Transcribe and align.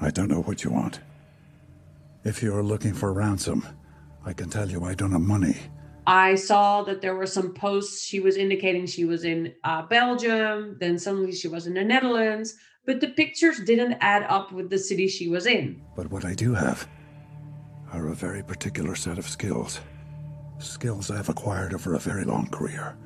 I 0.00 0.10
don't 0.10 0.28
know 0.28 0.42
what 0.42 0.64
you 0.64 0.70
want. 0.70 1.00
If 2.24 2.42
you 2.42 2.54
are 2.54 2.62
looking 2.62 2.94
for 2.94 3.12
ransom, 3.12 3.66
I 4.24 4.32
can 4.32 4.50
tell 4.50 4.68
you 4.68 4.84
I 4.84 4.94
don't 4.94 5.12
have 5.12 5.20
money. 5.20 5.56
I 6.06 6.36
saw 6.36 6.82
that 6.84 7.02
there 7.02 7.14
were 7.14 7.26
some 7.26 7.52
posts. 7.52 8.04
She 8.04 8.20
was 8.20 8.36
indicating 8.36 8.86
she 8.86 9.04
was 9.04 9.24
in 9.24 9.52
uh, 9.64 9.82
Belgium, 9.82 10.76
then 10.80 10.98
suddenly 10.98 11.32
she 11.32 11.48
was 11.48 11.66
in 11.66 11.74
the 11.74 11.84
Netherlands, 11.84 12.54
but 12.86 13.00
the 13.00 13.08
pictures 13.08 13.60
didn't 13.60 13.98
add 14.00 14.22
up 14.22 14.52
with 14.52 14.70
the 14.70 14.78
city 14.78 15.08
she 15.08 15.28
was 15.28 15.46
in. 15.46 15.82
But 15.94 16.10
what 16.10 16.24
I 16.24 16.34
do 16.34 16.54
have 16.54 16.88
are 17.92 18.08
a 18.08 18.14
very 18.14 18.42
particular 18.42 18.94
set 18.94 19.18
of 19.18 19.28
skills. 19.28 19.80
Skills 20.58 21.10
I've 21.10 21.28
acquired 21.28 21.74
over 21.74 21.94
a 21.94 21.98
very 21.98 22.24
long 22.24 22.46
career. 22.48 22.96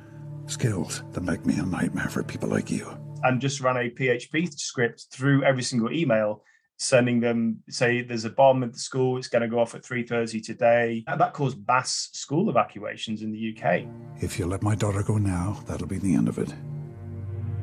Skills 0.46 1.02
that 1.12 1.22
make 1.22 1.44
me 1.44 1.58
a 1.58 1.64
nightmare 1.64 2.08
for 2.08 2.22
people 2.22 2.48
like 2.48 2.70
you. 2.70 2.86
And 3.24 3.40
just 3.40 3.60
run 3.60 3.76
a 3.76 3.90
PHP 3.90 4.52
script 4.58 5.06
through 5.10 5.44
every 5.44 5.62
single 5.62 5.92
email 5.92 6.42
sending 6.82 7.20
them 7.20 7.62
say 7.68 8.02
there's 8.02 8.24
a 8.24 8.30
bomb 8.30 8.64
at 8.64 8.72
the 8.72 8.78
school 8.78 9.16
it's 9.16 9.28
going 9.28 9.42
to 9.42 9.48
go 9.48 9.60
off 9.60 9.74
at 9.74 9.82
3.30 9.82 10.44
today. 10.44 11.04
And 11.06 11.20
that 11.20 11.32
caused 11.32 11.58
mass 11.66 12.08
school 12.12 12.50
evacuations 12.50 13.22
in 13.22 13.30
the 13.30 13.54
uk 13.54 13.84
if 14.20 14.38
you 14.38 14.46
let 14.46 14.62
my 14.62 14.74
daughter 14.74 15.02
go 15.02 15.16
now 15.16 15.62
that'll 15.66 15.86
be 15.86 15.98
the 15.98 16.14
end 16.14 16.28
of 16.28 16.38
it. 16.38 16.52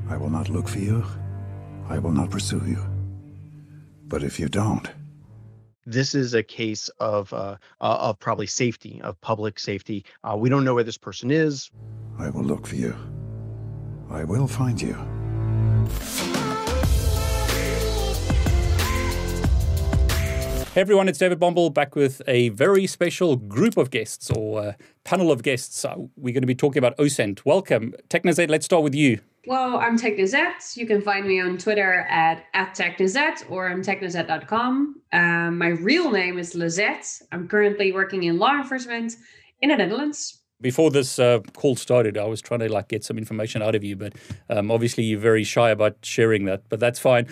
I 0.10 0.18
will 0.18 0.30
not 0.30 0.50
look 0.50 0.68
for 0.68 0.80
you. 0.80 1.06
I 1.88 2.00
will 2.00 2.12
not 2.12 2.30
pursue 2.30 2.64
you. 2.66 2.84
But 4.08 4.24
if 4.24 4.40
you 4.40 4.48
don't. 4.48 4.90
This 5.86 6.16
is 6.16 6.34
a 6.34 6.44
case 6.44 6.90
of 7.00 7.32
uh, 7.34 7.58
uh, 7.82 7.98
of 8.00 8.20
probably 8.20 8.48
safety 8.48 9.02
of 9.04 9.20
public 9.22 9.60
safety. 9.60 10.06
Uh, 10.24 10.36
we 10.38 10.50
don't 10.50 10.64
know 10.64 10.76
where 10.76 10.84
this 10.84 10.98
person 10.98 11.30
is. 11.30 11.70
I 12.18 12.30
will 12.30 12.44
look 12.44 12.68
for 12.68 12.76
you. 12.76 12.96
I 14.10 14.24
will 14.24 14.48
find 14.48 14.82
you 14.82 14.96
Hey 20.80 20.84
everyone, 20.84 21.10
it's 21.10 21.20
David 21.20 21.42
Bombal 21.42 21.74
back 21.74 21.94
with 21.94 22.22
a 22.26 22.48
very 22.48 22.88
special 22.88 23.36
group 23.36 23.76
of 23.76 23.90
guests 23.92 24.32
or 24.32 24.62
uh, 24.62 24.74
panel 25.04 25.30
of 25.30 25.44
guests. 25.44 25.84
Uh, 25.84 25.96
we're 26.16 26.34
going 26.34 26.42
to 26.42 26.48
be 26.48 26.56
talking 26.56 26.78
about 26.78 26.96
OSINT. 26.96 27.44
Welcome. 27.44 27.94
Technisette, 28.08 28.50
let's 28.50 28.64
start 28.64 28.84
with 28.84 28.96
you. 28.96 29.20
Well, 29.46 29.76
I'm 29.76 29.98
Technisette. 29.98 30.78
You 30.78 30.88
can 30.88 31.02
find 31.02 31.28
me 31.28 31.42
on 31.42 31.58
Twitter 31.58 32.08
at, 32.10 32.46
at 32.54 32.76
Technisette 32.76 33.44
or 33.52 33.70
on 33.70 33.82
technisette.com. 33.82 35.02
Um, 35.12 35.58
my 35.58 35.68
real 35.68 36.12
name 36.12 36.40
is 36.40 36.56
Lisette. 36.56 37.24
I'm 37.34 37.50
currently 37.50 37.92
working 37.92 38.24
in 38.24 38.38
law 38.40 38.56
enforcement 38.56 39.18
in 39.62 39.72
the 39.72 39.76
Netherlands 39.76 40.39
before 40.62 40.92
this 40.92 41.20
uh, 41.20 41.40
call 41.56 41.76
started, 41.76 42.18
I 42.18 42.26
was 42.26 42.42
trying 42.42 42.60
to 42.62 42.72
like 42.72 42.90
get 42.90 43.04
some 43.04 43.18
information 43.18 43.62
out 43.62 43.76
of 43.76 43.84
you, 43.84 43.96
but 43.96 44.14
um, 44.50 44.72
obviously 44.72 45.06
you're 45.06 45.20
very 45.20 45.44
shy 45.44 45.70
about 45.70 45.98
sharing 46.02 46.46
that. 46.46 46.64
But 46.68 46.80
that's 46.80 47.00
fine. 47.00 47.28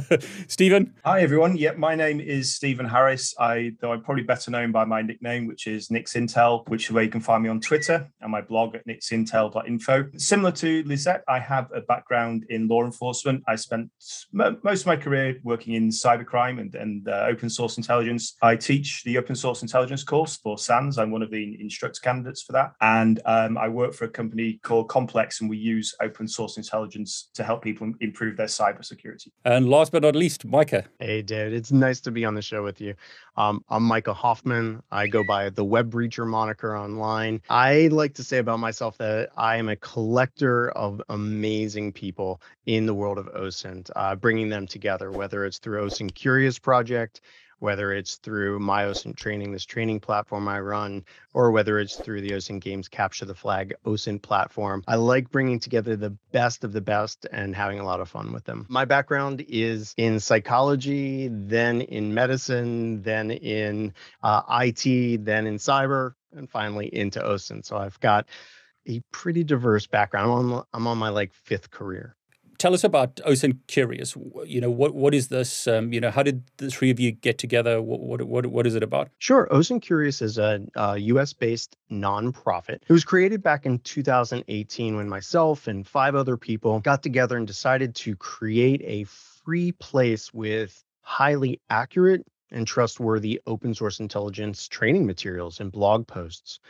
Stephen. 0.48 0.94
Hi 1.04 1.20
everyone. 1.20 1.56
Yep, 1.56 1.76
my 1.76 1.94
name 1.94 2.20
is 2.20 2.54
Stephen 2.54 2.86
Harris. 2.86 3.34
I 3.38 3.72
though 3.80 3.92
I'm 3.92 4.02
probably 4.02 4.22
better 4.22 4.50
known 4.50 4.72
by 4.72 4.84
my 4.84 5.02
nickname, 5.02 5.46
which 5.46 5.66
is 5.66 5.90
Nix 5.90 6.14
Intel, 6.14 6.66
which 6.68 6.86
is 6.86 6.92
where 6.92 7.04
you 7.04 7.10
can 7.10 7.20
find 7.20 7.42
me 7.42 7.50
on 7.50 7.60
Twitter 7.60 8.08
and 8.20 8.32
my 8.32 8.40
blog 8.40 8.74
at 8.74 8.86
nixintel.info. 8.86 10.10
Similar 10.16 10.52
to 10.52 10.82
Lisette, 10.86 11.24
I 11.28 11.40
have 11.40 11.70
a 11.74 11.82
background 11.82 12.46
in 12.48 12.68
law 12.68 12.84
enforcement. 12.84 13.42
I 13.46 13.56
spent 13.56 13.90
m- 14.38 14.58
most 14.64 14.82
of 14.82 14.86
my 14.86 14.96
career 14.96 15.38
working 15.42 15.74
in 15.74 15.90
cybercrime 15.90 16.58
and, 16.58 16.74
and 16.74 17.08
uh, 17.08 17.26
open 17.28 17.50
source 17.50 17.76
intelligence. 17.76 18.34
I 18.40 18.56
teach 18.56 19.02
the 19.04 19.18
open 19.18 19.34
source 19.34 19.60
intelligence 19.60 20.04
course 20.04 20.36
for 20.36 20.56
SANS. 20.56 20.98
I'm 20.98 21.10
one 21.10 21.22
of 21.22 21.30
the 21.30 21.60
instructor 21.60 22.00
candidates 22.00 22.42
for 22.42 22.52
that 22.52 22.61
that. 22.62 22.74
And 22.80 23.20
um, 23.24 23.58
I 23.58 23.68
work 23.68 23.94
for 23.94 24.04
a 24.04 24.08
company 24.08 24.60
called 24.62 24.88
Complex, 24.88 25.40
and 25.40 25.50
we 25.50 25.56
use 25.56 25.94
open 26.00 26.28
source 26.28 26.56
intelligence 26.56 27.28
to 27.34 27.44
help 27.44 27.62
people 27.62 27.92
improve 28.00 28.36
their 28.36 28.46
cybersecurity. 28.46 29.28
And 29.44 29.68
last 29.68 29.92
but 29.92 30.02
not 30.02 30.16
least, 30.16 30.44
Micah. 30.44 30.84
Hey, 30.98 31.22
David. 31.22 31.52
It's 31.54 31.72
nice 31.72 32.00
to 32.00 32.10
be 32.10 32.24
on 32.24 32.34
the 32.34 32.42
show 32.42 32.62
with 32.62 32.80
you. 32.80 32.94
Um, 33.36 33.64
I'm 33.68 33.82
Micah 33.84 34.14
Hoffman. 34.14 34.82
I 34.90 35.06
go 35.06 35.24
by 35.24 35.50
the 35.50 35.64
Web 35.64 35.90
Breacher 35.90 36.26
moniker 36.26 36.76
online. 36.76 37.40
I 37.48 37.88
like 37.88 38.14
to 38.14 38.24
say 38.24 38.38
about 38.38 38.60
myself 38.60 38.98
that 38.98 39.30
I 39.36 39.56
am 39.56 39.68
a 39.68 39.76
collector 39.76 40.70
of 40.70 41.00
amazing 41.08 41.92
people 41.92 42.42
in 42.66 42.86
the 42.86 42.94
world 42.94 43.18
of 43.18 43.26
OSINT, 43.34 43.90
uh, 43.96 44.14
bringing 44.16 44.48
them 44.48 44.66
together, 44.66 45.10
whether 45.10 45.44
it's 45.44 45.58
through 45.58 45.82
OSINT 45.84 46.14
Curious 46.14 46.58
Project, 46.58 47.22
whether 47.62 47.92
it's 47.92 48.16
through 48.16 48.58
my 48.58 48.82
OSINT 48.82 49.16
training, 49.16 49.52
this 49.52 49.64
training 49.64 50.00
platform 50.00 50.48
I 50.48 50.58
run, 50.58 51.04
or 51.32 51.52
whether 51.52 51.78
it's 51.78 51.94
through 51.94 52.20
the 52.20 52.30
OSINT 52.30 52.60
Games 52.60 52.88
Capture 52.88 53.24
the 53.24 53.36
Flag 53.36 53.72
OSINT 53.86 54.20
platform. 54.20 54.82
I 54.88 54.96
like 54.96 55.30
bringing 55.30 55.60
together 55.60 55.94
the 55.94 56.10
best 56.32 56.64
of 56.64 56.72
the 56.72 56.80
best 56.80 57.24
and 57.30 57.54
having 57.54 57.78
a 57.78 57.84
lot 57.84 58.00
of 58.00 58.08
fun 58.08 58.32
with 58.32 58.42
them. 58.44 58.66
My 58.68 58.84
background 58.84 59.44
is 59.48 59.94
in 59.96 60.18
psychology, 60.18 61.28
then 61.30 61.82
in 61.82 62.12
medicine, 62.12 63.00
then 63.02 63.30
in 63.30 63.94
uh, 64.24 64.42
IT, 64.50 65.24
then 65.24 65.46
in 65.46 65.58
cyber, 65.58 66.14
and 66.32 66.50
finally 66.50 66.92
into 66.92 67.20
OSINT. 67.20 67.64
So 67.64 67.76
I've 67.76 68.00
got 68.00 68.26
a 68.88 69.00
pretty 69.12 69.44
diverse 69.44 69.86
background. 69.86 70.32
I'm 70.32 70.52
on, 70.52 70.64
I'm 70.74 70.86
on 70.88 70.98
my 70.98 71.10
like 71.10 71.32
fifth 71.32 71.70
career 71.70 72.16
tell 72.62 72.74
us 72.74 72.84
about 72.84 73.16
OSINT 73.26 73.58
Curious. 73.66 74.16
You 74.46 74.60
know, 74.60 74.70
what 74.70 74.94
what 74.94 75.14
is 75.14 75.28
this? 75.28 75.66
Um, 75.66 75.92
you 75.92 76.00
know, 76.00 76.12
how 76.12 76.22
did 76.22 76.44
the 76.58 76.70
three 76.70 76.90
of 76.90 77.00
you 77.00 77.10
get 77.10 77.36
together? 77.36 77.82
What 77.82 78.00
what 78.00 78.22
what, 78.22 78.46
what 78.46 78.66
is 78.68 78.76
it 78.76 78.84
about? 78.84 79.08
Sure, 79.18 79.48
OSINT 79.50 79.82
Curious 79.82 80.22
is 80.22 80.38
a, 80.38 80.60
a 80.76 80.96
U.S. 80.98 81.32
based 81.32 81.76
nonprofit. 81.90 82.78
It 82.88 82.92
was 82.92 83.04
created 83.04 83.42
back 83.42 83.66
in 83.66 83.80
2018 83.80 84.94
when 84.94 85.08
myself 85.08 85.66
and 85.66 85.86
five 85.86 86.14
other 86.14 86.36
people 86.36 86.78
got 86.78 87.02
together 87.02 87.36
and 87.36 87.48
decided 87.48 87.96
to 87.96 88.14
create 88.14 88.80
a 88.84 89.04
free 89.04 89.72
place 89.72 90.32
with 90.32 90.84
highly 91.00 91.60
accurate 91.68 92.24
and 92.52 92.64
trustworthy 92.64 93.40
open 93.44 93.74
source 93.74 93.98
intelligence 93.98 94.68
training 94.68 95.04
materials 95.04 95.58
and 95.58 95.72
blog 95.72 96.06
posts 96.06 96.60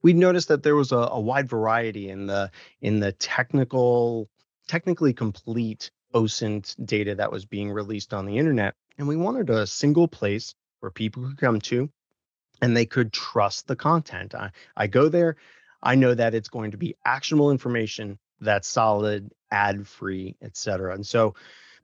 we 0.00 0.12
noticed 0.12 0.48
that 0.48 0.62
there 0.62 0.74
was 0.74 0.92
a, 0.92 0.96
a, 0.96 1.20
wide 1.20 1.48
variety 1.48 2.08
in 2.08 2.26
the 2.26 2.50
in 2.80 3.00
the 3.00 3.12
technical 3.12 4.28
technically 4.68 5.12
complete 5.12 5.90
OSINT 6.14 6.74
data 6.84 7.14
that 7.16 7.32
was 7.32 7.44
being 7.44 7.70
released 7.70 8.12
on 8.14 8.26
the 8.26 8.38
internet. 8.38 8.74
And 8.98 9.08
we 9.08 9.16
wanted 9.16 9.50
a 9.50 9.66
single 9.66 10.08
place 10.08 10.54
where 10.80 10.90
people 10.90 11.24
could 11.26 11.38
come 11.38 11.60
to 11.62 11.90
and 12.60 12.76
they 12.76 12.86
could 12.86 13.12
trust 13.12 13.66
the 13.66 13.76
content. 13.76 14.34
I, 14.34 14.50
I 14.76 14.86
go 14.86 15.08
there, 15.08 15.36
I 15.82 15.96
know 15.96 16.14
that 16.14 16.34
it's 16.34 16.48
going 16.48 16.72
to 16.72 16.76
be 16.76 16.96
actionable 17.04 17.50
information 17.50 18.18
that's 18.40 18.68
solid, 18.68 19.32
ad 19.50 19.86
free, 19.86 20.36
etc. 20.42 20.94
And 20.94 21.06
so 21.06 21.34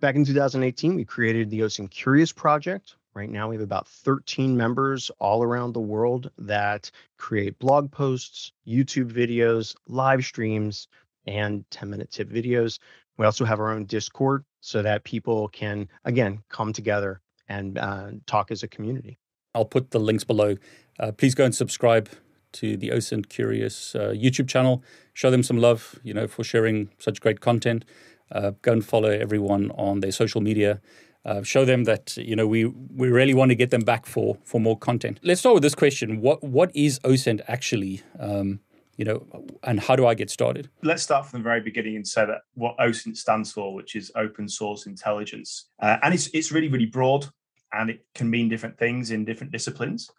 back 0.00 0.15
in 0.15 0.25
2018, 0.25 0.95
we 0.95 1.05
created 1.05 1.50
the 1.50 1.60
OSINT 1.60 1.91
Curious 1.91 2.33
project. 2.33 2.95
Right 3.15 3.31
now, 3.31 3.49
we 3.49 3.56
have 3.56 3.62
about 3.62 3.89
13 3.89 4.56
members 4.56 5.10
all 5.19 5.43
around 5.43 5.72
the 5.72 5.81
world 5.81 6.31
that 6.39 6.91
create 7.16 7.59
blog 7.59 7.91
posts, 7.91 8.53
YouTube 8.66 9.10
videos, 9.10 9.75
live 9.89 10.25
streams, 10.25 10.87
and 11.28 11.65
10 11.71 11.91
minute 11.91 12.11
tip 12.11 12.31
videos. 12.31 12.78
We 13.19 13.27
also 13.27 13.44
have 13.44 13.61
our 13.61 13.72
own 13.72 13.84
Discord 13.84 14.44
so 14.61 14.83
that 14.83 15.05
people 15.05 15.49
can, 15.49 15.89
again, 16.05 16.43
come 16.49 16.72
together 16.72 17.21
and 17.49 17.78
uh, 17.78 18.11
talk 18.27 18.50
as 18.50 18.62
a 18.62 18.69
community. 18.69 19.19
I'll 19.55 19.65
put 19.65 19.91
the 19.91 19.99
links 19.99 20.25
below. 20.25 20.56
Uh, 20.99 21.12
please 21.12 21.34
go 21.34 21.44
and 21.44 21.55
subscribe 21.55 22.09
to 22.53 22.77
the 22.77 22.91
OSINT 22.91 23.28
Curious 23.28 23.94
uh, 23.94 24.15
YouTube 24.16 24.49
channel. 24.49 24.83
Show 25.15 25.31
them 25.31 25.43
some 25.43 25.59
love, 25.59 25.99
you 26.03 26.15
know, 26.15 26.27
for 26.27 26.44
sharing 26.44 26.91
such 26.99 27.21
great 27.21 27.41
content. 27.41 27.84
Uh, 28.31 28.53
go 28.62 28.72
and 28.72 28.84
follow 28.84 29.10
everyone 29.10 29.71
on 29.72 30.00
their 30.00 30.12
social 30.12 30.41
media. 30.41 30.81
Uh, 31.25 31.43
show 31.43 31.65
them 31.65 31.84
that 31.84 32.16
you 32.16 32.37
know 32.37 32.47
we 32.47 32.65
we 32.65 33.09
really 33.09 33.34
want 33.34 33.50
to 33.50 33.55
get 33.55 33.71
them 33.71 33.83
back 33.83 34.06
for 34.06 34.39
for 34.45 34.60
more 34.60 34.78
content. 34.78 35.19
Let's 35.22 35.41
start 35.41 35.55
with 35.55 35.62
this 35.62 35.75
question: 35.75 36.21
What 36.21 36.43
what 36.43 36.75
is 36.75 37.00
OSINT 37.00 37.43
actually? 37.49 38.03
Um, 38.19 38.60
you 38.98 39.04
know, 39.04 39.25
and 39.62 39.78
how 39.78 39.94
do 39.94 40.06
I 40.06 40.14
get 40.14 40.28
started? 40.28 40.69
Let's 40.82 41.04
start 41.04 41.25
from 41.25 41.38
the 41.38 41.44
very 41.44 41.60
beginning 41.60 41.94
and 41.94 42.06
say 42.06 42.26
that 42.26 42.41
what 42.54 42.76
OSINT 42.78 43.16
stands 43.16 43.53
for, 43.53 43.72
which 43.72 43.94
is 43.94 44.10
open 44.16 44.48
source 44.48 44.86
intelligence, 44.86 45.70
uh, 45.81 45.98
and 46.03 46.12
it's 46.12 46.26
it's 46.34 46.50
really 46.53 46.69
really 46.69 46.86
broad, 46.86 47.26
and 47.72 47.91
it 47.91 48.04
can 48.15 48.28
mean 48.28 48.48
different 48.48 48.77
things 48.77 49.12
in 49.12 49.24
different 49.24 49.53
disciplines, 49.53 50.10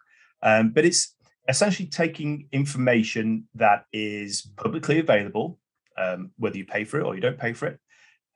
um, 0.42 0.70
but 0.70 0.86
it's 0.86 1.14
essentially 1.46 1.88
taking 1.88 2.48
information 2.52 3.46
that 3.54 3.84
is 3.92 4.50
publicly 4.56 4.98
available, 4.98 5.58
um, 5.98 6.30
whether 6.38 6.56
you 6.56 6.64
pay 6.64 6.84
for 6.84 7.00
it 7.00 7.04
or 7.04 7.14
you 7.14 7.20
don't 7.20 7.38
pay 7.38 7.52
for 7.52 7.66
it, 7.66 7.78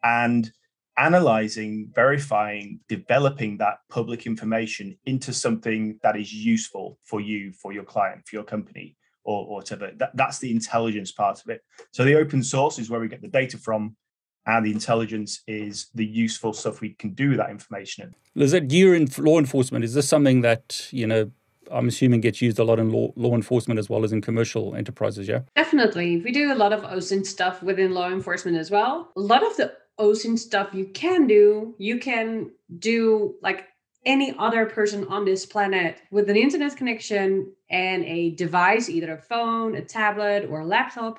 and 0.02 0.52
analyzing, 0.98 1.90
verifying, 1.94 2.80
developing 2.86 3.56
that 3.56 3.78
public 3.88 4.26
information 4.26 4.96
into 5.06 5.32
something 5.32 5.98
that 6.02 6.16
is 6.16 6.32
useful 6.34 6.98
for 7.02 7.20
you, 7.20 7.50
for 7.50 7.72
your 7.72 7.82
client, 7.82 8.22
for 8.28 8.36
your 8.36 8.44
company 8.44 8.94
or, 9.24 9.46
or 9.46 9.56
whatever. 9.56 9.90
That, 9.96 10.16
that's 10.16 10.38
the 10.38 10.50
intelligence 10.50 11.12
part 11.12 11.42
of 11.42 11.50
it. 11.50 11.62
So 11.92 12.04
the 12.04 12.14
open 12.14 12.42
source 12.42 12.78
is 12.78 12.90
where 12.90 13.00
we 13.00 13.08
get 13.08 13.22
the 13.22 13.28
data 13.28 13.58
from, 13.58 13.96
and 14.46 14.64
the 14.64 14.72
intelligence 14.72 15.42
is 15.46 15.88
the 15.94 16.04
useful 16.04 16.52
stuff 16.52 16.80
we 16.80 16.90
can 16.90 17.14
do 17.14 17.30
with 17.30 17.38
that 17.38 17.50
information. 17.50 18.14
Lisette, 18.34 18.70
you're 18.70 18.94
in 18.94 19.08
law 19.18 19.38
enforcement. 19.38 19.84
Is 19.84 19.94
this 19.94 20.08
something 20.08 20.42
that 20.42 20.88
you 20.90 21.06
know? 21.06 21.30
I'm 21.72 21.88
assuming 21.88 22.20
gets 22.20 22.42
used 22.42 22.58
a 22.58 22.64
lot 22.64 22.78
in 22.78 22.90
law, 22.90 23.10
law 23.16 23.34
enforcement 23.34 23.78
as 23.78 23.88
well 23.88 24.04
as 24.04 24.12
in 24.12 24.20
commercial 24.20 24.74
enterprises. 24.74 25.26
Yeah, 25.26 25.40
definitely. 25.56 26.18
We 26.18 26.30
do 26.30 26.52
a 26.52 26.54
lot 26.54 26.74
of 26.74 26.82
OSINT 26.82 27.24
stuff 27.24 27.62
within 27.62 27.94
law 27.94 28.10
enforcement 28.10 28.58
as 28.58 28.70
well. 28.70 29.10
A 29.16 29.20
lot 29.20 29.42
of 29.42 29.56
the 29.56 29.72
OSINT 29.98 30.38
stuff 30.38 30.74
you 30.74 30.84
can 30.86 31.26
do, 31.26 31.74
you 31.78 31.98
can 31.98 32.50
do 32.78 33.36
like 33.40 33.64
any 34.04 34.34
other 34.38 34.66
person 34.66 35.06
on 35.08 35.24
this 35.24 35.46
planet 35.46 36.02
with 36.10 36.28
an 36.28 36.36
internet 36.36 36.76
connection 36.76 37.50
and 37.74 38.04
a 38.04 38.30
device, 38.30 38.88
either 38.88 39.14
a 39.14 39.18
phone, 39.18 39.74
a 39.74 39.82
tablet, 39.82 40.46
or 40.48 40.60
a 40.60 40.64
laptop, 40.64 41.18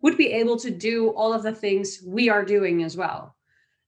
would 0.00 0.16
be 0.16 0.32
able 0.32 0.58
to 0.58 0.70
do 0.70 1.10
all 1.10 1.34
of 1.34 1.42
the 1.42 1.52
things 1.52 2.02
we 2.06 2.30
are 2.30 2.42
doing 2.42 2.82
as 2.82 2.96
well. 2.96 3.36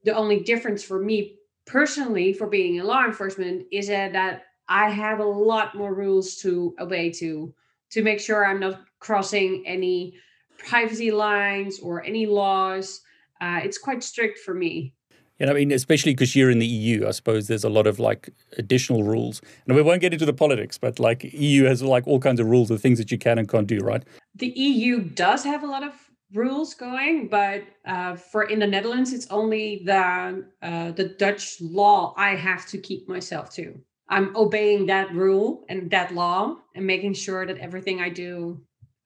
The 0.05 0.15
only 0.15 0.41
difference 0.41 0.85
for 0.85 1.01
me 1.03 1.39
personally 1.65 2.35
for 2.35 2.47
being 2.47 2.77
in 2.77 2.85
law 2.85 3.07
enforcement 3.07 3.65
is 3.73 3.87
that 3.89 4.43
I 4.69 4.91
have 4.91 5.21
a 5.21 5.25
lot 5.25 5.75
more 5.75 5.95
rules 5.95 6.37
to 6.43 6.75
obey 6.79 7.11
to 7.13 7.55
to 7.93 8.03
make 8.03 8.21
sure 8.21 8.45
I'm 8.45 8.61
not 8.61 8.83
crossing 9.01 9.65
any 9.67 10.15
privacy 10.59 11.11
lines 11.11 11.81
or 11.81 12.05
any 12.05 12.27
laws. 12.27 13.01
Uh, 13.41 13.61
it's 13.65 13.79
quite 13.79 14.03
strict 14.03 14.39
for 14.39 14.53
me. 14.53 14.95
And 15.43 15.51
I 15.51 15.55
mean, 15.55 15.73
especially 15.73 16.15
because 16.15 16.37
you're 16.37 16.51
in 16.51 16.61
the 16.61 16.67
EU, 16.67 17.05
I 17.05 17.11
suppose 17.11 17.49
there's 17.49 17.65
a 17.65 17.69
lot 17.69 17.89
of 17.89 17.99
like 17.99 18.31
additional 18.59 19.03
rules. 19.03 19.43
And 19.67 19.75
we 19.75 19.83
won't 19.83 20.01
get 20.01 20.13
into 20.13 20.25
the 20.25 20.33
politics, 20.33 20.79
but 20.79 21.01
like 21.01 21.25
EU 21.33 21.65
has 21.65 21.83
like 21.83 22.07
all 22.07 22.21
kinds 22.21 22.39
of 22.39 22.47
rules 22.47 22.71
of 22.71 22.81
things 22.81 22.97
that 22.99 23.11
you 23.11 23.19
can 23.19 23.39
and 23.39 23.49
can't 23.49 23.67
do, 23.67 23.81
right? 23.81 24.05
The 24.37 24.51
EU 24.51 25.01
does 25.01 25.43
have 25.43 25.65
a 25.65 25.67
lot 25.67 25.83
of 25.83 25.95
rules 26.33 26.75
going, 26.75 27.27
but 27.27 27.65
uh, 27.85 28.15
for 28.15 28.45
in 28.45 28.61
the 28.61 28.69
Netherlands, 28.69 29.13
it's 29.13 29.27
only 29.31 29.83
the 29.85 30.47
uh, 30.63 30.93
the 30.93 31.09
Dutch 31.19 31.61
law 31.61 32.15
I 32.17 32.37
have 32.37 32.65
to 32.69 32.79
keep 32.79 33.09
myself 33.09 33.53
to. 33.55 33.77
I'm 34.09 34.37
obeying 34.37 34.87
that 34.87 35.13
rule 35.13 35.65
and 35.69 35.91
that 35.91 36.15
law 36.15 36.59
and 36.77 36.87
making 36.87 37.15
sure 37.15 37.47
that 37.47 37.59
everything 37.59 38.01
I 38.01 38.11
do 38.11 38.61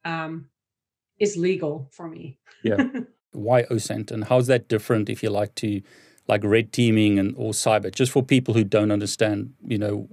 um, 0.04 0.50
is 1.18 1.38
legal 1.38 1.88
for 1.92 2.06
me. 2.06 2.38
Yeah. 2.62 2.84
Why 3.32 3.62
OSINT 3.64 4.10
and 4.10 4.24
how's 4.24 4.46
that 4.48 4.68
different 4.68 5.08
if 5.08 5.22
you 5.22 5.30
like 5.30 5.54
to 5.56 5.82
like 6.28 6.42
red 6.44 6.72
teaming 6.72 7.18
and 7.18 7.34
or 7.36 7.52
cyber 7.52 7.94
just 7.94 8.12
for 8.12 8.22
people 8.22 8.54
who 8.54 8.64
don't 8.64 8.90
understand, 8.90 9.52
you 9.66 9.78
know, 9.78 10.08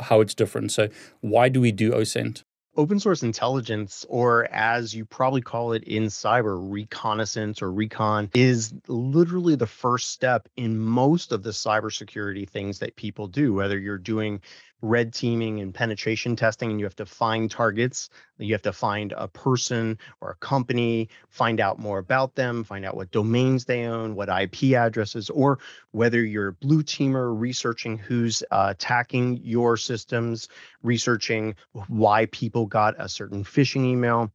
how 0.00 0.20
it's 0.20 0.34
different. 0.34 0.72
So 0.72 0.88
why 1.20 1.48
do 1.48 1.60
we 1.60 1.72
do 1.72 1.92
OSINT? 1.92 2.42
open 2.78 3.00
source 3.00 3.24
intelligence, 3.24 4.06
or 4.08 4.46
as 4.52 4.94
you 4.94 5.04
probably 5.04 5.40
call 5.40 5.72
it 5.72 5.82
in 5.82 6.04
cyber, 6.04 6.56
reconnaissance 6.70 7.60
or 7.60 7.72
recon, 7.72 8.30
is 8.34 8.72
literally 8.86 9.56
the 9.56 9.66
first 9.66 10.10
step 10.10 10.48
in 10.56 10.78
most 10.78 11.32
of 11.32 11.42
the 11.42 11.50
cybersecurity 11.50 12.48
things 12.48 12.78
that 12.78 12.94
people 12.94 13.26
do, 13.26 13.52
whether 13.52 13.76
you're 13.78 13.98
doing 13.98 14.40
red 14.80 15.12
teaming 15.12 15.60
and 15.60 15.74
penetration 15.74 16.36
testing 16.36 16.70
and 16.70 16.78
you 16.78 16.86
have 16.86 16.96
to 16.96 17.06
find 17.06 17.50
targets. 17.50 18.10
You 18.38 18.54
have 18.54 18.62
to 18.62 18.72
find 18.72 19.12
a 19.16 19.26
person 19.26 19.98
or 20.20 20.30
a 20.30 20.36
company 20.36 21.08
find 21.28 21.60
out 21.60 21.78
more 21.78 21.98
about 21.98 22.34
them 22.34 22.62
find 22.64 22.84
out 22.84 22.96
what 22.96 23.10
domains 23.10 23.64
they 23.64 23.84
own 23.84 24.14
what 24.14 24.28
ip 24.28 24.62
addresses 24.74 25.28
or 25.30 25.58
whether 25.90 26.24
you're 26.24 26.48
a 26.48 26.52
blue 26.52 26.82
teamer 26.82 27.36
researching 27.38 27.98
who's 27.98 28.42
uh, 28.50 28.68
attacking 28.70 29.40
your 29.42 29.76
systems 29.76 30.48
researching 30.82 31.54
why 31.88 32.26
people 32.26 32.66
got 32.66 32.94
a 32.98 33.08
certain 33.08 33.42
phishing 33.44 33.84
email 33.84 34.32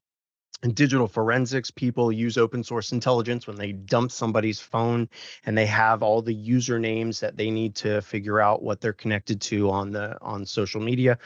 digital 0.72 1.08
forensics 1.08 1.72
people 1.72 2.12
use 2.12 2.38
open 2.38 2.64
source 2.64 2.92
intelligence 2.92 3.48
when 3.48 3.58
they 3.58 3.72
dump 3.72 4.12
somebody's 4.12 4.60
phone 4.60 5.10
and 5.46 5.58
they 5.58 5.66
have 5.66 6.02
all 6.02 6.22
the 6.22 6.36
usernames 6.36 7.20
that 7.20 7.38
they 7.38 7.52
need 7.52 7.76
to 7.76 8.02
figure 8.02 8.40
out 8.40 8.64
what 8.64 8.80
they're 8.80 8.94
connected 8.94 9.42
to 9.42 9.70
on 9.70 9.92
the 9.92 10.18
on 10.22 10.46
social 10.46 10.82
media. 10.82 11.18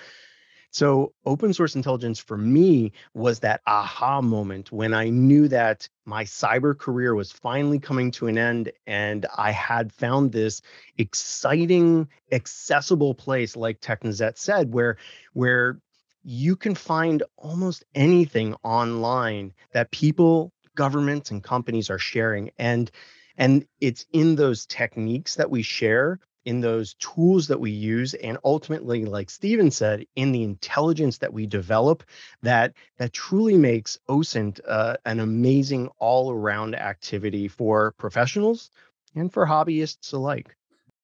So 0.72 1.14
open 1.26 1.54
source 1.54 1.76
intelligence 1.76 2.20
for 2.20 2.38
me 2.38 2.92
was 3.14 3.40
that 3.40 3.62
aha 3.66 4.22
moment 4.22 4.72
when 4.72 4.94
i 4.94 5.10
knew 5.10 5.48
that 5.48 5.88
my 6.06 6.24
cyber 6.24 6.78
career 6.78 7.16
was 7.16 7.32
finally 7.32 7.80
coming 7.80 8.12
to 8.12 8.28
an 8.28 8.38
end 8.38 8.72
and 8.86 9.26
i 9.38 9.52
had 9.52 9.94
found 9.94 10.32
this 10.32 10.62
exciting 10.98 12.08
accessible 12.32 13.16
place 13.16 13.56
like 13.56 13.80
technisette 13.80 14.38
said 14.38 14.74
where 14.74 14.98
where 15.34 15.80
you 16.30 16.58
can 16.58 16.76
find 16.76 17.24
almost 17.38 17.86
anything 17.96 18.54
online 18.62 19.54
that 19.72 19.90
people 19.92 20.52
governments 20.76 21.32
and 21.32 21.42
companies 21.42 21.90
are 21.90 21.98
sharing 21.98 22.52
and 22.60 22.92
and 23.38 23.66
it's 23.80 24.06
in 24.12 24.36
those 24.36 24.66
techniques 24.66 25.36
that 25.36 25.50
we 25.50 25.62
share 25.62 26.20
in 26.44 26.60
those 26.60 26.96
tools 26.96 27.48
that 27.48 27.62
we 27.62 27.72
use 27.72 28.14
and 28.14 28.38
ultimately 28.44 29.06
like 29.06 29.30
Stephen 29.30 29.72
said 29.72 30.06
in 30.18 30.34
the 30.34 30.44
intelligence 30.44 31.20
that 31.20 31.32
we 31.32 31.48
develop 31.48 32.04
that 32.42 32.74
that 32.98 33.14
truly 33.14 33.56
makes 33.56 33.98
OSINT 34.10 34.60
uh, 34.68 34.98
an 35.06 35.22
amazing 35.22 35.88
all-around 35.98 36.76
activity 36.76 37.48
for 37.48 37.94
professionals 37.94 38.70
and 39.16 39.32
for 39.32 39.46
hobbyists 39.46 40.12
alike 40.12 40.58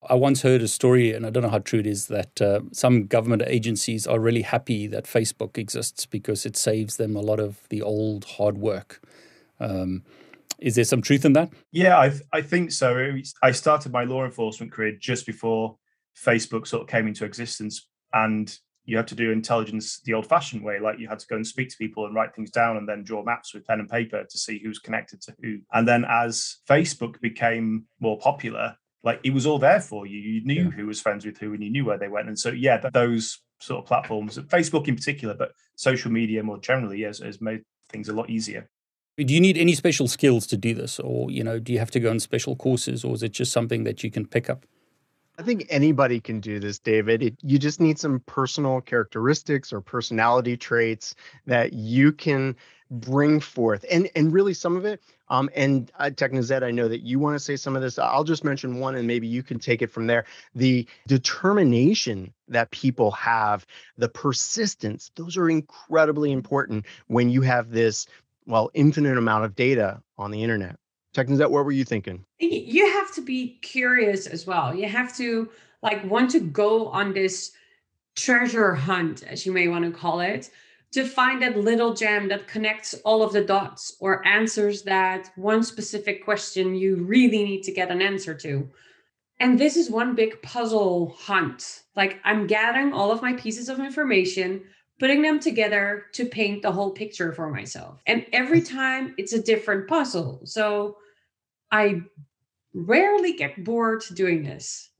I 0.10 0.16
once 0.16 0.42
heard 0.42 0.62
a 0.62 0.68
story, 0.68 1.14
and 1.14 1.26
I 1.26 1.30
don't 1.30 1.44
know 1.44 1.50
how 1.50 1.60
true 1.60 1.80
it 1.80 1.88
is, 1.88 2.08
that 2.08 2.42
uh, 2.42 2.62
some 2.72 3.06
government 3.08 3.44
agencies 3.46 4.06
are 4.08 4.20
really 4.20 4.42
happy 4.42 4.88
that 4.88 5.06
Facebook 5.06 5.58
exists 5.58 6.06
because 6.06 6.46
it 6.46 6.58
saves 6.58 6.98
them 6.98 7.16
a 7.16 7.22
lot 7.22 7.40
of 7.40 7.68
the 7.70 7.82
old 7.82 8.26
hard 8.26 8.58
work. 8.58 9.02
Um, 9.60 10.04
is 10.60 10.76
there 10.76 10.86
some 10.86 11.02
truth 11.02 11.26
in 11.26 11.34
that? 11.34 11.52
Yeah, 11.72 11.98
I, 11.98 12.14
I 12.32 12.42
think 12.42 12.72
so. 12.72 13.18
I 13.42 13.52
started 13.52 13.92
my 13.92 14.04
law 14.04 14.24
enforcement 14.24 14.72
career 14.72 14.96
just 15.00 15.26
before 15.26 15.78
Facebook 16.16 16.68
sort 16.68 16.84
of 16.84 16.88
came 16.88 17.08
into 17.08 17.26
existence, 17.26 17.88
and 18.14 18.58
you 18.86 18.98
had 18.98 19.08
to 19.08 19.16
do 19.16 19.32
intelligence 19.32 20.00
the 20.04 20.14
old 20.14 20.28
fashioned 20.28 20.64
way. 20.64 20.80
Like 20.80 21.00
you 21.00 21.08
had 21.08 21.20
to 21.20 21.28
go 21.28 21.36
and 21.36 21.48
speak 21.48 21.70
to 21.70 21.78
people 21.78 22.06
and 22.06 22.14
write 22.14 22.36
things 22.36 22.52
down 22.52 22.78
and 22.78 22.88
then 22.88 23.04
draw 23.04 23.24
maps 23.24 23.54
with 23.54 23.66
pen 23.66 23.80
and 23.80 23.90
paper 23.90 24.24
to 24.30 24.38
see 24.38 24.60
who's 24.60 24.80
connected 24.80 25.22
to 25.22 25.36
who. 25.42 25.60
And 25.72 25.88
then 25.88 26.06
as 26.08 26.58
Facebook 26.70 27.20
became 27.22 27.86
more 28.00 28.18
popular, 28.20 28.76
like 29.04 29.20
it 29.24 29.34
was 29.34 29.46
all 29.46 29.60
there 29.60 29.82
for 29.82 30.06
you. 30.06 30.20
You 30.20 30.44
knew 30.46 30.66
yeah. 30.66 30.70
who 30.72 30.88
was 30.88 31.02
friends 31.02 31.26
with 31.26 31.38
who, 31.38 31.54
and 31.54 31.64
you 31.64 31.70
knew 31.70 31.86
where 31.86 31.98
they 31.98 32.08
went. 32.08 32.28
And 32.28 32.40
so, 32.40 32.50
yeah, 32.50 32.78
those 32.94 33.40
sort 33.60 33.84
of 33.84 33.88
platforms, 33.88 34.38
Facebook 34.38 34.88
in 34.88 34.96
particular, 34.96 35.34
but 35.34 35.52
social 35.76 36.12
media 36.12 36.44
more 36.44 36.60
generally, 36.60 37.02
has, 37.02 37.20
has 37.20 37.42
made 37.42 37.64
things 37.90 38.10
a 38.10 38.14
lot 38.14 38.30
easier. 38.30 38.70
Do 39.18 39.32
you 39.34 39.42
need 39.42 39.58
any 39.58 39.76
special 39.76 40.08
skills 40.08 40.48
to 40.48 40.58
do 40.58 40.74
this, 40.74 41.00
or 41.00 41.30
you 41.30 41.44
know, 41.44 41.60
do 41.60 41.72
you 41.72 41.80
have 41.80 41.92
to 41.92 42.00
go 42.00 42.10
on 42.10 42.20
special 42.20 42.56
courses, 42.56 43.04
or 43.04 43.14
is 43.14 43.22
it 43.22 43.32
just 43.32 43.52
something 43.52 43.84
that 43.84 44.04
you 44.04 44.10
can 44.10 44.26
pick 44.26 44.50
up? 44.50 44.66
I 45.38 45.42
think 45.42 45.66
anybody 45.70 46.20
can 46.20 46.40
do 46.40 46.60
this, 46.60 46.80
David. 46.80 47.24
It, 47.24 47.36
you 47.42 47.58
just 47.58 47.80
need 47.80 47.98
some 47.98 48.22
personal 48.26 48.82
characteristics 48.82 49.74
or 49.74 49.82
personality 49.82 50.58
traits 50.58 51.16
that 51.48 51.74
you 51.74 52.12
can 52.12 52.56
bring 53.02 53.40
forth, 53.40 53.86
and 53.92 54.10
and 54.16 54.32
really 54.32 54.54
some 54.54 54.76
of 54.76 54.86
it 54.86 55.02
um, 55.34 55.50
and 55.56 55.92
uh, 55.98 56.12
Technisette, 56.14 56.64
I 56.64 56.70
know 56.70 56.88
that 56.88 57.02
you 57.02 57.18
want 57.18 57.36
to 57.36 57.40
say 57.40 57.56
some 57.56 57.76
of 57.76 57.82
this. 57.82 57.98
I'll 57.98 58.24
just 58.24 58.44
mention 58.44 58.80
one, 58.80 58.94
and 58.94 59.08
maybe 59.08 59.26
you 59.26 59.42
can 59.42 59.58
take 59.58 59.82
it 59.82 59.90
from 59.90 60.06
there. 60.06 60.26
The 60.54 60.88
determination 61.08 62.32
that 62.50 62.70
people 62.70 63.10
have, 63.12 63.66
the 63.98 64.10
persistence, 64.10 65.10
those 65.16 65.36
are 65.36 65.50
incredibly 65.50 66.32
important 66.32 66.86
when 67.08 67.32
you 67.32 67.42
have 67.42 67.72
this, 67.72 68.06
well, 68.46 68.70
infinite 68.76 69.18
amount 69.18 69.46
of 69.46 69.56
data 69.56 70.02
on 70.20 70.30
the 70.30 70.44
internet. 70.44 70.78
Technisette, 71.16 71.50
what 71.50 71.66
were 71.66 71.72
you 71.72 71.84
thinking? 71.84 72.24
You 72.40 72.92
have 72.94 73.12
to 73.16 73.22
be 73.22 73.58
curious 73.64 74.28
as 74.28 74.46
well. 74.46 74.76
You 74.76 74.88
have 74.88 75.18
to 75.18 75.50
like 75.82 76.04
want 76.06 76.30
to 76.32 76.42
go 76.42 76.90
on 76.90 77.14
this 77.14 77.54
treasure 78.16 78.76
hunt, 78.76 79.24
as 79.24 79.48
you 79.48 79.52
may 79.52 79.68
want 79.68 79.86
to 79.86 79.92
call 79.92 80.20
it, 80.20 80.52
to 80.94 81.04
find 81.04 81.42
that 81.42 81.58
little 81.58 81.94
gem 81.94 82.28
that 82.30 82.48
connects 82.48 82.94
all 83.04 83.24
of 83.24 83.34
the 83.34 83.44
dots 83.44 83.98
or 84.00 84.26
answers 84.28 84.84
that 84.84 85.32
one 85.36 85.64
specific 85.64 86.24
question 86.24 86.76
you 86.76 86.98
really 86.98 87.44
need 87.44 87.64
to 87.64 87.72
get 87.72 87.90
an 87.90 88.02
answer 88.02 88.34
to. 88.36 88.70
And 89.40 89.60
this 89.60 89.76
is 89.76 89.90
one 89.90 90.14
big 90.14 90.40
puzzle 90.44 91.16
hunt. 91.20 91.82
Like 91.96 92.20
I'm 92.24 92.46
gathering 92.46 92.94
all 92.94 93.12
of 93.12 93.24
my 93.24 93.34
pieces 93.34 93.70
of 93.70 93.80
information, 93.80 94.64
putting 95.00 95.24
them 95.24 95.40
together 95.40 96.06
to 96.14 96.26
paint 96.26 96.62
the 96.62 96.72
whole 96.72 96.92
picture 96.92 97.34
for 97.34 97.50
myself. 97.50 98.00
And 98.06 98.26
every 98.32 98.62
time 98.80 99.16
it's 99.18 99.34
a 99.34 99.42
different 99.42 99.88
puzzle. 99.88 100.42
So 100.46 100.98
I 101.72 102.02
rarely 102.76 103.34
get 103.34 103.64
bored 103.64 104.04
doing 104.14 104.44
this. 104.44 104.92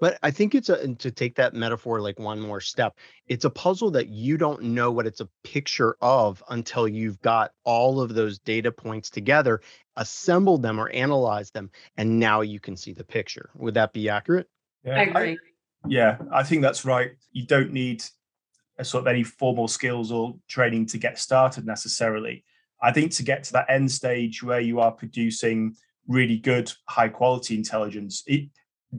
But 0.00 0.18
I 0.22 0.30
think 0.30 0.54
it's 0.54 0.70
a 0.70 0.94
to 0.94 1.10
take 1.10 1.36
that 1.36 1.54
metaphor 1.54 2.00
like 2.00 2.18
one 2.18 2.40
more 2.40 2.60
step. 2.60 2.96
It's 3.28 3.44
a 3.44 3.50
puzzle 3.50 3.90
that 3.92 4.08
you 4.08 4.38
don't 4.38 4.62
know 4.62 4.90
what 4.90 5.06
it's 5.06 5.20
a 5.20 5.28
picture 5.44 5.96
of 6.00 6.42
until 6.48 6.88
you've 6.88 7.20
got 7.20 7.52
all 7.64 8.00
of 8.00 8.14
those 8.14 8.38
data 8.38 8.72
points 8.72 9.10
together, 9.10 9.60
assembled 9.96 10.62
them 10.62 10.80
or 10.80 10.88
analyzed 10.90 11.52
them, 11.52 11.70
and 11.98 12.18
now 12.18 12.40
you 12.40 12.58
can 12.58 12.76
see 12.76 12.94
the 12.94 13.04
picture. 13.04 13.50
Would 13.56 13.74
that 13.74 13.92
be 13.92 14.08
accurate? 14.08 14.48
Yeah, 14.84 14.96
I 14.98 15.02
agree. 15.02 15.32
I, 15.32 15.36
yeah, 15.88 16.18
I 16.32 16.42
think 16.42 16.62
that's 16.62 16.84
right. 16.84 17.12
You 17.32 17.46
don't 17.46 17.72
need 17.72 18.02
a 18.78 18.84
sort 18.84 19.02
of 19.02 19.08
any 19.08 19.22
formal 19.22 19.68
skills 19.68 20.10
or 20.10 20.36
training 20.48 20.86
to 20.86 20.98
get 20.98 21.18
started 21.18 21.66
necessarily. 21.66 22.44
I 22.82 22.92
think 22.92 23.12
to 23.12 23.22
get 23.22 23.44
to 23.44 23.52
that 23.52 23.68
end 23.68 23.90
stage 23.92 24.42
where 24.42 24.60
you 24.60 24.80
are 24.80 24.90
producing 24.90 25.76
really 26.08 26.38
good, 26.38 26.72
high 26.86 27.08
quality 27.08 27.54
intelligence, 27.54 28.22
it, 28.26 28.48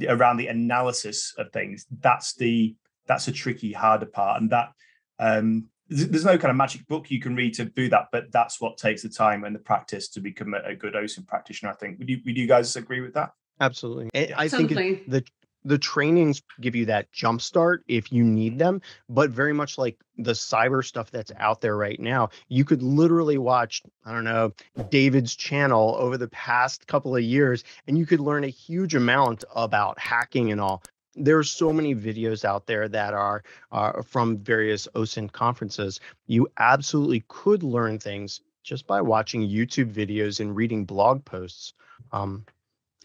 around 0.08 0.38
the 0.38 0.48
analysis 0.48 1.34
of 1.38 1.52
things 1.52 1.86
that's 2.00 2.34
the 2.36 2.76
that's 3.08 3.28
a 3.28 3.32
tricky 3.32 3.74
harder 3.74 4.06
part. 4.06 4.42
And 4.42 4.50
that 4.52 4.72
um 5.20 5.68
there's 5.90 6.24
no 6.24 6.38
kind 6.38 6.50
of 6.50 6.56
magic 6.56 6.88
book 6.88 7.12
you 7.12 7.20
can 7.20 7.36
read 7.36 7.54
to 7.54 7.66
do 7.66 7.90
that 7.90 8.08
but 8.14 8.32
that's 8.32 8.62
what 8.62 8.78
takes 8.78 9.02
the 9.02 9.10
time 9.10 9.44
and 9.44 9.54
the 9.54 9.60
practice 9.60 10.08
to 10.08 10.22
become 10.22 10.54
a, 10.54 10.74
good 10.74 10.94
OSINT 10.94 11.28
practitioner 11.28 11.70
i 11.70 11.76
think. 11.76 12.00
Would 12.00 12.10
you 12.10 12.22
would 12.26 12.38
you 12.38 12.48
guys 12.48 12.76
agree 12.76 13.02
with 13.02 13.14
that? 13.16 13.32
Absolutely. 13.60 14.10
I 14.36 14.48
think 14.48 14.70
the 14.70 15.24
the 15.64 15.78
trainings 15.78 16.42
give 16.60 16.76
you 16.76 16.86
that 16.86 17.12
jump 17.12 17.42
start 17.42 17.84
if 17.88 18.12
you 18.12 18.24
need 18.24 18.58
them 18.58 18.82
but 19.10 19.30
very 19.30 19.54
much 19.54 19.78
like 19.78 19.98
the 20.18 20.32
cyber 20.32 20.84
stuff 20.84 21.12
that's 21.12 21.32
out 21.38 21.62
there 21.62 21.78
right 21.78 22.00
now 22.00 22.30
you 22.48 22.66
could 22.66 22.82
literally 22.82 23.38
watch 23.38 23.82
i 24.06 24.12
don't 24.12 24.24
know 24.24 24.52
david's 24.90 25.36
channel 25.36 25.96
over 26.00 26.18
the 26.18 26.28
past 26.30 26.88
couple 26.88 27.16
of 27.16 27.24
years 27.24 27.64
and 27.88 27.98
you 27.98 28.06
could 28.06 28.20
learn 28.20 28.44
a 28.44 28.50
huge 28.50 28.96
amount 28.96 29.44
about 29.56 29.98
hacking 30.00 30.52
and 30.52 30.62
all 30.62 30.84
there's 31.16 31.52
so 31.52 31.74
many 31.74 31.94
videos 31.94 32.46
out 32.46 32.66
there 32.68 32.88
that 32.88 33.14
are 33.14 33.44
uh, 33.72 34.02
from 34.02 34.38
various 34.38 34.88
OSINT 34.96 35.34
conferences. 35.34 36.00
You 36.28 36.48
absolutely 36.58 37.26
could 37.28 37.64
learn 37.64 38.00
things 38.00 38.40
just 38.64 38.88
by 38.88 39.02
watching 39.02 39.42
YouTube 39.42 39.92
videos 39.92 40.40
and 40.40 40.56
reading 40.56 40.86
blog 40.86 41.26
posts. 41.26 41.74
Um, 42.12 42.46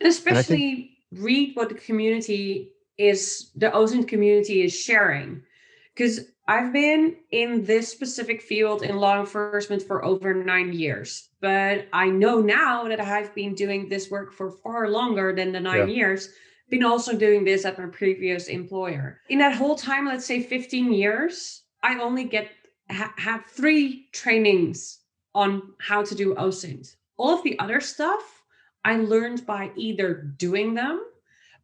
Especially 0.01 0.96
read 1.19 1.55
what 1.55 1.69
the 1.69 1.75
community 1.75 2.73
is, 2.99 3.51
the 3.55 3.71
OSINT 3.71 4.09
community 4.09 4.63
is 4.63 4.79
sharing. 4.79 5.43
Because 5.95 6.21
I've 6.49 6.73
been 6.73 7.17
in 7.33 7.65
this 7.65 7.89
specific 7.89 8.41
field 8.41 8.83
in 8.83 8.97
law 8.97 9.19
enforcement 9.19 9.83
for 9.83 10.05
over 10.05 10.33
nine 10.33 10.73
years, 10.73 11.31
but 11.41 11.87
I 11.93 12.07
know 12.07 12.41
now 12.41 12.87
that 12.89 13.01
I've 13.01 13.35
been 13.35 13.55
doing 13.55 13.89
this 13.89 14.11
work 14.11 14.33
for 14.33 14.51
far 14.51 14.89
longer 14.89 15.35
than 15.35 15.53
the 15.53 15.61
nine 15.61 15.89
yeah. 15.89 15.95
years. 15.95 16.29
Been 16.69 16.85
also 16.85 17.17
doing 17.17 17.45
this 17.45 17.65
at 17.65 17.79
my 17.79 17.87
previous 17.87 18.49
employer. 18.49 19.21
In 19.29 19.39
that 19.39 19.55
whole 19.55 19.77
time, 19.77 20.07
let's 20.07 20.27
say 20.27 20.43
15 20.43 20.93
years, 20.93 21.63
I 21.83 22.01
only 22.01 22.25
get 22.25 22.51
ha- 22.91 23.15
had 23.17 23.47
three 23.47 24.09
trainings 24.13 24.99
on 25.33 25.75
how 25.81 26.03
to 26.03 26.15
do 26.15 26.35
OSINT. 26.35 26.97
All 27.17 27.35
of 27.35 27.45
the 27.45 27.59
other 27.61 27.81
stuff 27.81 28.36
I 28.87 28.99
learned 28.99 29.45
by 29.45 29.73
either 29.75 30.15
doing 30.15 30.75
them, 30.75 31.05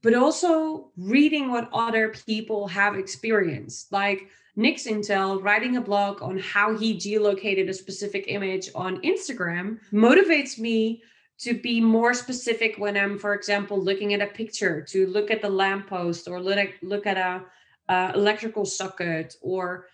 but 0.03 0.13
also 0.13 0.91
reading 0.97 1.53
what 1.53 1.71
other 1.73 2.09
people 2.27 2.67
have 2.67 2.97
experienced. 2.97 3.93
Like 3.93 4.27
Nixintel 4.59 5.41
writing 5.41 5.77
a 5.77 5.81
blog 5.81 6.21
on 6.21 6.37
how 6.39 6.77
he 6.77 6.97
geolocated 6.97 7.69
a 7.69 7.75
specific 7.75 8.25
image 8.27 8.71
on 8.75 9.01
Instagram 9.03 9.79
motivates 9.93 10.59
me 10.59 11.01
to 11.39 11.55
be 11.55 11.81
more 11.81 12.13
specific 12.13 12.75
when 12.79 12.97
I'm, 12.97 13.17
for 13.21 13.35
example, 13.35 13.81
looking 13.81 14.15
at 14.15 14.21
a 14.21 14.27
picture, 14.27 14.83
to 14.89 15.07
look 15.07 15.31
at 15.31 15.43
the 15.43 15.49
lamppost 15.49 16.27
or 16.27 16.41
look 16.41 17.07
at, 17.07 17.17
a 17.17 17.45
uh, 17.89 18.13
electrical 18.17 18.65
socket 18.65 19.37
or 19.43 19.87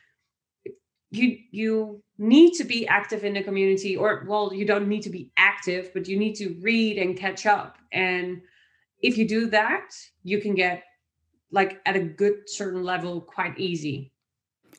you 1.11 1.38
you 1.50 2.03
need 2.19 2.53
to 2.55 2.65
be 2.65 2.87
active 2.87 3.25
in 3.25 3.35
the 3.35 3.43
community 3.43 3.97
or 3.97 4.25
well 4.27 4.53
you 4.53 4.67
don't 4.67 4.88
need 4.88 5.03
to 5.03 5.11
be 5.11 5.31
active 5.37 5.91
but 5.95 6.07
you 6.09 6.19
need 6.19 6.35
to 6.35 6.57
read 6.61 6.99
and 6.99 7.17
catch 7.17 7.47
up. 7.47 7.79
And 7.93 8.43
if 9.00 9.17
you 9.17 9.27
do 9.27 9.47
that 9.49 9.91
you 10.23 10.41
can 10.41 10.55
get 10.55 10.83
like 11.50 11.81
at 11.87 11.97
a 11.97 12.00
good 12.00 12.35
certain 12.47 12.83
level 12.83 13.21
quite 13.21 13.59
easy. 13.59 14.12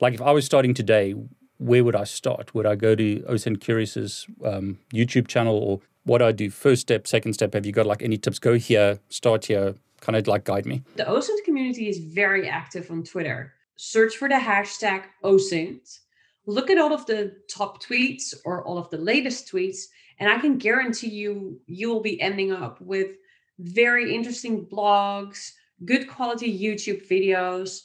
Like 0.01 0.13
if 0.13 0.21
i 0.21 0.31
was 0.31 0.45
starting 0.45 0.74
today 0.74 1.15
where 1.57 1.83
would 1.83 1.95
i 1.95 2.03
start? 2.03 2.53
Would 2.53 2.65
i 2.65 2.75
go 2.75 2.95
to 2.95 3.19
osint 3.21 3.59
curious's 3.59 4.27
um, 4.45 4.79
youtube 4.93 5.27
channel 5.27 5.57
or 5.57 5.79
what 6.03 6.21
i 6.21 6.31
do? 6.31 6.50
First 6.50 6.81
step 6.81 7.07
second 7.07 7.33
step 7.33 7.53
have 7.53 7.65
you 7.65 7.71
got 7.71 7.88
like 7.88 8.03
any 8.03 8.17
tips? 8.17 8.39
Go 8.39 8.55
here 8.55 9.00
start 9.09 9.45
here 9.45 9.75
kind 10.01 10.15
of 10.15 10.27
like 10.27 10.45
guide 10.45 10.65
me. 10.65 10.83
The 10.95 11.03
osint 11.03 11.43
community 11.43 11.89
is 11.89 11.98
very 11.98 12.48
active 12.48 12.91
on 12.91 13.03
twitter. 13.03 13.53
Search 13.77 14.17
for 14.17 14.29
the 14.29 14.36
hashtag 14.36 15.05
osint 15.24 16.00
look 16.46 16.69
at 16.69 16.77
all 16.77 16.93
of 16.93 17.05
the 17.05 17.36
top 17.50 17.84
tweets 17.84 18.34
or 18.46 18.63
all 18.63 18.77
of 18.77 18.89
the 18.89 18.98
latest 18.98 19.51
tweets, 19.51 19.86
and 20.19 20.29
I 20.29 20.39
can 20.39 20.58
guarantee 20.58 21.10
you, 21.10 21.60
you'll 21.67 22.01
be 22.01 22.19
ending 22.22 22.51
up 22.51 22.81
with 22.81 23.12
very 23.60 24.13
interesting 24.13 24.65
blogs, 24.65 25.51
good 25.86 26.08
quality 26.08 26.58
YouTube 26.58 27.08
videos. 27.08 27.81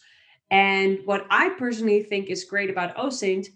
And 0.51 1.01
what 1.05 1.27
I 1.31 1.51
personally 1.51 2.03
think 2.03 2.29
is 2.29 2.45
great 2.45 2.71
about 2.71 2.97
OSINT, 2.97 3.49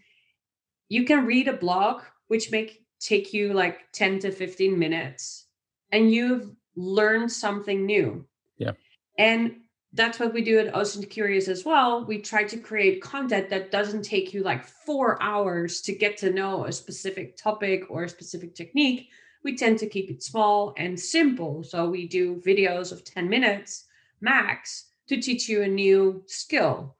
you 0.88 1.05
can 1.05 1.26
read 1.26 1.49
a 1.49 1.52
blog, 1.52 2.02
which 2.28 2.50
make 2.50 2.85
take 3.00 3.33
you 3.33 3.52
like 3.52 3.93
10 3.93 4.19
to 4.21 4.33
15 4.33 4.78
minutes, 4.78 5.47
and 5.93 6.11
you've 6.12 6.50
learned 6.76 7.31
something 7.31 7.87
new. 7.87 8.26
Yeah. 8.57 8.73
And 9.19 9.57
that's 9.95 10.18
what 10.18 10.35
we 10.35 10.42
do 10.42 10.59
at 10.59 10.75
OSINT 10.75 11.09
Curious 11.09 11.49
as 11.49 11.64
well. 11.64 12.04
We 12.04 12.21
try 12.21 12.45
to 12.45 12.59
create 12.59 13.02
content 13.02 13.49
that 13.50 13.71
doesn't 13.71 14.02
take 14.02 14.35
you 14.35 14.42
like 14.42 14.64
four 14.64 15.21
hours 15.23 15.80
to 15.83 15.95
get 15.95 16.18
to 16.18 16.30
know 16.30 16.66
a 16.66 16.73
specific 16.73 17.37
topic 17.37 17.85
or 17.88 18.04
a 18.04 18.09
specific 18.09 18.54
technique. 18.54 19.09
We 19.45 19.57
tend 19.57 19.78
to 19.78 19.88
keep 19.88 20.11
it 20.11 20.23
small 20.23 20.75
and 20.76 20.99
simple. 20.99 21.62
So 21.62 21.88
we 21.88 22.07
do 22.07 22.37
videos 22.37 22.92
of 22.92 23.04
10 23.04 23.28
minutes 23.28 23.87
max 24.21 24.90
to 25.09 25.21
teach 25.21 25.49
you 25.49 25.62
a 25.62 25.68
new 25.68 26.23
skill. 26.26 26.97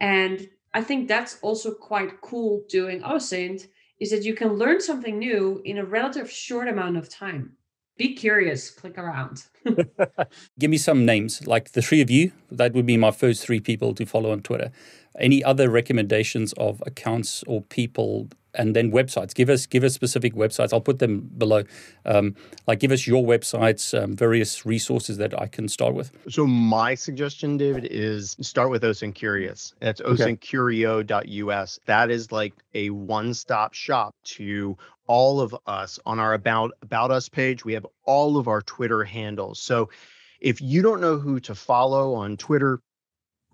And 0.00 0.48
I 0.74 0.82
think 0.82 1.06
that's 1.06 1.38
also 1.42 1.72
quite 1.72 2.20
cool 2.22 2.64
doing 2.68 3.02
OSINT 3.02 3.68
is 4.00 4.10
that 4.10 4.24
you 4.24 4.34
can 4.34 4.54
learn 4.54 4.80
something 4.80 5.16
new 5.16 5.62
in 5.64 5.78
a 5.78 5.84
relative 5.84 6.28
short 6.28 6.66
amount 6.66 6.96
of 6.96 7.08
time 7.08 7.56
be 7.96 8.14
curious, 8.14 8.70
click 8.70 8.98
around. 8.98 9.44
Give 10.58 10.70
me 10.70 10.78
some 10.78 11.04
names, 11.04 11.46
like 11.46 11.72
the 11.72 11.82
three 11.82 12.00
of 12.00 12.10
you. 12.10 12.32
That 12.50 12.72
would 12.72 12.86
be 12.86 12.96
my 12.96 13.10
first 13.10 13.44
three 13.44 13.60
people 13.60 13.94
to 13.94 14.06
follow 14.06 14.32
on 14.32 14.40
Twitter. 14.42 14.70
Any 15.18 15.44
other 15.44 15.68
recommendations 15.68 16.52
of 16.54 16.82
accounts 16.86 17.44
or 17.46 17.62
people 17.62 18.28
and 18.54 18.76
then 18.76 18.90
websites. 18.92 19.34
Give 19.34 19.48
us 19.48 19.66
give 19.66 19.84
us 19.84 19.94
specific 19.94 20.34
websites. 20.34 20.72
I'll 20.72 20.80
put 20.80 20.98
them 20.98 21.30
below. 21.38 21.64
Um, 22.04 22.34
like 22.66 22.80
give 22.80 22.92
us 22.92 23.06
your 23.06 23.24
websites, 23.24 24.00
um, 24.00 24.14
various 24.14 24.66
resources 24.66 25.16
that 25.18 25.38
I 25.40 25.46
can 25.46 25.68
start 25.68 25.94
with. 25.94 26.12
So 26.28 26.46
my 26.46 26.94
suggestion, 26.94 27.56
David, 27.56 27.88
is 27.90 28.36
start 28.40 28.70
with 28.70 28.82
OSINT 28.82 29.14
Curious. 29.14 29.74
That's 29.80 30.00
okay. 30.00 30.36
osintcurio.us. 30.36 31.80
That 31.86 32.10
is 32.10 32.32
like 32.32 32.54
a 32.74 32.90
one-stop 32.90 33.74
shop 33.74 34.14
to 34.24 34.76
all 35.12 35.42
of 35.42 35.54
us 35.66 35.98
on 36.06 36.18
our 36.18 36.32
about 36.32 36.70
about 36.80 37.10
us 37.10 37.28
page. 37.28 37.66
We 37.66 37.74
have 37.74 37.86
all 38.06 38.38
of 38.38 38.48
our 38.48 38.62
Twitter 38.62 39.04
handles. 39.04 39.60
So 39.60 39.90
if 40.40 40.62
you 40.62 40.80
don't 40.80 41.02
know 41.02 41.18
who 41.18 41.38
to 41.40 41.54
follow 41.54 42.14
on 42.14 42.38
Twitter, 42.38 42.80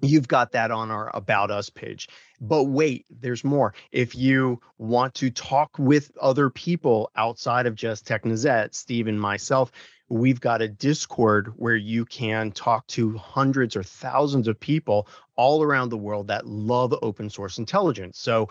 you've 0.00 0.28
got 0.28 0.52
that 0.52 0.70
on 0.70 0.92
our 0.92 1.10
about 1.16 1.50
us 1.50 1.68
page 1.68 2.08
but 2.40 2.64
wait 2.66 3.04
there's 3.10 3.42
more 3.42 3.74
if 3.90 4.14
you 4.14 4.60
want 4.78 5.12
to 5.12 5.28
talk 5.28 5.76
with 5.76 6.12
other 6.20 6.48
people 6.48 7.10
outside 7.16 7.66
of 7.66 7.74
just 7.74 8.06
technisette 8.06 8.72
steve 8.76 9.08
and 9.08 9.20
myself 9.20 9.72
we've 10.08 10.40
got 10.40 10.62
a 10.62 10.68
discord 10.68 11.52
where 11.56 11.74
you 11.74 12.04
can 12.04 12.52
talk 12.52 12.86
to 12.86 13.18
hundreds 13.18 13.74
or 13.74 13.82
thousands 13.82 14.46
of 14.46 14.60
people 14.60 15.08
all 15.34 15.64
around 15.64 15.88
the 15.88 15.98
world 15.98 16.28
that 16.28 16.46
love 16.46 16.94
open 17.02 17.28
source 17.28 17.58
intelligence 17.58 18.20
so 18.20 18.48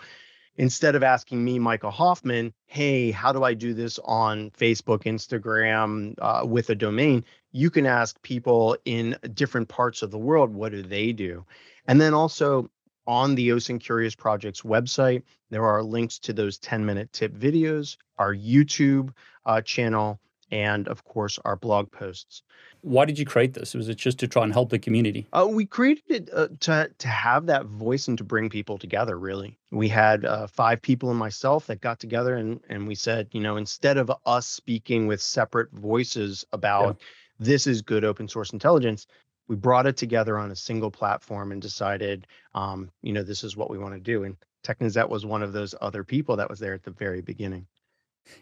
instead 0.58 0.94
of 0.94 1.02
asking 1.02 1.42
me 1.42 1.58
Micah 1.58 1.90
Hoffman 1.90 2.52
hey 2.66 3.10
how 3.10 3.32
do 3.32 3.42
i 3.44 3.54
do 3.54 3.72
this 3.72 3.98
on 4.04 4.50
facebook 4.50 5.04
instagram 5.04 6.14
uh, 6.20 6.44
with 6.44 6.68
a 6.70 6.74
domain? 6.74 7.24
You 7.52 7.70
can 7.70 7.86
ask 7.86 8.20
people 8.22 8.76
in 8.84 9.16
different 9.32 9.68
parts 9.68 10.02
of 10.02 10.10
the 10.10 10.18
world 10.18 10.52
what 10.52 10.72
do 10.72 10.82
they 10.82 11.12
do? 11.12 11.46
And 11.86 12.00
then 12.00 12.12
also 12.12 12.68
on 13.06 13.34
the 13.34 13.48
OSINT 13.48 13.80
Curious 13.80 14.14
Project's 14.14 14.60
website, 14.60 15.22
there 15.48 15.64
are 15.64 15.82
links 15.82 16.18
to 16.18 16.34
those 16.34 16.58
10 16.58 16.84
minute 16.84 17.10
tip 17.12 17.32
videos, 17.32 17.96
our 18.18 18.34
YouTube 18.34 19.14
uh, 19.46 19.62
channel, 19.62 20.20
and 20.50 20.88
of 20.88 21.04
course 21.04 21.38
our 21.44 21.56
blog 21.56 21.90
posts. 21.90 22.42
Why 22.82 23.04
did 23.04 23.18
you 23.18 23.26
create 23.26 23.54
this? 23.54 23.74
Was 23.74 23.88
it 23.88 23.96
just 23.96 24.18
to 24.20 24.28
try 24.28 24.44
and 24.44 24.52
help 24.52 24.70
the 24.70 24.78
community? 24.78 25.26
Uh, 25.32 25.46
we 25.50 25.66
created 25.66 26.04
it 26.08 26.30
uh, 26.32 26.48
to 26.60 26.90
to 26.98 27.08
have 27.08 27.46
that 27.46 27.66
voice 27.66 28.08
and 28.08 28.18
to 28.18 28.24
bring 28.24 28.48
people 28.48 28.78
together. 28.78 29.18
Really, 29.18 29.58
we 29.70 29.88
had 29.88 30.24
uh, 30.24 30.46
five 30.46 30.80
people 30.80 31.10
and 31.10 31.18
myself 31.18 31.66
that 31.66 31.80
got 31.80 32.00
together 32.00 32.36
and 32.36 32.60
and 32.68 32.86
we 32.86 32.94
said, 32.94 33.28
you 33.32 33.40
know, 33.40 33.56
instead 33.56 33.98
of 33.98 34.10
us 34.26 34.46
speaking 34.46 35.06
with 35.06 35.20
separate 35.20 35.72
voices 35.72 36.44
about 36.52 36.96
yeah 36.98 37.06
this 37.38 37.66
is 37.66 37.82
good 37.82 38.04
open 38.04 38.28
source 38.28 38.52
intelligence 38.52 39.06
we 39.46 39.56
brought 39.56 39.86
it 39.86 39.96
together 39.96 40.38
on 40.38 40.50
a 40.50 40.56
single 40.56 40.90
platform 40.90 41.52
and 41.52 41.62
decided 41.62 42.26
um, 42.54 42.90
you 43.02 43.12
know 43.12 43.22
this 43.22 43.44
is 43.44 43.56
what 43.56 43.70
we 43.70 43.78
want 43.78 43.94
to 43.94 44.00
do 44.00 44.24
and 44.24 44.36
technisette 44.64 45.08
was 45.08 45.24
one 45.24 45.42
of 45.42 45.52
those 45.52 45.74
other 45.80 46.04
people 46.04 46.36
that 46.36 46.50
was 46.50 46.58
there 46.58 46.74
at 46.74 46.82
the 46.82 46.90
very 46.90 47.20
beginning 47.20 47.66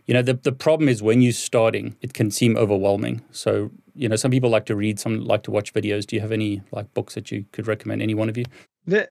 you 0.07 0.15
know 0.15 0.23
the, 0.23 0.35
the 0.35 0.53
problem 0.53 0.89
is 0.89 1.03
when 1.03 1.23
you're 1.23 1.33
starting 1.33 1.97
it 2.01 2.15
can 2.15 2.31
seem 2.31 2.57
overwhelming 2.57 3.23
so 3.31 3.71
you 3.95 4.09
know 4.09 4.17
some 4.17 4.31
people 4.31 4.51
like 4.51 4.67
to 4.67 4.77
read 4.77 4.99
some 4.99 5.21
like 5.21 5.43
to 5.43 5.51
watch 5.51 5.73
videos 5.73 6.07
do 6.07 6.17
you 6.17 6.23
have 6.23 6.33
any 6.33 6.63
like 6.73 6.93
books 6.95 7.15
that 7.15 7.31
you 7.31 7.45
could 7.53 7.67
recommend 7.67 8.03
any 8.03 8.15
one 8.15 8.29
of 8.29 8.37
you 8.37 8.45
the, 8.87 9.09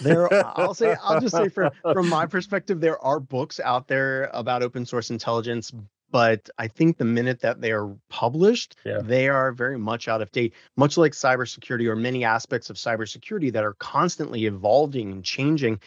there 0.00 0.32
i'll 0.58 0.74
say 0.74 0.96
i'll 1.02 1.20
just 1.20 1.34
say 1.34 1.48
from 1.48 1.70
from 1.92 2.08
my 2.08 2.26
perspective 2.26 2.80
there 2.80 3.02
are 3.04 3.20
books 3.20 3.60
out 3.60 3.88
there 3.88 4.30
about 4.32 4.62
open 4.62 4.86
source 4.86 5.10
intelligence 5.10 5.72
but 6.12 6.50
I 6.58 6.68
think 6.68 6.98
the 6.98 7.06
minute 7.06 7.40
that 7.40 7.62
they 7.62 7.72
are 7.72 7.96
published, 8.10 8.76
yeah. 8.84 8.98
they 9.02 9.28
are 9.30 9.50
very 9.50 9.78
much 9.78 10.08
out 10.08 10.20
of 10.20 10.30
date, 10.30 10.52
much 10.76 10.98
like 10.98 11.12
cybersecurity 11.12 11.88
or 11.88 11.96
many 11.96 12.22
aspects 12.22 12.68
of 12.68 12.76
cybersecurity 12.76 13.50
that 13.52 13.64
are 13.64 13.72
constantly 13.74 14.44
evolving 14.44 15.10
and 15.10 15.24
changing. 15.24 15.80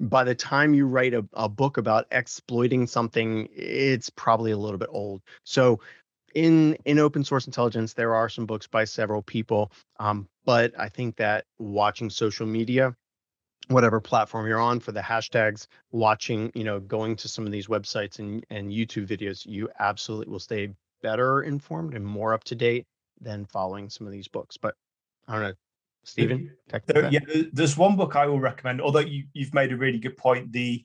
By 0.00 0.24
the 0.24 0.34
time 0.34 0.74
you 0.74 0.86
write 0.86 1.14
a, 1.14 1.26
a 1.32 1.48
book 1.48 1.76
about 1.76 2.06
exploiting 2.10 2.86
something, 2.86 3.48
it's 3.54 4.10
probably 4.10 4.52
a 4.52 4.58
little 4.58 4.78
bit 4.78 4.90
old. 4.92 5.22
So 5.44 5.80
in 6.34 6.74
in 6.84 6.98
open 6.98 7.24
source 7.24 7.46
intelligence, 7.46 7.94
there 7.94 8.14
are 8.14 8.28
some 8.28 8.46
books 8.46 8.66
by 8.66 8.84
several 8.84 9.22
people, 9.22 9.72
um, 9.98 10.28
but 10.44 10.72
I 10.78 10.88
think 10.88 11.16
that 11.16 11.44
watching 11.58 12.10
social 12.10 12.46
media 12.46 12.94
whatever 13.68 14.00
platform 14.00 14.46
you're 14.46 14.60
on 14.60 14.80
for 14.80 14.92
the 14.92 15.00
hashtags 15.00 15.66
watching 15.92 16.50
you 16.54 16.64
know 16.64 16.80
going 16.80 17.14
to 17.16 17.28
some 17.28 17.44
of 17.46 17.52
these 17.52 17.66
websites 17.66 18.18
and, 18.18 18.44
and 18.50 18.72
youtube 18.72 19.06
videos 19.06 19.46
you 19.46 19.68
absolutely 19.78 20.30
will 20.30 20.38
stay 20.38 20.70
better 21.02 21.42
informed 21.42 21.94
and 21.94 22.04
more 22.04 22.32
up 22.34 22.44
to 22.44 22.54
date 22.54 22.86
than 23.20 23.44
following 23.44 23.88
some 23.90 24.06
of 24.06 24.12
these 24.12 24.28
books 24.28 24.56
but 24.56 24.74
i 25.26 25.32
don't 25.32 25.42
know 25.42 25.52
stephen 26.08 26.50
there, 26.86 27.10
yeah 27.10 27.20
there's 27.52 27.76
one 27.76 27.96
book 27.96 28.16
i 28.16 28.26
will 28.26 28.40
recommend 28.40 28.80
although 28.80 28.98
you, 28.98 29.24
you've 29.32 29.54
made 29.54 29.72
a 29.72 29.76
really 29.76 29.98
good 29.98 30.16
point 30.16 30.52
the 30.52 30.84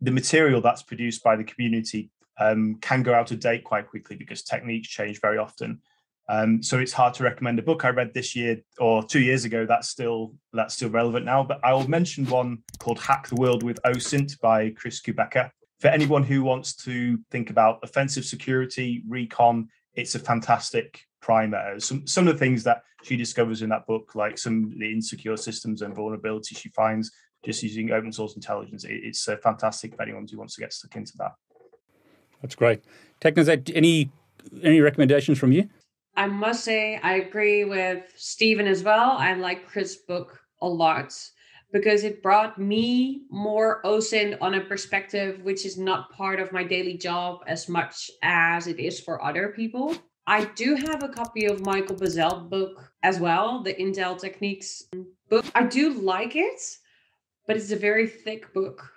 the 0.00 0.10
material 0.10 0.60
that's 0.60 0.82
produced 0.82 1.22
by 1.22 1.36
the 1.36 1.44
community 1.44 2.10
um, 2.38 2.76
can 2.82 3.02
go 3.02 3.14
out 3.14 3.30
of 3.30 3.40
date 3.40 3.64
quite 3.64 3.88
quickly 3.88 4.14
because 4.14 4.42
techniques 4.42 4.88
change 4.88 5.20
very 5.20 5.38
often 5.38 5.80
um, 6.28 6.62
so 6.62 6.78
it's 6.78 6.92
hard 6.92 7.14
to 7.14 7.22
recommend 7.22 7.58
a 7.58 7.62
book 7.62 7.84
I 7.84 7.90
read 7.90 8.12
this 8.12 8.34
year 8.34 8.60
or 8.78 9.04
two 9.04 9.20
years 9.20 9.44
ago. 9.44 9.64
That's 9.64 9.88
still 9.88 10.34
that's 10.52 10.74
still 10.74 10.90
relevant 10.90 11.24
now. 11.24 11.44
But 11.44 11.60
I 11.64 11.72
will 11.72 11.88
mention 11.88 12.26
one 12.26 12.58
called 12.78 12.98
"Hack 12.98 13.28
the 13.28 13.36
World 13.36 13.62
with 13.62 13.80
OSINT" 13.84 14.40
by 14.40 14.70
Chris 14.70 15.00
Kubecka. 15.00 15.50
For 15.80 15.88
anyone 15.88 16.24
who 16.24 16.42
wants 16.42 16.74
to 16.84 17.18
think 17.30 17.50
about 17.50 17.78
offensive 17.82 18.24
security, 18.24 19.04
recon, 19.06 19.68
it's 19.94 20.14
a 20.14 20.18
fantastic 20.18 21.00
primer. 21.26 21.80
Some 21.80 22.06
some 22.06 22.28
of 22.28 22.34
the 22.34 22.38
things 22.38 22.62
that 22.64 22.82
she 23.02 23.16
discovers 23.16 23.62
in 23.62 23.68
that 23.70 23.86
book, 23.86 24.14
like 24.14 24.38
some 24.38 24.64
of 24.64 24.78
the 24.78 24.90
insecure 24.92 25.36
systems 25.36 25.82
and 25.82 25.94
vulnerabilities 25.94 26.56
she 26.56 26.68
finds 26.68 27.10
just 27.44 27.62
using 27.62 27.90
open 27.90 28.12
source 28.12 28.36
intelligence, 28.36 28.84
it, 28.84 29.00
it's 29.02 29.28
uh, 29.28 29.36
fantastic 29.42 29.94
for 29.94 30.02
anyone 30.02 30.26
who 30.30 30.38
wants 30.38 30.54
to 30.54 30.60
get 30.60 30.72
stuck 30.72 30.94
into 30.96 31.12
that. 31.18 31.32
That's 32.42 32.54
great. 32.54 32.82
Technisette, 33.20 33.72
any 33.74 34.10
any 34.62 34.80
recommendations 34.80 35.38
from 35.38 35.50
you? 35.50 35.68
I 36.16 36.26
must 36.26 36.64
say, 36.64 36.98
I 37.02 37.16
agree 37.16 37.64
with 37.64 38.04
Stephen 38.16 38.66
as 38.66 38.82
well. 38.82 39.16
I 39.18 39.34
like 39.34 39.66
Chris' 39.66 39.96
book 39.96 40.40
a 40.62 40.68
lot 40.68 41.12
because 41.72 42.04
it 42.04 42.22
brought 42.22 42.58
me 42.58 43.22
more 43.30 43.82
OSINT 43.84 44.38
on 44.40 44.54
a 44.54 44.60
perspective 44.60 45.40
which 45.42 45.66
is 45.66 45.76
not 45.76 46.10
part 46.12 46.38
of 46.40 46.52
my 46.52 46.64
daily 46.64 46.96
job 46.96 47.40
as 47.46 47.68
much 47.68 48.10
as 48.22 48.68
it 48.68 48.78
is 48.78 49.00
for 49.00 49.22
other 49.22 49.48
people. 49.48 49.94
I 50.28 50.44
do 50.44 50.74
have 50.74 51.02
a 51.04 51.08
copy 51.08 51.46
of 51.46 51.64
Michael 51.64 51.94
Bazzell 51.94 52.48
book 52.50 52.90
as 53.02 53.20
well, 53.20 53.62
the 53.62 53.74
Intel 53.74 54.18
Techniques 54.18 54.82
book. 55.28 55.44
I 55.54 55.64
do 55.64 55.94
like 55.94 56.34
it, 56.34 56.60
but 57.46 57.56
it's 57.56 57.70
a 57.70 57.76
very 57.76 58.08
thick 58.08 58.52
book 58.52 58.90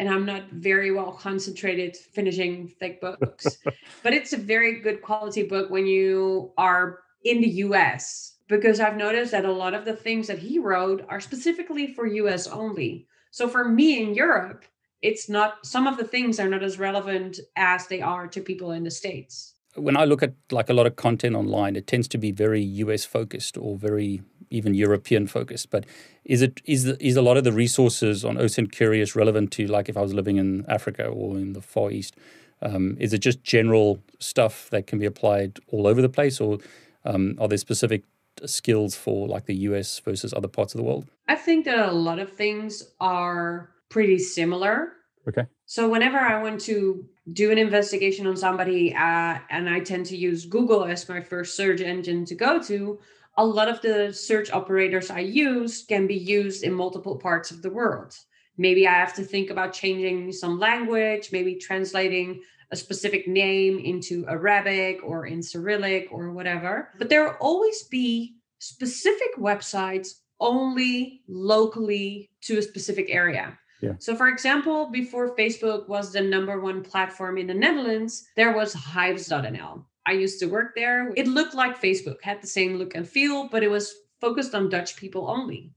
and 0.00 0.08
I'm 0.08 0.26
not 0.26 0.50
very 0.50 0.90
well 0.90 1.12
concentrated 1.12 1.96
finishing 1.96 2.66
thick 2.66 3.00
books. 3.00 3.46
but 4.02 4.12
it's 4.12 4.32
a 4.32 4.36
very 4.36 4.80
good 4.80 5.02
quality 5.02 5.44
book 5.44 5.70
when 5.70 5.86
you 5.86 6.52
are 6.58 7.00
in 7.24 7.40
the 7.40 7.50
US 7.66 8.38
because 8.48 8.80
I've 8.80 8.96
noticed 8.96 9.30
that 9.30 9.44
a 9.44 9.52
lot 9.52 9.74
of 9.74 9.84
the 9.84 9.94
things 9.94 10.26
that 10.26 10.40
he 10.40 10.58
wrote 10.58 11.04
are 11.08 11.20
specifically 11.20 11.94
for 11.94 12.06
US 12.06 12.48
only. 12.48 13.06
So 13.30 13.48
for 13.48 13.68
me 13.68 14.02
in 14.02 14.14
Europe, 14.14 14.64
it's 15.02 15.28
not 15.28 15.64
some 15.64 15.86
of 15.86 15.96
the 15.96 16.04
things 16.04 16.40
are 16.40 16.48
not 16.48 16.64
as 16.64 16.80
relevant 16.80 17.38
as 17.54 17.86
they 17.86 18.00
are 18.00 18.26
to 18.26 18.40
people 18.40 18.72
in 18.72 18.82
the 18.82 18.90
states. 18.90 19.51
When 19.74 19.96
I 19.96 20.04
look 20.04 20.22
at 20.22 20.34
like 20.50 20.68
a 20.68 20.74
lot 20.74 20.86
of 20.86 20.96
content 20.96 21.34
online, 21.34 21.76
it 21.76 21.86
tends 21.86 22.08
to 22.08 22.18
be 22.18 22.30
very 22.30 22.62
US 22.62 23.04
focused 23.04 23.56
or 23.56 23.76
very 23.76 24.22
even 24.50 24.74
European 24.74 25.26
focused. 25.26 25.70
But 25.70 25.86
is 26.24 26.42
it 26.42 26.60
is 26.64 26.84
the, 26.84 27.04
is 27.04 27.16
a 27.16 27.22
lot 27.22 27.36
of 27.36 27.44
the 27.44 27.52
resources 27.52 28.24
on 28.24 28.36
OSINT 28.36 28.70
Curious 28.70 29.16
relevant 29.16 29.50
to 29.52 29.66
like 29.66 29.88
if 29.88 29.96
I 29.96 30.02
was 30.02 30.14
living 30.14 30.36
in 30.36 30.64
Africa 30.68 31.06
or 31.06 31.36
in 31.36 31.54
the 31.54 31.62
Far 31.62 31.90
East? 31.90 32.16
Um, 32.60 32.96
is 33.00 33.12
it 33.12 33.18
just 33.18 33.42
general 33.42 33.98
stuff 34.20 34.70
that 34.70 34.86
can 34.86 34.98
be 34.98 35.06
applied 35.06 35.58
all 35.68 35.86
over 35.86 36.00
the 36.00 36.08
place, 36.08 36.40
or 36.40 36.58
um, 37.04 37.36
are 37.40 37.48
there 37.48 37.58
specific 37.58 38.04
skills 38.46 38.94
for 38.94 39.26
like 39.26 39.46
the 39.46 39.56
US 39.68 39.98
versus 39.98 40.32
other 40.32 40.48
parts 40.48 40.74
of 40.74 40.78
the 40.78 40.84
world? 40.84 41.08
I 41.28 41.34
think 41.34 41.64
that 41.64 41.88
a 41.88 41.92
lot 41.92 42.18
of 42.18 42.32
things 42.32 42.82
are 43.00 43.70
pretty 43.88 44.18
similar. 44.18 44.92
Okay. 45.28 45.46
So 45.72 45.88
whenever 45.88 46.18
I 46.18 46.42
want 46.42 46.60
to 46.68 47.02
do 47.32 47.50
an 47.50 47.56
investigation 47.56 48.26
on 48.26 48.36
somebody, 48.36 48.94
uh, 48.94 49.38
and 49.48 49.70
I 49.70 49.80
tend 49.80 50.04
to 50.06 50.16
use 50.18 50.44
Google 50.44 50.84
as 50.84 51.08
my 51.08 51.22
first 51.22 51.56
search 51.56 51.80
engine 51.80 52.26
to 52.26 52.34
go 52.34 52.62
to, 52.64 52.98
a 53.38 53.46
lot 53.46 53.70
of 53.70 53.80
the 53.80 54.12
search 54.12 54.52
operators 54.52 55.08
I 55.08 55.20
use 55.20 55.82
can 55.88 56.06
be 56.06 56.14
used 56.14 56.62
in 56.62 56.74
multiple 56.74 57.16
parts 57.16 57.50
of 57.50 57.62
the 57.62 57.70
world. 57.70 58.14
Maybe 58.58 58.86
I 58.86 58.92
have 58.92 59.14
to 59.14 59.22
think 59.22 59.48
about 59.48 59.72
changing 59.72 60.32
some 60.32 60.58
language, 60.58 61.30
maybe 61.32 61.54
translating 61.54 62.42
a 62.70 62.76
specific 62.76 63.26
name 63.26 63.78
into 63.78 64.26
Arabic 64.28 65.00
or 65.02 65.24
in 65.24 65.42
Cyrillic 65.42 66.08
or 66.10 66.32
whatever. 66.32 66.90
But 66.98 67.08
there 67.08 67.24
will 67.24 67.36
always 67.40 67.84
be 67.84 68.36
specific 68.58 69.38
websites 69.38 70.08
only 70.38 71.22
locally 71.28 72.28
to 72.42 72.58
a 72.58 72.62
specific 72.62 73.06
area. 73.08 73.58
So, 73.98 74.14
for 74.14 74.28
example, 74.28 74.90
before 74.90 75.36
Facebook 75.36 75.88
was 75.88 76.12
the 76.12 76.20
number 76.20 76.60
one 76.60 76.82
platform 76.82 77.36
in 77.36 77.48
the 77.48 77.54
Netherlands, 77.54 78.28
there 78.36 78.54
was 78.54 78.72
Hyves.nl. 78.72 79.84
I 80.06 80.12
used 80.12 80.40
to 80.40 80.46
work 80.46 80.74
there. 80.74 81.12
It 81.16 81.28
looked 81.28 81.54
like 81.54 81.80
Facebook, 81.80 82.22
had 82.22 82.40
the 82.40 82.46
same 82.46 82.76
look 82.76 82.94
and 82.94 83.08
feel, 83.08 83.48
but 83.48 83.62
it 83.62 83.70
was 83.70 83.94
focused 84.20 84.54
on 84.54 84.68
Dutch 84.68 84.96
people 84.96 85.28
only. 85.28 85.72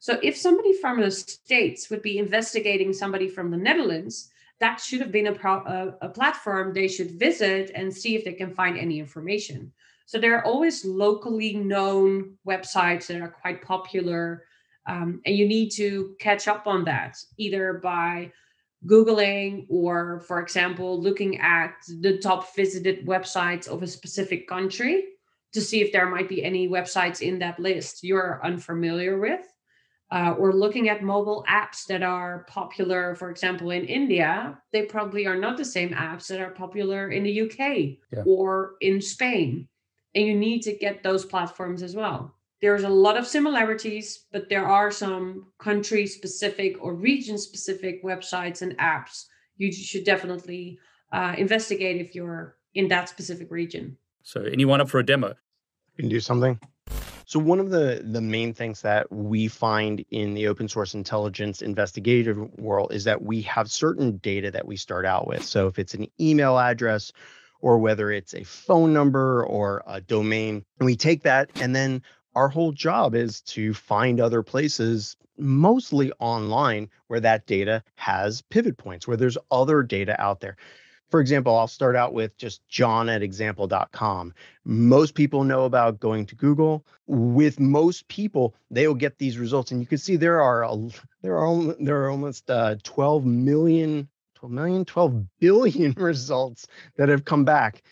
So 0.00 0.18
if 0.22 0.36
somebody 0.36 0.72
from 0.80 1.00
the 1.00 1.10
States 1.10 1.90
would 1.90 2.02
be 2.02 2.18
investigating 2.18 2.92
somebody 2.92 3.28
from 3.28 3.50
the 3.50 3.56
Netherlands, 3.56 4.30
that 4.60 4.80
should 4.80 5.00
have 5.00 5.12
been 5.12 5.26
a, 5.26 5.32
pro- 5.32 5.64
a, 5.64 5.96
a 6.02 6.08
platform 6.08 6.72
they 6.72 6.88
should 6.88 7.12
visit 7.12 7.70
and 7.74 7.94
see 7.94 8.14
if 8.14 8.24
they 8.24 8.32
can 8.32 8.54
find 8.54 8.78
any 8.78 8.98
information. 8.98 9.72
So 10.06 10.18
there 10.18 10.36
are 10.36 10.44
always 10.44 10.84
locally 10.84 11.54
known 11.54 12.36
websites 12.46 13.06
that 13.06 13.20
are 13.20 13.28
quite 13.28 13.62
popular. 13.62 14.44
Um, 14.90 15.20
and 15.24 15.36
you 15.36 15.46
need 15.46 15.70
to 15.76 16.16
catch 16.18 16.48
up 16.48 16.66
on 16.66 16.84
that 16.84 17.16
either 17.38 17.74
by 17.74 18.32
Googling 18.86 19.66
or, 19.68 20.20
for 20.26 20.40
example, 20.40 21.00
looking 21.00 21.38
at 21.38 21.74
the 22.00 22.18
top 22.18 22.56
visited 22.56 23.06
websites 23.06 23.68
of 23.68 23.84
a 23.84 23.86
specific 23.86 24.48
country 24.48 25.04
to 25.52 25.60
see 25.60 25.80
if 25.80 25.92
there 25.92 26.10
might 26.10 26.28
be 26.28 26.42
any 26.42 26.68
websites 26.68 27.20
in 27.20 27.38
that 27.38 27.60
list 27.60 28.02
you're 28.02 28.40
unfamiliar 28.42 29.18
with. 29.20 29.46
Uh, 30.12 30.34
or 30.36 30.52
looking 30.52 30.88
at 30.88 31.04
mobile 31.04 31.44
apps 31.48 31.86
that 31.86 32.02
are 32.02 32.44
popular, 32.48 33.14
for 33.14 33.30
example, 33.30 33.70
in 33.70 33.84
India, 33.84 34.58
they 34.72 34.82
probably 34.82 35.24
are 35.24 35.38
not 35.38 35.56
the 35.56 35.64
same 35.64 35.90
apps 35.90 36.26
that 36.26 36.40
are 36.40 36.50
popular 36.50 37.10
in 37.10 37.22
the 37.22 37.42
UK 37.42 37.96
yeah. 38.12 38.24
or 38.26 38.72
in 38.80 39.00
Spain. 39.00 39.68
And 40.16 40.26
you 40.26 40.34
need 40.34 40.62
to 40.62 40.72
get 40.72 41.04
those 41.04 41.24
platforms 41.24 41.80
as 41.84 41.94
well 41.94 42.34
there's 42.62 42.84
a 42.84 42.88
lot 42.88 43.16
of 43.16 43.26
similarities, 43.26 44.26
but 44.32 44.48
there 44.48 44.66
are 44.66 44.90
some 44.90 45.46
country 45.58 46.06
specific 46.06 46.76
or 46.80 46.94
region 46.94 47.38
specific 47.38 48.04
websites 48.04 48.62
and 48.62 48.76
apps 48.78 49.24
you 49.60 49.70
should 49.72 50.04
definitely 50.04 50.78
uh, 51.12 51.34
investigate 51.36 52.00
if 52.00 52.14
you're 52.14 52.56
in 52.74 52.88
that 52.88 53.08
specific 53.08 53.50
region. 53.50 53.96
So, 54.22 54.42
anyone 54.42 54.80
up 54.80 54.88
for 54.88 54.98
a 54.98 55.06
demo? 55.06 55.34
can 55.98 56.08
do 56.08 56.20
something. 56.20 56.58
So 57.26 57.38
one 57.38 57.60
of 57.60 57.70
the 57.70 58.02
the 58.04 58.20
main 58.20 58.54
things 58.54 58.80
that 58.80 59.12
we 59.12 59.46
find 59.46 60.04
in 60.10 60.34
the 60.34 60.48
open 60.48 60.66
source 60.66 60.94
intelligence 60.94 61.62
investigative 61.62 62.38
world 62.58 62.92
is 62.92 63.04
that 63.04 63.22
we 63.22 63.42
have 63.42 63.70
certain 63.70 64.16
data 64.16 64.50
that 64.50 64.66
we 64.66 64.76
start 64.76 65.06
out 65.06 65.28
with. 65.28 65.44
So 65.44 65.66
if 65.68 65.78
it's 65.78 65.94
an 65.94 66.06
email 66.18 66.58
address 66.58 67.12
or 67.60 67.78
whether 67.78 68.10
it's 68.10 68.34
a 68.34 68.42
phone 68.42 68.92
number 68.92 69.44
or 69.44 69.84
a 69.86 70.00
domain, 70.00 70.64
and 70.78 70.86
we 70.86 70.96
take 70.96 71.22
that 71.22 71.50
and 71.60 71.76
then 71.76 72.02
our 72.34 72.48
whole 72.48 72.72
job 72.72 73.14
is 73.14 73.40
to 73.42 73.74
find 73.74 74.20
other 74.20 74.42
places 74.42 75.16
mostly 75.38 76.12
online 76.20 76.88
where 77.08 77.20
that 77.20 77.46
data 77.46 77.82
has 77.96 78.42
pivot 78.42 78.76
points 78.76 79.08
where 79.08 79.16
there's 79.16 79.38
other 79.50 79.82
data 79.82 80.20
out 80.20 80.40
there. 80.40 80.56
For 81.08 81.20
example 81.20 81.56
i'll 81.56 81.66
start 81.66 81.96
out 81.96 82.12
with 82.12 82.36
just 82.36 82.66
john 82.68 83.08
at 83.08 83.22
example.com 83.22 84.32
most 84.64 85.14
people 85.14 85.42
know 85.42 85.64
about 85.64 85.98
going 85.98 86.26
to 86.26 86.36
google. 86.36 86.84
With 87.06 87.58
most 87.58 88.06
people 88.08 88.54
they'll 88.70 88.94
get 88.94 89.18
these 89.18 89.38
results 89.38 89.72
and 89.72 89.80
you 89.80 89.86
can 89.86 89.98
see 89.98 90.16
there 90.16 90.40
are 90.40 90.62
a, 90.62 90.88
there 91.22 91.36
are 91.36 91.74
there 91.80 92.04
are 92.04 92.10
almost 92.10 92.48
uh, 92.50 92.76
12 92.84 93.24
million 93.24 94.08
12 94.34 94.52
million 94.52 94.84
12 94.84 95.38
billion 95.40 95.92
results 95.96 96.68
that 96.96 97.08
have 97.08 97.24
come 97.24 97.44
back 97.44 97.82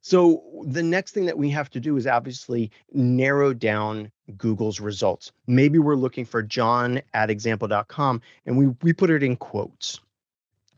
so 0.00 0.64
the 0.64 0.82
next 0.82 1.12
thing 1.12 1.26
that 1.26 1.38
we 1.38 1.50
have 1.50 1.70
to 1.70 1.80
do 1.80 1.96
is 1.96 2.06
obviously 2.06 2.70
narrow 2.92 3.52
down 3.52 4.10
Google's 4.36 4.80
results. 4.80 5.32
Maybe 5.46 5.78
we're 5.78 5.94
looking 5.94 6.24
for 6.24 6.42
John 6.42 7.02
at 7.12 7.30
example.com 7.30 8.22
and 8.46 8.56
we, 8.56 8.68
we 8.82 8.92
put 8.92 9.10
it 9.10 9.22
in 9.22 9.36
quotes. 9.36 10.00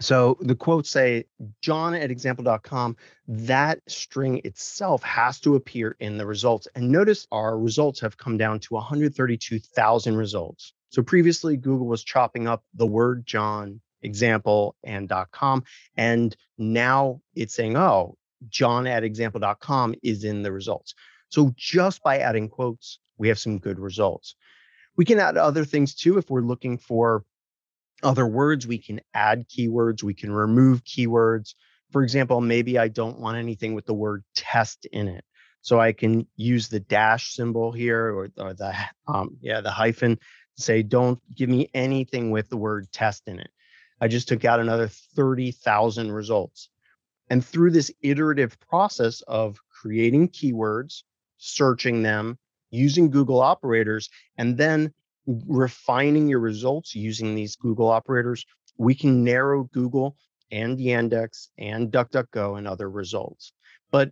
So 0.01 0.37
the 0.41 0.57
quotes 0.57 0.91
say 0.91 1.27
John 1.61 1.95
at 1.95 2.11
example.com. 2.11 2.97
That 3.29 3.79
string 3.87 4.41
itself 4.45 5.03
has 5.05 5.39
to 5.41 5.55
appear 5.55 5.97
in 6.01 6.19
the 6.19 6.27
results. 6.27 6.67
And 6.75 6.91
notice 6.91 7.29
our 7.31 7.57
results 7.57 8.01
have 8.01 8.17
come 8.19 8.37
down 8.37 8.59
to 8.61 8.75
132,000 8.75 10.17
results. 10.17 10.73
So 10.89 11.03
previously, 11.03 11.57
Google 11.57 11.87
was 11.87 12.03
chopping 12.03 12.49
up 12.49 12.65
the 12.75 12.87
word 12.87 13.25
John, 13.27 13.81
example, 14.03 14.75
and 14.83 15.11
.com. 15.31 15.63
And 15.97 16.37
now 16.59 17.21
it's 17.37 17.55
saying, 17.55 17.77
oh, 17.77 18.17
John 18.49 18.87
at 18.87 19.05
example.com 19.05 19.95
is 20.03 20.25
in 20.25 20.43
the 20.43 20.53
results. 20.53 20.95
So 21.29 21.53
just 21.57 22.03
by 22.03 22.19
adding 22.19 22.49
quotes, 22.49 22.99
we 23.19 23.29
have 23.29 23.39
some 23.39 23.59
good 23.59 23.79
results. 23.79 24.35
We 24.97 25.05
can 25.05 25.19
add 25.19 25.37
other 25.37 25.65
things 25.65 25.95
too. 25.95 26.19
If 26.19 26.31
we're 26.31 26.43
looking 26.43 26.79
for 26.79 27.25
other 28.03 28.27
words, 28.27 28.67
we 28.67 28.79
can 28.79 29.01
add 29.15 29.49
keywords, 29.49 30.03
we 30.03 30.15
can 30.15 30.33
remove 30.33 30.85
keywords. 30.85 31.55
For 31.91 32.03
example, 32.03 32.41
maybe 32.41 32.79
I 32.79 32.89
don't 32.89 33.21
want 33.21 33.39
anything 33.39 33.75
with 33.75 33.87
the 33.87 33.95
word 33.95 34.25
test 34.35 34.87
in 34.93 35.09
it. 35.09 35.25
So 35.61 35.79
I 35.79 35.93
can 35.93 36.27
use 36.37 36.69
the 36.69 36.81
dash 36.81 37.35
symbol 37.35 37.71
here 37.71 38.09
or, 38.09 38.29
or 38.37 38.55
the 38.55 38.75
um, 39.07 39.37
yeah 39.41 39.61
the 39.61 39.71
hyphen. 39.71 40.19
Say 40.57 40.83
don't 40.83 41.21
give 41.35 41.49
me 41.49 41.71
anything 41.73 42.31
with 42.31 42.49
the 42.49 42.57
word 42.57 42.91
test 42.93 43.23
in 43.27 43.39
it. 43.39 43.51
I 44.01 44.09
just 44.09 44.27
took 44.27 44.45
out 44.45 44.59
another 44.59 44.89
30,000 44.89 46.11
results. 46.11 46.69
And 47.31 47.45
through 47.45 47.71
this 47.71 47.91
iterative 48.03 48.59
process 48.61 49.23
of 49.23 49.59
creating 49.71 50.29
keywords, 50.31 51.03
searching 51.39 52.03
them, 52.03 52.39
using 52.71 53.11
Google 53.11 53.41
operators, 53.41 54.11
and 54.37 54.57
then 54.57 54.93
refining 55.27 56.29
your 56.29 56.41
results 56.41 56.95
using 56.95 57.35
these 57.35 57.57
Google 57.57 57.89
operators, 57.89 58.45
we 58.77 58.95
can 58.95 59.25
narrow 59.25 59.65
Google 59.65 60.17
and 60.51 60.79
Yandex 60.79 61.49
and 61.59 61.91
DuckDuckGo 61.91 62.59
and 62.59 62.69
other 62.69 62.91
results. 62.91 63.53
But 63.91 64.11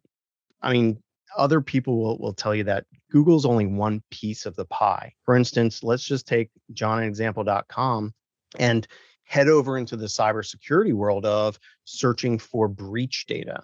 I 0.62 0.72
mean, 0.72 1.02
other 1.36 1.60
people 1.60 1.98
will, 2.00 2.18
will 2.18 2.34
tell 2.34 2.54
you 2.54 2.64
that 2.64 2.86
Google's 3.10 3.46
only 3.46 3.66
one 3.66 4.02
piece 4.10 4.46
of 4.46 4.56
the 4.56 4.64
pie. 4.66 5.14
For 5.24 5.36
instance, 5.36 5.82
let's 5.82 6.04
just 6.04 6.26
take 6.26 6.50
johnexample.com 6.72 8.14
and 8.58 8.88
head 9.30 9.46
over 9.46 9.78
into 9.78 9.96
the 9.96 10.06
cybersecurity 10.06 10.92
world 10.92 11.24
of 11.24 11.56
searching 11.84 12.36
for 12.36 12.66
breach 12.66 13.26
data. 13.28 13.62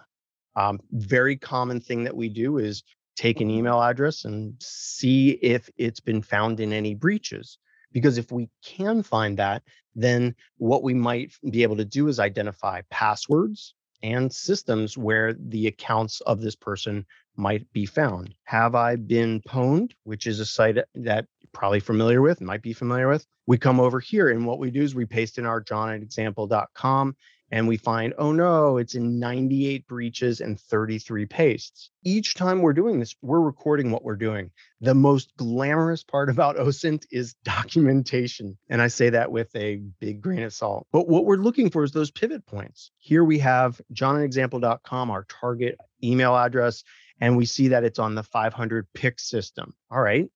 Um, 0.55 0.79
very 0.92 1.37
common 1.37 1.81
thing 1.81 2.05
that 2.05 2.14
we 2.14 2.29
do 2.29 2.59
is 2.59 2.85
take 3.16 3.40
an 3.40 3.50
email 3.50 3.83
address 3.83 4.24
and 4.24 4.55
see 4.61 5.31
if 5.31 5.68
it's 5.76 5.98
been 5.98 6.22
found 6.22 6.61
in 6.61 6.72
any 6.72 6.94
breaches. 6.94 7.59
Because 7.90 8.16
if 8.16 8.31
we 8.31 8.48
can 8.64 9.02
find 9.02 9.38
that, 9.38 9.64
then 9.96 10.37
what 10.59 10.85
we 10.85 10.94
might 10.94 11.33
be 11.50 11.64
able 11.64 11.79
to 11.79 11.85
do 11.85 12.07
is 12.07 12.20
identify 12.20 12.83
passwords 12.88 13.74
and 14.05 14.33
systems 14.33 14.96
where 14.96 15.33
the 15.33 15.66
accounts 15.66 16.20
of 16.20 16.40
this 16.40 16.55
person 16.55 17.05
might 17.35 17.66
be 17.72 17.87
found. 17.87 18.33
Have 18.44 18.76
I 18.76 18.94
been 18.94 19.40
pwned, 19.40 19.94
which 20.05 20.29
is 20.29 20.38
a 20.38 20.46
site 20.46 20.79
that 20.94 21.26
probably 21.52 21.80
familiar 21.80 22.20
with, 22.20 22.40
might 22.40 22.62
be 22.62 22.72
familiar 22.72 23.09
with. 23.09 23.26
We 23.46 23.59
come 23.59 23.80
over 23.80 24.00
here 24.00 24.28
and 24.30 24.46
what 24.46 24.59
we 24.59 24.70
do 24.70 24.82
is 24.82 24.94
we 24.94 25.06
paste 25.06 25.38
in 25.38 25.46
our 25.46 25.62
johnexample.com 25.62 27.16
and 27.52 27.68
we 27.68 27.76
find, 27.76 28.12
oh 28.18 28.32
no, 28.32 28.76
it's 28.76 28.94
in 28.94 29.20
98 29.20 29.87
breaches 29.87 30.40
and 30.40 30.59
33 30.59 31.26
pastes. 31.26 31.90
Each 32.04 32.35
time 32.35 32.61
we're 32.61 32.72
doing 32.72 32.98
this, 32.98 33.14
we're 33.22 33.40
recording 33.40 33.90
what 33.90 34.02
we're 34.02 34.16
doing. 34.16 34.50
The 34.80 34.94
most 34.94 35.37
glamorous 35.37 36.02
part 36.02 36.28
about 36.28 36.56
OSINT 36.56 37.06
is 37.11 37.35
documentation. 37.44 38.59
And 38.68 38.82
I 38.82 38.88
say 38.88 39.11
that 39.11 39.30
with 39.30 39.54
a 39.54 39.76
big 40.00 40.20
grain 40.20 40.42
of 40.42 40.52
salt. 40.52 40.87
But 40.92 41.09
what 41.09 41.24
we're 41.24 41.37
looking 41.37 41.70
for 41.70 41.85
is 41.85 41.92
those 41.92 42.11
pivot 42.11 42.44
points. 42.46 42.90
Here 42.98 43.22
we 43.22 43.38
have 43.38 43.80
johnexample.com, 43.92 45.11
our 45.11 45.24
target 45.24 45.78
email 46.02 46.37
address, 46.37 46.82
and 47.20 47.37
we 47.37 47.46
see 47.46 47.68
that 47.68 47.85
it's 47.85 47.98
on 47.98 48.14
the 48.14 48.22
500 48.22 48.87
pick 48.92 49.20
system. 49.20 49.74
All 49.90 50.00
right. 50.00 50.28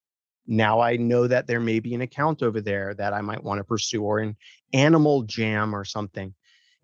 Now 0.51 0.81
I 0.81 0.97
know 0.97 1.29
that 1.29 1.47
there 1.47 1.61
may 1.61 1.79
be 1.79 1.95
an 1.95 2.01
account 2.01 2.43
over 2.43 2.61
there 2.61 2.93
that 2.95 3.15
I 3.15 3.21
might 3.21 3.45
want 3.45 3.59
to 3.59 3.65
pursue 3.65 4.03
or 4.03 4.19
an 4.19 4.37
animal 4.73 5.23
jam 5.23 5.77
or 5.77 5.85
something. 5.85 6.35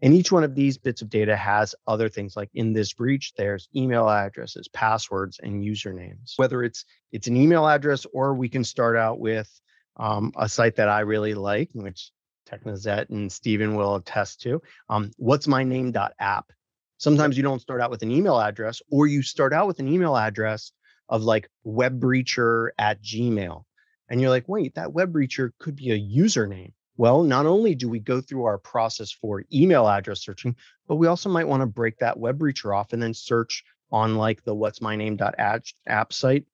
And 0.01 0.15
each 0.15 0.31
one 0.31 0.45
of 0.45 0.55
these 0.55 0.79
bits 0.79 1.03
of 1.03 1.11
data 1.11 1.35
has 1.35 1.75
other 1.85 2.09
things 2.09 2.37
like 2.37 2.49
in 2.55 2.75
this 2.75 2.93
breach, 2.93 3.33
there's 3.37 3.69
email 3.75 4.09
addresses, 4.09 4.69
passwords, 4.69 5.41
and 5.43 5.65
usernames. 5.65 6.35
Whether 6.37 6.63
it's 6.63 6.85
it's 7.11 7.27
an 7.27 7.37
email 7.37 7.67
address 7.67 8.07
or 8.13 8.35
we 8.35 8.49
can 8.49 8.63
start 8.63 8.97
out 8.97 9.19
with 9.19 9.51
um, 9.97 10.33
a 10.37 10.49
site 10.49 10.77
that 10.77 10.89
I 10.89 11.01
really 11.01 11.35
like, 11.35 11.71
which 11.73 12.13
Technisette 12.49 13.11
and 13.11 13.33
Stephen 13.33 13.75
will 13.75 13.97
attest 13.97 14.43
to. 14.43 14.63
Um, 14.89 15.11
what's 15.17 15.49
my 15.49 15.65
name.app. 15.65 16.53
Sometimes 16.99 17.37
you 17.37 17.43
don't 17.43 17.61
start 17.61 17.81
out 17.81 17.91
with 17.91 18.03
an 18.03 18.13
email 18.13 18.39
address, 18.39 18.81
or 18.93 19.09
you 19.09 19.23
start 19.23 19.53
out 19.53 19.67
with 19.67 19.81
an 19.81 19.89
email 19.89 20.17
address 20.17 20.71
of 21.09 21.23
like 21.23 21.49
web 21.65 22.01
breacher 22.01 22.71
at 22.79 23.03
Gmail. 23.03 23.65
And 24.09 24.21
you're 24.21 24.31
like, 24.31 24.49
wait, 24.49 24.75
that 24.75 24.93
web 24.93 25.13
breacher 25.13 25.51
could 25.59 25.77
be 25.77 25.91
a 25.91 25.99
username. 25.99 26.73
Well, 26.97 27.23
not 27.23 27.47
only 27.47 27.75
do 27.75 27.89
we 27.89 27.99
go 27.99 28.21
through 28.21 28.45
our 28.45 28.59
process 28.59 29.13
for 29.13 29.45
email 29.53 29.87
address 29.89 30.23
searching, 30.23 30.57
but 30.89 30.97
we 30.97 31.09
also 31.09 31.29
might 31.29 31.49
want 31.49 31.61
to 31.61 31.67
break 31.67 31.99
that 31.99 32.19
web 32.19 32.39
breacher 32.39 32.75
off 32.75 32.93
and 32.93 33.03
then 33.03 33.13
search 33.13 33.65
on 33.93 34.17
like 34.17 34.43
the 34.45 34.55
what's 34.55 34.81
my 34.81 34.97
name 34.97 35.19
app 35.39 36.13
site. 36.13 36.47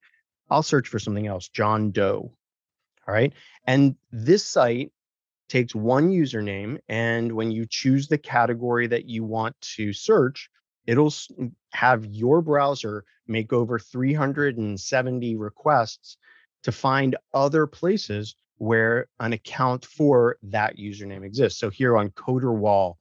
I'll 0.50 0.62
search 0.62 0.88
for 0.88 0.98
something 0.98 1.26
else, 1.26 1.48
John 1.48 1.92
Doe. 1.92 2.32
All 3.06 3.14
right. 3.14 3.32
And 3.66 3.96
this 4.10 4.44
site 4.44 4.92
takes 5.48 5.74
one 5.74 6.10
username. 6.10 6.78
And 6.88 7.32
when 7.32 7.50
you 7.50 7.66
choose 7.68 8.08
the 8.08 8.18
category 8.18 8.86
that 8.88 9.08
you 9.08 9.24
want 9.24 9.58
to 9.76 9.92
search, 9.92 10.50
it'll 10.86 11.10
mm, 11.10 11.52
have 11.72 12.04
your 12.06 12.42
browser 12.42 13.04
make 13.26 13.52
over 13.52 13.78
370 13.78 15.36
requests 15.36 16.16
to 16.64 16.72
find 16.72 17.16
other 17.34 17.66
places 17.66 18.34
where 18.58 19.08
an 19.18 19.32
account 19.32 19.84
for 19.84 20.36
that 20.42 20.76
username 20.76 21.24
exists. 21.24 21.58
So 21.58 21.70
here 21.70 21.96
on 21.96 22.10
CoderWall, 22.10 22.94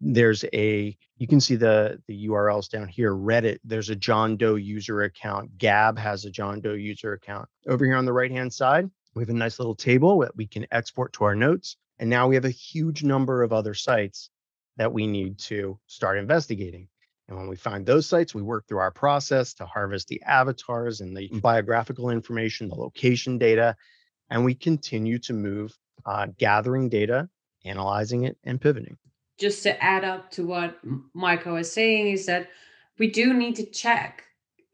there's 0.00 0.44
a 0.54 0.96
you 1.18 1.26
can 1.26 1.40
see 1.40 1.56
the 1.56 2.00
the 2.08 2.28
URLs 2.28 2.70
down 2.70 2.88
here. 2.88 3.12
Reddit, 3.12 3.58
there's 3.64 3.90
a 3.90 3.96
John 3.96 4.36
Doe 4.36 4.54
user 4.54 5.02
account. 5.02 5.58
Gab 5.58 5.98
has 5.98 6.24
a 6.24 6.30
John 6.30 6.60
Doe 6.60 6.72
user 6.72 7.12
account. 7.12 7.48
Over 7.68 7.84
here 7.84 7.96
on 7.96 8.06
the 8.06 8.12
right 8.12 8.30
hand 8.30 8.52
side, 8.52 8.88
we 9.14 9.22
have 9.22 9.28
a 9.28 9.34
nice 9.34 9.58
little 9.58 9.74
table 9.74 10.20
that 10.20 10.36
we 10.36 10.46
can 10.46 10.66
export 10.70 11.12
to 11.14 11.24
our 11.24 11.34
notes. 11.34 11.76
And 11.98 12.08
now 12.08 12.28
we 12.28 12.34
have 12.36 12.46
a 12.46 12.50
huge 12.50 13.02
number 13.02 13.42
of 13.42 13.52
other 13.52 13.74
sites 13.74 14.30
that 14.78 14.92
we 14.92 15.06
need 15.06 15.38
to 15.38 15.78
start 15.86 16.16
investigating. 16.16 16.88
And 17.30 17.38
when 17.38 17.48
we 17.48 17.56
find 17.56 17.86
those 17.86 18.06
sites, 18.06 18.34
we 18.34 18.42
work 18.42 18.66
through 18.66 18.78
our 18.78 18.90
process 18.90 19.54
to 19.54 19.64
harvest 19.64 20.08
the 20.08 20.20
avatars 20.22 21.00
and 21.00 21.16
the 21.16 21.28
biographical 21.40 22.10
information, 22.10 22.68
the 22.68 22.74
location 22.74 23.38
data, 23.38 23.76
and 24.30 24.44
we 24.44 24.54
continue 24.54 25.18
to 25.20 25.32
move 25.32 25.72
uh, 26.04 26.26
gathering 26.38 26.88
data, 26.88 27.28
analyzing 27.64 28.24
it, 28.24 28.36
and 28.44 28.60
pivoting. 28.60 28.96
Just 29.38 29.62
to 29.62 29.82
add 29.82 30.04
up 30.04 30.30
to 30.32 30.44
what 30.44 30.78
Michael 31.14 31.56
is 31.56 31.72
saying, 31.72 32.08
is 32.08 32.26
that 32.26 32.48
we 32.98 33.08
do 33.08 33.32
need 33.32 33.54
to 33.56 33.64
check 33.64 34.24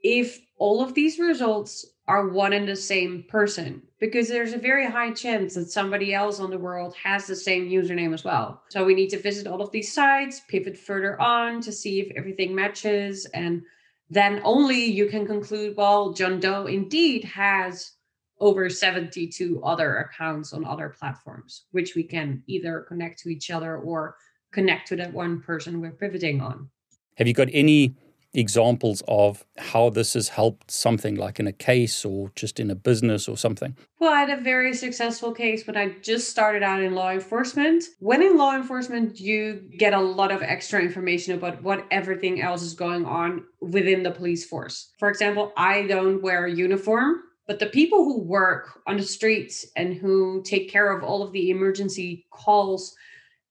if 0.03 0.41
all 0.57 0.83
of 0.83 0.95
these 0.95 1.19
results 1.19 1.85
are 2.09 2.29
one 2.29 2.53
and 2.53 2.69
the 2.69 2.77
same 2.77 3.25
person 3.29 3.83
because 3.99 4.29
there's 4.29 4.53
a 4.53 4.59
very 4.59 4.87
high 4.87 5.13
chance 5.13 5.55
that 5.55 5.71
somebody 5.71 6.15
else 6.15 6.39
on 6.39 6.51
the 6.51 6.59
world 6.59 6.95
has 7.03 7.27
the 7.27 7.35
same 7.35 7.69
username 7.69 8.15
as 8.15 8.23
well. 8.23 8.63
So 8.69 8.85
we 8.85 8.95
need 8.95 9.09
to 9.11 9.19
visit 9.19 9.47
all 9.47 9.61
of 9.61 9.73
these 9.73 9.93
sites, 9.93 10.41
pivot 10.49 10.79
further 10.79 11.21
on 11.21 11.61
to 11.63 11.73
see 11.73 12.01
if 12.01 12.17
everything 12.17 12.55
matches 12.55 13.27
and 13.35 13.63
then 14.09 14.41
only 14.45 14.85
you 14.85 15.07
can 15.07 15.27
conclude 15.27 15.77
well 15.77 16.13
John 16.13 16.39
Doe 16.39 16.67
indeed 16.67 17.25
has 17.25 17.93
over 18.39 18.69
72 18.69 19.63
other 19.65 19.97
accounts 19.97 20.53
on 20.53 20.65
other 20.65 20.91
platforms, 20.91 21.65
which 21.73 21.95
we 21.95 22.03
can 22.03 22.43
either 22.47 22.81
connect 22.89 23.19
to 23.21 23.31
each 23.31 23.51
other 23.51 23.79
or 23.79 24.17
connect 24.53 24.89
to 24.89 24.97
that 24.97 25.13
one 25.13 25.41
person 25.41 25.81
we're 25.81 25.91
pivoting 25.91 26.41
on. 26.41 26.69
Have 27.17 27.27
you 27.27 27.33
got 27.33 27.49
any 27.53 27.95
examples 28.37 29.03
of 29.09 29.45
how 29.59 29.91
this 29.91 30.15
has 30.15 30.29
helped 30.29 30.71
something 30.71 31.17
like 31.17 31.41
in 31.41 31.47
a 31.47 31.53
case 31.53 32.05
or 32.05 32.31
just 32.35 32.61
in 32.61 32.71
a 32.71 32.75
business 32.75 33.29
or 33.29 33.37
something? 33.37 33.77
Well, 33.99 34.13
I 34.13 34.21
had 34.21 34.39
a 34.39 34.43
very 34.43 34.75
successful 34.75 35.33
case 35.33 35.67
when 35.67 35.77
I 35.77 35.95
just 36.03 36.31
started 36.31 36.63
out 36.63 36.83
in 36.83 36.95
law 36.95 37.11
enforcement. 37.11 37.85
When 37.99 38.23
in 38.23 38.37
law 38.37 38.55
enforcement, 38.55 39.19
you 39.19 39.69
get 39.79 39.95
a 39.95 40.01
lot 40.01 40.31
of 40.31 40.43
extra 40.43 40.81
information 40.81 41.35
about 41.35 41.63
what 41.63 41.87
everything 41.91 42.43
else 42.43 42.63
is 42.63 42.75
going 42.75 43.07
on 43.07 43.45
within 43.61 44.03
the 44.03 44.11
police 44.11 44.45
force. 44.45 44.93
For 44.99 45.09
example, 45.09 45.53
I 45.57 45.83
don't 45.87 46.23
wear 46.23 46.47
a 46.47 46.55
uniform 46.55 47.23
but 47.47 47.61
the 47.61 47.67
people 47.67 48.05
who 48.05 48.21
work 48.21 48.81
on 48.87 48.97
the 48.97 49.05
streets 49.05 49.67
and 49.77 49.95
who 49.95 50.43
take 50.43 50.71
care 50.71 50.91
of 50.91 51.05
all 51.05 51.23
of 51.23 51.33
the 51.33 51.51
emergency 51.51 52.27
calls, 52.31 52.95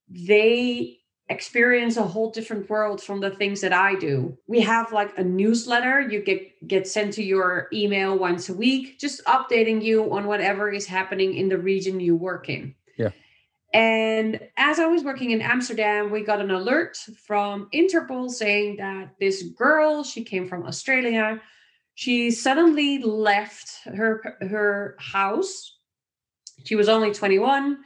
they 0.08 0.98
experience 1.28 1.96
a 1.96 2.02
whole 2.02 2.30
different 2.30 2.70
world 2.70 3.02
from 3.02 3.20
the 3.20 3.30
things 3.30 3.60
that 3.60 3.72
I 3.72 3.96
do. 3.96 4.38
We 4.46 4.60
have 4.60 4.92
like 4.92 5.18
a 5.18 5.24
newsletter 5.24 6.00
you 6.00 6.22
get 6.22 6.68
get 6.68 6.86
sent 6.86 7.14
to 7.14 7.22
your 7.22 7.68
email 7.72 8.16
once 8.16 8.48
a 8.48 8.54
week 8.54 8.98
just 9.00 9.24
updating 9.24 9.82
you 9.82 10.12
on 10.12 10.26
whatever 10.26 10.70
is 10.70 10.86
happening 10.86 11.34
in 11.34 11.48
the 11.48 11.58
region 11.58 11.98
you 11.98 12.14
work 12.14 12.48
in. 12.48 12.74
Yeah. 12.96 13.10
And 13.74 14.40
as 14.56 14.78
I 14.78 14.86
was 14.86 15.02
working 15.02 15.32
in 15.32 15.42
Amsterdam, 15.42 16.10
we 16.12 16.22
got 16.22 16.40
an 16.40 16.52
alert 16.52 16.96
from 17.26 17.68
Interpol 17.74 18.30
saying 18.30 18.76
that 18.76 19.14
this 19.18 19.42
girl, 19.42 20.04
she 20.04 20.22
came 20.22 20.48
from 20.48 20.64
Australia, 20.64 21.42
she 21.94 22.30
suddenly 22.30 22.98
left 23.02 23.80
her 23.84 24.36
her 24.48 24.96
house. 25.00 25.72
She 26.64 26.76
was 26.76 26.88
only 26.88 27.12
21 27.12 27.78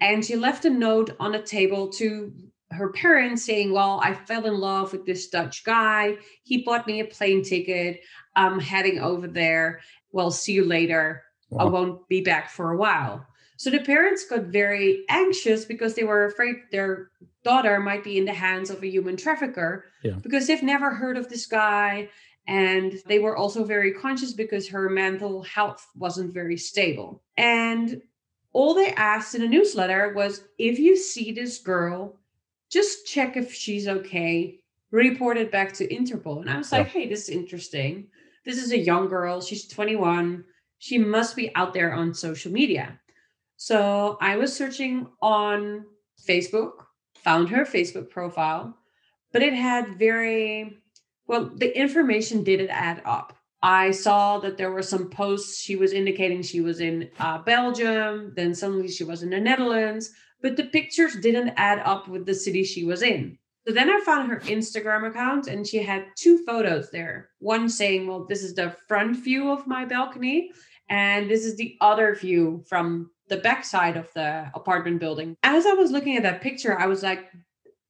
and 0.00 0.24
she 0.24 0.36
left 0.36 0.64
a 0.64 0.70
note 0.70 1.16
on 1.18 1.34
a 1.34 1.42
table 1.42 1.88
to 1.92 2.32
her 2.70 2.90
parents 2.90 3.44
saying, 3.44 3.72
Well, 3.72 4.00
I 4.02 4.14
fell 4.14 4.46
in 4.46 4.58
love 4.58 4.92
with 4.92 5.06
this 5.06 5.28
Dutch 5.28 5.64
guy. 5.64 6.16
He 6.42 6.62
bought 6.62 6.86
me 6.86 7.00
a 7.00 7.04
plane 7.04 7.42
ticket. 7.42 8.00
I'm 8.36 8.60
heading 8.60 8.98
over 8.98 9.26
there. 9.26 9.80
Well, 10.12 10.30
see 10.30 10.52
you 10.52 10.64
later. 10.64 11.22
Wow. 11.50 11.66
I 11.66 11.68
won't 11.68 12.08
be 12.08 12.20
back 12.20 12.50
for 12.50 12.72
a 12.72 12.76
while. 12.76 13.26
So 13.56 13.70
the 13.70 13.80
parents 13.80 14.24
got 14.24 14.44
very 14.44 15.04
anxious 15.08 15.64
because 15.64 15.94
they 15.94 16.04
were 16.04 16.26
afraid 16.26 16.56
their 16.70 17.10
daughter 17.42 17.80
might 17.80 18.04
be 18.04 18.18
in 18.18 18.24
the 18.24 18.32
hands 18.32 18.70
of 18.70 18.82
a 18.82 18.88
human 18.88 19.16
trafficker 19.16 19.86
yeah. 20.04 20.12
because 20.22 20.46
they've 20.46 20.62
never 20.62 20.94
heard 20.94 21.16
of 21.16 21.28
this 21.28 21.46
guy. 21.46 22.08
And 22.46 22.94
they 23.06 23.18
were 23.18 23.36
also 23.36 23.64
very 23.64 23.92
conscious 23.92 24.32
because 24.32 24.68
her 24.68 24.88
mental 24.88 25.42
health 25.42 25.86
wasn't 25.96 26.32
very 26.32 26.56
stable. 26.56 27.22
And 27.36 28.00
all 28.52 28.74
they 28.74 28.92
asked 28.92 29.34
in 29.34 29.42
a 29.42 29.48
newsletter 29.48 30.12
was 30.14 30.42
if 30.58 30.78
you 30.78 30.96
see 30.96 31.32
this 31.32 31.58
girl, 31.58 32.16
just 32.70 33.06
check 33.06 33.36
if 33.36 33.52
she's 33.52 33.88
okay, 33.88 34.60
report 34.90 35.36
it 35.36 35.50
back 35.50 35.72
to 35.74 35.88
Interpol. 35.88 36.40
And 36.40 36.50
I 36.50 36.58
was 36.58 36.72
like, 36.72 36.86
yeah. 36.86 36.92
hey, 36.92 37.08
this 37.08 37.28
is 37.28 37.30
interesting. 37.30 38.08
This 38.44 38.62
is 38.62 38.72
a 38.72 38.78
young 38.78 39.08
girl. 39.08 39.40
She's 39.40 39.66
21. 39.68 40.44
She 40.78 40.98
must 40.98 41.36
be 41.36 41.54
out 41.54 41.74
there 41.74 41.92
on 41.92 42.14
social 42.14 42.52
media. 42.52 42.98
So 43.56 44.16
I 44.20 44.36
was 44.36 44.54
searching 44.54 45.08
on 45.20 45.84
Facebook, 46.26 46.84
found 47.16 47.48
her 47.48 47.64
Facebook 47.64 48.08
profile, 48.10 48.76
but 49.32 49.42
it 49.42 49.52
had 49.52 49.98
very, 49.98 50.78
well, 51.26 51.50
the 51.54 51.76
information 51.76 52.44
didn't 52.44 52.70
add 52.70 53.02
up. 53.04 53.36
I 53.60 53.90
saw 53.90 54.38
that 54.38 54.56
there 54.56 54.70
were 54.70 54.82
some 54.82 55.10
posts 55.10 55.60
she 55.60 55.74
was 55.74 55.92
indicating 55.92 56.42
she 56.42 56.60
was 56.60 56.80
in 56.80 57.10
uh, 57.18 57.38
Belgium, 57.38 58.32
then 58.36 58.54
suddenly 58.54 58.88
she 58.88 59.02
was 59.02 59.24
in 59.24 59.30
the 59.30 59.40
Netherlands, 59.40 60.12
but 60.42 60.56
the 60.56 60.64
pictures 60.64 61.16
didn't 61.16 61.54
add 61.56 61.80
up 61.80 62.08
with 62.08 62.26
the 62.26 62.34
city 62.34 62.64
she 62.64 62.84
was 62.84 63.02
in. 63.02 63.38
So 63.66 63.74
then 63.74 63.90
I 63.90 64.00
found 64.00 64.30
her 64.30 64.40
Instagram 64.40 65.06
account 65.06 65.46
and 65.46 65.66
she 65.66 65.82
had 65.82 66.06
two 66.16 66.38
photos 66.46 66.90
there. 66.90 67.30
One 67.38 67.68
saying, 67.68 68.06
Well, 68.06 68.24
this 68.26 68.42
is 68.42 68.54
the 68.54 68.74
front 68.88 69.22
view 69.22 69.50
of 69.50 69.66
my 69.66 69.84
balcony, 69.84 70.50
and 70.88 71.30
this 71.30 71.44
is 71.44 71.56
the 71.56 71.76
other 71.80 72.14
view 72.14 72.64
from 72.66 73.10
the 73.28 73.36
backside 73.36 73.96
of 73.96 74.10
the 74.14 74.50
apartment 74.54 75.00
building. 75.00 75.36
As 75.42 75.66
I 75.66 75.74
was 75.74 75.90
looking 75.90 76.16
at 76.16 76.22
that 76.22 76.40
picture, 76.40 76.78
I 76.78 76.86
was 76.86 77.02
like, 77.02 77.30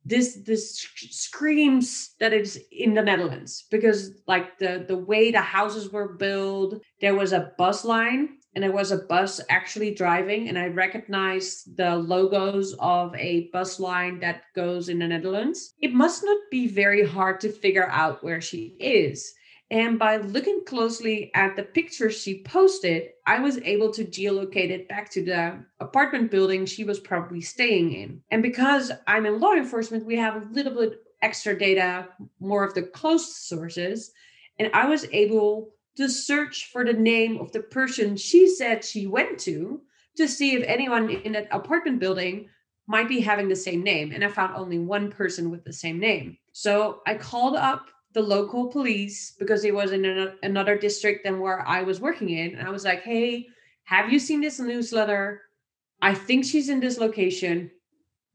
this 0.05 0.39
this 0.47 0.87
screams 0.95 2.15
that 2.19 2.33
it's 2.33 2.59
in 2.73 2.95
the 2.95 3.03
Netherlands 3.03 3.67
because 3.71 4.13
like 4.27 4.59
the 4.59 4.85
the 4.89 4.97
way 4.97 5.31
the 5.31 5.41
houses 5.41 5.93
were 5.93 6.15
built, 6.15 6.83
there 7.01 7.15
was 7.15 7.33
a 7.33 7.53
bus 7.59 7.85
line 7.85 8.38
and 8.55 8.65
there 8.65 8.73
was 8.73 8.91
a 8.91 8.99
bus 8.99 9.41
actually 9.49 9.95
driving 9.95 10.49
and 10.49 10.59
I 10.59 10.67
recognized 10.67 11.77
the 11.77 11.97
logos 11.97 12.75
of 12.79 13.15
a 13.15 13.49
bus 13.53 13.79
line 13.79 14.21
that 14.21 14.43
goes 14.55 14.89
in 14.89 14.99
the 14.99 15.09
Netherlands. 15.09 15.75
It 15.81 15.93
must 15.93 16.25
not 16.25 16.39
be 16.51 16.67
very 16.67 17.07
hard 17.07 17.41
to 17.41 17.53
figure 17.53 17.89
out 17.89 18.25
where 18.25 18.41
she 18.41 18.77
is. 18.81 19.35
And 19.71 19.99
by 19.99 20.17
looking 20.17 20.63
closely 20.67 21.31
at 21.35 21.55
the 21.55 21.63
picture 21.63 22.11
she 22.11 22.43
posted, 22.43 23.11
I 23.27 23.41
was 23.41 23.59
able 23.59 23.93
to 23.93 24.05
geolocate 24.05 24.71
it 24.71 24.89
back 24.89 25.11
to 25.11 25.23
the 25.23 25.63
apartment 25.79 26.31
building 26.31 26.65
she 26.65 26.85
was 26.85 26.99
probably 26.99 27.43
staying 27.43 27.93
in. 27.93 28.23
And 28.31 28.43
because 28.43 28.91
I'm 29.07 29.27
in 29.27 29.41
law 29.41 29.53
enforcement, 29.53 30.07
we 30.07 30.17
have 30.17 30.37
a 30.37 30.47
little 30.53 30.75
bit 30.75 31.03
extra 31.21 31.59
data, 31.59 32.09
more 32.41 32.65
of 32.65 32.73
the 32.73 32.83
closed 32.83 33.29
sources. 33.29 34.11
And 34.59 34.71
I 34.73 34.87
was 34.87 35.07
able 35.13 35.75
to 35.99 36.09
search 36.09 36.71
for 36.73 36.85
the 36.85 36.93
name 36.93 37.39
of 37.39 37.51
the 37.51 37.61
person 37.61 38.17
she 38.17 38.49
said 38.49 38.85
she 38.85 39.09
went 39.09 39.37
to 39.37 39.81
to 40.17 40.29
see 40.29 40.55
if 40.55 40.63
anyone 40.63 41.11
in 41.11 41.33
that 41.33 41.49
apartment 41.51 41.99
building 41.99 42.49
might 42.87 43.09
be 43.09 43.19
having 43.19 43.49
the 43.49 43.57
same 43.57 43.83
name. 43.83 44.13
And 44.13 44.25
I 44.25 44.29
found 44.29 44.55
only 44.55 44.79
one 44.79 45.11
person 45.11 45.51
with 45.51 45.65
the 45.65 45.73
same 45.73 45.99
name. 45.99 46.39
So 46.53 47.01
I 47.05 47.15
called 47.15 47.57
up 47.57 47.87
the 48.13 48.23
local 48.23 48.69
police 48.69 49.35
because 49.41 49.65
it 49.65 49.75
was 49.75 49.91
in 49.91 50.33
another 50.45 50.79
district 50.79 51.25
than 51.25 51.41
where 51.41 51.67
I 51.67 51.83
was 51.83 52.01
working 52.01 52.31
in. 52.31 52.55
And 52.55 52.67
I 52.67 52.71
was 52.71 52.85
like, 52.85 53.03
hey, 53.03 53.49
have 53.83 54.13
you 54.13 54.21
seen 54.21 54.41
this 54.41 54.61
newsletter? 54.61 55.43
I 56.01 56.15
think 56.15 56.45
she's 56.45 56.69
in 56.69 56.79
this 56.79 56.99
location. 56.99 57.73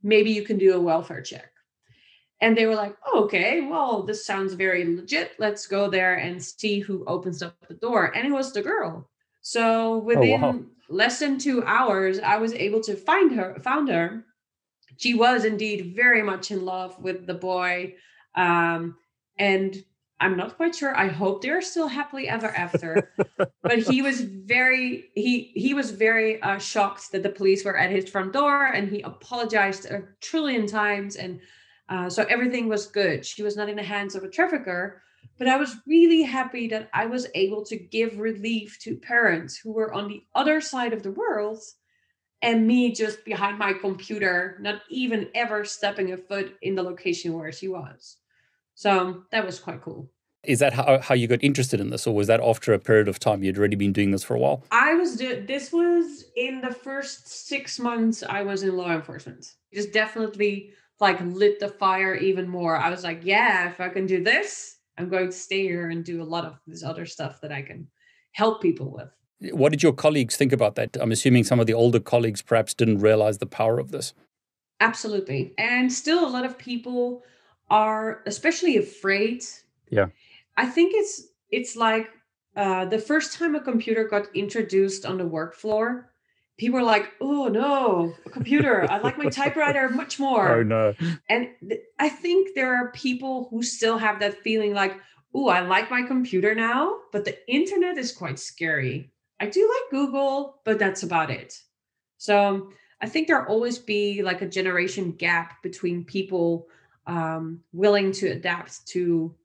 Maybe 0.04 0.32
you 0.32 0.44
can 0.44 0.58
do 0.58 0.76
a 0.76 0.82
welfare 0.82 1.22
check. 1.22 1.53
And 2.44 2.58
they 2.58 2.66
were 2.66 2.76
like, 2.76 2.98
oh, 3.08 3.24
okay, 3.24 3.62
well, 3.62 4.04
this 4.04 4.26
sounds 4.26 4.52
very 4.52 4.84
legit. 4.84 5.32
Let's 5.40 5.66
go 5.66 5.90
there 5.90 6.16
and 6.16 6.44
see 6.44 6.80
who 6.80 7.06
opens 7.06 7.42
up 7.42 7.56
the 7.70 7.74
door. 7.76 8.12
And 8.14 8.28
it 8.28 8.32
was 8.32 8.52
the 8.52 8.62
girl. 8.62 9.10
So 9.42 10.00
within 10.00 10.44
oh, 10.44 10.48
wow. 10.48 10.60
less 10.90 11.20
than 11.20 11.38
two 11.38 11.64
hours, 11.64 12.20
I 12.20 12.36
was 12.36 12.54
able 12.54 12.82
to 12.82 12.98
find 12.98 13.32
her, 13.32 13.56
found 13.64 13.88
her. 13.88 14.26
She 14.98 15.14
was 15.14 15.46
indeed 15.46 15.94
very 15.96 16.22
much 16.22 16.52
in 16.52 16.66
love 16.66 17.00
with 17.00 17.28
the 17.28 17.34
boy. 17.34 17.96
Um, 18.36 18.98
and 19.40 19.82
I'm 20.20 20.36
not 20.36 20.58
quite 20.58 20.76
sure. 20.76 20.94
I 20.94 21.08
hope 21.08 21.42
they're 21.42 21.62
still 21.62 21.88
happily 21.88 22.28
ever 22.28 22.50
after. 22.50 23.14
but 23.64 23.80
he 23.80 24.02
was 24.02 24.20
very 24.20 25.06
he 25.16 25.54
he 25.56 25.74
was 25.74 25.92
very 25.92 26.42
uh, 26.42 26.60
shocked 26.60 27.14
that 27.14 27.24
the 27.24 27.30
police 27.30 27.64
were 27.64 27.78
at 27.78 27.90
his 27.90 28.10
front 28.10 28.34
door, 28.34 28.66
and 28.66 28.90
he 28.90 29.02
apologized 29.02 29.86
a 29.86 30.04
trillion 30.22 30.68
times, 30.68 31.16
and 31.16 31.40
uh, 31.90 32.10
so 32.10 32.24
everything 32.30 32.68
was 32.68 32.88
good. 32.88 33.26
She 33.26 33.44
was 33.44 33.56
not 33.56 33.70
in 33.70 33.76
the 33.76 33.84
hands 33.84 34.16
of 34.16 34.24
a 34.24 34.30
trafficker. 34.30 35.02
But 35.38 35.48
I 35.48 35.58
was 35.58 35.76
really 35.88 36.22
happy 36.24 36.68
that 36.68 36.90
I 36.94 37.06
was 37.06 37.28
able 37.34 37.66
to 37.66 37.78
give 37.78 38.20
relief 38.20 38.78
to 38.82 38.98
parents 38.98 39.58
who 39.58 39.72
were 39.72 39.94
on 39.94 40.08
the 40.08 40.24
other 40.36 40.62
side 40.62 40.94
of 40.94 41.02
the 41.02 41.12
world 41.12 41.60
and 42.42 42.68
me 42.68 42.92
just 42.92 43.24
behind 43.24 43.58
my 43.58 43.74
computer, 43.74 44.58
not 44.60 44.82
even 44.90 45.30
ever 45.34 45.64
stepping 45.64 46.12
a 46.12 46.18
foot 46.18 46.56
in 46.62 46.76
the 46.76 46.84
location 46.84 47.34
where 47.34 47.52
she 47.52 47.70
was. 47.70 48.18
So 48.76 49.24
that 49.32 49.46
was 49.46 49.60
quite 49.60 49.82
cool. 49.82 50.10
Is 50.44 50.60
that 50.60 50.74
how, 50.74 51.00
how 51.00 51.16
you 51.16 51.28
got 51.28 51.42
interested 51.42 51.80
in 51.80 51.90
this, 51.90 52.06
or 52.06 52.14
was 52.14 52.28
that 52.28 52.42
after 52.42 52.74
a 52.74 52.80
period 52.80 53.08
of 53.08 53.18
time 53.18 53.44
you'd 53.44 53.58
already 53.58 53.78
been 53.78 53.94
doing 53.94 54.12
this 54.12 54.24
for 54.24 54.36
a 54.36 54.40
while? 54.40 54.66
I 54.72 54.94
was 54.96 55.16
do- 55.16 55.46
this 55.48 55.72
was 55.72 56.26
in 56.36 56.60
the 56.60 56.74
first 56.74 57.48
six 57.48 57.80
months 57.80 58.24
I 58.28 58.42
was 58.42 58.64
in 58.64 58.76
law 58.76 58.92
enforcement. 58.92 59.56
Just 59.74 59.94
definitely 59.94 60.74
like 61.04 61.20
lit 61.22 61.60
the 61.60 61.68
fire 61.68 62.16
even 62.16 62.48
more. 62.48 62.78
I 62.78 62.90
was 62.90 63.04
like, 63.04 63.22
yeah, 63.24 63.70
if 63.70 63.80
I 63.80 63.90
can 63.90 64.06
do 64.08 64.24
this, 64.24 64.78
I'm 64.98 65.10
going 65.10 65.28
to 65.28 65.32
stay 65.32 65.64
here 65.64 65.90
and 65.90 66.04
do 66.04 66.24
a 66.24 66.30
lot 66.36 66.46
of 66.46 66.56
this 66.66 66.84
other 66.84 67.06
stuff 67.06 67.42
that 67.42 67.52
I 67.52 67.62
can 67.62 67.88
help 68.32 68.62
people 68.62 68.90
with. 68.92 69.10
What 69.54 69.74
did 69.74 69.84
your 69.84 69.92
colleagues 69.92 70.38
think 70.38 70.54
about 70.54 70.76
that? 70.76 70.96
I'm 71.02 71.12
assuming 71.12 71.44
some 71.44 71.60
of 71.60 71.68
the 71.68 71.74
older 71.74 72.00
colleagues 72.00 72.42
perhaps 72.42 72.74
didn't 72.74 73.00
realize 73.00 73.40
the 73.40 73.46
power 73.46 73.80
of 73.80 73.92
this. 73.92 74.14
Absolutely. 74.80 75.54
And 75.58 75.92
still 75.92 76.26
a 76.26 76.32
lot 76.32 76.46
of 76.46 76.58
people 76.58 77.24
are 77.70 78.22
especially 78.26 78.78
afraid. 78.78 79.44
Yeah. 79.90 80.08
I 80.56 80.66
think 80.66 80.94
it's 80.96 81.28
it's 81.52 81.76
like 81.76 82.10
uh, 82.56 82.86
the 82.86 83.00
first 83.00 83.38
time 83.38 83.56
a 83.56 83.60
computer 83.60 84.08
got 84.08 84.34
introduced 84.34 85.06
on 85.06 85.18
the 85.18 85.28
work 85.28 85.54
floor, 85.54 86.13
people 86.64 86.80
were 86.80 86.86
like, 86.86 87.12
"Oh 87.20 87.48
no, 87.50 88.16
a 88.26 88.30
computer! 88.30 88.90
I 88.90 89.00
like 89.00 89.18
my 89.18 89.30
typewriter 89.30 89.90
much 89.90 90.18
more." 90.18 90.60
Oh 90.60 90.64
no! 90.64 90.94
And 91.30 91.50
th- 91.68 91.82
I 92.00 92.08
think 92.08 92.56
there 92.56 92.74
are 92.76 92.92
people 92.92 93.48
who 93.50 93.64
still 93.64 93.98
have 93.98 94.22
that 94.22 94.42
feeling 94.46 94.74
like, 94.74 94.96
"Oh, 95.36 95.50
I 95.50 95.60
like 95.60 95.92
my 95.92 96.04
computer 96.04 96.56
now, 96.56 97.00
but 97.12 97.26
the 97.26 97.36
internet 97.52 97.98
is 97.98 98.14
quite 98.14 98.40
scary." 98.40 99.12
I 99.42 99.48
do 99.48 99.62
like 99.76 99.92
Google, 99.92 100.62
but 100.64 100.80
that's 100.80 101.04
about 101.04 101.30
it. 101.30 101.60
So 102.18 102.72
I 103.02 103.10
think 103.10 103.28
there'll 103.28 103.52
always 103.52 103.78
be 103.78 104.24
like 104.24 104.42
a 104.42 104.48
generation 104.48 105.12
gap 105.12 105.62
between 105.62 106.06
people 106.06 106.68
um, 107.08 107.60
willing 107.74 108.14
to 108.14 108.28
adapt 108.28 108.88
to 108.94 109.36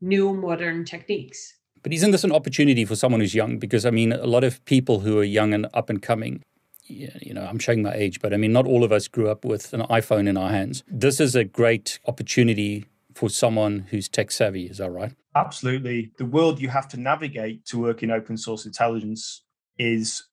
new 0.00 0.34
modern 0.34 0.84
techniques. 0.84 1.54
But 1.84 1.92
isn't 1.92 2.10
this 2.10 2.24
an 2.24 2.32
opportunity 2.32 2.84
for 2.84 2.96
someone 2.96 3.20
who's 3.20 3.36
young? 3.36 3.58
Because 3.60 3.86
I 3.86 3.90
mean, 3.90 4.10
a 4.12 4.26
lot 4.26 4.42
of 4.42 4.64
people 4.64 4.98
who 4.98 5.20
are 5.20 5.30
young 5.38 5.54
and 5.54 5.68
up 5.72 5.88
and 5.88 6.02
coming, 6.02 6.42
you 6.88 7.34
know, 7.34 7.44
I'm 7.44 7.58
showing 7.58 7.82
my 7.82 7.94
age, 7.94 8.20
but 8.20 8.32
I 8.32 8.36
mean, 8.36 8.52
not 8.52 8.66
all 8.66 8.84
of 8.84 8.92
us 8.92 9.08
grew 9.08 9.28
up 9.28 9.44
with 9.44 9.72
an 9.72 9.82
iPhone 9.82 10.28
in 10.28 10.36
our 10.36 10.50
hands. 10.50 10.84
This 10.88 11.20
is 11.20 11.34
a 11.34 11.44
great 11.44 11.98
opportunity 12.06 12.86
for 13.14 13.30
someone 13.30 13.86
who's 13.90 14.08
tech 14.08 14.30
savvy. 14.30 14.66
Is 14.66 14.78
that 14.78 14.90
right? 14.90 15.14
Absolutely. 15.34 16.12
The 16.18 16.26
world 16.26 16.60
you 16.60 16.68
have 16.68 16.88
to 16.88 17.00
navigate 17.00 17.64
to 17.66 17.78
work 17.78 18.02
in 18.02 18.10
open 18.10 18.36
source 18.36 18.66
intelligence 18.66 19.42
is 19.78 20.24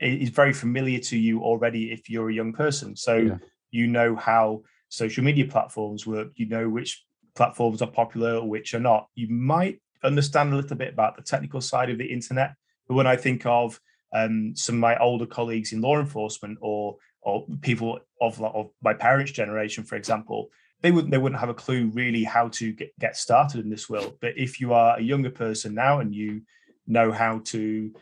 is 0.00 0.30
very 0.30 0.52
familiar 0.52 0.98
to 0.98 1.16
you 1.16 1.40
already 1.42 1.92
if 1.92 2.10
you're 2.10 2.28
a 2.28 2.34
young 2.34 2.52
person. 2.52 2.96
So 2.96 3.16
yeah. 3.16 3.36
you 3.70 3.86
know 3.86 4.16
how 4.16 4.62
social 4.88 5.22
media 5.22 5.46
platforms 5.46 6.06
work, 6.06 6.28
you 6.34 6.48
know 6.48 6.68
which 6.68 7.04
platforms 7.34 7.80
are 7.82 7.90
popular 7.90 8.36
or 8.36 8.48
which 8.48 8.74
are 8.74 8.80
not. 8.80 9.06
You 9.14 9.28
might 9.28 9.80
understand 10.02 10.52
a 10.52 10.56
little 10.56 10.76
bit 10.76 10.92
about 10.92 11.16
the 11.16 11.22
technical 11.22 11.60
side 11.60 11.90
of 11.90 11.98
the 11.98 12.12
internet. 12.12 12.54
But 12.88 12.94
when 12.94 13.06
I 13.06 13.16
think 13.16 13.46
of 13.46 13.80
um, 14.12 14.54
some 14.54 14.76
of 14.76 14.80
my 14.80 14.96
older 14.98 15.26
colleagues 15.26 15.72
in 15.72 15.80
law 15.80 15.98
enforcement 15.98 16.58
or 16.60 16.96
or 17.22 17.46
people 17.60 18.00
of, 18.20 18.42
of 18.42 18.70
my 18.82 18.94
parents' 18.94 19.30
generation, 19.30 19.84
for 19.84 19.94
example, 19.94 20.50
they 20.82 20.90
wouldn't 20.90 21.10
they 21.10 21.18
wouldn't 21.18 21.40
have 21.40 21.48
a 21.48 21.54
clue 21.54 21.90
really 21.94 22.24
how 22.24 22.48
to 22.48 22.72
get, 22.72 22.92
get 22.98 23.16
started 23.16 23.64
in 23.64 23.70
this 23.70 23.88
world. 23.88 24.18
But 24.20 24.36
if 24.36 24.60
you 24.60 24.74
are 24.74 24.98
a 24.98 25.02
younger 25.02 25.30
person 25.30 25.74
now 25.74 26.00
and 26.00 26.14
you 26.14 26.42
know 26.86 27.12
how 27.12 27.40
to, 27.46 27.92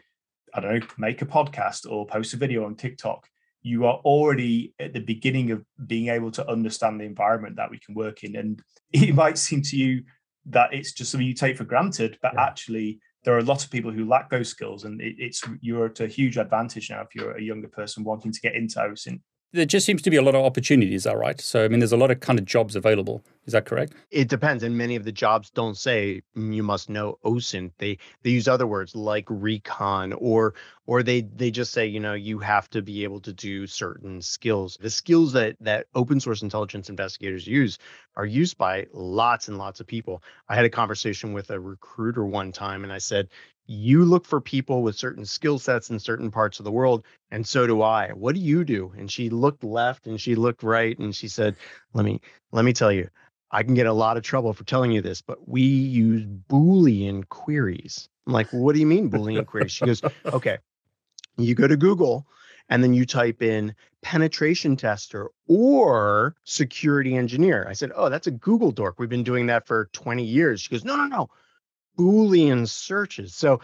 I 0.55 0.61
don't 0.61 0.81
know, 0.81 0.87
make 0.99 1.23
a 1.23 1.27
podcast 1.27 1.91
or 1.91 2.07
post 2.07 2.33
a 2.33 2.39
video 2.39 2.65
on 2.65 2.75
TikTok, 2.77 3.29
you 3.63 3.85
are 3.85 3.97
already 4.05 4.75
at 4.81 4.95
the 4.95 5.01
beginning 5.01 5.51
of 5.51 5.65
being 5.87 6.09
able 6.09 6.31
to 6.33 6.51
understand 6.51 6.99
the 6.99 7.05
environment 7.05 7.57
that 7.57 7.71
we 7.71 7.79
can 7.79 7.95
work 7.95 8.25
in. 8.25 8.37
And 8.37 8.63
it 8.93 9.15
might 9.15 9.39
seem 9.39 9.63
to 9.63 9.77
you 9.77 10.05
that 10.47 10.73
it's 10.73 10.93
just 10.93 11.11
something 11.11 11.27
you 11.27 11.35
take 11.35 11.59
for 11.59 11.65
granted, 11.65 12.19
but 12.23 12.33
yeah. 12.35 12.43
actually 12.43 13.01
there 13.25 13.35
are 13.35 13.39
a 13.39 13.45
lot 13.45 13.65
of 13.65 13.71
people 13.71 13.91
who 13.91 14.09
lack 14.09 14.31
those 14.31 14.49
skills 14.49 14.85
and 14.85 15.01
it, 15.01 15.15
it's 15.19 15.43
you're 15.61 15.87
at 15.87 16.01
a 16.01 16.07
huge 16.07 16.39
advantage 16.39 16.91
now 16.91 17.03
if 17.03 17.15
you're 17.15 17.37
a 17.37 17.43
younger 17.43 17.69
person 17.69 18.05
wanting 18.05 18.33
to 18.33 18.41
get 18.41 18.55
into 18.55 18.79
OSINT 18.79 19.21
there 19.53 19.67
just 19.67 19.85
seems 19.85 20.03
to 20.03 20.11
be 20.11 20.17
a 20.17 20.23
lot 20.23 20.35
of 20.35 20.45
opportunities, 20.45 21.07
all 21.07 21.17
right. 21.17 21.41
So 21.41 21.65
I 21.65 21.69
mean, 21.69 21.81
there's 21.81 21.93
a 21.93 21.97
lot 21.97 22.11
of 22.11 22.21
kind 22.21 22.39
of 22.39 22.45
jobs 22.45 22.77
available. 22.77 23.23
Is 23.47 23.53
that 23.53 23.67
correct? 23.67 23.95
It 24.11 24.29
depends, 24.29 24.63
and 24.63 24.79
many 24.79 24.95
of 24.97 25.05
the 25.05 25.13
jobs 25.13 25.51
don't 25.51 25.77
say 25.77 26.23
mm, 26.37 26.55
you 26.55 26.63
must 26.63 26.89
know 26.89 27.19
OSINT. 27.25 27.73
They 27.79 27.99
they 28.23 28.31
use 28.31 28.47
other 28.47 28.67
words 28.67 28.95
like 28.95 29.25
recon, 29.29 30.13
or 30.13 30.55
or 30.87 31.03
they 31.03 31.23
they 31.23 31.51
just 31.51 31.73
say 31.73 31.87
you 31.87 31.99
know 31.99 32.15
you 32.15 32.39
have 32.39 32.71
to 32.71 32.83
be 32.83 33.03
able 33.03 33.21
to 33.21 33.33
do 33.33 33.67
certain 33.67 34.23
skills. 34.23 34.79
The 34.81 34.91
skills 34.91 35.33
that 35.33 35.57
that 35.61 35.87
open 35.95 36.21
source 36.21 36.43
intelligence 36.43 36.89
investigators 36.89 37.47
use 37.47 37.79
are 38.17 38.27
used 38.27 38.57
by 38.57 38.87
lots 38.93 39.49
and 39.49 39.59
lots 39.59 39.81
of 39.81 39.87
people. 39.87 40.23
I 40.49 40.55
had 40.55 40.65
a 40.65 40.71
conversation 40.71 41.33
with 41.33 41.51
a 41.51 41.59
recruiter 41.59 42.25
one 42.25 42.53
time, 42.53 42.85
and 42.85 42.93
I 42.93 42.99
said, 42.99 43.29
you 43.73 44.05
look 44.05 44.27
for 44.27 44.41
people 44.41 44.83
with 44.83 44.97
certain 44.97 45.25
skill 45.25 45.57
sets 45.57 45.91
in 45.91 45.99
certain 46.01 46.29
parts 46.29 46.59
of 46.59 46.65
the 46.65 46.73
world 46.73 47.05
and 47.31 47.47
so 47.47 47.69
do 47.69 47.83
i. 47.83 48.09
What 48.09 48.35
do 48.35 48.41
you 48.41 48.65
do? 48.65 48.93
And 48.99 49.09
she 49.09 49.31
looked 49.31 49.63
left 49.63 50.09
and 50.09 50.21
she 50.21 50.35
looked 50.35 50.65
right 50.65 50.99
and 50.99 51.15
she 51.15 51.29
said 51.29 51.55
let 51.95 52.05
me 52.05 52.21
let 52.51 52.65
me 52.65 52.73
tell 52.73 52.91
you 52.91 53.09
i 53.53 53.63
can 53.63 53.75
get 53.75 53.87
a 53.87 53.93
lot 53.93 54.17
of 54.17 54.25
trouble 54.25 54.53
for 54.53 54.65
telling 54.65 54.91
you 54.91 55.01
this 55.01 55.23
but 55.23 55.49
we 55.49 55.63
use 55.63 56.27
boolean 56.49 57.29
queries. 57.29 58.09
I'm 58.27 58.33
like 58.33 58.49
what 58.51 58.75
do 58.75 58.81
you 58.81 58.87
mean 58.87 59.09
boolean 59.09 59.47
queries? 59.47 59.71
She 59.71 59.87
goes 59.87 60.03
okay 60.27 60.59
you 61.39 61.55
go 61.55 61.69
to 61.69 61.77
google 61.77 62.27
and 62.71 62.83
then 62.83 62.93
you 62.93 63.07
type 63.07 63.41
in 63.41 63.77
penetration 64.03 64.75
tester 64.75 65.31
or 65.47 66.35
security 66.43 67.15
engineer. 67.15 67.67
I 67.69 67.75
said 67.75 67.93
oh 67.95 68.09
that's 68.09 68.27
a 68.27 68.33
google 68.33 68.73
dork. 68.73 68.99
We've 68.99 69.09
been 69.09 69.23
doing 69.23 69.47
that 69.47 69.69
for 69.69 69.89
20 69.93 70.25
years. 70.25 70.61
She 70.61 70.71
goes 70.71 70.85
no 70.85 70.97
no 70.97 71.07
no 71.07 71.31
Boolean 71.99 72.69
searches. 72.69 73.35
So, 73.35 73.61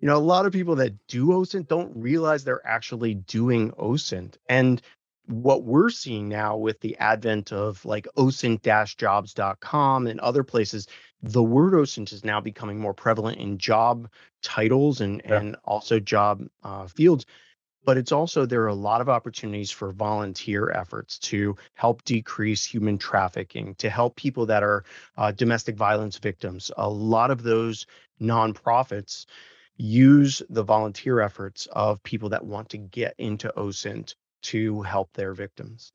you 0.00 0.06
know, 0.06 0.16
a 0.16 0.18
lot 0.18 0.46
of 0.46 0.52
people 0.52 0.76
that 0.76 0.94
do 1.06 1.28
OSINT 1.28 1.68
don't 1.68 1.96
realize 1.96 2.44
they're 2.44 2.66
actually 2.66 3.14
doing 3.14 3.72
OSINT. 3.72 4.36
And 4.48 4.80
what 5.26 5.64
we're 5.64 5.90
seeing 5.90 6.28
now 6.28 6.56
with 6.56 6.80
the 6.80 6.96
advent 6.98 7.52
of 7.52 7.84
like 7.84 8.06
osint-jobs.com 8.16 10.06
and 10.06 10.20
other 10.20 10.44
places, 10.44 10.86
the 11.22 11.42
word 11.42 11.74
OSINT 11.74 12.12
is 12.12 12.24
now 12.24 12.40
becoming 12.40 12.78
more 12.78 12.94
prevalent 12.94 13.38
in 13.38 13.58
job 13.58 14.08
titles 14.42 15.00
and, 15.00 15.20
yeah. 15.24 15.38
and 15.38 15.56
also 15.64 15.98
job 16.00 16.44
uh, 16.62 16.86
fields 16.86 17.26
but 17.84 17.96
it's 17.96 18.12
also 18.12 18.44
there 18.44 18.62
are 18.62 18.68
a 18.68 18.74
lot 18.74 19.00
of 19.00 19.08
opportunities 19.08 19.70
for 19.70 19.92
volunteer 19.92 20.70
efforts 20.70 21.18
to 21.18 21.56
help 21.74 22.04
decrease 22.04 22.64
human 22.64 22.98
trafficking 22.98 23.74
to 23.76 23.88
help 23.88 24.16
people 24.16 24.46
that 24.46 24.62
are 24.62 24.84
uh, 25.16 25.32
domestic 25.32 25.76
violence 25.76 26.18
victims. 26.18 26.70
A 26.76 26.88
lot 26.88 27.30
of 27.30 27.42
those 27.42 27.86
nonprofits 28.20 29.26
use 29.76 30.42
the 30.50 30.62
volunteer 30.62 31.20
efforts 31.20 31.66
of 31.72 32.02
people 32.02 32.28
that 32.28 32.44
want 32.44 32.68
to 32.70 32.78
get 32.78 33.14
into 33.18 33.52
osint 33.56 34.14
to 34.42 34.82
help 34.82 35.12
their 35.14 35.32
victims. 35.32 35.92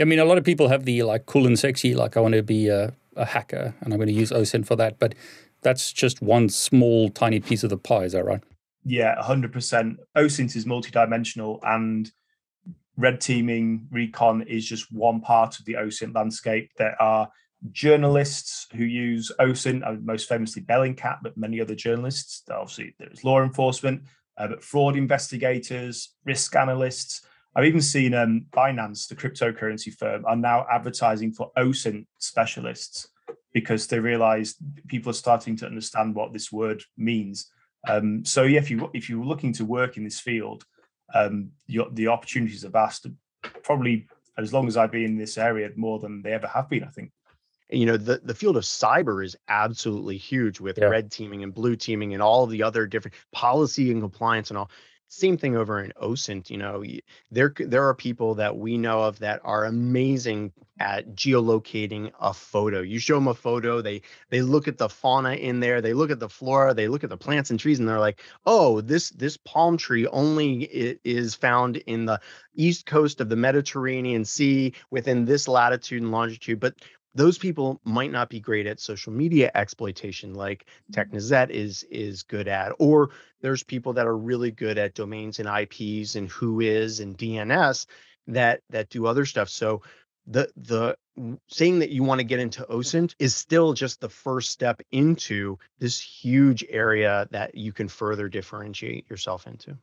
I 0.00 0.04
mean 0.04 0.18
a 0.18 0.24
lot 0.24 0.38
of 0.38 0.44
people 0.44 0.68
have 0.68 0.84
the 0.84 1.02
like 1.02 1.26
cool 1.26 1.46
and 1.46 1.58
sexy 1.58 1.94
like 1.94 2.16
i 2.16 2.20
want 2.20 2.34
to 2.34 2.42
be 2.42 2.68
a, 2.68 2.94
a 3.16 3.24
hacker 3.24 3.74
and 3.80 3.92
i'm 3.92 3.98
going 3.98 4.08
to 4.08 4.14
use 4.14 4.30
osint 4.30 4.64
for 4.64 4.76
that 4.76 5.00
but 5.00 5.14
that's 5.62 5.92
just 5.92 6.22
one 6.22 6.48
small 6.48 7.08
tiny 7.08 7.40
piece 7.40 7.64
of 7.64 7.70
the 7.70 7.76
pie 7.76 8.04
is 8.04 8.12
that 8.12 8.24
right 8.24 8.42
yeah, 8.84 9.16
100%. 9.22 9.96
OSINT 10.16 10.56
is 10.56 10.64
multidimensional 10.64 11.60
and 11.62 12.10
red 12.96 13.20
teaming 13.20 13.86
recon 13.90 14.42
is 14.42 14.66
just 14.66 14.92
one 14.92 15.20
part 15.20 15.58
of 15.58 15.64
the 15.64 15.74
OSINT 15.74 16.14
landscape. 16.14 16.70
There 16.76 17.00
are 17.00 17.28
journalists 17.70 18.66
who 18.74 18.84
use 18.84 19.32
OSINT, 19.40 19.86
uh, 19.86 19.96
most 20.02 20.28
famously 20.28 20.62
Bellingcat, 20.62 21.18
but 21.22 21.36
many 21.36 21.60
other 21.60 21.74
journalists. 21.74 22.42
Obviously, 22.50 22.94
there's 22.98 23.24
law 23.24 23.42
enforcement, 23.42 24.02
uh, 24.36 24.48
but 24.48 24.64
fraud 24.64 24.96
investigators, 24.96 26.14
risk 26.24 26.54
analysts. 26.56 27.22
I've 27.54 27.64
even 27.64 27.80
seen 27.80 28.14
um, 28.14 28.46
Binance, 28.50 29.08
the 29.08 29.16
cryptocurrency 29.16 29.92
firm, 29.92 30.24
are 30.26 30.36
now 30.36 30.66
advertising 30.70 31.32
for 31.32 31.50
OSINT 31.56 32.06
specialists 32.18 33.08
because 33.52 33.86
they 33.86 33.98
realize 33.98 34.54
people 34.86 35.10
are 35.10 35.14
starting 35.14 35.56
to 35.56 35.66
understand 35.66 36.14
what 36.14 36.32
this 36.32 36.52
word 36.52 36.82
means. 36.96 37.50
Um, 37.86 38.24
so 38.24 38.42
yeah, 38.42 38.58
if 38.58 38.70
you 38.70 38.90
if 38.94 39.08
you're 39.08 39.24
looking 39.24 39.52
to 39.54 39.64
work 39.64 39.96
in 39.96 40.04
this 40.04 40.20
field, 40.20 40.64
um, 41.14 41.50
your, 41.66 41.88
the 41.92 42.08
opportunities 42.08 42.64
are 42.64 42.70
vast. 42.70 43.06
Probably 43.62 44.08
as 44.36 44.52
long 44.52 44.66
as 44.66 44.76
I've 44.76 44.92
been 44.92 45.04
in 45.04 45.18
this 45.18 45.38
area, 45.38 45.70
more 45.76 45.98
than 45.98 46.22
they 46.22 46.32
ever 46.32 46.46
have 46.46 46.68
been. 46.68 46.84
I 46.84 46.88
think. 46.88 47.12
You 47.70 47.84
know, 47.84 47.96
the, 47.98 48.20
the 48.24 48.34
field 48.34 48.56
of 48.56 48.62
cyber 48.62 49.22
is 49.22 49.36
absolutely 49.48 50.16
huge 50.16 50.58
with 50.58 50.78
yeah. 50.78 50.86
red 50.86 51.10
teaming 51.10 51.42
and 51.42 51.52
blue 51.52 51.76
teaming 51.76 52.14
and 52.14 52.22
all 52.22 52.46
the 52.46 52.62
other 52.62 52.86
different 52.86 53.14
policy 53.32 53.90
and 53.90 54.00
compliance 54.00 54.50
and 54.50 54.56
all. 54.56 54.70
Same 55.10 55.38
thing 55.38 55.56
over 55.56 55.82
in 55.82 55.92
OSINT. 56.00 56.50
You 56.50 56.58
know, 56.58 56.84
there 57.30 57.54
there 57.58 57.88
are 57.88 57.94
people 57.94 58.34
that 58.34 58.58
we 58.58 58.76
know 58.76 59.02
of 59.02 59.18
that 59.20 59.40
are 59.42 59.64
amazing 59.64 60.52
at 60.80 61.14
geolocating 61.14 62.12
a 62.20 62.32
photo. 62.34 62.82
You 62.82 62.98
show 62.98 63.14
them 63.14 63.26
a 63.26 63.34
photo, 63.34 63.80
they 63.80 64.02
they 64.28 64.42
look 64.42 64.68
at 64.68 64.76
the 64.76 64.88
fauna 64.88 65.32
in 65.32 65.60
there, 65.60 65.80
they 65.80 65.94
look 65.94 66.10
at 66.10 66.20
the 66.20 66.28
flora, 66.28 66.74
they 66.74 66.88
look 66.88 67.04
at 67.04 67.10
the 67.10 67.16
plants 67.16 67.50
and 67.50 67.58
trees, 67.58 67.78
and 67.78 67.88
they're 67.88 67.98
like, 67.98 68.20
"Oh, 68.44 68.82
this 68.82 69.08
this 69.10 69.38
palm 69.38 69.78
tree 69.78 70.06
only 70.06 70.64
is 71.04 71.34
found 71.34 71.78
in 71.78 72.04
the 72.04 72.20
east 72.54 72.84
coast 72.84 73.20
of 73.22 73.30
the 73.30 73.36
Mediterranean 73.36 74.26
Sea 74.26 74.74
within 74.90 75.24
this 75.24 75.48
latitude 75.48 76.02
and 76.02 76.12
longitude." 76.12 76.60
But 76.60 76.74
those 77.18 77.36
people 77.36 77.80
might 77.84 78.12
not 78.12 78.28
be 78.28 78.38
great 78.38 78.66
at 78.66 78.78
social 78.78 79.12
media 79.12 79.50
exploitation 79.56 80.34
like 80.34 80.66
mm-hmm. 80.92 81.50
is 81.50 81.82
is 81.90 82.22
good 82.22 82.46
at 82.46 82.72
or 82.78 83.10
there's 83.40 83.62
people 83.62 83.92
that 83.92 84.06
are 84.06 84.16
really 84.16 84.52
good 84.52 84.78
at 84.78 84.94
domains 84.94 85.40
and 85.40 85.48
ips 85.48 86.14
and 86.14 86.30
Whois 86.30 87.00
and 87.00 87.18
dns 87.18 87.86
that 88.28 88.60
that 88.70 88.88
do 88.90 89.06
other 89.06 89.26
stuff. 89.26 89.48
So 89.48 89.82
the 90.26 90.48
the 90.56 90.96
saying 91.48 91.80
that 91.80 91.90
you 91.90 92.04
want 92.04 92.20
to 92.20 92.24
get 92.24 92.38
into 92.38 92.64
osint 92.70 93.14
is 93.18 93.34
still 93.34 93.72
just 93.72 94.00
the 94.00 94.08
first 94.08 94.52
step 94.52 94.80
into 94.92 95.58
this 95.80 96.00
huge 96.00 96.64
area 96.68 97.26
that 97.32 97.54
you 97.54 97.72
can 97.72 97.88
further 97.88 98.28
differentiate 98.28 99.10
yourself 99.10 99.46
into. 99.46 99.76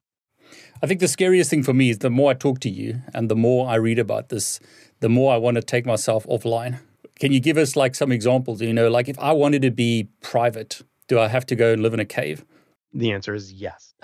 I 0.82 0.88
think 0.88 1.00
the 1.00 1.08
scariest 1.08 1.50
thing 1.50 1.64
for 1.64 1.74
me 1.74 1.90
is 1.90 1.98
the 1.98 2.12
more 2.12 2.32
I 2.32 2.36
talk 2.36 2.60
to 2.62 2.70
you 2.70 3.02
and 3.14 3.30
the 3.30 3.36
more 3.36 3.68
I 3.68 3.76
read 3.76 3.98
about 3.98 4.30
this, 4.30 4.60
the 5.00 5.10
more 5.10 5.34
I 5.34 5.38
want 5.38 5.56
to 5.56 5.64
take 5.64 5.88
myself 5.88 6.26
offline 6.28 6.80
can 7.20 7.32
you 7.32 7.40
give 7.40 7.58
us 7.58 7.76
like 7.76 7.96
some 7.96 8.12
examples? 8.12 8.62
You 8.62 8.74
know, 8.74 8.90
like 8.90 9.08
if 9.08 9.18
I 9.20 9.32
wanted 9.32 9.62
to 9.64 9.72
be 9.72 10.10
private, 10.22 10.82
do 11.08 11.20
I 11.20 11.28
have 11.28 11.46
to 11.48 11.56
go 11.56 11.74
and 11.74 11.82
live 11.82 11.94
in 11.94 12.00
a 12.00 12.06
cave? 12.06 12.46
The 12.94 13.12
answer 13.12 13.34
is 13.34 13.54
yes. 13.54 13.94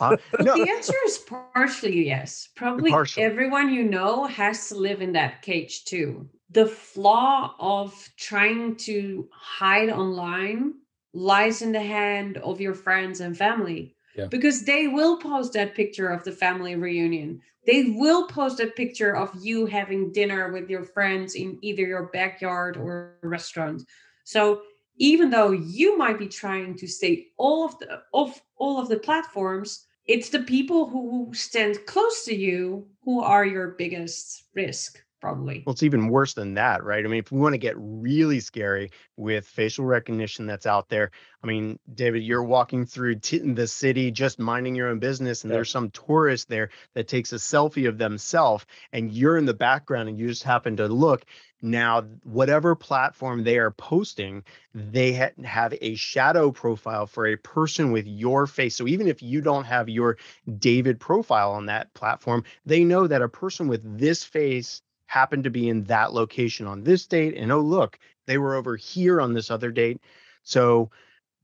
Uh, 0.00 0.16
no. 0.40 0.56
The 0.56 0.68
answer 0.68 0.96
is 1.04 1.18
partially 1.18 2.06
yes. 2.06 2.48
Probably 2.56 2.90
partially. 2.90 3.22
everyone 3.22 3.72
you 3.72 3.84
know 3.84 4.24
has 4.24 4.68
to 4.68 4.74
live 4.74 5.00
in 5.00 5.12
that 5.12 5.42
cage 5.42 5.84
too. 5.84 6.28
The 6.50 6.66
flaw 6.66 7.54
of 7.60 8.08
trying 8.16 8.74
to 8.76 9.28
hide 9.32 9.90
online 9.90 10.74
lies 11.14 11.62
in 11.62 11.70
the 11.70 11.82
hand 11.82 12.38
of 12.38 12.60
your 12.60 12.74
friends 12.74 13.20
and 13.20 13.36
family. 13.36 13.94
Because 14.30 14.64
they 14.64 14.88
will 14.88 15.16
post 15.16 15.52
that 15.54 15.74
picture 15.74 16.08
of 16.08 16.24
the 16.24 16.32
family 16.32 16.76
reunion. 16.76 17.40
They 17.66 17.94
will 17.96 18.26
post 18.26 18.60
a 18.60 18.66
picture 18.66 19.16
of 19.16 19.30
you 19.40 19.66
having 19.66 20.12
dinner 20.12 20.52
with 20.52 20.68
your 20.68 20.84
friends 20.84 21.34
in 21.34 21.58
either 21.62 21.82
your 21.82 22.10
backyard 22.12 22.76
or 22.76 23.16
restaurant. 23.22 23.82
So 24.24 24.62
even 24.96 25.30
though 25.30 25.52
you 25.52 25.96
might 25.96 26.18
be 26.18 26.28
trying 26.28 26.76
to 26.76 26.86
stay 26.86 27.28
all 27.38 27.64
of 27.64 27.78
the 27.78 28.02
of 28.12 28.40
all 28.56 28.78
of 28.80 28.88
the 28.88 28.98
platforms, 28.98 29.86
it's 30.06 30.28
the 30.28 30.40
people 30.40 30.88
who 30.88 31.30
stand 31.32 31.86
close 31.86 32.24
to 32.24 32.34
you 32.34 32.86
who 33.04 33.20
are 33.20 33.46
your 33.46 33.68
biggest 33.68 34.44
risk 34.54 35.02
probably. 35.22 35.62
Well, 35.64 35.72
it's 35.72 35.84
even 35.84 36.08
worse 36.08 36.34
than 36.34 36.54
that, 36.54 36.82
right? 36.82 37.02
I 37.02 37.08
mean, 37.08 37.20
if 37.20 37.30
we 37.30 37.38
want 37.38 37.54
to 37.54 37.58
get 37.58 37.76
really 37.78 38.40
scary 38.40 38.90
with 39.16 39.46
facial 39.46 39.84
recognition 39.84 40.46
that's 40.46 40.66
out 40.66 40.88
there, 40.88 41.12
I 41.42 41.46
mean, 41.46 41.78
David, 41.94 42.24
you're 42.24 42.42
walking 42.42 42.84
through 42.84 43.20
t- 43.20 43.38
the 43.38 43.68
city 43.68 44.10
just 44.10 44.40
minding 44.40 44.74
your 44.74 44.88
own 44.88 44.98
business, 44.98 45.44
and 45.44 45.50
yeah. 45.50 45.58
there's 45.58 45.70
some 45.70 45.90
tourist 45.90 46.48
there 46.48 46.70
that 46.94 47.06
takes 47.06 47.32
a 47.32 47.36
selfie 47.36 47.88
of 47.88 47.98
themselves, 47.98 48.66
and 48.92 49.12
you're 49.12 49.38
in 49.38 49.46
the 49.46 49.54
background, 49.54 50.08
and 50.08 50.18
you 50.18 50.26
just 50.26 50.42
happen 50.42 50.76
to 50.78 50.88
look. 50.88 51.24
Now, 51.64 52.02
whatever 52.24 52.74
platform 52.74 53.44
they 53.44 53.58
are 53.58 53.70
posting, 53.70 54.42
they 54.74 55.14
ha- 55.14 55.44
have 55.44 55.72
a 55.80 55.94
shadow 55.94 56.50
profile 56.50 57.06
for 57.06 57.28
a 57.28 57.36
person 57.36 57.92
with 57.92 58.08
your 58.08 58.48
face. 58.48 58.74
So 58.74 58.88
even 58.88 59.06
if 59.06 59.22
you 59.22 59.40
don't 59.40 59.64
have 59.64 59.88
your 59.88 60.18
David 60.58 60.98
profile 60.98 61.52
on 61.52 61.66
that 61.66 61.94
platform, 61.94 62.42
they 62.66 62.82
know 62.82 63.06
that 63.06 63.22
a 63.22 63.28
person 63.28 63.68
with 63.68 63.98
this 63.98 64.24
face 64.24 64.82
happened 65.12 65.44
to 65.44 65.50
be 65.50 65.68
in 65.68 65.84
that 65.84 66.14
location 66.14 66.66
on 66.66 66.82
this 66.82 67.06
date 67.06 67.36
and 67.36 67.52
oh 67.52 67.60
look 67.60 67.98
they 68.26 68.38
were 68.38 68.54
over 68.54 68.76
here 68.76 69.20
on 69.20 69.34
this 69.34 69.50
other 69.50 69.70
date 69.70 70.00
so 70.42 70.90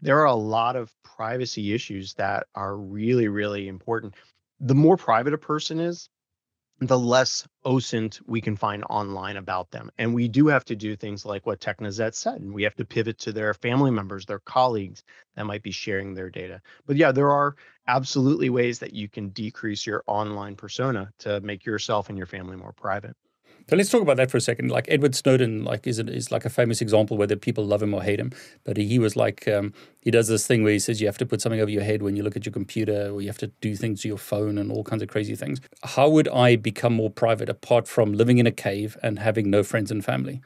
there 0.01 0.21
are 0.21 0.27
a 0.27 0.35
lot 0.35 0.75
of 0.75 0.91
privacy 1.03 1.75
issues 1.75 2.15
that 2.15 2.47
are 2.55 2.77
really 2.77 3.29
really 3.29 3.69
important 3.69 4.15
the 4.61 4.75
more 4.75 4.97
private 4.97 5.35
a 5.35 5.39
person 5.39 5.81
is 5.81 6.09
the 6.81 6.99
less 6.99 7.47
OSINT 7.65 8.21
we 8.27 8.41
can 8.41 8.57
find 8.57 8.85
online 8.89 9.37
about 9.37 9.71
them. 9.71 9.91
And 9.99 10.15
we 10.15 10.29
do 10.29 10.47
have 10.47 10.65
to 10.67 10.77
do 10.77 10.95
things 10.95 11.27
like 11.27 11.45
what 11.45 11.61
Technisette 11.61 12.15
said. 12.15 12.41
And 12.41 12.55
we 12.55 12.63
have 12.63 12.77
to 12.77 12.85
pivot 12.85 13.19
to 13.21 13.33
their 13.33 13.53
family 13.53 13.91
members, 13.91 14.27
their 14.27 14.39
colleagues 14.39 15.03
that 15.35 15.45
might 15.45 15.63
be 15.63 15.73
sharing 15.73 16.15
their 16.15 16.31
data. 16.31 16.61
But 16.87 16.97
yeah, 16.97 17.11
there 17.11 17.33
are 17.33 17.57
absolutely 17.89 18.49
ways 18.49 18.79
that 18.79 18.95
you 18.95 19.09
can 19.09 19.31
decrease 19.31 19.87
your 19.87 20.05
online 20.07 20.55
persona 20.55 21.11
to 21.21 21.41
make 21.41 21.67
yourself 21.67 22.11
and 22.11 22.19
your 22.19 22.29
family 22.29 22.57
more 22.57 22.73
private. 22.73 23.17
So 23.69 23.77
let's 23.77 23.91
talk 23.91 24.01
about 24.01 24.17
that 24.17 24.31
for 24.31 24.39
a 24.39 24.41
second. 24.41 24.71
Like 24.71 24.87
Edward 24.89 25.15
Snowden, 25.15 25.63
like 25.63 25.87
is 25.87 25.99
is 25.99 26.31
like 26.31 26.45
a 26.47 26.51
famous 26.51 26.81
example 26.81 27.19
whether 27.19 27.37
people 27.37 27.65
love 27.65 27.83
him 27.83 27.93
or 27.93 28.03
hate 28.03 28.19
him. 28.19 28.33
But 28.65 28.79
he 28.79 28.99
was 28.99 29.15
like 29.15 29.47
um, 29.47 29.75
he 30.01 30.11
does 30.11 30.29
this 30.29 30.47
thing 30.47 30.63
where 30.63 30.73
he 30.73 30.79
says 30.79 31.01
you 31.01 31.07
have 31.07 31.19
to 31.19 31.27
put 31.27 31.43
something 31.43 31.61
over 31.61 31.71
your 31.71 31.83
head 31.83 32.03
when 32.03 32.17
you 32.17 32.23
look 32.23 32.37
at 32.37 32.47
your 32.47 32.53
computer, 32.53 33.11
or 33.11 33.21
you 33.21 33.29
have 33.29 33.39
to 33.39 33.49
do 33.61 33.77
things 33.77 34.03
to 34.03 34.09
your 34.09 34.19
phone 34.19 34.57
and 34.57 34.73
all 34.73 34.85
kinds 34.85 35.03
of 35.03 35.09
crazy 35.09 35.37
things. 35.37 35.61
How 35.85 36.09
would 36.09 36.29
I 36.29 36.57
become 36.57 36.95
more 36.95 37.11
private 37.11 37.51
apart 37.51 37.87
from 37.87 38.15
living 38.15 38.39
in 38.39 38.47
a 38.47 38.53
cave 38.53 38.97
and 39.03 39.19
having 39.19 39.51
no 39.51 39.63
friends 39.63 39.91
and 39.91 40.05
family? 40.05 40.41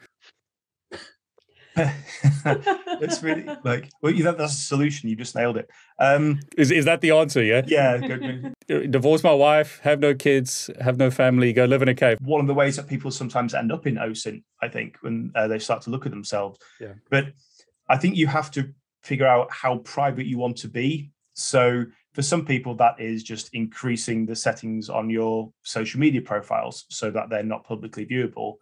it's 3.01 3.23
really 3.23 3.45
like 3.63 3.89
well, 4.01 4.13
you 4.13 4.23
know 4.23 4.33
that's 4.33 4.53
a 4.53 4.61
solution. 4.61 5.09
You 5.09 5.15
just 5.15 5.35
nailed 5.35 5.57
it. 5.57 5.69
Um, 5.99 6.39
is 6.57 6.71
is 6.71 6.85
that 6.85 7.01
the 7.01 7.11
answer? 7.11 7.43
Yeah. 7.43 7.61
Yeah. 7.65 7.97
Good. 7.97 8.53
Divorce 8.91 9.23
my 9.23 9.33
wife, 9.33 9.79
have 9.83 9.99
no 9.99 10.13
kids, 10.13 10.69
have 10.79 10.97
no 10.97 11.11
family, 11.11 11.53
go 11.53 11.65
live 11.65 11.81
in 11.81 11.89
a 11.89 11.95
cave. 11.95 12.17
One 12.21 12.41
of 12.41 12.47
the 12.47 12.53
ways 12.53 12.77
that 12.77 12.87
people 12.87 13.11
sometimes 13.11 13.53
end 13.53 13.71
up 13.71 13.85
in 13.85 13.95
OSINT, 13.95 14.43
I 14.61 14.69
think, 14.69 14.97
when 15.01 15.31
uh, 15.35 15.47
they 15.47 15.59
start 15.59 15.81
to 15.83 15.89
look 15.89 16.05
at 16.05 16.11
themselves. 16.11 16.59
Yeah. 16.79 16.93
But 17.09 17.33
I 17.89 17.97
think 17.97 18.15
you 18.15 18.27
have 18.27 18.51
to 18.51 18.73
figure 19.03 19.27
out 19.27 19.51
how 19.51 19.77
private 19.79 20.25
you 20.25 20.37
want 20.37 20.57
to 20.57 20.67
be. 20.67 21.11
So 21.33 21.85
for 22.13 22.21
some 22.21 22.45
people, 22.45 22.75
that 22.75 22.99
is 22.99 23.23
just 23.23 23.49
increasing 23.53 24.25
the 24.25 24.35
settings 24.35 24.89
on 24.89 25.09
your 25.09 25.51
social 25.63 25.99
media 25.99 26.21
profiles 26.21 26.85
so 26.89 27.11
that 27.11 27.29
they're 27.29 27.43
not 27.43 27.65
publicly 27.65 28.05
viewable. 28.05 28.55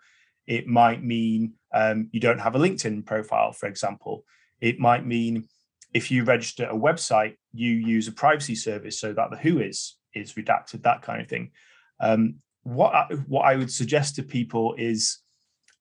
It 0.48 0.68
might 0.68 1.04
mean 1.04 1.54
um, 1.74 2.10
you 2.12 2.20
don't 2.20 2.40
have 2.40 2.56
a 2.56 2.60
LinkedIn 2.60 3.06
profile, 3.06 3.52
for 3.52 3.68
example. 3.68 4.26
It 4.60 4.80
might 4.80 5.06
mean 5.06 5.48
if 5.94 6.12
you 6.12 6.24
register 6.24 6.66
a 6.66 6.76
website, 6.76 7.36
you 7.54 7.72
use 7.72 8.08
a 8.08 8.12
privacy 8.12 8.56
service 8.56 9.00
so 9.00 9.14
that 9.14 9.30
the 9.32 9.38
who 9.38 9.60
is 9.60 9.98
is 10.14 10.34
redacted, 10.34 10.84
that 10.84 11.02
kind 11.02 11.22
of 11.22 11.28
thing. 11.28 11.52
Um, 12.00 12.36
what 12.64 12.94
I, 12.94 13.06
what 13.28 13.44
I 13.44 13.56
would 13.56 13.72
suggest 13.72 14.16
to 14.16 14.24
people 14.24 14.76
is 14.78 15.20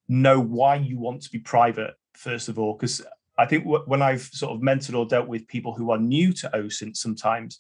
know 0.09 0.41
why 0.41 0.77
you 0.77 0.99
want 0.99 1.23
to 1.23 1.31
be 1.31 1.39
private 1.39 1.95
first 2.15 2.49
of 2.49 2.59
all, 2.59 2.75
because 2.75 3.03
I 3.39 3.47
think 3.47 3.65
w- 3.65 3.85
when 3.87 4.03
I've 4.03 4.23
sort 4.23 4.53
of 4.53 4.61
mentored 4.61 4.99
or 4.99 5.07
dealt 5.07 5.29
with 5.29 5.49
people 5.49 5.75
who 5.75 5.91
are 5.91 5.99
new 5.99 6.33
to 6.35 6.51
OSINT, 6.55 6.97
sometimes 6.97 7.59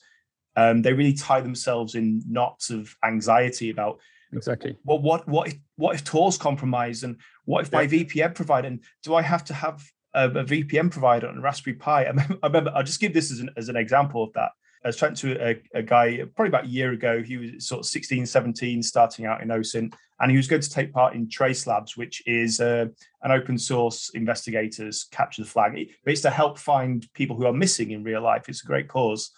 um, 0.56 0.82
they 0.82 0.92
really 0.92 1.14
tie 1.14 1.40
themselves 1.40 1.94
in 1.94 2.22
knots 2.28 2.70
of 2.70 2.94
anxiety 3.04 3.70
about 3.70 4.00
exactly 4.32 4.76
well 4.84 5.00
what 5.00 5.26
what 5.26 5.48
if 5.48 5.54
what 5.76 5.94
if 5.94 6.04
Tor's 6.04 6.36
compromised 6.36 7.04
and 7.04 7.16
what 7.50 7.66
if 7.66 7.72
my 7.72 7.84
VPN 7.84 8.32
provider 8.32 8.68
and 8.68 8.80
do 9.02 9.16
I 9.16 9.22
have 9.22 9.44
to 9.46 9.54
have 9.54 9.84
a, 10.14 10.26
a 10.28 10.44
VPN 10.44 10.90
provider 10.90 11.28
on 11.28 11.42
Raspberry 11.42 11.74
Pi? 11.74 12.04
I 12.04 12.08
remember, 12.10 12.38
I 12.42 12.46
remember, 12.46 12.72
I'll 12.76 12.84
just 12.84 13.00
give 13.00 13.12
this 13.12 13.32
as 13.32 13.40
an 13.40 13.50
as 13.56 13.68
an 13.68 13.76
example 13.76 14.22
of 14.22 14.32
that. 14.34 14.52
I 14.84 14.88
was 14.88 14.96
chatting 14.96 15.16
to 15.16 15.46
a, 15.46 15.62
a, 15.74 15.82
guy 15.82 16.22
probably 16.34 16.48
about 16.48 16.64
a 16.64 16.68
year 16.68 16.92
ago. 16.92 17.22
He 17.22 17.36
was 17.36 17.66
sort 17.66 17.80
of 17.80 17.86
16, 17.86 18.24
17, 18.24 18.82
starting 18.82 19.26
out 19.26 19.42
in 19.42 19.48
OSINT, 19.48 19.92
and 20.20 20.30
he 20.30 20.38
was 20.38 20.46
going 20.46 20.62
to 20.62 20.70
take 20.70 20.90
part 20.90 21.14
in 21.14 21.28
Trace 21.28 21.66
Labs, 21.66 21.98
which 21.98 22.22
is 22.26 22.60
uh, 22.60 22.86
an 23.22 23.30
open 23.30 23.58
source 23.58 24.10
investigators 24.14 25.06
capture 25.10 25.42
the 25.42 25.48
flag. 25.48 25.90
It's 26.06 26.22
to 26.22 26.30
help 26.30 26.58
find 26.58 27.06
people 27.12 27.36
who 27.36 27.44
are 27.44 27.52
missing 27.52 27.90
in 27.90 28.04
real 28.04 28.22
life. 28.22 28.48
It's 28.48 28.64
a 28.64 28.66
great 28.66 28.88
cause. 28.88 29.32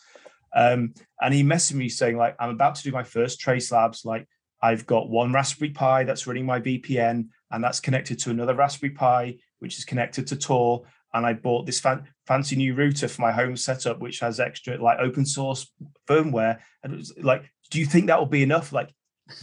Um, 0.55 0.95
and 1.21 1.35
he 1.35 1.43
messaged 1.43 1.75
me 1.75 1.89
saying, 1.89 2.19
like, 2.19 2.37
I'm 2.39 2.51
about 2.51 2.77
to 2.77 2.85
do 2.85 2.93
my 2.93 3.03
first 3.03 3.41
Trace 3.41 3.73
Labs. 3.73 4.05
Like, 4.05 4.29
I've 4.63 4.87
got 4.87 5.11
one 5.11 5.33
Raspberry 5.33 5.71
Pi 5.73 6.05
that's 6.05 6.29
running 6.29 6.47
my 6.47 6.61
VPN, 6.61 7.29
and 7.53 7.63
that's 7.63 7.81
connected 7.81 8.19
to 8.21 8.31
another 8.31 8.55
Raspberry 8.55 8.91
Pi, 8.91 9.37
which 9.61 9.79
is 9.79 9.85
connected 9.85 10.27
to 10.29 10.37
Tor. 10.37 10.83
And 11.15 11.27
I 11.27 11.35
bought 11.35 11.67
this 11.67 11.79
fan- 11.79 12.09
fancy 12.27 12.57
new 12.57 12.75
router 12.75 13.07
for 13.07 13.21
my 13.21 13.33
home 13.33 13.57
setup, 13.57 14.01
which 14.01 14.21
has 14.21 14.41
extra 14.41 14.83
like 14.83 14.99
open 14.99 15.27
source 15.27 15.71
firmware. 16.09 16.59
And 16.83 16.95
it 16.95 16.97
was 16.97 17.13
like, 17.19 17.45
do 17.71 17.79
you 17.79 17.87
think 17.87 18.07
that 18.07 18.19
will 18.19 18.27
be 18.27 18.43
enough? 18.43 18.73
Like, 18.73 18.91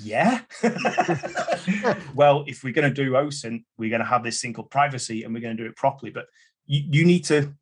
yeah. 0.01 0.41
well, 2.15 2.43
if 2.47 2.63
we're 2.63 2.73
going 2.73 2.91
to 2.91 3.03
do 3.03 3.11
OSINT, 3.11 3.63
we're 3.77 3.89
going 3.89 4.01
to 4.01 4.05
have 4.05 4.23
this 4.23 4.41
thing 4.41 4.53
called 4.53 4.71
privacy, 4.71 5.23
and 5.23 5.33
we're 5.33 5.41
going 5.41 5.55
to 5.55 5.63
do 5.63 5.69
it 5.69 5.75
properly. 5.75 6.11
But 6.11 6.25
you, 6.65 6.83
you 6.89 7.05
need 7.05 7.25
to 7.25 7.53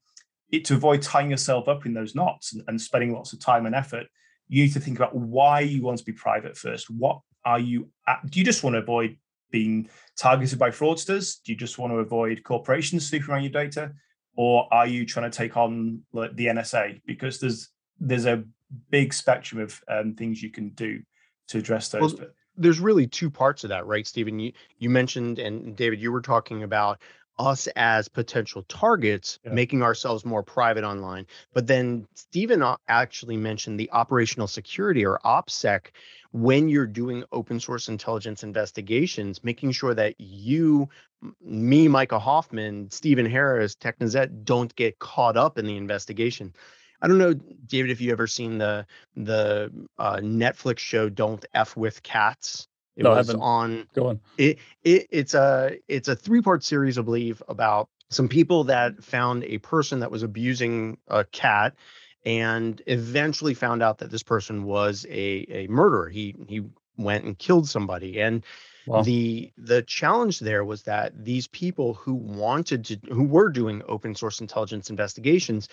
it, 0.51 0.65
to 0.65 0.75
avoid 0.75 1.01
tying 1.01 1.31
yourself 1.31 1.67
up 1.67 1.85
in 1.85 1.93
those 1.93 2.15
knots 2.15 2.53
and, 2.53 2.63
and 2.67 2.81
spending 2.81 3.13
lots 3.13 3.33
of 3.33 3.39
time 3.39 3.65
and 3.65 3.75
effort. 3.75 4.07
You 4.47 4.63
need 4.63 4.73
to 4.73 4.79
think 4.79 4.97
about 4.97 5.15
why 5.15 5.59
you 5.59 5.81
want 5.81 5.99
to 5.99 6.05
be 6.05 6.13
private 6.13 6.57
first. 6.57 6.89
What 6.89 7.19
are 7.43 7.59
you? 7.59 7.89
At, 8.07 8.29
do 8.29 8.39
you 8.39 8.45
just 8.45 8.63
want 8.63 8.75
to 8.75 8.81
avoid 8.81 9.17
being 9.51 9.89
targeted 10.17 10.59
by 10.59 10.69
fraudsters? 10.69 11.37
Do 11.43 11.51
you 11.51 11.57
just 11.57 11.77
want 11.77 11.93
to 11.93 11.97
avoid 11.97 12.43
corporations 12.43 13.07
snooping 13.07 13.29
around 13.29 13.43
your 13.43 13.51
data, 13.51 13.93
or 14.35 14.67
are 14.71 14.87
you 14.87 15.05
trying 15.05 15.29
to 15.29 15.35
take 15.35 15.57
on 15.57 16.01
like, 16.13 16.35
the 16.35 16.47
NSA? 16.47 17.01
Because 17.05 17.39
there's 17.39 17.69
there's 17.99 18.25
a 18.25 18.43
big 18.89 19.13
spectrum 19.13 19.61
of 19.61 19.81
um, 19.87 20.13
things 20.13 20.41
you 20.43 20.51
can 20.51 20.69
do 20.69 21.01
to 21.47 21.57
address 21.57 21.89
those. 21.89 22.15
Well, 22.15 22.29
there's 22.55 22.79
really 22.79 23.07
two 23.07 23.29
parts 23.29 23.63
of 23.63 23.69
that, 23.69 23.85
right, 23.85 24.05
Stephen? 24.05 24.39
You 24.39 24.51
you 24.77 24.89
mentioned 24.89 25.39
and 25.39 25.75
David, 25.75 26.01
you 26.01 26.11
were 26.11 26.21
talking 26.21 26.63
about 26.63 27.01
us 27.39 27.67
as 27.75 28.07
potential 28.07 28.63
targets, 28.63 29.39
yeah. 29.43 29.51
making 29.51 29.83
ourselves 29.83 30.25
more 30.25 30.43
private 30.43 30.83
online. 30.83 31.25
But 31.53 31.67
then 31.67 32.07
Stephen 32.15 32.63
actually 32.87 33.37
mentioned 33.37 33.79
the 33.79 33.91
operational 33.91 34.47
security 34.47 35.05
or 35.05 35.19
OPSEC 35.23 35.87
when 36.31 36.69
you're 36.69 36.87
doing 36.87 37.23
open 37.31 37.59
source 37.59 37.89
intelligence 37.89 38.43
investigations, 38.43 39.43
making 39.43 39.71
sure 39.71 39.93
that 39.93 40.15
you, 40.19 40.89
me, 41.41 41.87
Micah 41.87 42.19
Hoffman, 42.19 42.91
Stephen 42.91 43.25
Harris, 43.25 43.75
Technisette 43.75 44.43
don't 44.43 44.75
get 44.75 44.99
caught 44.99 45.37
up 45.37 45.57
in 45.57 45.65
the 45.65 45.77
investigation. 45.77 46.53
I 47.01 47.07
don't 47.07 47.19
know, 47.19 47.33
David, 47.33 47.91
if 47.91 48.01
you 48.01 48.11
ever 48.11 48.27
seen 48.27 48.57
the 48.57 48.85
the 49.15 49.71
uh, 49.99 50.17
Netflix 50.17 50.79
show 50.79 51.09
"Don't 51.09 51.45
F 51.53 51.77
with 51.77 52.01
Cats." 52.01 52.67
It 52.97 53.03
no, 53.03 53.11
was 53.11 53.33
on. 53.33 53.87
Go 53.93 54.07
on. 54.07 54.19
It, 54.37 54.57
it 54.83 55.07
it's 55.11 55.35
a 55.35 55.77
it's 55.87 56.07
a 56.07 56.15
three 56.15 56.41
part 56.41 56.63
series, 56.63 56.97
I 56.97 57.03
believe, 57.03 57.41
about 57.47 57.89
some 58.09 58.27
people 58.27 58.63
that 58.65 59.03
found 59.03 59.43
a 59.43 59.59
person 59.59 59.99
that 59.99 60.09
was 60.09 60.23
abusing 60.23 60.97
a 61.07 61.23
cat, 61.23 61.75
and 62.25 62.81
eventually 62.87 63.53
found 63.53 63.83
out 63.83 63.99
that 63.99 64.09
this 64.09 64.23
person 64.23 64.63
was 64.63 65.05
a 65.09 65.45
a 65.49 65.67
murderer. 65.67 66.09
He 66.09 66.35
he 66.47 66.63
went 66.97 67.23
and 67.23 67.37
killed 67.37 67.69
somebody, 67.69 68.19
and 68.19 68.43
wow. 68.87 69.03
the 69.03 69.51
the 69.59 69.83
challenge 69.83 70.39
there 70.39 70.65
was 70.65 70.81
that 70.83 71.23
these 71.23 71.45
people 71.47 71.93
who 71.93 72.15
wanted 72.15 72.83
to 72.85 72.99
who 73.11 73.25
were 73.25 73.49
doing 73.49 73.83
open 73.87 74.15
source 74.15 74.41
intelligence 74.41 74.89
investigations, 74.89 75.69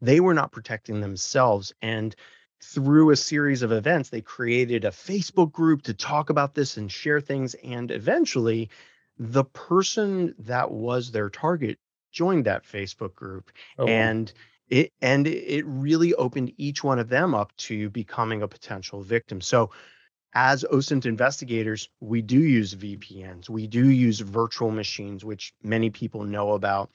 they 0.00 0.20
were 0.20 0.34
not 0.34 0.52
protecting 0.52 1.00
themselves 1.00 1.72
and 1.82 2.14
through 2.62 3.10
a 3.10 3.16
series 3.16 3.62
of 3.62 3.72
events, 3.72 4.08
they 4.08 4.20
created 4.20 4.84
a 4.84 4.90
Facebook 4.90 5.52
group 5.52 5.82
to 5.82 5.94
talk 5.94 6.30
about 6.30 6.54
this 6.54 6.76
and 6.76 6.90
share 6.90 7.20
things. 7.20 7.54
And 7.62 7.90
eventually, 7.90 8.70
the 9.18 9.44
person 9.44 10.34
that 10.40 10.70
was 10.70 11.10
their 11.10 11.30
target 11.30 11.78
joined 12.12 12.46
that 12.46 12.64
Facebook 12.64 13.14
group. 13.14 13.50
Oh, 13.78 13.86
and 13.86 14.32
it 14.68 14.92
and 15.00 15.26
it 15.26 15.64
really 15.66 16.14
opened 16.14 16.52
each 16.56 16.84
one 16.84 16.98
of 16.98 17.08
them 17.08 17.34
up 17.34 17.56
to 17.56 17.90
becoming 17.90 18.42
a 18.42 18.48
potential 18.48 19.02
victim. 19.02 19.40
So 19.40 19.70
as 20.34 20.64
OSINT 20.64 21.06
investigators, 21.06 21.88
we 22.00 22.22
do 22.22 22.38
use 22.38 22.74
VPNs. 22.74 23.48
We 23.48 23.66
do 23.66 23.88
use 23.88 24.20
virtual 24.20 24.70
machines, 24.70 25.24
which 25.24 25.54
many 25.62 25.90
people 25.90 26.24
know 26.24 26.52
about. 26.52 26.90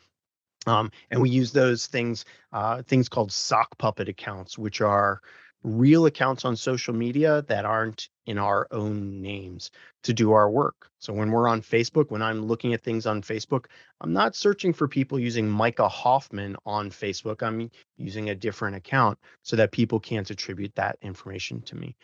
Um, 0.66 0.92
and 1.10 1.22
we 1.22 1.30
use 1.30 1.52
those 1.52 1.88
things, 1.88 2.26
uh, 2.54 2.84
things 2.84 3.10
called 3.10 3.32
sock 3.32 3.78
puppet 3.78 4.08
accounts, 4.08 4.58
which 4.58 4.82
are 4.82 5.22
real 5.64 6.06
accounts 6.06 6.46
on 6.46 6.56
social 6.56 6.94
media 6.94 7.42
that 7.44 7.66
aren't 7.66 8.10
in 8.26 8.38
our 8.38 8.68
own 8.72 9.22
names 9.22 9.72
to 10.04 10.14
do 10.14 10.32
our 10.32 10.50
work. 10.50 10.90
So 11.00 11.14
when 11.14 11.32
we're 11.32 11.48
on 11.48 11.62
Facebook, 11.62 12.12
when 12.12 12.22
I'm 12.22 12.46
looking 12.46 12.74
at 12.74 12.82
things 12.82 13.06
on 13.06 13.22
Facebook, 13.22 13.66
I'm 14.02 14.14
not 14.14 14.36
searching 14.36 14.74
for 14.74 14.88
people 14.88 15.20
using 15.20 15.50
Micah 15.50 15.88
Hoffman 15.88 16.56
on 16.66 16.90
Facebook. 16.90 17.42
I'm 17.42 17.70
using 17.98 18.30
a 18.30 18.36
different 18.36 18.76
account 18.76 19.18
so 19.42 19.56
that 19.56 19.72
people 19.72 20.00
can't 20.00 20.30
attribute 20.30 20.76
that 20.76 20.98
information 21.02 21.62
to 21.64 21.76
me. 21.76 21.96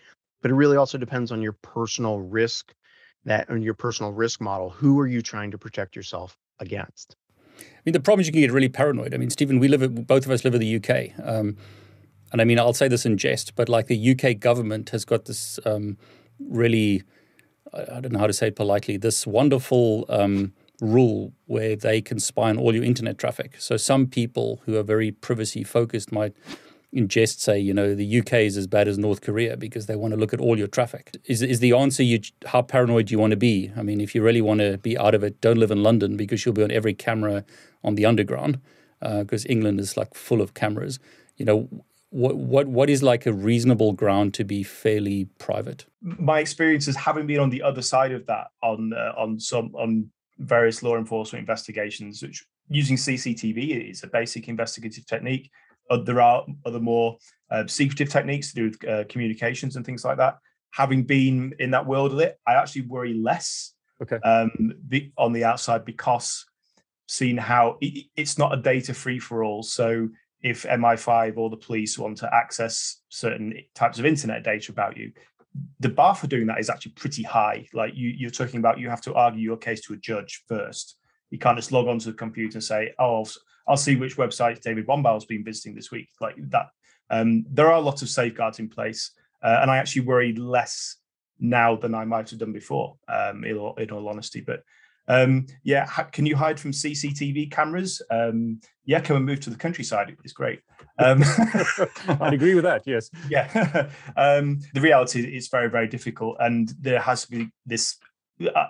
But 0.42 0.52
it 0.52 0.56
really 0.56 0.78
also 0.78 0.98
depends 0.98 1.32
on 1.32 1.42
your 1.42 1.54
personal 1.62 2.20
risk 2.20 2.74
that 3.26 3.50
on 3.50 3.62
your 3.62 3.74
personal 3.74 4.12
risk 4.14 4.40
model. 4.40 4.70
Who 4.70 5.00
are 5.00 5.08
you 5.08 5.22
trying 5.22 5.52
to 5.52 5.58
protect 5.58 5.96
yourself 5.96 6.38
against? 6.60 7.16
I 7.60 7.82
mean, 7.86 7.94
the 7.94 8.00
problem 8.00 8.22
is 8.22 8.28
you 8.28 8.34
can 8.34 8.42
get 8.42 8.52
really 8.52 8.70
paranoid. 8.70 9.14
I 9.14 9.18
mean, 9.18 9.30
Stephen, 9.30 9.60
we 9.60 9.68
live, 9.68 10.08
both 10.08 10.26
of 10.26 10.32
us 10.32 10.46
live 10.46 10.56
in 10.56 10.62
the 10.62 10.76
UK. 10.78 11.12
Um, 11.22 11.58
and 12.32 12.42
I 12.42 12.46
mean, 12.46 12.60
I'll 12.60 12.74
say 12.74 12.88
this 12.88 13.06
in 13.06 13.18
jest, 13.18 13.56
but 13.56 13.70
like 13.70 13.88
the 13.88 14.12
UK 14.12 14.40
government 14.40 14.90
has 14.90 15.06
got 15.06 15.26
this 15.26 15.60
um, 15.66 15.98
really, 16.40 17.04
I 17.74 18.00
don't 18.00 18.12
know 18.12 18.20
how 18.20 18.28
to 18.28 18.34
say 18.34 18.48
it 18.48 18.56
politely, 18.56 18.98
this 18.98 19.26
wonderful 19.26 20.06
um, 20.10 20.54
rule 20.82 21.34
where 21.46 21.76
they 21.76 22.02
can 22.02 22.20
spy 22.20 22.50
on 22.50 22.58
all 22.58 22.74
your 22.74 22.84
internet 22.84 23.18
traffic. 23.18 23.56
So 23.60 23.78
some 23.78 24.08
people 24.08 24.62
who 24.66 24.78
are 24.78 24.84
very 24.84 25.12
privacy 25.12 25.64
focused 25.64 26.12
might 26.12 26.34
in 26.92 27.08
jest 27.08 27.42
say, 27.42 27.60
you 27.60 27.74
know, 27.74 27.94
the 27.94 28.20
UK 28.20 28.34
is 28.34 28.58
as 28.58 28.66
bad 28.66 28.88
as 28.88 28.98
North 28.98 29.22
Korea 29.22 29.56
because 29.56 29.86
they 29.86 29.96
want 29.96 30.14
to 30.14 30.20
look 30.20 30.34
at 30.34 30.40
all 30.40 30.58
your 30.58 30.68
traffic. 30.68 31.16
Is 31.26 31.42
is 31.42 31.60
the 31.60 31.74
answer 31.74 32.02
you 32.02 32.20
how 32.46 32.62
paranoid 32.64 33.08
do 33.08 33.12
you 33.12 33.20
want 33.20 33.32
to 33.32 33.38
be? 33.38 33.72
I 33.78 33.84
mean, 33.84 34.02
if 34.02 34.16
you 34.16 34.24
really 34.24 34.42
want 34.42 34.60
to 34.62 34.78
be 34.80 34.98
out 34.98 35.14
of 35.14 35.24
it, 35.24 35.40
don't 35.42 35.58
live 35.58 35.72
in 35.72 35.84
London 35.84 36.18
because 36.18 36.46
you'll 36.46 36.56
be 36.56 36.64
on 36.64 36.72
every 36.72 36.94
camera 36.94 37.46
on 37.84 37.96
the 37.96 38.06
underground 38.06 38.60
because 39.00 39.46
uh, 39.46 39.50
England 39.50 39.80
is 39.80 39.98
like 39.98 40.16
full 40.16 40.42
of 40.42 40.54
cameras. 40.54 41.00
You 41.38 41.46
know, 41.46 41.70
what 42.12 42.36
what 42.36 42.68
what 42.68 42.90
is 42.90 43.04
like 43.04 43.26
a 43.26 43.34
reasonable 43.34 43.94
ground 43.94 44.34
to 44.36 44.44
be 44.44 44.64
fairly 44.64 45.26
private? 45.38 45.86
My 46.02 46.40
experience 46.40 46.88
is 46.88 46.96
having 46.96 47.28
been 47.28 47.40
on 47.40 47.50
the 47.50 47.62
other 47.62 47.82
side 47.82 48.12
of 48.12 48.26
that 48.28 48.48
on 48.64 48.94
uh, 48.94 49.14
on 49.18 49.40
some 49.40 49.74
on 49.76 50.10
various 50.40 50.82
law 50.82 50.98
enforcement 50.98 51.42
investigations, 51.42 52.22
which 52.22 52.46
using 52.70 52.98
CCTV 52.98 53.92
is 53.92 54.04
a 54.04 54.08
basic 54.08 54.48
investigative 54.48 55.06
technique. 55.06 55.52
Uh, 55.90 55.98
there 55.98 56.22
are 56.22 56.46
other 56.66 56.80
more 56.80 57.18
uh, 57.52 57.66
secretive 57.68 58.10
techniques 58.10 58.54
to 58.54 58.56
do 58.56 58.64
with 58.70 58.88
uh, 58.88 59.04
communications 59.10 59.76
and 59.76 59.86
things 59.86 60.06
like 60.06 60.18
that. 60.18 60.38
Having 60.72 61.04
been 61.04 61.54
in 61.60 61.72
that 61.72 61.86
world 61.86 62.14
of 62.14 62.20
it, 62.20 62.40
I 62.48 62.54
actually 62.54 62.84
worry 62.84 63.14
less 63.16 63.74
okay. 64.02 64.18
um, 64.18 64.74
the, 64.88 65.12
on 65.18 65.34
the 65.34 65.44
outside 65.44 65.84
because 65.84 66.46
seeing 67.08 67.38
how 67.38 67.78
it, 67.82 68.06
it's 68.16 68.38
not 68.38 68.54
a 68.54 68.62
data 68.62 68.94
free 68.94 69.18
for 69.18 69.44
all. 69.44 69.64
So 69.64 70.10
if 70.42 70.64
MI5 70.64 71.38
or 71.38 71.50
the 71.50 71.58
police 71.58 71.98
want 71.98 72.18
to 72.20 72.34
access 72.34 73.02
certain 73.10 73.54
types 73.76 74.00
of 74.00 74.06
internet 74.06 74.44
data 74.44 74.72
about 74.72 74.98
you, 74.98 75.12
the 75.80 75.90
bar 75.90 76.16
for 76.16 76.28
doing 76.28 76.48
that 76.48 76.60
is 76.60 76.70
actually 76.70 76.94
pretty 76.94 77.24
high. 77.24 77.68
Like 77.74 77.94
you, 77.96 78.10
you're 78.10 78.30
talking 78.30 78.60
about, 78.60 78.80
you 78.80 78.90
have 78.90 79.02
to 79.02 79.14
argue 79.16 79.42
your 79.42 79.58
case 79.58 79.82
to 79.82 79.94
a 79.94 79.98
judge 79.98 80.44
first. 80.48 80.98
You 81.30 81.40
can't 81.40 81.58
just 81.58 81.72
log 81.72 81.88
onto 81.88 82.12
the 82.12 82.18
computer 82.18 82.58
and 82.58 82.64
say, 82.64 82.94
"Oh, 82.98 83.18
I'll, 83.18 83.30
I'll 83.68 83.78
see 83.78 83.96
which 83.96 84.18
websites 84.18 84.62
David 84.62 84.88
Bombal's 84.88 85.26
been 85.26 85.44
visiting 85.44 85.76
this 85.76 85.92
week." 85.92 86.10
Like 86.20 86.36
that. 86.50 86.68
Um, 87.12 87.46
there 87.50 87.72
are 87.72 87.82
lots 87.82 88.02
of 88.02 88.10
safeguards 88.10 88.60
in 88.60 88.70
place, 88.70 89.12
uh, 89.44 89.60
and 89.62 89.70
I 89.70 89.78
actually 89.78 90.04
worry 90.04 90.34
less 90.34 90.98
now 91.40 91.76
than 91.76 91.94
I 91.94 92.06
might 92.06 92.30
have 92.30 92.40
done 92.40 92.54
before. 92.54 92.98
Um, 93.08 93.44
in, 93.44 93.58
all, 93.58 93.76
in 93.76 93.92
all 93.92 94.10
honesty, 94.10 94.42
but 94.42 94.64
um, 95.10 95.48
yeah, 95.64 95.86
can 95.86 96.26
you 96.26 96.36
hide 96.36 96.60
from 96.60 96.72
CCTV 96.72 97.52
cameras? 97.52 98.02
Um, 98.12 98.62
yeah, 98.86 99.02
come 99.02 99.18
and 99.18 99.26
move 99.26 99.40
to 99.42 99.50
the 99.50 99.56
countryside. 99.56 100.16
It's 100.24 100.34
great. 100.34 100.62
Um, 101.00 101.24
I'd 102.22 102.34
agree 102.34 102.54
with 102.56 102.64
that. 102.64 102.84
Yes. 102.86 103.10
Yeah. 103.30 103.90
um, 104.16 104.60
the 104.74 104.82
reality 104.82 105.22
is 105.22 105.48
very, 105.48 105.70
very 105.70 105.88
difficult, 105.88 106.38
and 106.40 106.72
there 106.80 107.02
has 107.02 107.26
to 107.26 107.32
be 107.32 107.50
this. 107.66 107.98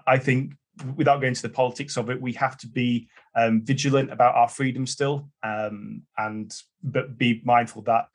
I 0.08 0.18
think, 0.18 0.54
without 0.96 1.22
going 1.22 1.36
to 1.36 1.42
the 1.42 1.50
politics 1.50 1.96
of 1.98 2.10
it, 2.10 2.20
we 2.20 2.34
have 2.34 2.58
to 2.58 2.68
be 2.68 3.08
um, 3.36 3.62
vigilant 3.64 4.12
about 4.12 4.36
our 4.36 4.48
freedom 4.48 4.88
still, 4.88 5.30
um, 5.44 6.04
and 6.18 6.52
but 6.82 7.18
be 7.18 7.42
mindful 7.44 7.84
that 7.84 8.08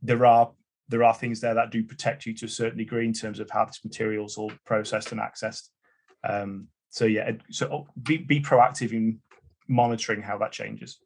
there 0.00 0.24
are 0.24 0.52
there 0.88 1.02
are 1.02 1.14
things 1.14 1.40
there 1.40 1.54
that 1.54 1.70
do 1.70 1.82
protect 1.82 2.26
you 2.26 2.34
to 2.34 2.46
a 2.46 2.48
certain 2.48 2.78
degree 2.78 3.06
in 3.06 3.12
terms 3.12 3.40
of 3.40 3.50
how 3.50 3.64
this 3.64 3.80
material 3.84 4.26
is 4.26 4.36
all 4.36 4.52
processed 4.64 5.12
and 5.12 5.20
accessed. 5.20 5.68
Um, 6.22 6.68
so 6.92 7.06
yeah, 7.06 7.32
so 7.50 7.68
oh, 7.72 7.86
be 8.02 8.18
be 8.18 8.40
proactive 8.40 8.92
in 8.92 9.18
monitoring 9.66 10.20
how 10.20 10.36
that 10.38 10.52
changes. 10.52 10.98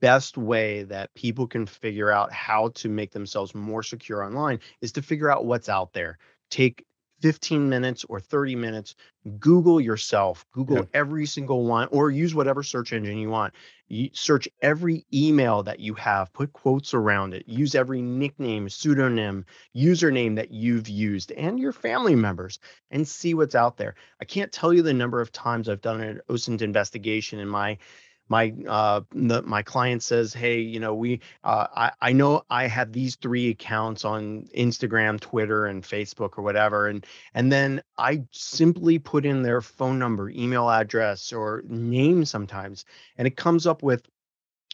Best 0.00 0.38
way 0.38 0.82
that 0.84 1.12
people 1.14 1.46
can 1.46 1.66
figure 1.66 2.10
out 2.10 2.32
how 2.32 2.68
to 2.76 2.88
make 2.88 3.12
themselves 3.12 3.54
more 3.54 3.82
secure 3.82 4.24
online 4.24 4.60
is 4.80 4.92
to 4.92 5.02
figure 5.02 5.30
out 5.30 5.44
what's 5.44 5.68
out 5.68 5.92
there. 5.92 6.18
Take 6.48 6.86
15 7.20 7.68
minutes 7.68 8.04
or 8.08 8.20
30 8.20 8.56
minutes 8.56 8.94
google 9.38 9.80
yourself 9.80 10.46
google 10.52 10.78
yeah. 10.78 10.84
every 10.94 11.26
single 11.26 11.64
one 11.66 11.88
or 11.90 12.10
use 12.10 12.34
whatever 12.34 12.62
search 12.62 12.92
engine 12.92 13.18
you 13.18 13.28
want 13.28 13.52
you 13.88 14.08
search 14.12 14.48
every 14.62 15.04
email 15.12 15.62
that 15.62 15.80
you 15.80 15.94
have 15.94 16.32
put 16.32 16.52
quotes 16.52 16.94
around 16.94 17.34
it 17.34 17.46
use 17.46 17.74
every 17.74 18.00
nickname 18.00 18.68
pseudonym 18.68 19.44
username 19.76 20.36
that 20.36 20.50
you've 20.50 20.88
used 20.88 21.32
and 21.32 21.58
your 21.58 21.72
family 21.72 22.14
members 22.14 22.58
and 22.90 23.06
see 23.06 23.34
what's 23.34 23.54
out 23.54 23.76
there 23.76 23.94
i 24.20 24.24
can't 24.24 24.52
tell 24.52 24.72
you 24.72 24.82
the 24.82 24.94
number 24.94 25.20
of 25.20 25.32
times 25.32 25.68
i've 25.68 25.82
done 25.82 26.00
an 26.00 26.20
osint 26.30 26.62
investigation 26.62 27.38
in 27.38 27.48
my 27.48 27.76
my 28.30 28.54
uh, 28.66 29.00
the, 29.10 29.42
my 29.42 29.62
client 29.62 30.02
says, 30.02 30.32
"Hey, 30.32 30.60
you 30.60 30.80
know, 30.80 30.94
we 30.94 31.20
uh, 31.44 31.66
I 31.76 31.92
I 32.00 32.12
know 32.12 32.42
I 32.48 32.68
have 32.68 32.92
these 32.92 33.16
three 33.16 33.50
accounts 33.50 34.04
on 34.04 34.46
Instagram, 34.56 35.20
Twitter, 35.20 35.66
and 35.66 35.82
Facebook 35.82 36.38
or 36.38 36.42
whatever, 36.42 36.86
and 36.86 37.04
and 37.34 37.52
then 37.52 37.82
I 37.98 38.22
simply 38.30 38.98
put 39.00 39.26
in 39.26 39.42
their 39.42 39.60
phone 39.60 39.98
number, 39.98 40.30
email 40.30 40.70
address, 40.70 41.32
or 41.32 41.62
name 41.66 42.24
sometimes, 42.24 42.84
and 43.18 43.26
it 43.26 43.36
comes 43.36 43.66
up 43.66 43.82
with 43.82 44.06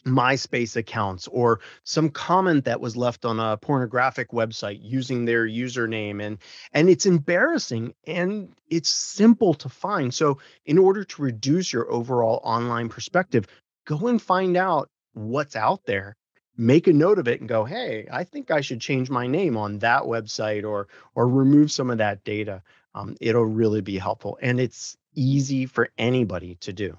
MySpace 0.05 0.75
accounts 0.75 1.27
or 1.27 1.59
some 1.83 2.09
comment 2.09 2.65
that 2.65 2.79
was 2.79 2.95
left 2.95 3.25
on 3.25 3.39
a 3.39 3.57
pornographic 3.57 4.31
website 4.31 4.79
using 4.81 5.25
their 5.25 5.45
username 5.45 6.23
and 6.23 6.37
and 6.71 6.89
it's 6.89 7.05
embarrassing 7.05 7.93
and 8.05 8.53
it's 8.69 8.89
simple 8.89 9.53
to 9.55 9.69
find. 9.69 10.13
So 10.13 10.39
in 10.65 10.77
order 10.77 11.03
to 11.03 11.21
reduce 11.21 11.73
your 11.73 11.91
overall 11.91 12.39
online 12.43 12.89
perspective, 12.89 13.47
go 13.85 14.07
and 14.07 14.21
find 14.21 14.55
out 14.55 14.89
what's 15.13 15.55
out 15.55 15.85
there. 15.85 16.15
Make 16.55 16.87
a 16.87 16.93
note 16.93 17.19
of 17.19 17.27
it 17.27 17.39
and 17.39 17.49
go, 17.49 17.65
"Hey, 17.65 18.07
I 18.11 18.23
think 18.23 18.49
I 18.49 18.61
should 18.61 18.81
change 18.81 19.09
my 19.09 19.27
name 19.27 19.57
on 19.57 19.79
that 19.79 20.03
website 20.03 20.63
or 20.63 20.87
or 21.15 21.27
remove 21.27 21.71
some 21.71 21.89
of 21.89 21.99
that 21.99 22.23
data." 22.23 22.63
Um, 22.95 23.15
it'll 23.21 23.45
really 23.45 23.81
be 23.81 23.97
helpful 23.97 24.39
and 24.41 24.59
it's 24.59 24.97
easy 25.13 25.65
for 25.65 25.89
anybody 25.97 26.55
to 26.61 26.73
do. 26.73 26.97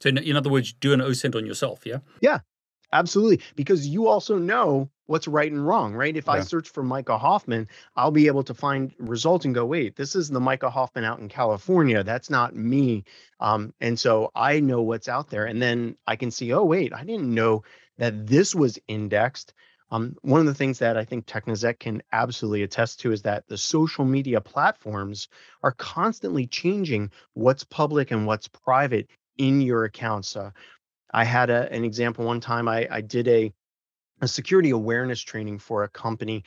So, 0.00 0.08
in, 0.08 0.36
other 0.36 0.50
words, 0.50 0.72
do 0.72 0.92
an 0.92 1.00
OSINT 1.00 1.34
on 1.34 1.46
yourself, 1.46 1.86
yeah? 1.86 1.98
Yeah, 2.20 2.40
absolutely. 2.92 3.40
Because 3.56 3.86
you 3.86 4.08
also 4.08 4.38
know 4.38 4.90
what's 5.06 5.28
right 5.28 5.50
and 5.50 5.66
wrong, 5.66 5.94
right? 5.94 6.16
If 6.16 6.26
yeah. 6.26 6.32
I 6.32 6.40
search 6.40 6.68
for 6.70 6.82
Micah 6.82 7.18
Hoffman, 7.18 7.68
I'll 7.96 8.10
be 8.10 8.26
able 8.26 8.44
to 8.44 8.54
find 8.54 8.92
results 8.98 9.44
and 9.44 9.54
go, 9.54 9.66
wait, 9.66 9.96
this 9.96 10.14
is 10.14 10.30
the 10.30 10.40
Micah 10.40 10.70
Hoffman 10.70 11.04
out 11.04 11.20
in 11.20 11.28
California. 11.28 12.02
That's 12.02 12.30
not 12.30 12.56
me. 12.56 13.04
Um, 13.40 13.74
and 13.80 13.98
so 13.98 14.30
I 14.34 14.60
know 14.60 14.82
what's 14.82 15.08
out 15.08 15.30
there. 15.30 15.44
And 15.44 15.60
then 15.60 15.96
I 16.06 16.16
can 16.16 16.30
see, 16.30 16.52
oh, 16.52 16.64
wait, 16.64 16.92
I 16.94 17.04
didn't 17.04 17.32
know 17.32 17.64
that 17.98 18.26
this 18.26 18.54
was 18.54 18.78
indexed. 18.88 19.52
Um, 19.90 20.16
one 20.22 20.40
of 20.40 20.46
the 20.46 20.54
things 20.54 20.78
that 20.78 20.96
I 20.96 21.04
think 21.04 21.26
Technisette 21.26 21.78
can 21.78 22.02
absolutely 22.10 22.62
attest 22.62 23.00
to 23.00 23.12
is 23.12 23.22
that 23.22 23.46
the 23.46 23.58
social 23.58 24.04
media 24.04 24.40
platforms 24.40 25.28
are 25.62 25.72
constantly 25.72 26.46
changing 26.46 27.10
what's 27.34 27.64
public 27.64 28.10
and 28.10 28.26
what's 28.26 28.48
private 28.48 29.08
in 29.38 29.60
your 29.60 29.84
accounts. 29.84 30.36
Uh, 30.36 30.50
I 31.12 31.24
had 31.24 31.50
a, 31.50 31.70
an 31.72 31.84
example 31.84 32.24
one 32.24 32.40
time. 32.40 32.68
I, 32.68 32.88
I 32.90 33.00
did 33.00 33.28
a, 33.28 33.52
a 34.20 34.28
security 34.28 34.70
awareness 34.70 35.20
training 35.20 35.58
for 35.58 35.84
a 35.84 35.88
company, 35.88 36.44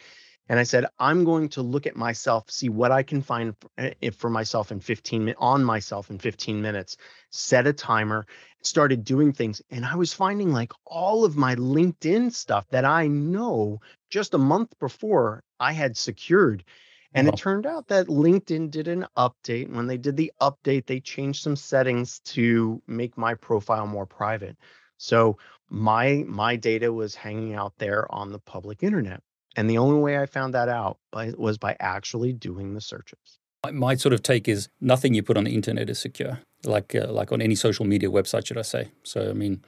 and 0.50 0.60
I 0.60 0.64
said 0.64 0.86
I'm 1.00 1.24
going 1.24 1.50
to 1.50 1.62
look 1.62 1.88
at 1.88 1.96
myself, 1.96 2.50
see 2.50 2.70
what 2.70 2.92
I 2.92 3.04
can 3.04 3.22
find 3.22 3.56
for, 3.60 3.70
eh, 3.78 4.10
for 4.12 4.30
myself 4.30 4.72
in 4.72 4.80
15 4.80 5.24
minutes 5.26 5.40
on 5.42 5.64
myself 5.64 6.10
in 6.10 6.20
15 6.20 6.62
minutes. 6.62 6.98
Set 7.32 7.68
a 7.68 7.74
timer, 7.74 8.26
started 8.64 9.04
doing 9.04 9.34
things, 9.34 9.62
and 9.70 9.86
I 9.86 9.96
was 9.96 10.14
finding 10.14 10.52
like 10.52 10.72
all 10.86 11.26
of 11.26 11.38
my 11.38 11.56
LinkedIn 11.56 12.34
stuff 12.34 12.66
that 12.72 12.86
I 12.86 13.08
know 13.08 13.80
just 14.10 14.34
a 14.34 14.40
month 14.40 14.74
before 14.80 15.44
I 15.60 15.74
had 15.74 15.98
secured 15.98 16.64
and 17.14 17.28
it 17.28 17.38
turned 17.38 17.66
out 17.66 17.88
that 17.88 18.08
LinkedIn 18.08 18.72
did 18.72 18.88
an 18.88 19.06
update. 19.18 19.66
And 19.66 19.76
when 19.76 19.88
they 19.88 19.98
did 19.98 20.18
the 20.18 20.32
update, 20.42 20.86
they 20.86 21.00
changed 21.00 21.44
some 21.44 21.56
settings 21.56 22.20
to 22.26 22.82
make 22.88 23.18
my 23.18 23.34
profile 23.34 23.88
more 23.88 24.06
private. 24.06 24.58
So 24.98 25.38
my 25.70 26.24
my 26.28 26.56
data 26.56 26.92
was 26.92 27.16
hanging 27.16 27.54
out 27.54 27.74
there 27.78 28.12
on 28.14 28.32
the 28.32 28.40
public 28.40 28.84
internet. 28.84 29.22
And 29.56 29.70
the 29.70 29.80
only 29.80 30.00
way 30.00 30.20
I 30.20 30.28
found 30.28 30.54
that 30.54 30.70
out 30.70 31.00
by, 31.12 31.34
was 31.36 31.58
by 31.58 31.76
actually 31.80 32.32
doing 32.32 32.76
the 32.76 32.82
searches. 32.82 33.40
My 33.72 33.96
sort 33.96 34.14
of 34.14 34.22
take 34.22 34.48
is 34.48 34.70
nothing 34.80 35.16
you 35.16 35.24
put 35.24 35.36
on 35.36 35.46
the 35.46 35.56
internet 35.56 35.90
is 35.90 35.98
secure, 35.98 36.40
like 36.64 36.94
uh, 36.94 37.12
like 37.12 37.32
on 37.32 37.42
any 37.42 37.56
social 37.56 37.86
media 37.86 38.10
website, 38.10 38.46
should 38.46 38.58
I 38.58 38.62
say? 38.62 38.92
So 39.04 39.30
I 39.30 39.34
mean, 39.34 39.64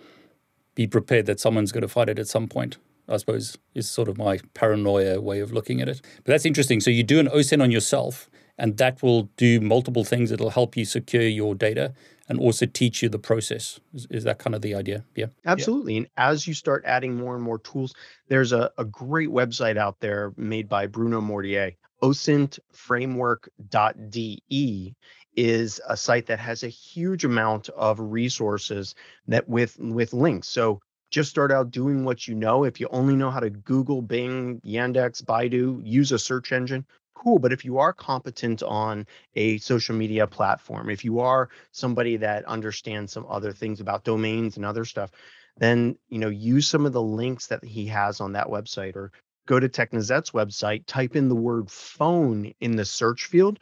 be 0.75 0.87
prepared 0.87 1.25
that 1.25 1.39
someone's 1.39 1.71
going 1.71 1.81
to 1.81 1.87
find 1.87 2.09
it 2.09 2.19
at 2.19 2.27
some 2.27 2.47
point. 2.47 2.77
I 3.09 3.17
suppose, 3.17 3.57
is 3.73 3.89
sort 3.89 4.07
of 4.07 4.17
my 4.17 4.39
paranoia 4.53 5.19
way 5.19 5.39
of 5.39 5.51
looking 5.51 5.81
at 5.81 5.89
it. 5.89 6.01
But 6.17 6.33
that's 6.33 6.45
interesting. 6.45 6.79
So 6.79 6.91
you 6.91 7.03
do 7.03 7.19
an 7.19 7.27
OSINT 7.27 7.61
on 7.61 7.71
yourself, 7.71 8.29
and 8.57 8.77
that 8.77 9.01
will 9.01 9.23
do 9.35 9.59
multiple 9.59 10.03
things. 10.03 10.31
It'll 10.31 10.51
help 10.51 10.77
you 10.77 10.85
secure 10.85 11.23
your 11.23 11.55
data 11.55 11.93
and 12.27 12.39
also 12.39 12.67
teach 12.67 13.01
you 13.01 13.09
the 13.09 13.19
process. 13.19 13.79
Is, 13.93 14.05
is 14.11 14.23
that 14.25 14.37
kind 14.37 14.55
of 14.55 14.61
the 14.61 14.75
idea? 14.75 15.03
Yeah. 15.15 15.27
Absolutely. 15.45 15.93
Yeah. 15.93 15.99
And 15.99 16.09
as 16.17 16.47
you 16.47 16.53
start 16.53 16.83
adding 16.85 17.15
more 17.15 17.35
and 17.35 17.43
more 17.43 17.59
tools, 17.59 17.95
there's 18.27 18.53
a, 18.53 18.71
a 18.77 18.85
great 18.85 19.29
website 19.29 19.77
out 19.77 19.99
there 19.99 20.33
made 20.37 20.69
by 20.69 20.85
Bruno 20.85 21.21
Mortier. 21.21 21.71
OSINTframework.de 22.03 24.95
is 25.35 25.81
a 25.87 25.97
site 25.97 26.27
that 26.27 26.39
has 26.39 26.63
a 26.63 26.67
huge 26.67 27.25
amount 27.25 27.69
of 27.69 27.99
resources 27.99 28.93
that 29.27 29.47
with 29.47 29.77
with 29.79 30.13
links. 30.13 30.47
So 30.47 30.81
just 31.09 31.29
start 31.29 31.51
out 31.51 31.71
doing 31.71 32.05
what 32.05 32.27
you 32.27 32.35
know. 32.35 32.63
If 32.63 32.79
you 32.79 32.87
only 32.91 33.15
know 33.15 33.31
how 33.31 33.39
to 33.39 33.49
Google, 33.49 34.01
Bing, 34.01 34.61
Yandex, 34.65 35.23
Baidu, 35.23 35.81
use 35.83 36.11
a 36.11 36.19
search 36.19 36.51
engine, 36.51 36.85
cool. 37.15 37.39
But 37.39 37.53
if 37.53 37.65
you 37.65 37.77
are 37.79 37.93
competent 37.93 38.63
on 38.63 39.05
a 39.35 39.57
social 39.57 39.95
media 39.95 40.27
platform, 40.27 40.89
if 40.89 41.03
you 41.03 41.19
are 41.19 41.49
somebody 41.71 42.17
that 42.17 42.45
understands 42.45 43.11
some 43.11 43.25
other 43.29 43.51
things 43.51 43.79
about 43.79 44.03
domains 44.03 44.55
and 44.55 44.65
other 44.65 44.85
stuff, 44.85 45.11
then 45.57 45.97
you 46.09 46.19
know 46.19 46.29
use 46.29 46.67
some 46.67 46.85
of 46.85 46.93
the 46.93 47.01
links 47.01 47.47
that 47.47 47.63
he 47.63 47.85
has 47.87 48.21
on 48.21 48.33
that 48.33 48.47
website 48.47 48.95
or 48.95 49.11
go 49.45 49.59
to 49.59 49.67
Technisette's 49.67 50.31
website, 50.31 50.83
type 50.85 51.15
in 51.15 51.27
the 51.27 51.35
word 51.35 51.71
phone 51.71 52.53
in 52.59 52.75
the 52.75 52.85
search 52.85 53.25
field, 53.25 53.57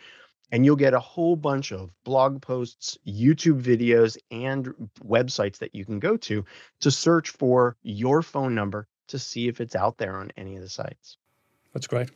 and 0.51 0.65
you'll 0.65 0.75
get 0.75 0.93
a 0.93 0.99
whole 0.99 1.35
bunch 1.35 1.71
of 1.71 1.91
blog 2.03 2.41
posts, 2.41 2.97
YouTube 3.07 3.61
videos, 3.61 4.17
and 4.31 4.73
websites 5.05 5.57
that 5.59 5.75
you 5.75 5.85
can 5.85 5.99
go 5.99 6.17
to 6.17 6.45
to 6.81 6.91
search 6.91 7.29
for 7.29 7.75
your 7.83 8.21
phone 8.21 8.55
number 8.55 8.87
to 9.07 9.19
see 9.19 9.47
if 9.47 9.61
it's 9.61 9.75
out 9.75 9.97
there 9.97 10.17
on 10.17 10.31
any 10.37 10.55
of 10.55 10.61
the 10.61 10.69
sites. 10.69 11.17
That's 11.73 11.87
great. 11.87 12.09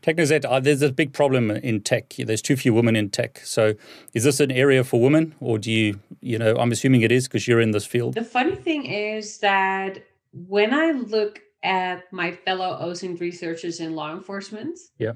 Technisette, 0.00 0.44
uh, 0.44 0.60
there's 0.60 0.82
a 0.82 0.92
big 0.92 1.12
problem 1.12 1.50
in 1.50 1.80
tech. 1.80 2.14
There's 2.18 2.42
too 2.42 2.56
few 2.56 2.72
women 2.72 2.96
in 2.96 3.10
tech. 3.10 3.40
So, 3.44 3.74
is 4.14 4.24
this 4.24 4.40
an 4.40 4.50
area 4.50 4.84
for 4.84 5.00
women, 5.00 5.34
or 5.40 5.58
do 5.58 5.70
you, 5.70 6.00
you 6.20 6.38
know, 6.38 6.56
I'm 6.56 6.72
assuming 6.72 7.02
it 7.02 7.12
is 7.12 7.26
because 7.26 7.48
you're 7.48 7.60
in 7.60 7.72
this 7.72 7.86
field. 7.86 8.14
The 8.14 8.24
funny 8.24 8.54
thing 8.54 8.86
is 8.86 9.38
that 9.38 10.04
when 10.32 10.72
I 10.74 10.92
look 10.92 11.40
at 11.62 12.12
my 12.12 12.32
fellow 12.32 12.78
OSINT 12.80 13.20
researchers 13.20 13.80
in 13.80 13.94
law 13.94 14.12
enforcement, 14.12 14.78
yeah, 14.98 15.12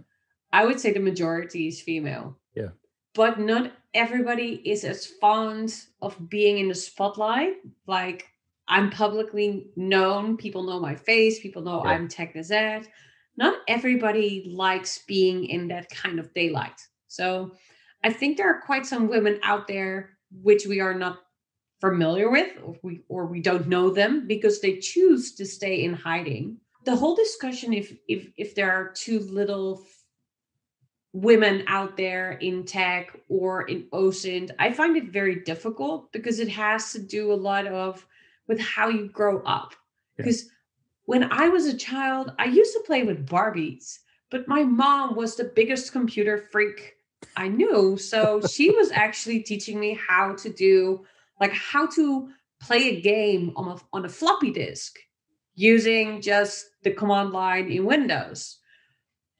I 0.52 0.64
would 0.64 0.80
say 0.80 0.92
the 0.92 1.00
majority 1.00 1.68
is 1.68 1.80
female. 1.80 2.36
But 3.20 3.38
not 3.38 3.72
everybody 3.92 4.62
is 4.64 4.82
as 4.82 5.04
fond 5.04 5.78
of 6.00 6.30
being 6.30 6.56
in 6.56 6.68
the 6.68 6.74
spotlight. 6.74 7.56
Like 7.86 8.26
I'm 8.66 8.88
publicly 8.88 9.66
known, 9.76 10.38
people 10.38 10.62
know 10.62 10.80
my 10.80 10.94
face, 10.94 11.38
people 11.38 11.60
know 11.60 11.82
yeah. 11.84 11.90
I'm 11.90 12.08
Technisette. 12.08 12.86
Not 13.36 13.58
everybody 13.68 14.50
likes 14.50 15.00
being 15.06 15.44
in 15.44 15.68
that 15.68 15.90
kind 15.90 16.18
of 16.18 16.32
daylight. 16.32 16.80
So 17.08 17.52
I 18.02 18.10
think 18.10 18.38
there 18.38 18.48
are 18.48 18.62
quite 18.62 18.86
some 18.86 19.06
women 19.06 19.38
out 19.42 19.68
there 19.68 20.16
which 20.42 20.64
we 20.64 20.80
are 20.80 20.94
not 20.94 21.18
familiar 21.78 22.30
with 22.30 22.50
or 22.64 22.74
we 22.82 23.02
or 23.10 23.26
we 23.26 23.42
don't 23.42 23.68
know 23.68 23.90
them 23.90 24.26
because 24.28 24.62
they 24.62 24.78
choose 24.78 25.34
to 25.34 25.44
stay 25.44 25.84
in 25.84 25.92
hiding 25.92 26.56
the 26.86 26.96
whole 26.96 27.14
discussion 27.14 27.74
if 27.74 27.92
if 28.08 28.28
if 28.38 28.54
there 28.54 28.70
are 28.72 28.92
too 28.94 29.20
little 29.20 29.84
women 31.12 31.64
out 31.66 31.96
there 31.96 32.32
in 32.32 32.64
tech 32.64 33.16
or 33.28 33.62
in 33.62 33.84
OSINT, 33.92 34.50
I 34.58 34.72
find 34.72 34.96
it 34.96 35.12
very 35.12 35.36
difficult 35.36 36.12
because 36.12 36.38
it 36.38 36.48
has 36.48 36.92
to 36.92 37.00
do 37.00 37.32
a 37.32 37.34
lot 37.34 37.66
of 37.66 38.06
with 38.46 38.60
how 38.60 38.88
you 38.88 39.08
grow 39.08 39.42
up. 39.42 39.74
Yeah. 40.18 40.24
Because 40.24 40.50
when 41.04 41.32
I 41.32 41.48
was 41.48 41.66
a 41.66 41.76
child, 41.76 42.32
I 42.38 42.44
used 42.44 42.72
to 42.74 42.84
play 42.86 43.02
with 43.02 43.26
Barbies, 43.26 43.98
but 44.30 44.46
my 44.46 44.62
mom 44.62 45.16
was 45.16 45.34
the 45.34 45.52
biggest 45.56 45.92
computer 45.92 46.38
freak 46.38 46.94
I 47.36 47.48
knew. 47.48 47.96
So 47.96 48.40
she 48.50 48.70
was 48.70 48.90
actually 48.92 49.40
teaching 49.40 49.80
me 49.80 49.98
how 50.08 50.34
to 50.36 50.50
do 50.50 51.04
like 51.40 51.52
how 51.52 51.86
to 51.86 52.28
play 52.60 52.90
a 52.90 53.00
game 53.00 53.52
on 53.56 53.68
a 53.68 53.76
on 53.92 54.04
a 54.04 54.08
floppy 54.08 54.52
disk 54.52 54.98
using 55.54 56.20
just 56.20 56.66
the 56.82 56.92
command 56.92 57.30
line 57.30 57.70
in 57.70 57.84
Windows. 57.84 58.58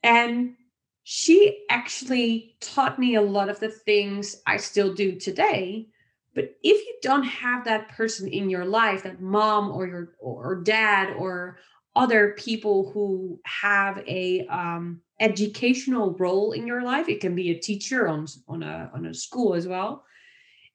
And 0.03 0.55
she 1.03 1.65
actually 1.69 2.55
taught 2.59 2.99
me 2.99 3.15
a 3.15 3.21
lot 3.21 3.49
of 3.49 3.59
the 3.59 3.69
things 3.69 4.41
I 4.45 4.57
still 4.57 4.93
do 4.93 5.19
today. 5.19 5.87
But 6.33 6.55
if 6.63 6.85
you 6.85 6.97
don't 7.01 7.23
have 7.23 7.65
that 7.65 7.89
person 7.89 8.27
in 8.27 8.49
your 8.49 8.65
life, 8.65 9.03
that 9.03 9.21
mom 9.21 9.71
or 9.71 9.87
your 9.87 10.13
or 10.19 10.61
dad 10.61 11.13
or 11.17 11.57
other 11.95 12.35
people 12.37 12.91
who 12.91 13.39
have 13.43 14.01
a 14.07 14.47
um, 14.47 15.01
educational 15.19 16.13
role 16.13 16.53
in 16.53 16.65
your 16.65 16.83
life, 16.83 17.09
it 17.09 17.19
can 17.19 17.35
be 17.35 17.51
a 17.51 17.59
teacher 17.59 18.07
on 18.07 18.27
on 18.47 18.63
a 18.63 18.89
on 18.93 19.05
a 19.07 19.13
school 19.13 19.55
as 19.55 19.67
well. 19.67 20.05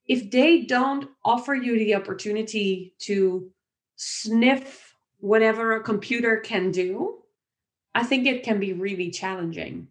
If 0.07 0.31
they 0.31 0.63
don't 0.63 1.09
offer 1.25 1.55
you 1.55 1.79
the 1.79 1.95
opportunity 1.95 2.95
to 3.01 3.51
sniff 3.97 4.95
whatever 5.19 5.73
a 5.73 5.83
computer 5.83 6.39
can 6.39 6.71
do, 6.71 7.23
I 7.95 8.05
think 8.05 8.27
it 8.27 8.45
can 8.45 8.61
be 8.61 8.75
really 8.75 9.11
challenging. 9.11 9.89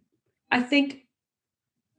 I 0.51 0.61
think 0.61 1.01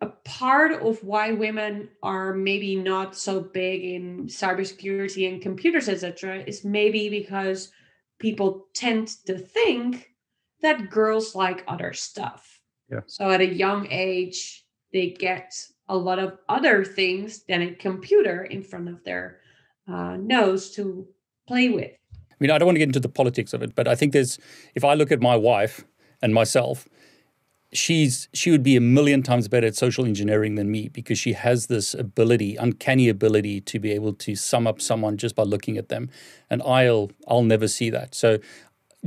a 0.00 0.08
part 0.24 0.72
of 0.82 1.02
why 1.02 1.32
women 1.32 1.88
are 2.02 2.34
maybe 2.34 2.76
not 2.76 3.16
so 3.16 3.40
big 3.40 3.82
in 3.82 4.26
cybersecurity 4.26 5.30
and 5.30 5.40
computers, 5.40 5.88
etc., 5.88 6.42
is 6.46 6.64
maybe 6.64 7.08
because 7.08 7.70
people 8.18 8.66
tend 8.74 9.08
to 9.26 9.38
think 9.38 10.10
that 10.62 10.90
girls 10.90 11.34
like 11.34 11.64
other 11.66 11.92
stuff. 11.92 12.60
Yeah. 12.90 13.00
So 13.06 13.30
at 13.30 13.40
a 13.40 13.46
young 13.46 13.88
age, 13.90 14.64
they 14.92 15.10
get 15.10 15.54
a 15.88 15.96
lot 15.96 16.18
of 16.18 16.38
other 16.48 16.84
things 16.84 17.44
than 17.44 17.62
a 17.62 17.74
computer 17.74 18.44
in 18.44 18.62
front 18.62 18.88
of 18.88 19.02
their 19.04 19.40
uh, 19.88 20.16
nose 20.16 20.70
to 20.72 21.06
play 21.46 21.68
with. 21.68 21.92
I 22.12 22.34
mean, 22.40 22.50
I 22.50 22.58
don't 22.58 22.66
want 22.66 22.76
to 22.76 22.80
get 22.80 22.88
into 22.88 23.00
the 23.00 23.08
politics 23.08 23.52
of 23.52 23.62
it, 23.62 23.74
but 23.74 23.88
I 23.88 23.94
think 23.94 24.12
there's, 24.12 24.38
if 24.74 24.84
I 24.84 24.94
look 24.94 25.10
at 25.10 25.22
my 25.22 25.36
wife 25.36 25.84
and 26.20 26.34
myself, 26.34 26.88
she's 27.76 28.28
she 28.32 28.50
would 28.50 28.62
be 28.62 28.76
a 28.76 28.80
million 28.80 29.22
times 29.22 29.48
better 29.48 29.66
at 29.66 29.76
social 29.76 30.04
engineering 30.04 30.54
than 30.54 30.70
me 30.70 30.88
because 30.88 31.18
she 31.18 31.32
has 31.32 31.66
this 31.66 31.94
ability 31.94 32.56
uncanny 32.56 33.08
ability 33.08 33.60
to 33.60 33.78
be 33.78 33.92
able 33.92 34.12
to 34.12 34.34
sum 34.34 34.66
up 34.66 34.80
someone 34.80 35.16
just 35.16 35.34
by 35.34 35.42
looking 35.42 35.76
at 35.76 35.88
them 35.88 36.08
and 36.50 36.62
i'll 36.62 37.10
i'll 37.28 37.42
never 37.42 37.68
see 37.68 37.90
that 37.90 38.14
so 38.14 38.38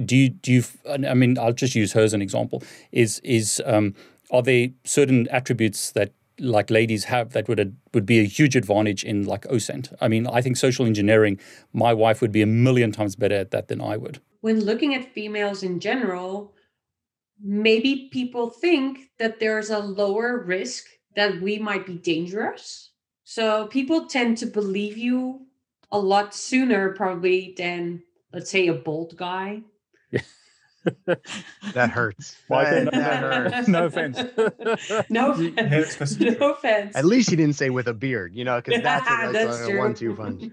do 0.05 0.15
you 0.15 0.29
do 0.29 0.51
you 0.53 0.63
i 0.89 1.13
mean 1.13 1.37
i'll 1.37 1.53
just 1.53 1.75
use 1.75 1.93
her 1.93 2.01
as 2.01 2.13
an 2.13 2.21
example 2.21 2.63
is 2.91 3.19
is 3.19 3.61
um, 3.65 3.93
are 4.31 4.41
there 4.41 4.69
certain 4.83 5.27
attributes 5.29 5.91
that 5.91 6.13
like 6.39 6.69
ladies 6.69 7.05
have 7.05 7.33
that 7.33 7.47
would 7.47 7.75
would 7.93 8.05
be 8.05 8.19
a 8.19 8.23
huge 8.23 8.55
advantage 8.55 9.03
in 9.03 9.25
like 9.25 9.41
OSINT. 9.43 9.93
I 9.99 10.07
mean, 10.07 10.27
I 10.27 10.41
think 10.41 10.57
social 10.57 10.85
engineering, 10.85 11.39
my 11.73 11.93
wife 11.93 12.21
would 12.21 12.31
be 12.31 12.41
a 12.41 12.45
million 12.45 12.91
times 12.91 13.15
better 13.15 13.35
at 13.35 13.51
that 13.51 13.67
than 13.67 13.81
I 13.81 13.97
would. 13.97 14.21
When 14.41 14.63
looking 14.63 14.95
at 14.95 15.13
females 15.13 15.63
in 15.63 15.79
general, 15.79 16.53
maybe 17.41 18.09
people 18.11 18.49
think 18.49 19.11
that 19.17 19.39
there's 19.39 19.69
a 19.69 19.79
lower 19.79 20.43
risk 20.43 20.85
that 21.15 21.41
we 21.41 21.59
might 21.59 21.85
be 21.85 21.95
dangerous. 21.95 22.91
So 23.23 23.67
people 23.67 24.07
tend 24.07 24.37
to 24.39 24.45
believe 24.45 24.97
you 24.97 25.45
a 25.91 25.99
lot 25.99 26.33
sooner, 26.33 26.93
probably, 26.93 27.53
than, 27.57 28.03
let's 28.33 28.49
say, 28.49 28.67
a 28.67 28.73
bold 28.73 29.15
guy. 29.17 29.61
Yeah. 30.11 30.21
that 31.73 31.89
hurts. 31.89 32.35
that, 32.49 32.91
that 32.91 33.23
hurts. 33.23 33.67
no 33.67 33.85
offense. 33.85 34.17
no 35.09 35.31
offense. 35.31 36.19
no 36.19 36.51
offense. 36.51 36.95
At 36.95 37.05
least 37.05 37.29
he 37.29 37.35
didn't 37.35 37.55
say 37.55 37.69
with 37.69 37.87
a 37.87 37.93
beard, 37.93 38.33
you 38.33 38.45
know, 38.45 38.61
because 38.61 38.81
that's, 38.81 39.09
a, 39.09 39.31
that's, 39.31 39.57
that's 39.57 39.69
a 39.69 39.77
one-two 39.77 40.15
punch. 40.15 40.45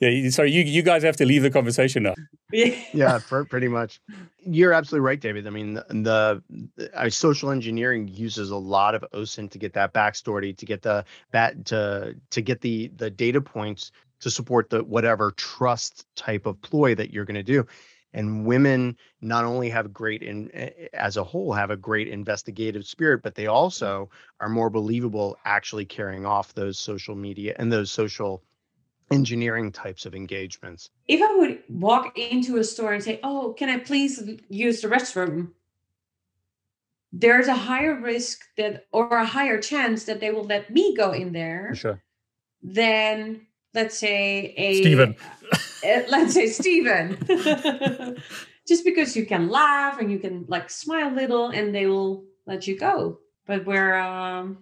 Yeah, 0.00 0.30
sorry, 0.30 0.50
you 0.50 0.62
you 0.62 0.82
guys 0.82 1.04
have 1.04 1.16
to 1.18 1.24
leave 1.24 1.42
the 1.42 1.50
conversation 1.50 2.02
now. 2.02 2.14
Yeah, 2.94 3.18
pretty 3.26 3.68
much. 3.68 4.00
You're 4.44 4.72
absolutely 4.72 5.06
right, 5.06 5.20
David. 5.20 5.46
I 5.46 5.50
mean, 5.50 5.74
the, 5.74 6.42
the 6.76 6.90
uh, 6.94 7.08
social 7.08 7.50
engineering 7.50 8.08
uses 8.08 8.50
a 8.50 8.56
lot 8.56 8.94
of 8.94 9.04
OSINT 9.14 9.50
to 9.52 9.58
get 9.58 9.72
that 9.74 9.94
backstory, 9.94 10.56
to 10.56 10.66
get 10.66 10.82
the 10.82 11.04
that 11.30 11.64
to 11.66 12.14
to 12.30 12.42
get 12.42 12.60
the 12.60 12.88
the 12.96 13.10
data 13.10 13.40
points 13.40 13.92
to 14.20 14.30
support 14.30 14.70
the 14.70 14.84
whatever 14.84 15.32
trust 15.32 16.06
type 16.14 16.46
of 16.46 16.60
ploy 16.60 16.94
that 16.94 17.12
you're 17.12 17.24
going 17.24 17.34
to 17.34 17.42
do 17.42 17.66
and 18.14 18.44
women 18.44 18.96
not 19.20 19.44
only 19.44 19.70
have 19.70 19.92
great 19.92 20.22
in 20.22 20.50
as 20.92 21.16
a 21.16 21.24
whole 21.24 21.52
have 21.52 21.70
a 21.70 21.76
great 21.76 22.08
investigative 22.08 22.86
spirit 22.86 23.22
but 23.22 23.34
they 23.34 23.46
also 23.46 24.08
are 24.40 24.48
more 24.48 24.70
believable 24.70 25.36
actually 25.44 25.84
carrying 25.84 26.26
off 26.26 26.54
those 26.54 26.78
social 26.78 27.14
media 27.14 27.54
and 27.58 27.72
those 27.72 27.90
social 27.90 28.42
engineering 29.12 29.70
types 29.70 30.06
of 30.06 30.14
engagements 30.14 30.90
if 31.08 31.20
i 31.20 31.36
would 31.36 31.62
walk 31.68 32.16
into 32.16 32.58
a 32.58 32.64
store 32.64 32.92
and 32.92 33.02
say 33.02 33.20
oh 33.22 33.54
can 33.58 33.68
i 33.68 33.78
please 33.78 34.22
use 34.48 34.80
the 34.80 34.88
restroom 34.88 35.50
there's 37.12 37.46
a 37.46 37.54
higher 37.54 38.00
risk 38.00 38.40
that 38.56 38.86
or 38.90 39.18
a 39.18 39.24
higher 39.24 39.60
chance 39.60 40.04
that 40.04 40.20
they 40.20 40.30
will 40.30 40.44
let 40.44 40.70
me 40.70 40.96
go 40.96 41.12
in 41.12 41.32
there 41.32 41.74
sure. 41.74 42.02
than 42.62 43.42
let's 43.74 43.98
say 43.98 44.54
a 44.56 44.80
Stephen. 44.80 45.16
Uh, 45.84 46.02
let's 46.08 46.34
say 46.34 46.48
Stephen. 46.48 47.18
Just 48.66 48.84
because 48.84 49.16
you 49.16 49.26
can 49.26 49.48
laugh 49.48 50.00
and 50.00 50.10
you 50.10 50.18
can 50.18 50.44
like 50.48 50.70
smile 50.70 51.12
a 51.12 51.14
little 51.14 51.48
and 51.48 51.74
they 51.74 51.86
will 51.86 52.24
let 52.46 52.66
you 52.66 52.78
go. 52.78 53.18
But 53.46 53.66
we're 53.66 53.94
um, 53.94 54.58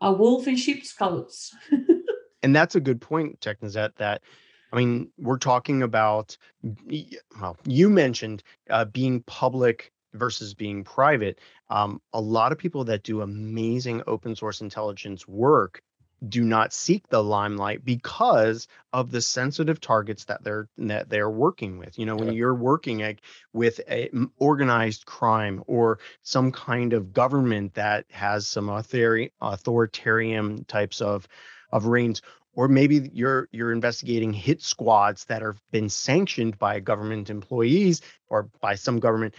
a 0.00 0.12
wolf 0.12 0.48
in 0.48 0.56
sheep's 0.56 0.92
clothes. 0.92 1.54
and 2.44 2.54
that's 2.54 2.74
a 2.74 2.80
good 2.80 3.00
point, 3.00 3.40
Technisette, 3.40 3.96
that 3.96 4.22
I 4.70 4.76
mean, 4.76 5.10
we're 5.18 5.38
talking 5.38 5.82
about, 5.82 6.36
well, 6.62 7.56
you 7.64 7.88
mentioned 7.88 8.42
uh, 8.68 8.84
being 8.84 9.22
public 9.22 9.92
versus 10.12 10.52
being 10.52 10.84
private. 10.84 11.38
Um, 11.70 12.02
a 12.12 12.20
lot 12.20 12.52
of 12.52 12.58
people 12.58 12.84
that 12.84 13.02
do 13.02 13.22
amazing 13.22 14.02
open 14.06 14.36
source 14.36 14.60
intelligence 14.60 15.26
work 15.26 15.80
do 16.28 16.42
not 16.42 16.72
seek 16.72 17.08
the 17.08 17.22
limelight 17.22 17.84
because 17.84 18.68
of 18.92 19.10
the 19.10 19.20
sensitive 19.20 19.80
targets 19.80 20.24
that 20.24 20.42
they're 20.42 20.68
that 20.78 21.10
they're 21.10 21.28
working 21.28 21.76
with 21.76 21.98
you 21.98 22.06
know 22.06 22.16
when 22.16 22.32
you're 22.32 22.54
working 22.54 23.18
with 23.52 23.80
a 23.90 24.08
organized 24.38 25.04
crime 25.04 25.62
or 25.66 25.98
some 26.22 26.50
kind 26.50 26.94
of 26.94 27.12
government 27.12 27.74
that 27.74 28.06
has 28.10 28.48
some 28.48 28.70
authoritarian 28.70 30.64
types 30.64 31.02
of 31.02 31.28
of 31.74 31.84
reigns 31.86 32.22
or 32.54 32.68
maybe 32.68 33.10
you're 33.12 33.48
you're 33.52 33.72
investigating 33.72 34.32
hit 34.32 34.62
squads 34.62 35.26
that 35.26 35.42
have 35.42 35.60
been 35.70 35.90
sanctioned 35.90 36.58
by 36.58 36.80
government 36.80 37.28
employees 37.28 38.00
or 38.28 38.48
by 38.60 38.74
some 38.76 39.00
government 39.00 39.34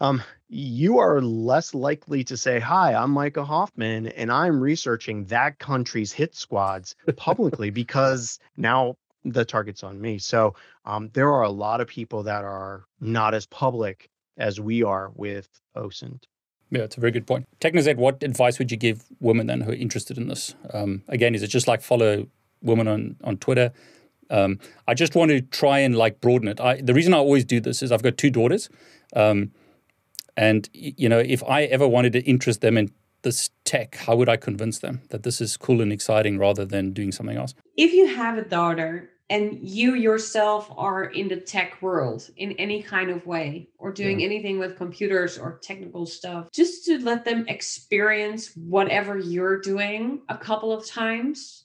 um, 0.00 0.22
you 0.48 0.98
are 0.98 1.20
less 1.20 1.74
likely 1.74 2.24
to 2.24 2.36
say, 2.36 2.58
Hi, 2.58 2.94
I'm 2.94 3.12
Micah 3.12 3.44
Hoffman, 3.44 4.08
and 4.08 4.32
I'm 4.32 4.60
researching 4.60 5.26
that 5.26 5.60
country's 5.60 6.12
hit 6.12 6.34
squads 6.34 6.96
publicly 7.16 7.70
because 7.82 8.40
now 8.56 8.96
the 9.24 9.44
target's 9.44 9.84
on 9.84 10.00
me. 10.00 10.18
So 10.18 10.54
um, 10.84 11.10
there 11.12 11.32
are 11.32 11.42
a 11.42 11.50
lot 11.50 11.80
of 11.80 11.86
people 11.86 12.24
that 12.24 12.42
are 12.42 12.84
not 13.00 13.34
as 13.34 13.46
public 13.46 14.08
as 14.36 14.58
we 14.58 14.82
are 14.82 15.12
with 15.14 15.48
OSINT. 15.76 16.24
Yeah, 16.72 16.84
it's 16.84 16.96
a 16.96 17.00
very 17.00 17.12
good 17.12 17.26
point. 17.26 17.46
Technisette, 17.60 17.96
what 17.96 18.22
advice 18.22 18.58
would 18.58 18.70
you 18.70 18.78
give 18.78 19.04
women 19.20 19.46
then 19.46 19.60
who 19.60 19.72
are 19.72 19.74
interested 19.74 20.16
in 20.16 20.28
this? 20.28 20.54
Um, 20.72 21.02
again, 21.06 21.34
is 21.34 21.42
it 21.42 21.48
just 21.48 21.68
like 21.68 21.82
follow 21.82 22.26
women 22.62 22.88
on, 22.88 23.16
on 23.22 23.36
Twitter? 23.36 23.72
Um, 24.30 24.58
I 24.88 24.94
just 24.94 25.14
want 25.14 25.30
to 25.32 25.42
try 25.42 25.80
and 25.80 25.94
like 25.94 26.22
broaden 26.22 26.48
it. 26.48 26.62
I, 26.62 26.80
the 26.80 26.94
reason 26.94 27.12
I 27.12 27.18
always 27.18 27.44
do 27.44 27.60
this 27.60 27.82
is 27.82 27.92
I've 27.92 28.02
got 28.02 28.16
two 28.16 28.30
daughters. 28.30 28.70
Um, 29.14 29.52
and, 30.34 30.70
you 30.72 31.10
know, 31.10 31.18
if 31.18 31.44
I 31.44 31.64
ever 31.64 31.86
wanted 31.86 32.14
to 32.14 32.20
interest 32.22 32.62
them 32.62 32.78
in 32.78 32.90
this 33.20 33.50
tech, 33.64 33.94
how 33.96 34.16
would 34.16 34.30
I 34.30 34.38
convince 34.38 34.78
them 34.78 35.02
that 35.10 35.24
this 35.24 35.42
is 35.42 35.58
cool 35.58 35.82
and 35.82 35.92
exciting 35.92 36.38
rather 36.38 36.64
than 36.64 36.94
doing 36.94 37.12
something 37.12 37.36
else? 37.36 37.52
If 37.76 37.92
you 37.92 38.06
have 38.16 38.38
a 38.38 38.44
daughter 38.44 39.10
and 39.32 39.58
you 39.66 39.94
yourself 39.94 40.70
are 40.76 41.04
in 41.04 41.26
the 41.26 41.40
tech 41.40 41.80
world 41.80 42.28
in 42.36 42.52
any 42.52 42.82
kind 42.82 43.10
of 43.10 43.24
way 43.26 43.66
or 43.78 43.90
doing 43.90 44.20
yeah. 44.20 44.26
anything 44.26 44.58
with 44.58 44.76
computers 44.76 45.38
or 45.38 45.58
technical 45.62 46.04
stuff 46.04 46.50
just 46.52 46.84
to 46.84 46.98
let 46.98 47.24
them 47.24 47.46
experience 47.48 48.54
whatever 48.56 49.16
you're 49.16 49.58
doing 49.58 50.20
a 50.28 50.36
couple 50.36 50.70
of 50.70 50.86
times 50.86 51.64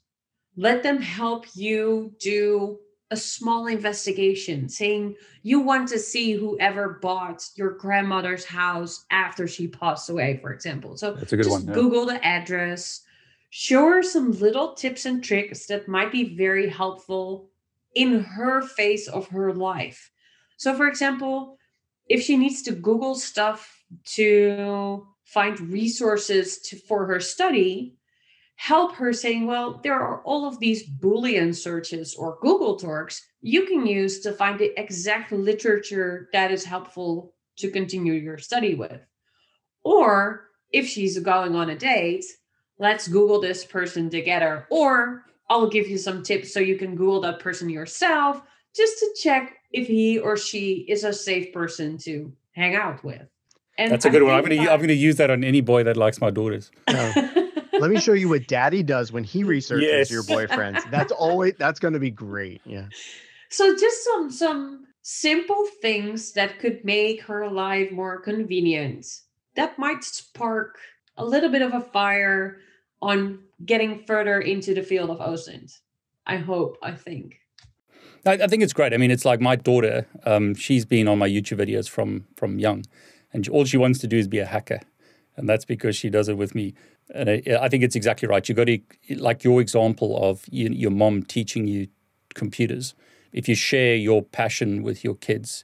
let 0.56 0.82
them 0.82 1.02
help 1.02 1.46
you 1.56 2.14
do 2.22 2.80
a 3.12 3.18
small 3.18 3.68
investigation 3.68 4.70
saying 4.70 5.14
you 5.44 5.60
want 5.60 5.90
to 5.90 6.00
see 6.00 6.34
whoever 6.34 7.00
bought 7.02 7.44
your 7.56 7.72
grandmother's 7.72 8.46
house 8.46 9.06
after 9.12 9.46
she 9.46 9.68
passed 9.68 10.10
away 10.10 10.40
for 10.42 10.54
example 10.54 10.96
so 10.96 11.12
that's 11.12 11.34
a 11.34 11.38
good 11.38 11.48
one 11.48 11.68
yeah. 11.68 11.74
google 11.74 12.06
the 12.06 12.26
address 12.26 13.02
show 13.50 13.86
her 13.90 14.04
some 14.04 14.32
little 14.40 14.74
tips 14.74 15.06
and 15.06 15.22
tricks 15.22 15.66
that 15.66 15.88
might 15.90 16.14
be 16.14 16.36
very 16.36 16.70
helpful 16.70 17.50
in 17.98 18.24
her 18.24 18.62
phase 18.62 19.08
of 19.08 19.28
her 19.30 19.54
life. 19.54 20.12
So, 20.58 20.76
for 20.76 20.88
example, 20.88 21.58
if 22.08 22.22
she 22.22 22.38
needs 22.38 22.62
to 22.64 22.72
Google 22.72 23.16
stuff 23.16 23.84
to 24.18 25.08
find 25.26 25.60
resources 25.60 26.60
to, 26.60 26.78
for 26.78 27.06
her 27.08 27.20
study, 27.20 27.98
help 28.56 28.96
her 28.96 29.14
saying, 29.14 29.48
well, 29.48 29.80
there 29.84 30.00
are 30.00 30.22
all 30.24 30.48
of 30.48 30.60
these 30.60 30.88
Boolean 30.88 31.56
searches 31.56 32.16
or 32.16 32.38
Google 32.42 32.78
dorks 32.78 33.22
you 33.42 33.66
can 33.66 33.86
use 33.86 34.20
to 34.22 34.32
find 34.34 34.60
the 34.60 34.80
exact 34.80 35.32
literature 35.32 36.30
that 36.34 36.52
is 36.52 36.64
helpful 36.64 37.34
to 37.58 37.72
continue 37.72 38.14
your 38.14 38.38
study 38.38 38.76
with. 38.76 39.02
Or 39.84 40.50
if 40.72 40.88
she's 40.88 41.20
going 41.20 41.56
on 41.56 41.70
a 41.70 41.76
date, 41.76 42.26
let's 42.80 43.08
Google 43.08 43.42
this 43.42 43.64
person 43.64 44.10
together. 44.10 44.68
Or 44.70 45.24
I'll 45.50 45.70
give 45.70 45.88
you 45.88 45.98
some 45.98 46.24
tips 46.24 46.54
so 46.54 46.60
you 46.60 46.78
can 46.78 46.96
Google 46.96 47.22
that 47.22 47.40
person 47.40 47.70
yourself 47.70 48.42
just 48.76 49.00
to 49.00 49.16
check 49.22 49.58
if 49.72 49.88
he 49.88 50.20
or 50.20 50.38
she 50.38 50.86
is 50.88 51.04
a 51.04 51.14
safe 51.14 51.54
person 51.54 51.98
to 52.00 52.32
hang 52.52 52.76
out 52.76 53.04
with. 53.04 53.28
And 53.78 53.92
That's 53.92 54.06
a 54.06 54.10
good 54.10 54.24
I 54.24 54.26
one. 54.26 54.34
I'm 54.34 54.44
gonna 54.44 54.56
that... 54.58 54.72
I'm 54.72 54.82
gonna 54.82 54.94
use 54.94 55.18
that 55.18 55.30
on 55.30 55.44
any 55.44 55.62
boy 55.62 55.84
that 55.84 55.98
likes 55.98 56.20
my 56.20 56.30
daughters. 56.30 56.72
Let 56.88 57.92
me 57.92 58.00
show 58.00 58.14
you 58.14 58.30
what 58.30 58.48
daddy 58.48 58.82
does 58.82 59.12
when 59.12 59.24
he 59.24 59.44
researches 59.44 59.88
yes. 59.88 60.12
your 60.12 60.24
boyfriends. 60.24 60.90
That's 60.90 61.12
always 61.12 61.54
that's 61.58 61.80
gonna 61.80 62.00
be 62.00 62.10
great. 62.10 62.62
Yeah. 62.66 62.88
So 63.50 63.76
just 63.76 64.04
some 64.04 64.32
some 64.32 64.88
simple 65.04 65.66
things 65.82 66.34
that 66.34 66.60
could 66.60 66.84
make 66.84 67.22
her 67.22 67.48
life 67.50 67.92
more 67.92 68.20
convenient. 68.20 69.06
That 69.56 69.78
might 69.78 70.04
spark 70.04 70.80
a 71.18 71.26
little 71.26 71.50
bit 71.50 71.62
of 71.62 71.74
a 71.74 71.82
fire 71.82 72.60
on 73.02 73.40
getting 73.66 74.04
further 74.06 74.40
into 74.40 74.74
the 74.74 74.84
field 74.84 75.10
of 75.10 75.20
OSINT. 75.20 75.80
I 76.26 76.38
hope, 76.38 76.78
I 76.82 76.92
think. 76.92 77.40
I, 78.26 78.34
I 78.34 78.48
think 78.48 78.64
it's 78.64 78.74
great. 78.74 78.94
I 78.94 78.98
mean, 78.98 79.12
it's 79.12 79.26
like 79.26 79.42
my 79.42 79.56
daughter, 79.56 80.06
um, 80.26 80.56
she's 80.56 80.86
been 80.86 81.08
on 81.08 81.18
my 81.18 81.30
YouTube 81.30 81.60
videos 81.60 81.90
from 81.90 82.28
from 82.36 82.60
young, 82.60 82.86
and 83.32 83.48
all 83.50 83.66
she 83.66 83.78
wants 83.78 84.00
to 84.00 84.08
do 84.08 84.18
is 84.18 84.28
be 84.28 84.40
a 84.40 84.46
hacker. 84.46 84.82
And 85.36 85.48
that's 85.48 85.66
because 85.66 85.96
she 85.96 86.10
does 86.10 86.30
it 86.30 86.38
with 86.38 86.56
me. 86.56 86.74
And 87.14 87.30
I, 87.30 87.44
I 87.62 87.70
think 87.70 87.84
it's 87.84 87.96
exactly 87.96 88.28
right. 88.28 88.50
You 88.50 88.56
got 88.56 88.66
to, 88.66 88.80
like 89.16 89.44
your 89.44 89.62
example 89.62 90.18
of 90.22 90.44
you, 90.50 90.70
your 90.70 90.90
mom 90.90 91.22
teaching 91.24 91.68
you 91.68 91.88
computers. 92.34 92.96
If 93.32 93.48
you 93.48 93.54
share 93.54 93.96
your 93.96 94.24
passion 94.24 94.82
with 94.82 95.04
your 95.04 95.16
kids, 95.16 95.64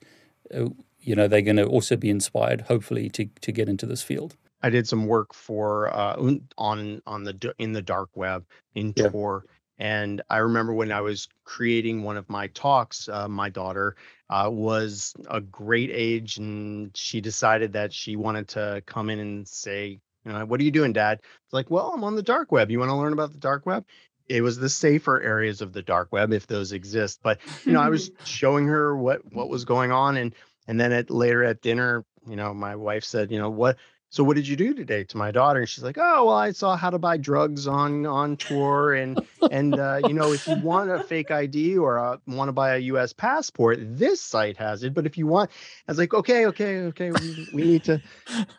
uh, 0.53 0.69
you 0.99 1.15
know, 1.15 1.27
they're 1.27 1.41
going 1.41 1.57
to 1.57 1.65
also 1.65 1.95
be 1.95 2.11
inspired, 2.11 2.61
hopefully, 2.61 3.09
to, 3.09 3.25
to 3.41 3.51
get 3.51 3.67
into 3.67 3.87
this 3.87 4.03
field. 4.03 4.35
I 4.63 4.69
did 4.69 4.87
some 4.87 5.05
work 5.05 5.33
for 5.33 5.93
uh, 5.93 6.15
on 6.57 7.01
on 7.05 7.23
the 7.23 7.53
in 7.59 7.73
the 7.73 7.81
dark 7.81 8.09
web 8.15 8.45
in 8.73 8.93
yeah. 8.95 9.09
Tor, 9.09 9.45
and 9.77 10.21
I 10.29 10.37
remember 10.37 10.73
when 10.73 10.91
I 10.91 11.01
was 11.01 11.27
creating 11.43 12.03
one 12.03 12.15
of 12.15 12.29
my 12.29 12.47
talks, 12.47 13.09
uh, 13.09 13.27
my 13.27 13.49
daughter 13.49 13.97
uh, 14.29 14.49
was 14.49 15.13
a 15.29 15.41
great 15.41 15.89
age, 15.91 16.37
and 16.37 16.95
she 16.95 17.19
decided 17.19 17.73
that 17.73 17.91
she 17.91 18.15
wanted 18.15 18.47
to 18.49 18.81
come 18.85 19.09
in 19.09 19.19
and 19.19 19.45
say, 19.45 19.99
you 20.25 20.31
know, 20.31 20.45
"What 20.45 20.61
are 20.61 20.63
you 20.63 20.71
doing, 20.71 20.93
Dad?" 20.93 21.19
It's 21.21 21.53
like, 21.53 21.69
"Well, 21.69 21.91
I'm 21.93 22.05
on 22.05 22.15
the 22.15 22.23
dark 22.23 22.51
web. 22.51 22.71
You 22.71 22.79
want 22.79 22.89
to 22.89 22.95
learn 22.95 23.13
about 23.13 23.33
the 23.33 23.39
dark 23.39 23.65
web?" 23.65 23.85
It 24.29 24.41
was 24.41 24.57
the 24.57 24.69
safer 24.69 25.21
areas 25.21 25.61
of 25.61 25.73
the 25.73 25.81
dark 25.81 26.13
web, 26.13 26.31
if 26.31 26.47
those 26.47 26.71
exist. 26.71 27.19
But 27.21 27.41
you 27.65 27.73
know, 27.73 27.81
I 27.81 27.89
was 27.89 28.11
showing 28.23 28.67
her 28.67 28.95
what 28.95 29.21
what 29.33 29.49
was 29.49 29.65
going 29.65 29.91
on, 29.91 30.15
and 30.15 30.33
and 30.69 30.79
then 30.79 30.93
at 30.93 31.09
later 31.09 31.43
at 31.43 31.61
dinner, 31.61 32.05
you 32.25 32.37
know, 32.37 32.53
my 32.53 32.77
wife 32.77 33.03
said, 33.03 33.29
you 33.29 33.39
know, 33.39 33.49
what 33.49 33.75
so 34.13 34.23
what 34.23 34.35
did 34.35 34.47
you 34.47 34.55
do 34.55 34.75
today 34.75 35.03
to 35.05 35.17
my 35.17 35.31
daughter? 35.31 35.61
And 35.61 35.67
she's 35.67 35.83
like 35.83 35.97
oh 35.99 36.25
well 36.25 36.35
i 36.35 36.51
saw 36.51 36.77
how 36.77 36.91
to 36.91 36.99
buy 36.99 37.17
drugs 37.17 37.67
on 37.67 38.05
on 38.05 38.37
Tor 38.37 38.93
and 38.93 39.19
and 39.49 39.73
uh, 39.79 40.01
you 40.05 40.13
know 40.13 40.31
if 40.31 40.47
you 40.47 40.55
want 40.57 40.91
a 40.91 41.03
fake 41.03 41.31
id 41.31 41.77
or 41.79 41.97
uh, 41.97 42.17
want 42.27 42.47
to 42.47 42.53
buy 42.53 42.77
a 42.77 42.81
us 42.81 43.11
passport 43.11 43.79
this 43.81 44.21
site 44.21 44.57
has 44.57 44.83
it. 44.83 44.93
But 44.93 45.07
if 45.07 45.17
you 45.17 45.25
want 45.25 45.49
i 45.87 45.91
was 45.91 45.97
like 45.97 46.13
okay 46.13 46.45
okay 46.45 46.81
okay. 46.81 47.09
We, 47.09 47.47
we 47.53 47.63
need 47.63 47.83
to 47.85 47.99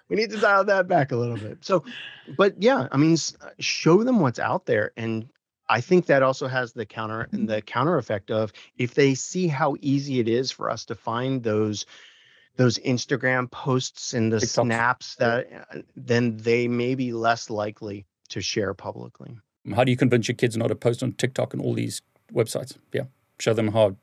we 0.09 0.17
need 0.17 0.31
to 0.31 0.41
dial 0.41 0.65
that 0.65 0.89
back 0.89 1.13
a 1.13 1.17
little 1.17 1.37
bit. 1.37 1.65
So 1.65 1.85
but 2.37 2.61
yeah 2.61 2.89
i 2.91 2.97
mean 2.97 3.17
uh, 3.41 3.51
show 3.61 4.03
them 4.03 4.19
what's 4.19 4.41
out 4.41 4.67
there. 4.67 4.91
And 4.97 5.29
I 5.69 5.81
think 5.81 6.07
that 6.07 6.25
also 6.25 6.49
has 6.49 6.73
the 6.73 6.85
counter 6.85 7.29
and 7.31 7.49
the 7.49 7.63
counter 7.63 7.97
effect 7.97 8.33
of 8.33 8.53
if 8.77 8.95
they 8.95 9.15
see 9.15 9.47
how 9.47 9.77
easy 9.81 10.19
it 10.19 10.29
is 10.29 10.51
for 10.51 10.69
us 10.69 10.87
to 10.87 10.97
find 10.97 11.45
those 11.45 11.87
those 12.57 12.79
Instagram 12.79 13.51
posts 13.51 14.15
and 14.15 14.33
the 14.33 14.41
TikTok. 14.41 14.65
snaps 14.67 15.17
that 15.17 15.49
uh, 15.73 15.79
then 15.97 16.37
they 16.37 16.69
may 16.69 16.95
be 16.95 17.13
less 17.13 17.51
likely 17.51 18.07
to 18.29 18.41
share 18.41 18.75
publicly. 18.75 19.37
How 19.75 19.85
do 19.85 19.91
you 19.91 19.97
convince 19.97 20.29
your 20.29 20.37
kids 20.37 20.57
not 20.57 20.69
to 20.69 20.75
post 20.75 21.03
on 21.03 21.13
TikTok 21.13 21.55
and 21.55 21.63
all 21.63 21.75
these 21.75 22.03
websites? 22.33 22.77
Yeah, 22.93 23.05
show 23.39 23.55
them 23.55 23.69
how 23.69 23.97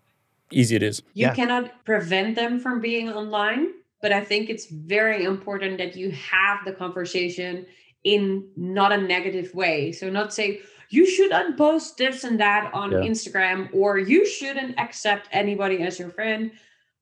easy 0.52 0.76
it 0.76 0.84
is. 0.84 1.02
You 1.14 1.28
yeah. 1.28 1.36
cannot 1.36 1.86
prevent 1.86 2.36
them 2.36 2.60
from 2.60 2.82
being 2.82 3.10
online, 3.10 3.68
but 4.02 4.12
I 4.12 4.24
think 4.24 4.50
it's 4.50 4.66
very 4.66 5.24
important 5.24 5.78
that 5.78 5.96
you 5.96 6.12
have 6.12 6.66
the 6.66 6.74
conversation 6.74 7.66
in 8.04 8.50
not 8.58 8.92
a 8.92 8.98
negative 8.98 9.54
way. 9.54 9.92
So 9.92 10.10
not 10.10 10.34
say 10.34 10.62
you 10.90 11.06
shouldn't 11.06 11.58
post 11.58 11.98
this 11.98 12.24
and 12.24 12.40
that 12.40 12.74
on 12.74 12.92
yeah. 12.92 12.98
Instagram 13.00 13.70
or 13.74 13.98
you 13.98 14.26
shouldn't 14.26 14.78
accept 14.80 15.30
anybody 15.32 15.84
as 15.84 16.00
your 16.00 16.10
friend 16.10 16.52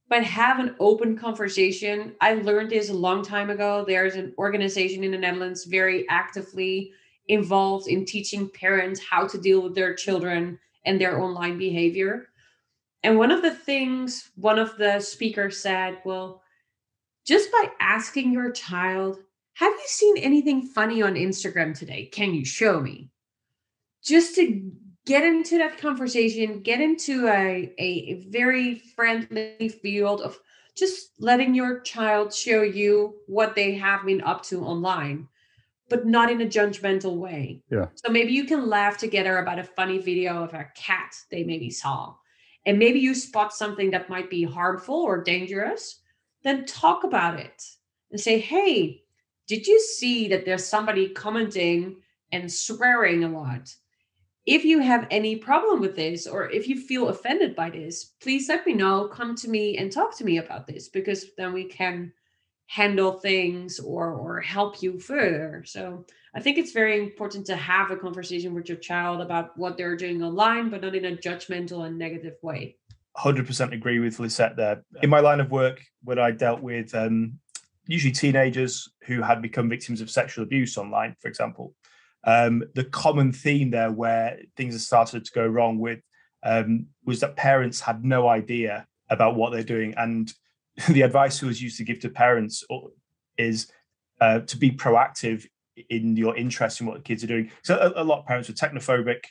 but 0.10 0.24
have 0.24 0.60
an 0.60 0.76
open 0.80 1.16
conversation. 1.16 2.16
I 2.20 2.36
learned 2.36 2.72
this 2.72 2.90
a 2.90 2.94
long 2.94 3.24
time 3.24 3.52
ago. 3.52 3.86
There's 3.88 4.16
an 4.16 4.34
organization 4.38 5.04
in 5.04 5.12
the 5.12 5.18
Netherlands 5.18 5.66
very 5.66 6.10
actively 6.10 6.92
involved 7.28 7.88
in 7.88 8.06
teaching 8.06 8.50
parents 8.50 9.00
how 9.00 9.28
to 9.28 9.38
deal 9.40 9.62
with 9.62 9.76
their 9.76 9.94
children 9.94 10.60
and 10.86 11.00
their 11.00 11.22
online 11.22 11.60
behavior. 11.60 12.30
And 13.04 13.18
one 13.18 13.32
of 13.32 13.44
the 13.44 13.54
things 13.54 14.32
one 14.36 14.58
of 14.58 14.76
the 14.78 15.00
speakers 15.00 15.60
said, 15.60 16.00
well, 16.04 16.42
just 17.26 17.52
by 17.52 17.70
asking 17.80 18.34
your 18.34 18.52
child, 18.52 19.20
have 19.54 19.72
you 19.72 19.86
seen 19.86 20.18
anything 20.18 20.64
funny 20.64 21.02
on 21.04 21.14
Instagram 21.14 21.78
today? 21.78 22.06
Can 22.06 22.34
you 22.34 22.44
show 22.44 22.80
me? 22.80 23.10
Just 24.04 24.36
to 24.36 24.72
get 25.06 25.24
into 25.24 25.58
that 25.58 25.78
conversation, 25.78 26.62
get 26.62 26.82
into 26.82 27.28
a, 27.28 27.74
a 27.78 28.26
very 28.30 28.76
friendly 28.76 29.70
field 29.82 30.22
of 30.22 30.40
just 30.76 31.12
letting 31.20 31.54
your 31.54 31.82
child 31.82 32.34
show 32.34 32.62
you 32.62 33.16
what 33.28 33.56
they 33.56 33.74
have 33.74 34.06
been 34.06 34.22
up 34.22 34.44
to 34.44 34.64
online, 34.64 35.28
but 35.90 36.06
not 36.06 36.32
in 36.32 36.42
a 36.42 36.46
judgmental 36.46 37.18
way. 37.18 37.62
Yeah. 37.72 37.88
So 37.96 38.12
maybe 38.12 38.32
you 38.32 38.46
can 38.46 38.70
laugh 38.70 38.98
together 38.98 39.38
about 39.38 39.60
a 39.60 39.64
funny 39.64 39.98
video 39.98 40.44
of 40.44 40.54
a 40.54 40.68
cat 40.76 41.16
they 41.32 41.44
maybe 41.44 41.70
saw. 41.70 42.16
And 42.66 42.78
maybe 42.78 43.00
you 43.00 43.16
spot 43.16 43.54
something 43.54 43.92
that 43.92 44.10
might 44.10 44.30
be 44.30 44.44
harmful 44.44 44.96
or 44.96 45.24
dangerous, 45.24 46.02
then 46.44 46.66
talk 46.66 47.04
about 47.04 47.40
it 47.40 47.64
and 48.12 48.20
say, 48.20 48.40
hey, 48.40 49.04
did 49.48 49.66
you 49.66 49.80
see 49.80 50.28
that 50.28 50.46
there's 50.46 50.66
somebody 50.66 51.10
commenting 51.10 51.98
and 52.32 52.52
swearing 52.52 53.24
a 53.24 53.30
lot? 53.30 53.74
If 54.50 54.66
you 54.66 54.80
have 54.80 55.06
any 55.12 55.36
problem 55.36 55.80
with 55.80 55.96
this 55.96 56.26
or 56.26 56.50
if 56.50 56.68
you 56.68 56.82
feel 56.82 57.10
offended 57.10 57.56
by 57.56 57.70
this, 57.70 58.16
please 58.20 58.50
let 58.50 58.66
me 58.66 58.74
know. 58.74 59.08
Come 59.08 59.36
to 59.36 59.48
me 59.48 59.78
and 59.78 59.92
talk 59.92 60.18
to 60.18 60.26
me 60.26 60.40
about 60.40 60.66
this 60.66 60.90
because 60.90 61.28
then 61.38 61.54
we 61.54 61.66
can 61.66 62.12
handle 62.66 63.20
things 63.20 63.80
or 63.80 64.12
or 64.12 64.42
help 64.42 64.82
you 64.82 65.00
further. 65.00 65.64
So 65.66 66.06
i 66.36 66.40
think 66.40 66.58
it's 66.58 66.72
very 66.72 67.00
important 67.00 67.44
to 67.48 67.56
have 67.56 67.90
a 67.92 67.98
conversation 67.98 68.54
with 68.56 68.70
your 68.70 68.78
child 68.78 69.22
about 69.22 69.58
what 69.58 69.78
they're 69.78 69.96
doing 69.96 70.22
online 70.24 70.70
but 70.70 70.82
not 70.82 70.96
in 70.96 71.06
a 71.06 71.16
judgmental 71.16 71.86
and 71.86 71.98
negative 71.98 72.38
way. 72.42 72.76
100% 73.18 73.74
agree 73.74 74.00
with 74.00 74.20
lisette 74.20 74.56
there. 74.56 74.84
In 75.04 75.10
my 75.10 75.20
line 75.20 75.40
of 75.40 75.50
work 75.52 75.78
when 76.04 76.20
i 76.20 76.30
dealt 76.32 76.62
with 76.62 76.94
um, 76.94 77.40
usually 77.88 78.12
teenagers 78.12 78.90
who 79.08 79.22
had 79.22 79.42
become 79.42 79.68
victims 79.70 80.02
of 80.02 80.10
sexual 80.10 80.44
abuse 80.44 80.78
online 80.78 81.16
for 81.20 81.28
example 81.28 81.74
um, 82.24 82.64
the 82.76 82.84
common 82.84 83.32
theme 83.32 83.72
there 83.72 83.92
where 83.92 84.40
things 84.58 84.74
have 84.74 84.82
started 84.82 85.26
to 85.26 85.32
go 85.32 85.46
wrong 85.46 85.80
with 85.80 86.00
um, 86.44 86.88
was 87.06 87.20
that 87.22 87.36
parents 87.36 87.80
had 87.80 88.04
no 88.04 88.28
idea 88.28 88.86
about 89.10 89.36
what 89.36 89.52
they're 89.52 89.64
doing 89.64 89.94
and 89.98 90.34
the 90.90 91.02
advice 91.02 91.42
was 91.42 91.62
used 91.62 91.78
to 91.78 91.84
give 91.84 92.00
to 92.00 92.10
parents 92.10 92.64
is 93.38 93.72
uh, 94.22 94.40
to 94.42 94.58
be 94.58 94.72
proactive 94.72 95.46
in 95.90 96.16
your 96.16 96.36
interest 96.36 96.82
in 96.82 96.88
what 96.88 96.98
the 96.98 97.04
kids 97.04 97.24
are 97.24 97.28
doing. 97.28 97.52
So 97.64 97.78
a, 97.78 98.02
a, 98.02 98.04
lot 98.04 98.20
of 98.20 98.26
parents 98.26 98.50
are 98.50 98.54
technophobic. 98.54 99.24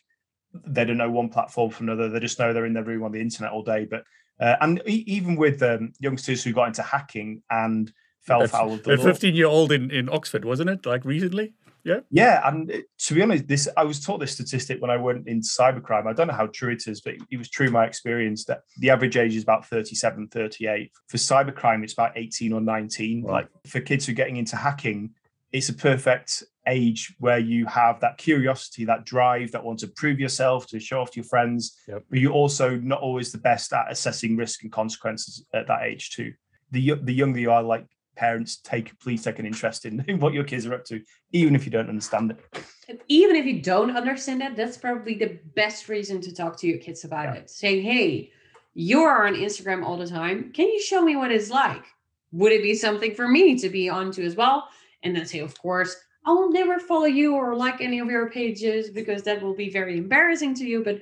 They 0.66 0.84
don't 0.84 0.97
know 0.97 1.11
one 1.11 1.28
platform 1.28 1.70
from 1.70 1.89
another. 1.89 2.09
They 2.09 2.20
just 2.20 2.39
know 2.39 2.53
they're 2.53 2.64
in 2.64 2.72
their 2.72 2.84
room 2.84 3.05
on 3.05 3.12
the 3.12 3.20
internet 3.20 3.53
all 3.53 3.62
day. 3.62 3.86
But 3.89 4.05
uh, 4.41 4.57
and 4.61 4.80
e- 4.86 5.05
even 5.07 5.36
with 5.36 5.62
um, 5.62 5.93
youngsters 6.01 6.43
who 6.43 6.53
got 6.53 6.68
into 6.68 6.82
hacking 6.82 7.43
and 7.51 7.93
fell 8.22 8.47
foul 8.47 8.74
of 8.74 8.82
the 8.82 8.93
a 8.93 8.99
15 8.99 9.34
year 9.34 9.47
old 9.47 9.72
in, 9.72 9.91
in 9.91 10.09
Oxford, 10.09 10.45
wasn't 10.45 10.70
it? 10.70 10.86
Like 10.86 11.05
recently? 11.05 11.55
Yeah. 11.89 12.01
Yeah. 12.11 12.49
And 12.49 12.84
to 12.99 13.14
be 13.14 13.22
honest, 13.22 13.49
this 13.49 13.68
I 13.76 13.84
was 13.84 14.01
taught 14.01 14.18
this 14.18 14.32
statistic 14.32 14.80
when 14.80 14.91
I 14.91 14.97
went 14.97 15.26
into 15.26 15.47
cybercrime. 15.47 16.07
I 16.07 16.12
don't 16.12 16.28
know 16.28 16.34
how 16.34 16.47
true 16.47 16.72
it 16.72 16.86
is, 16.86 17.01
but 17.01 17.14
it 17.30 17.36
was 17.36 17.49
true 17.49 17.70
my 17.70 17.86
experience 17.86 18.45
that 18.45 18.62
the 18.78 18.91
average 18.91 19.16
age 19.16 19.34
is 19.34 19.43
about 19.43 19.66
37, 19.66 20.28
38. 20.28 20.93
For 21.09 21.16
cybercrime, 21.16 21.82
it's 21.82 21.95
about 21.95 22.12
18 22.16 22.53
or 22.53 22.61
19. 22.61 23.24
Right. 23.24 23.32
Like 23.32 23.49
for 23.66 23.80
kids 23.80 24.07
who 24.07 24.12
are 24.12 24.14
getting 24.14 24.36
into 24.36 24.57
hacking, 24.57 25.11
it's 25.53 25.68
a 25.68 25.74
perfect 25.74 26.43
age 26.66 27.14
where 27.18 27.39
you 27.39 27.64
have 27.66 28.01
that 28.01 28.18
curiosity, 28.18 28.84
that 28.84 29.07
drive, 29.07 29.53
that 29.53 29.64
want 29.64 29.78
to 29.80 29.89
prove 29.89 30.20
yourself, 30.20 30.66
to 30.66 30.78
show 30.78 31.01
off 31.01 31.11
to 31.12 31.16
your 31.16 31.24
friends. 31.24 31.78
Yep. 31.89 32.05
But 32.11 32.18
you're 32.18 32.32
also 32.32 32.76
not 32.76 33.01
always 33.01 33.32
the 33.32 33.39
best 33.39 33.72
at 33.72 33.91
assessing 33.91 34.36
risk 34.36 34.62
and 34.62 34.70
consequences 34.70 35.45
at 35.55 35.66
that 35.66 35.82
age 35.82 36.11
too. 36.11 36.34
The 36.70 36.95
the 37.03 37.14
younger 37.14 37.41
you 37.41 37.51
are, 37.51 37.62
like 37.62 37.86
parents 38.19 38.57
take 38.57 38.99
please 38.99 39.23
take 39.23 39.39
an 39.39 39.47
interest 39.47 39.85
in, 39.87 40.19
what 40.19 40.35
your 40.35 40.45
kids 40.45 40.66
are 40.66 40.75
up 40.75 40.85
to 40.85 41.01
even 41.33 41.55
if 41.55 41.64
you 41.64 41.71
don't 41.71 41.89
understand 41.89 42.33
it. 42.33 42.99
Even 43.07 43.37
if 43.37 43.47
you 43.47 43.62
don't 43.62 43.97
understand 43.97 44.43
it 44.43 44.57
that's 44.57 44.77
probably 44.77 45.14
the 45.14 45.39
best 45.55 45.89
reason 45.89 46.21
to 46.21 46.35
talk 46.35 46.59
to 46.59 46.66
your 46.66 46.79
kids 46.79 47.05
about 47.05 47.27
yeah. 47.27 47.35
it. 47.35 47.51
Saying 47.51 47.83
hey 47.83 48.33
you're 48.75 49.27
on 49.27 49.35
instagram 49.35 49.85
all 49.85 49.97
the 49.97 50.07
time. 50.07 50.53
Can 50.53 50.66
you 50.66 50.83
show 50.83 51.01
me 51.03 51.14
what 51.14 51.31
it's 51.31 51.51
like? 51.51 51.85
Would 52.33 52.53
it 52.53 52.62
be 52.62 52.75
something 52.75 53.14
for 53.14 53.29
me 53.29 53.57
to 53.59 53.69
be 53.69 53.89
onto 53.89 54.23
as 54.23 54.35
well? 54.35 54.69
And 55.03 55.14
then 55.14 55.25
say 55.27 55.39
of 55.39 55.57
course. 55.59 55.95
I 56.27 56.33
will 56.33 56.51
never 56.51 56.79
follow 56.79 57.07
you 57.07 57.37
or 57.37 57.55
like 57.55 57.81
any 57.81 58.01
of 58.01 58.09
your 58.09 58.29
pages 58.29 58.91
because 58.91 59.23
that 59.23 59.41
will 59.41 59.55
be 59.55 59.71
very 59.71 59.97
embarrassing 59.97 60.55
to 60.57 60.64
you 60.66 60.83
but 60.83 61.01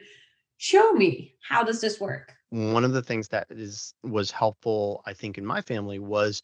show 0.58 0.92
me. 0.92 1.34
How 1.40 1.64
does 1.64 1.80
this 1.80 1.98
work? 1.98 2.34
One 2.50 2.84
of 2.84 2.92
the 2.92 3.02
things 3.02 3.26
that 3.28 3.46
is 3.50 3.94
was 4.02 4.30
helpful 4.30 5.02
i 5.06 5.12
think 5.12 5.36
in 5.36 5.44
my 5.44 5.60
family 5.60 5.98
was 5.98 6.42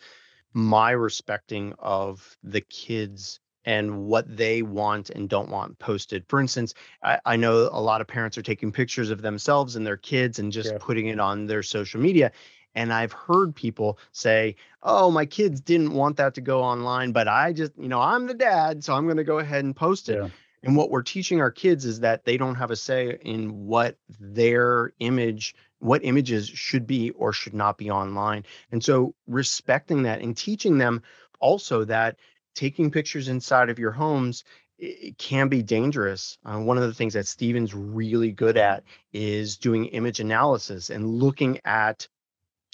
my 0.52 0.90
respecting 0.90 1.74
of 1.78 2.36
the 2.42 2.60
kids 2.60 3.40
and 3.64 4.06
what 4.06 4.36
they 4.36 4.62
want 4.62 5.10
and 5.10 5.28
don't 5.28 5.48
want 5.48 5.78
posted. 5.78 6.24
For 6.28 6.40
instance, 6.40 6.74
I, 7.02 7.20
I, 7.24 7.36
know 7.36 7.68
a 7.72 7.80
lot 7.80 8.00
of 8.00 8.08
parents 8.08 8.36
are 8.36 8.42
taking 8.42 8.72
pictures 8.72 9.10
of 9.10 9.22
themselves 9.22 9.76
and 9.76 9.86
their 9.86 9.96
kids 9.96 10.38
and 10.38 10.50
just 10.50 10.72
yeah. 10.72 10.78
putting 10.80 11.06
it 11.06 11.20
on 11.20 11.46
their 11.46 11.62
social 11.62 12.00
media. 12.00 12.32
And 12.74 12.92
I've 12.92 13.12
heard 13.12 13.54
people 13.54 13.98
say, 14.12 14.56
oh, 14.82 15.10
my 15.10 15.26
kids 15.26 15.60
didn't 15.60 15.92
want 15.92 16.16
that 16.16 16.34
to 16.34 16.40
go 16.40 16.62
online, 16.62 17.12
but 17.12 17.28
I 17.28 17.52
just, 17.52 17.72
you 17.78 17.88
know, 17.88 18.00
I'm 18.00 18.26
the 18.26 18.34
dad, 18.34 18.82
so 18.82 18.94
I'm 18.94 19.04
going 19.04 19.18
to 19.18 19.24
go 19.24 19.38
ahead 19.38 19.64
and 19.64 19.76
post 19.76 20.08
it. 20.08 20.16
Yeah. 20.16 20.28
And 20.62 20.76
what 20.76 20.90
we're 20.90 21.02
teaching 21.02 21.40
our 21.40 21.50
kids 21.50 21.84
is 21.84 22.00
that 22.00 22.24
they 22.24 22.36
don't 22.36 22.54
have 22.54 22.70
a 22.70 22.76
say 22.76 23.18
in 23.22 23.66
what 23.66 23.96
their 24.20 24.92
image 25.00 25.54
what 25.78 26.04
images 26.04 26.48
should 26.48 26.86
be 26.86 27.10
or 27.10 27.32
should 27.32 27.54
not 27.54 27.76
be 27.76 27.90
online. 27.90 28.44
And 28.70 28.84
so 28.84 29.16
respecting 29.26 30.04
that 30.04 30.20
and 30.20 30.36
teaching 30.36 30.78
them 30.78 31.02
also 31.40 31.84
that 31.84 32.16
taking 32.54 32.92
pictures 32.92 33.28
inside 33.28 33.68
of 33.68 33.80
your 33.80 33.90
homes 33.90 34.44
it 34.78 35.16
can 35.16 35.48
be 35.48 35.62
dangerous. 35.62 36.38
Uh, 36.44 36.58
one 36.58 36.76
of 36.76 36.82
the 36.82 36.92
things 36.92 37.14
that 37.14 37.26
Stephen's 37.26 37.72
really 37.72 38.32
good 38.32 38.56
at 38.56 38.82
is 39.12 39.56
doing 39.56 39.86
image 39.86 40.18
analysis 40.18 40.90
and 40.90 41.06
looking 41.06 41.60
at 41.64 42.08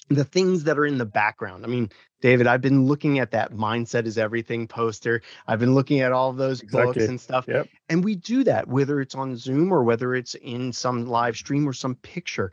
the 0.09 0.23
things 0.23 0.63
that 0.65 0.77
are 0.77 0.85
in 0.85 0.97
the 0.97 1.05
background. 1.05 1.63
I 1.63 1.67
mean, 1.67 1.89
David, 2.21 2.47
I've 2.47 2.61
been 2.61 2.85
looking 2.85 3.19
at 3.19 3.31
that 3.31 3.53
mindset 3.53 4.05
is 4.05 4.17
everything 4.17 4.67
poster. 4.67 5.21
I've 5.47 5.59
been 5.59 5.75
looking 5.75 6.01
at 6.01 6.11
all 6.11 6.33
those 6.33 6.61
exactly. 6.61 6.93
books 6.93 7.07
and 7.07 7.21
stuff. 7.21 7.45
Yep. 7.47 7.69
And 7.87 8.03
we 8.03 8.15
do 8.15 8.43
that 8.43 8.67
whether 8.67 8.99
it's 8.99 9.15
on 9.15 9.37
Zoom 9.37 9.71
or 9.71 9.83
whether 9.83 10.15
it's 10.15 10.35
in 10.35 10.73
some 10.73 11.05
live 11.05 11.37
stream 11.37 11.67
or 11.67 11.73
some 11.73 11.95
picture 11.95 12.51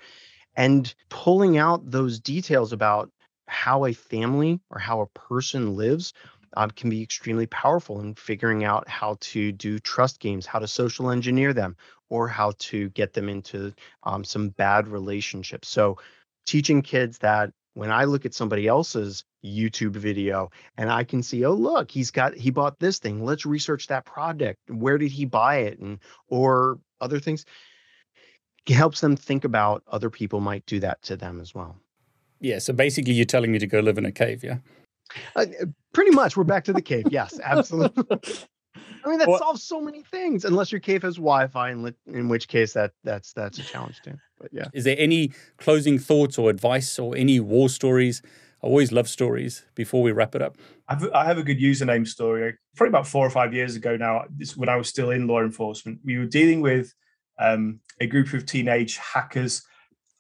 and 0.56 0.94
pulling 1.08 1.58
out 1.58 1.90
those 1.90 2.20
details 2.20 2.72
about 2.72 3.10
how 3.48 3.84
a 3.84 3.92
family 3.92 4.60
or 4.70 4.78
how 4.78 5.00
a 5.00 5.06
person 5.06 5.76
lives 5.76 6.12
um, 6.56 6.70
can 6.70 6.90
be 6.90 7.02
extremely 7.02 7.46
powerful 7.46 8.00
in 8.00 8.14
figuring 8.14 8.64
out 8.64 8.88
how 8.88 9.16
to 9.20 9.52
do 9.52 9.78
trust 9.78 10.20
games, 10.20 10.46
how 10.46 10.58
to 10.58 10.66
social 10.66 11.10
engineer 11.10 11.52
them, 11.52 11.76
or 12.08 12.28
how 12.28 12.52
to 12.58 12.88
get 12.90 13.12
them 13.12 13.28
into 13.28 13.74
um, 14.04 14.24
some 14.24 14.48
bad 14.50 14.88
relationships. 14.88 15.68
So, 15.68 15.98
teaching 16.46 16.82
kids 16.82 17.18
that 17.18 17.50
when 17.74 17.90
I 17.90 18.04
look 18.04 18.24
at 18.24 18.32
somebody 18.32 18.66
else's 18.66 19.24
YouTube 19.44 19.92
video 19.92 20.50
and 20.78 20.90
I 20.90 21.04
can 21.04 21.22
see, 21.22 21.44
oh 21.44 21.52
look, 21.52 21.90
he's 21.90 22.10
got 22.10 22.34
he 22.34 22.50
bought 22.50 22.78
this 22.78 22.98
thing. 22.98 23.24
Let's 23.24 23.44
research 23.44 23.86
that 23.88 24.06
product. 24.06 24.58
Where 24.68 24.98
did 24.98 25.12
he 25.12 25.24
buy 25.26 25.56
it? 25.58 25.78
And 25.78 25.98
or 26.28 26.78
other 27.00 27.20
things 27.20 27.44
It 28.66 28.72
helps 28.72 29.00
them 29.00 29.16
think 29.16 29.44
about 29.44 29.82
other 29.88 30.08
people 30.10 30.40
might 30.40 30.64
do 30.66 30.80
that 30.80 31.02
to 31.02 31.16
them 31.16 31.40
as 31.40 31.54
well. 31.54 31.76
Yeah. 32.40 32.58
So 32.58 32.72
basically, 32.72 33.12
you're 33.12 33.26
telling 33.26 33.52
me 33.52 33.58
to 33.58 33.66
go 33.66 33.80
live 33.80 33.98
in 33.98 34.06
a 34.06 34.12
cave, 34.12 34.42
yeah? 34.42 34.58
Uh, 35.34 35.46
pretty 35.92 36.10
much. 36.10 36.36
We're 36.36 36.44
back 36.44 36.64
to 36.64 36.72
the 36.72 36.82
cave. 36.82 37.06
Yes, 37.10 37.38
absolutely. 37.44 38.18
I 39.06 39.08
mean, 39.08 39.18
that 39.20 39.28
well, 39.28 39.38
solves 39.38 39.62
so 39.62 39.80
many 39.80 40.02
things, 40.02 40.44
unless 40.44 40.72
your 40.72 40.80
cave 40.80 41.02
has 41.02 41.14
Wi-Fi, 41.14 41.70
in, 41.70 41.94
in 42.06 42.28
which 42.28 42.48
case 42.48 42.72
that 42.72 42.92
that's 43.04 43.32
that's 43.32 43.58
a 43.58 43.62
challenge 43.62 44.00
too. 44.02 44.14
But 44.40 44.48
yeah. 44.52 44.66
Is 44.74 44.82
there 44.82 44.96
any 44.98 45.32
closing 45.58 46.00
thoughts 46.00 46.38
or 46.38 46.50
advice 46.50 46.98
or 46.98 47.16
any 47.16 47.38
war 47.38 47.68
stories? 47.68 48.20
I 48.64 48.66
always 48.66 48.90
love 48.90 49.08
stories. 49.08 49.64
Before 49.76 50.02
we 50.02 50.10
wrap 50.10 50.34
it 50.34 50.42
up, 50.42 50.56
I've, 50.88 51.08
I 51.14 51.24
have 51.24 51.38
a 51.38 51.44
good 51.44 51.58
username 51.58 52.06
story. 52.06 52.56
Probably 52.74 52.88
about 52.88 53.06
four 53.06 53.24
or 53.24 53.30
five 53.30 53.54
years 53.54 53.76
ago 53.76 53.96
now, 53.96 54.24
when 54.56 54.68
I 54.68 54.74
was 54.74 54.88
still 54.88 55.10
in 55.10 55.28
law 55.28 55.40
enforcement, 55.40 56.00
we 56.04 56.18
were 56.18 56.26
dealing 56.26 56.60
with 56.60 56.92
um, 57.38 57.78
a 58.00 58.08
group 58.08 58.32
of 58.32 58.44
teenage 58.44 58.96
hackers. 58.96 59.62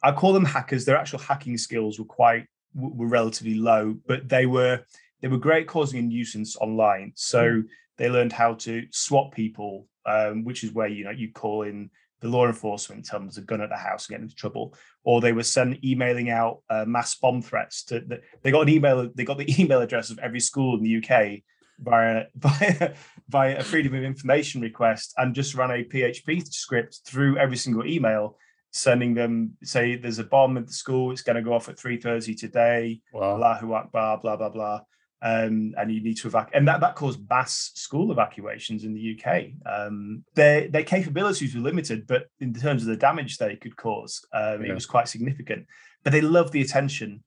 I 0.04 0.12
call 0.12 0.32
them 0.32 0.44
hackers. 0.44 0.84
Their 0.84 0.96
actual 0.96 1.18
hacking 1.18 1.58
skills 1.58 1.98
were 1.98 2.04
quite 2.04 2.46
were 2.72 3.08
relatively 3.08 3.54
low, 3.54 3.96
but 4.06 4.28
they 4.28 4.46
were 4.46 4.84
they 5.22 5.28
were 5.28 5.38
great 5.38 5.66
causing 5.66 5.98
a 5.98 6.02
nuisance 6.02 6.56
online. 6.58 7.12
So 7.16 7.42
mm. 7.42 7.64
They 7.98 8.08
learned 8.10 8.32
how 8.32 8.54
to 8.54 8.86
swat 8.90 9.32
people, 9.32 9.86
um, 10.04 10.44
which 10.44 10.64
is 10.64 10.72
where 10.72 10.88
you 10.88 11.04
know 11.04 11.10
you 11.10 11.32
call 11.32 11.62
in 11.62 11.90
the 12.20 12.28
law 12.28 12.46
enforcement, 12.46 13.04
tell 13.04 13.18
them 13.18 13.28
there's 13.28 13.38
a 13.38 13.42
gun 13.42 13.60
at 13.60 13.68
the 13.68 13.76
house 13.76 14.08
and 14.08 14.14
get 14.14 14.22
into 14.22 14.34
trouble, 14.34 14.74
or 15.04 15.20
they 15.20 15.32
were 15.32 15.42
send 15.42 15.84
emailing 15.84 16.30
out 16.30 16.62
uh, 16.70 16.84
mass 16.86 17.14
bomb 17.16 17.42
threats. 17.42 17.84
To 17.84 18.00
the, 18.00 18.20
they 18.42 18.50
got 18.50 18.62
an 18.62 18.68
email, 18.68 19.10
they 19.14 19.24
got 19.24 19.38
the 19.38 19.54
email 19.62 19.80
address 19.80 20.10
of 20.10 20.18
every 20.18 20.40
school 20.40 20.76
in 20.76 20.82
the 20.82 20.96
UK 20.96 21.42
via 21.78 22.24
via 22.34 22.94
via 23.28 23.58
a 23.58 23.62
freedom 23.62 23.94
of 23.94 24.02
information 24.02 24.60
request 24.60 25.12
and 25.18 25.34
just 25.34 25.54
ran 25.54 25.70
a 25.70 25.84
PHP 25.84 26.46
script 26.48 27.00
through 27.04 27.36
every 27.38 27.56
single 27.56 27.86
email, 27.86 28.38
sending 28.72 29.14
them 29.14 29.56
say 29.62 29.96
there's 29.96 30.18
a 30.18 30.24
bomb 30.24 30.56
at 30.56 30.66
the 30.66 30.72
school, 30.72 31.10
it's 31.10 31.22
going 31.22 31.36
to 31.36 31.42
go 31.42 31.52
off 31.52 31.68
at 31.68 31.78
three 31.78 32.00
thirty 32.00 32.34
today. 32.34 33.00
Wow. 33.12 33.34
Allahu 33.34 33.74
Akbar, 33.74 34.18
blah 34.18 34.36
blah 34.36 34.48
blah. 34.50 34.80
Um, 35.22 35.74
and 35.78 35.90
you 35.90 36.02
need 36.02 36.18
to 36.18 36.28
evacuate, 36.28 36.56
and 36.56 36.68
that 36.68 36.80
that 36.80 36.94
caused 36.94 37.28
mass 37.28 37.70
school 37.74 38.12
evacuations 38.12 38.84
in 38.84 38.92
the 38.92 39.18
UK. 39.18 39.46
Um, 39.64 40.24
their 40.34 40.68
their 40.68 40.84
capabilities 40.84 41.54
were 41.54 41.62
limited, 41.62 42.06
but 42.06 42.26
in 42.38 42.52
terms 42.52 42.82
of 42.82 42.88
the 42.88 42.96
damage 42.96 43.38
they 43.38 43.56
could 43.56 43.76
cause, 43.76 44.24
um, 44.34 44.62
yeah. 44.62 44.72
it 44.72 44.74
was 44.74 44.84
quite 44.84 45.08
significant. 45.08 45.66
But 46.04 46.12
they 46.12 46.20
loved 46.20 46.52
the 46.52 46.60
attention, 46.60 47.24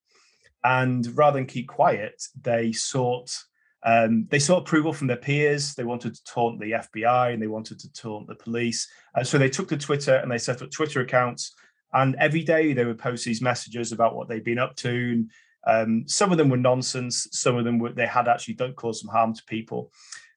and 0.64 1.06
rather 1.18 1.40
than 1.40 1.48
keep 1.48 1.68
quiet, 1.68 2.22
they 2.40 2.72
sought 2.72 3.36
um, 3.84 4.28
they 4.30 4.40
sought 4.40 4.60
approval 4.60 4.94
from 4.94 5.08
their 5.08 5.18
peers. 5.18 5.74
They 5.74 5.84
wanted 5.84 6.14
to 6.16 6.24
taunt 6.26 6.60
the 6.60 6.72
FBI 6.72 7.34
and 7.34 7.42
they 7.42 7.48
wanted 7.48 7.80
to 7.80 7.94
taunt 7.94 8.28
the 8.28 8.36
police. 8.36 8.88
And 9.16 9.26
so 9.26 9.38
they 9.38 9.50
took 9.50 9.70
to 9.70 9.78
Twitter 9.78 10.16
and 10.16 10.32
they 10.32 10.38
set 10.38 10.62
up 10.62 10.72
Twitter 10.72 11.02
accounts. 11.02 11.54
And 11.94 12.16
every 12.20 12.44
day 12.44 12.74
they 12.74 12.86
would 12.86 13.00
post 13.00 13.26
these 13.26 13.42
messages 13.42 13.92
about 13.92 14.16
what 14.16 14.28
they'd 14.28 14.44
been 14.44 14.60
up 14.60 14.76
to. 14.78 14.90
And 14.90 15.32
um, 15.66 16.08
some 16.08 16.32
of 16.32 16.38
them 16.38 16.50
were 16.50 16.58
nonsense. 16.58 17.28
Some 17.32 17.58
of 17.58 17.66
them 17.66 17.80
were 17.80 17.92
they 17.92 18.08
had 18.08 18.28
actually 18.28 18.56
done 18.56 18.74
cause 18.74 19.02
some 19.02 19.10
harm 19.10 19.34
to 19.34 19.44
people. 19.46 19.92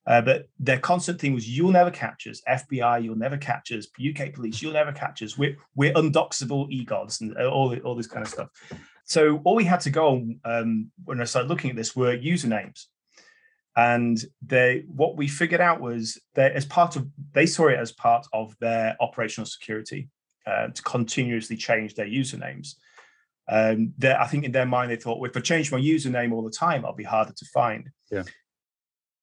Uh, 0.04 0.20
but 0.20 0.48
their 0.58 0.80
constant 0.80 1.20
thing 1.20 1.32
was, 1.32 1.48
"You'll 1.48 1.70
never 1.70 1.90
catch 1.90 2.26
us, 2.26 2.42
FBI. 2.48 3.04
You'll 3.04 3.14
never 3.16 3.36
catch 3.36 3.70
us, 3.70 3.86
UK 4.00 4.32
police. 4.34 4.60
You'll 4.60 4.72
never 4.72 4.92
catch 4.92 5.22
us. 5.22 5.38
We're 5.38 5.56
we're 5.76 5.96
undoxable 5.96 6.68
egods 6.68 7.20
and 7.20 7.36
all 7.36 7.76
all 7.80 7.94
this 7.94 8.08
kind 8.08 8.26
of 8.26 8.32
stuff." 8.32 8.48
So 9.04 9.40
all 9.44 9.54
we 9.54 9.64
had 9.64 9.80
to 9.80 9.90
go 9.90 10.08
on 10.08 10.40
um, 10.44 10.90
when 11.04 11.20
I 11.20 11.24
started 11.24 11.48
looking 11.48 11.70
at 11.70 11.76
this 11.76 11.94
were 11.94 12.16
usernames. 12.16 12.86
And 13.76 14.22
they 14.42 14.84
what 14.86 15.16
we 15.16 15.28
figured 15.28 15.60
out 15.60 15.80
was 15.80 16.20
that 16.34 16.52
as 16.52 16.66
part 16.66 16.96
of 16.96 17.06
they 17.32 17.46
saw 17.46 17.68
it 17.68 17.78
as 17.78 17.92
part 17.92 18.26
of 18.32 18.56
their 18.58 18.96
operational 19.00 19.46
security 19.46 20.10
uh, 20.46 20.68
to 20.68 20.82
continuously 20.82 21.56
change 21.56 21.94
their 21.94 22.06
usernames. 22.06 22.74
Um, 23.48 23.94
I 24.02 24.26
think 24.26 24.44
in 24.44 24.52
their 24.52 24.66
mind 24.66 24.90
they 24.90 24.96
thought, 24.96 25.18
well, 25.18 25.30
if 25.30 25.36
I 25.36 25.40
change 25.40 25.72
my 25.72 25.80
username 25.80 26.32
all 26.32 26.42
the 26.42 26.50
time, 26.50 26.84
I'll 26.84 26.94
be 26.94 27.04
harder 27.04 27.32
to 27.32 27.44
find. 27.46 27.90
Yeah. 28.10 28.22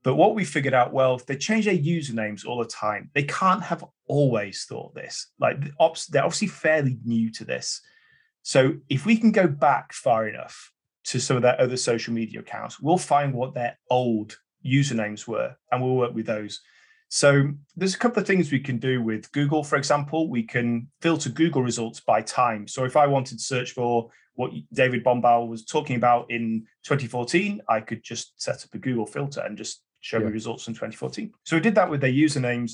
But 0.04 0.16
what 0.16 0.36
we 0.36 0.46
figured 0.46 0.74
out, 0.74 0.94
well, 0.94 1.16
if 1.16 1.26
they 1.26 1.36
change 1.36 1.66
their 1.66 1.78
usernames 1.78 2.46
all 2.46 2.60
the 2.60 2.70
time, 2.70 3.10
they 3.14 3.24
can't 3.24 3.64
have 3.64 3.84
always 4.08 4.66
thought 4.68 4.96
this. 4.96 5.28
Like 5.40 5.62
the 5.62 5.72
ops, 5.80 6.08
they're 6.08 6.24
obviously 6.24 6.48
fairly 6.48 6.98
new 7.04 7.32
to 7.34 7.44
this. 7.44 7.82
So 8.42 8.76
if 8.88 9.06
we 9.06 9.18
can 9.18 9.32
go 9.32 9.48
back 9.48 9.92
far 9.92 10.28
enough 10.28 10.72
to 11.06 11.20
some 11.20 11.36
of 11.36 11.44
their 11.44 11.60
other 11.60 11.78
social 11.78 12.14
media 12.14 12.40
accounts, 12.40 12.80
we'll 12.80 12.98
find 12.98 13.34
what 13.34 13.54
their 13.54 13.78
old 13.90 14.38
usernames 14.66 15.28
were 15.28 15.56
and 15.72 15.82
we'll 15.82 15.96
work 15.96 16.14
with 16.14 16.26
those. 16.26 16.62
So 17.10 17.52
there's 17.76 17.96
a 17.96 17.98
couple 17.98 18.22
of 18.22 18.28
things 18.28 18.52
we 18.52 18.60
can 18.60 18.78
do 18.78 19.02
with 19.02 19.32
Google, 19.32 19.64
for 19.64 19.78
example. 19.78 20.30
We 20.30 20.44
can 20.44 20.88
filter 21.02 21.30
Google 21.30 21.64
results 21.64 22.00
by 22.00 22.22
time. 22.22 22.68
So 22.68 22.86
if 22.86 22.96
I 22.96 23.08
wanted 23.08 23.40
to 23.40 23.44
search 23.44 23.72
for 23.72 24.10
what 24.36 24.52
David 24.72 25.04
Bombal 25.04 25.48
was 25.48 25.66
talking 25.66 25.96
about 25.96 26.30
in 26.30 26.66
2014, 26.84 27.62
I 27.68 27.82
could 27.82 28.04
just 28.04 28.42
set 28.42 28.64
up 28.64 28.74
a 28.74 28.78
Google 28.78 29.08
filter 29.08 29.42
and 29.42 29.58
just 29.58 29.82
show 30.02 30.20
yeah. 30.20 30.26
me 30.26 30.32
results 30.32 30.64
from 30.64 30.76
2014. 30.76 31.32
So 31.44 31.58
we 31.58 31.62
did 31.62 31.76
that 31.76 31.90
with 31.90 32.02
their 32.02 32.12
usernames. 32.12 32.74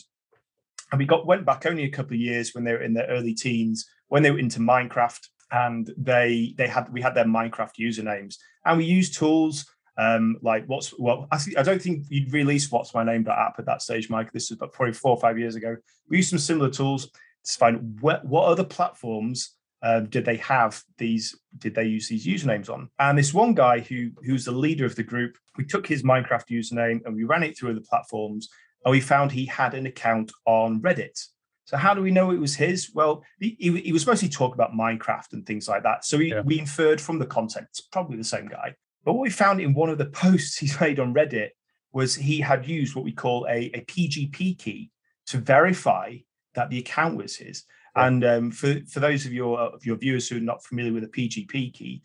And 0.92 1.00
we 1.00 1.06
got 1.06 1.26
went 1.26 1.46
back 1.46 1.66
only 1.66 1.86
a 1.86 1.90
couple 1.90 2.14
of 2.14 2.20
years 2.20 2.54
when 2.54 2.64
they 2.64 2.74
were 2.74 2.84
in 2.84 2.94
their 2.94 3.08
early 3.08 3.34
teens, 3.34 3.90
when 4.10 4.22
they 4.22 4.32
were 4.32 4.38
into 4.38 4.60
Minecraft, 4.60 5.28
and 5.52 5.92
they 5.98 6.54
they 6.58 6.68
had 6.68 6.92
we 6.92 7.02
had 7.02 7.16
their 7.16 7.26
Minecraft 7.26 7.72
usernames. 7.80 8.36
And 8.66 8.78
we 8.78 8.86
used 8.86 9.18
tools 9.18 9.66
um, 9.98 10.38
like 10.42 10.66
what's 10.68 10.98
well, 10.98 11.28
I, 11.32 11.40
I 11.58 11.64
don't 11.64 11.82
think 11.82 12.06
you'd 12.10 12.34
release 12.34 12.70
WhatsMyName 12.70 13.28
app 13.28 13.60
at 13.60 13.66
that 13.66 13.82
stage, 13.82 14.10
Mike. 14.10 14.32
This 14.32 14.52
is 14.52 14.58
probably 14.58 14.94
four 14.94 15.12
or 15.12 15.20
five 15.20 15.40
years 15.40 15.56
ago. 15.56 15.78
We 16.10 16.18
used 16.18 16.30
some 16.30 16.40
similar 16.40 16.70
tools 16.70 17.10
to 17.46 17.58
find 17.58 18.00
what, 18.02 18.26
what 18.26 18.46
other 18.46 18.64
platforms 18.64 19.56
um, 19.84 20.08
did 20.08 20.26
they 20.26 20.38
have 20.38 20.82
these 20.98 21.38
did 21.60 21.76
they 21.76 21.84
use 21.84 22.08
these 22.08 22.26
usernames 22.26 22.70
on 22.70 22.90
and 22.98 23.18
this 23.18 23.34
one 23.34 23.54
guy 23.54 23.80
who 23.80 24.10
who's 24.26 24.46
the 24.46 24.52
leader 24.52 24.86
of 24.86 24.96
the 24.96 25.04
group 25.04 25.38
we 25.58 25.66
took 25.66 25.86
his 25.86 26.02
minecraft 26.02 26.50
username 26.50 27.06
and 27.06 27.16
we 27.16 27.24
ran 27.24 27.44
it 27.44 27.58
through 27.58 27.76
the 27.76 27.82
platforms 27.82 28.50
and 28.84 28.92
we 28.92 29.00
found 29.00 29.32
he 29.32 29.46
had 29.46 29.76
an 29.76 29.86
account 29.86 30.32
on 30.46 30.82
reddit 30.82 31.28
so 31.66 31.78
how 31.78 31.94
do 31.94 32.02
we 32.02 32.10
know 32.10 32.32
it 32.32 32.40
was 32.40 32.56
his 32.56 32.92
well 32.96 33.22
he, 33.40 33.56
he 33.60 33.92
was 33.92 34.08
mostly 34.08 34.30
talking 34.30 34.56
about 34.56 34.72
minecraft 34.72 35.34
and 35.34 35.46
things 35.46 35.68
like 35.68 35.84
that 35.84 36.04
so 36.04 36.18
we, 36.18 36.32
yeah. 36.32 36.42
we 36.42 36.58
inferred 36.58 37.00
from 37.00 37.20
the 37.20 37.26
content 37.26 37.68
it's 37.70 37.82
probably 37.82 38.18
the 38.18 38.24
same 38.24 38.48
guy 38.48 38.74
but 39.06 39.14
what 39.14 39.22
we 39.22 39.30
found 39.30 39.62
in 39.62 39.74
one 39.74 39.90
of 39.90 39.98
the 39.98 40.06
posts 40.08 40.58
he's 40.58 40.80
made 40.82 41.00
on 41.00 41.14
reddit 41.14 41.50
was 41.94 42.16
he 42.16 42.42
had 42.42 42.68
used 42.68 42.96
what 42.96 43.06
we 43.06 43.14
call 43.14 43.46
a, 43.50 43.72
a 43.74 43.82
pgp 43.86 44.58
key 44.58 44.92
to 45.28 45.38
verify 45.38 46.16
that 46.56 46.70
the 46.70 46.80
account 46.80 47.16
was 47.16 47.38
his 47.38 47.64
and 47.96 48.26
um, 48.26 48.52
for, 48.52 48.76
for 48.90 49.00
those 49.00 49.26
of 49.26 49.32
your 49.32 49.60
of 49.60 49.86
your 49.86 49.96
viewers 49.96 50.28
who 50.28 50.38
are 50.38 50.42
not 50.42 50.64
familiar 50.64 50.94
with 50.94 51.06
a 51.06 51.08
PGP 51.08 51.74
key, 51.74 52.02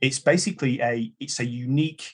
it's 0.00 0.18
basically 0.18 0.80
a 0.80 1.12
it's 1.20 1.38
a 1.38 1.46
unique 1.46 2.12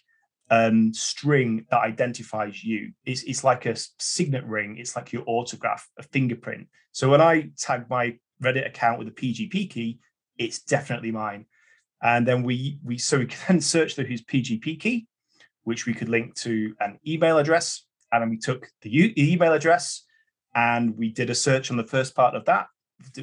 um, 0.50 0.92
string 0.92 1.64
that 1.70 1.80
identifies 1.80 2.62
you. 2.62 2.92
It's, 3.04 3.22
it's 3.22 3.42
like 3.42 3.66
a 3.66 3.74
signet 3.98 4.44
ring. 4.44 4.76
It's 4.78 4.94
like 4.94 5.12
your 5.12 5.24
autograph, 5.26 5.88
a 5.98 6.02
fingerprint. 6.02 6.68
So 6.92 7.10
when 7.10 7.20
I 7.20 7.50
tag 7.58 7.86
my 7.88 8.16
Reddit 8.42 8.66
account 8.66 8.98
with 8.98 9.08
a 9.08 9.12
PGP 9.12 9.70
key, 9.70 9.98
it's 10.38 10.60
definitely 10.60 11.10
mine. 11.10 11.46
And 12.06 12.26
then 12.26 12.44
we 12.44 12.78
we 12.84 12.98
so 12.98 13.18
we 13.18 13.26
can 13.26 13.38
then 13.48 13.60
search 13.60 13.96
through 13.96 14.06
his 14.06 14.22
PGP 14.22 14.78
key, 14.78 15.06
which 15.64 15.86
we 15.86 15.92
could 15.92 16.08
link 16.08 16.36
to 16.36 16.74
an 16.80 17.00
email 17.06 17.38
address. 17.38 17.84
And 18.12 18.22
then 18.22 18.30
we 18.30 18.38
took 18.38 18.68
the 18.82 18.90
u- 18.90 19.12
email 19.18 19.52
address 19.52 20.04
and 20.54 20.96
we 20.96 21.10
did 21.10 21.28
a 21.30 21.34
search 21.34 21.70
on 21.70 21.76
the 21.76 21.84
first 21.84 22.14
part 22.14 22.36
of 22.36 22.44
that 22.44 22.68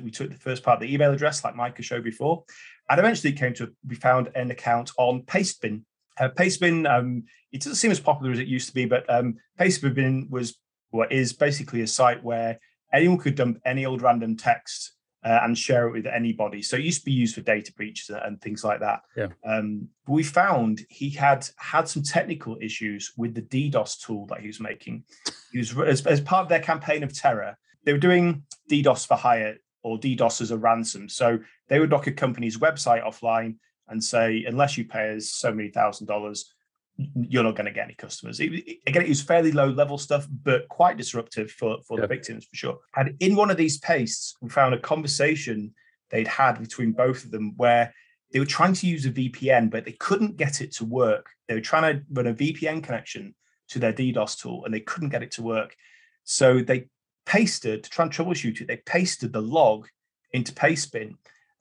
we 0.03 0.11
took 0.11 0.29
the 0.29 0.37
first 0.37 0.63
part 0.63 0.75
of 0.75 0.81
the 0.81 0.93
email 0.93 1.11
address, 1.11 1.43
like 1.43 1.55
Micah 1.55 1.81
showed 1.81 2.03
before, 2.03 2.43
and 2.89 2.99
eventually 2.99 3.33
it 3.33 3.39
came 3.39 3.53
to 3.55 3.73
we 3.87 3.95
found 3.95 4.29
an 4.35 4.51
account 4.51 4.91
on 4.97 5.23
Pastebin. 5.23 5.83
Uh, 6.19 6.29
Pastebin, 6.29 6.87
um, 6.87 7.23
it 7.51 7.61
doesn't 7.61 7.75
seem 7.75 7.91
as 7.91 7.99
popular 7.99 8.31
as 8.31 8.39
it 8.39 8.47
used 8.47 8.67
to 8.67 8.73
be, 8.73 8.85
but 8.85 9.09
um, 9.09 9.35
Pastebin 9.59 10.29
was 10.29 10.57
what 10.91 11.11
is 11.11 11.33
basically 11.33 11.81
a 11.81 11.87
site 11.87 12.23
where 12.23 12.59
anyone 12.93 13.17
could 13.17 13.35
dump 13.35 13.59
any 13.65 13.85
old 13.85 14.01
random 14.01 14.37
text 14.37 14.93
uh, 15.23 15.39
and 15.43 15.57
share 15.57 15.87
it 15.87 15.91
with 15.91 16.05
anybody. 16.05 16.61
So 16.61 16.75
it 16.75 16.83
used 16.83 17.01
to 17.01 17.05
be 17.05 17.11
used 17.11 17.35
for 17.35 17.41
data 17.41 17.71
breaches 17.73 18.09
and 18.09 18.41
things 18.41 18.63
like 18.63 18.79
that. 18.81 19.01
Yeah. 19.15 19.27
Um, 19.45 19.87
we 20.07 20.23
found 20.23 20.81
he 20.89 21.09
had 21.09 21.47
had 21.57 21.87
some 21.87 22.03
technical 22.03 22.57
issues 22.61 23.13
with 23.17 23.33
the 23.33 23.41
DDoS 23.41 24.01
tool 24.01 24.25
that 24.27 24.41
he 24.41 24.47
was 24.47 24.59
making. 24.59 25.03
He 25.51 25.59
was 25.59 25.77
as, 25.79 26.05
as 26.05 26.21
part 26.21 26.43
of 26.43 26.49
their 26.49 26.59
campaign 26.59 27.03
of 27.03 27.13
terror. 27.13 27.57
They 27.85 27.93
were 27.93 27.99
doing 27.99 28.43
DDoS 28.69 29.07
for 29.07 29.15
hire 29.15 29.57
or 29.81 29.97
DDoS 29.97 30.41
as 30.41 30.51
a 30.51 30.57
ransom. 30.57 31.09
So 31.09 31.39
they 31.67 31.79
would 31.79 31.89
knock 31.89 32.07
a 32.07 32.11
company's 32.11 32.57
website 32.57 33.05
offline 33.05 33.55
and 33.87 34.03
say, 34.03 34.45
unless 34.47 34.77
you 34.77 34.85
pay 34.85 35.15
us 35.15 35.29
so 35.29 35.53
many 35.53 35.69
thousand 35.69 36.07
dollars, 36.07 36.53
you're 36.97 37.43
not 37.43 37.55
going 37.55 37.65
to 37.65 37.71
get 37.71 37.85
any 37.85 37.95
customers. 37.95 38.39
It, 38.39 38.53
it, 38.53 38.77
again, 38.85 39.03
it 39.03 39.09
was 39.09 39.21
fairly 39.21 39.51
low 39.51 39.67
level 39.67 39.97
stuff, 39.97 40.27
but 40.43 40.67
quite 40.69 40.97
disruptive 40.97 41.51
for, 41.51 41.77
for 41.87 41.99
the 41.99 42.07
victims 42.07 42.45
for 42.45 42.55
sure. 42.55 42.79
And 42.95 43.15
in 43.19 43.35
one 43.35 43.49
of 43.49 43.57
these 43.57 43.79
pastes, 43.79 44.35
we 44.41 44.49
found 44.49 44.73
a 44.73 44.79
conversation 44.79 45.73
they'd 46.09 46.27
had 46.27 46.59
between 46.59 46.91
both 46.91 47.25
of 47.25 47.31
them 47.31 47.53
where 47.57 47.93
they 48.31 48.39
were 48.39 48.45
trying 48.45 48.73
to 48.73 48.87
use 48.87 49.05
a 49.05 49.11
VPN, 49.11 49.69
but 49.69 49.85
they 49.85 49.93
couldn't 49.93 50.37
get 50.37 50.61
it 50.61 50.71
to 50.73 50.85
work. 50.85 51.29
They 51.47 51.55
were 51.55 51.61
trying 51.61 51.93
to 51.93 52.03
run 52.11 52.27
a 52.27 52.33
VPN 52.33 52.83
connection 52.83 53.35
to 53.69 53.79
their 53.79 53.93
DDoS 53.93 54.39
tool 54.39 54.65
and 54.65 54.73
they 54.73 54.79
couldn't 54.79 55.09
get 55.09 55.23
it 55.23 55.31
to 55.31 55.43
work. 55.43 55.75
So 56.23 56.61
they 56.61 56.87
pasted 57.25 57.83
to 57.83 57.89
try 57.89 58.05
and 58.05 58.13
troubleshoot 58.13 58.61
it. 58.61 58.67
They 58.67 58.81
pasted 58.85 59.33
the 59.33 59.41
log 59.41 59.87
into 60.31 60.53
Pastebin. 60.53 61.15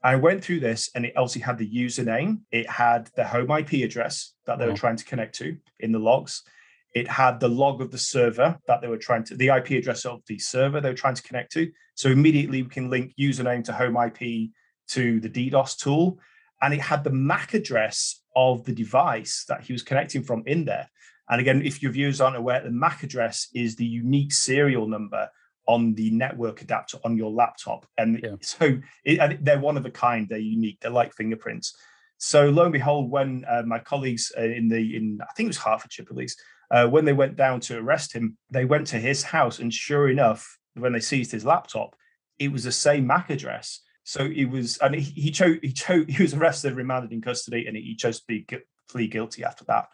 I 0.04 0.16
went 0.16 0.42
through 0.42 0.60
this 0.60 0.90
and 0.94 1.06
it 1.06 1.14
obviously 1.16 1.42
had 1.42 1.58
the 1.58 1.68
username, 1.68 2.40
it 2.50 2.68
had 2.68 3.08
the 3.14 3.24
home 3.24 3.50
IP 3.50 3.84
address 3.84 4.34
that 4.46 4.58
they 4.58 4.66
were 4.66 4.72
mm. 4.72 4.76
trying 4.76 4.96
to 4.96 5.04
connect 5.04 5.34
to 5.36 5.56
in 5.78 5.92
the 5.92 5.98
logs. 5.98 6.42
It 6.94 7.08
had 7.08 7.40
the 7.40 7.48
log 7.48 7.80
of 7.80 7.90
the 7.90 7.98
server 7.98 8.58
that 8.66 8.80
they 8.80 8.88
were 8.88 8.98
trying 8.98 9.24
to, 9.24 9.36
the 9.36 9.48
IP 9.48 9.70
address 9.70 10.04
of 10.04 10.20
the 10.26 10.38
server 10.38 10.80
they 10.80 10.90
were 10.90 10.94
trying 10.94 11.14
to 11.14 11.22
connect 11.22 11.52
to. 11.52 11.70
So 11.94 12.10
immediately 12.10 12.62
we 12.62 12.68
can 12.68 12.90
link 12.90 13.14
username 13.18 13.64
to 13.64 13.72
home 13.72 13.96
IP 13.96 14.50
to 14.88 15.20
the 15.20 15.28
DDoS 15.28 15.78
tool. 15.78 16.18
And 16.60 16.74
it 16.74 16.80
had 16.80 17.04
the 17.04 17.10
MAC 17.10 17.54
address 17.54 18.22
of 18.36 18.64
the 18.64 18.74
device 18.74 19.44
that 19.48 19.62
he 19.62 19.72
was 19.72 19.82
connecting 19.82 20.22
from 20.22 20.42
in 20.46 20.64
there. 20.64 20.90
And 21.28 21.40
again, 21.40 21.62
if 21.64 21.82
your 21.82 21.92
viewers 21.92 22.20
aren't 22.20 22.36
aware, 22.36 22.60
the 22.62 22.70
MAC 22.70 23.04
address 23.04 23.48
is 23.54 23.76
the 23.76 23.86
unique 23.86 24.32
serial 24.32 24.86
number 24.86 25.28
on 25.66 25.94
the 25.94 26.10
network 26.10 26.62
adapter 26.62 26.98
on 27.04 27.16
your 27.16 27.30
laptop. 27.30 27.86
And 27.98 28.20
yeah. 28.22 28.36
so 28.40 28.78
it, 29.04 29.44
they're 29.44 29.60
one 29.60 29.76
of 29.76 29.86
a 29.86 29.90
kind. 29.90 30.28
They're 30.28 30.38
unique. 30.38 30.78
They're 30.80 30.90
like 30.90 31.14
fingerprints. 31.14 31.76
So 32.18 32.50
lo 32.50 32.64
and 32.64 32.72
behold, 32.72 33.10
when 33.10 33.44
uh, 33.48 33.62
my 33.66 33.80
colleagues 33.80 34.32
uh, 34.38 34.42
in 34.42 34.68
the 34.68 34.96
in 34.96 35.18
I 35.22 35.32
think 35.34 35.46
it 35.46 35.50
was 35.50 35.58
Hertfordshire 35.58 36.06
police, 36.06 36.36
uh, 36.70 36.86
when 36.86 37.04
they 37.04 37.12
went 37.12 37.36
down 37.36 37.60
to 37.60 37.78
arrest 37.78 38.12
him, 38.12 38.36
they 38.48 38.64
went 38.64 38.86
to 38.88 38.98
his 38.98 39.24
house, 39.24 39.58
and 39.58 39.74
sure 39.74 40.08
enough, 40.08 40.58
when 40.74 40.92
they 40.92 41.00
seized 41.00 41.32
his 41.32 41.44
laptop, 41.44 41.96
it 42.38 42.52
was 42.52 42.64
the 42.64 42.72
same 42.72 43.06
MAC 43.06 43.30
address. 43.30 43.80
So 44.04 44.24
it 44.24 44.46
was, 44.46 44.78
and 44.78 44.94
he, 44.94 45.00
he 45.00 45.30
chose 45.30 45.58
he 45.62 45.72
chose 45.72 46.06
he 46.08 46.22
was 46.22 46.34
arrested, 46.34 46.74
remanded 46.74 47.12
in 47.12 47.22
custody, 47.22 47.66
and 47.66 47.76
he 47.76 47.96
chose 47.96 48.20
to 48.20 48.26
be 48.26 48.46
plead 48.88 49.10
guilty 49.10 49.44
after 49.44 49.64
that. 49.64 49.88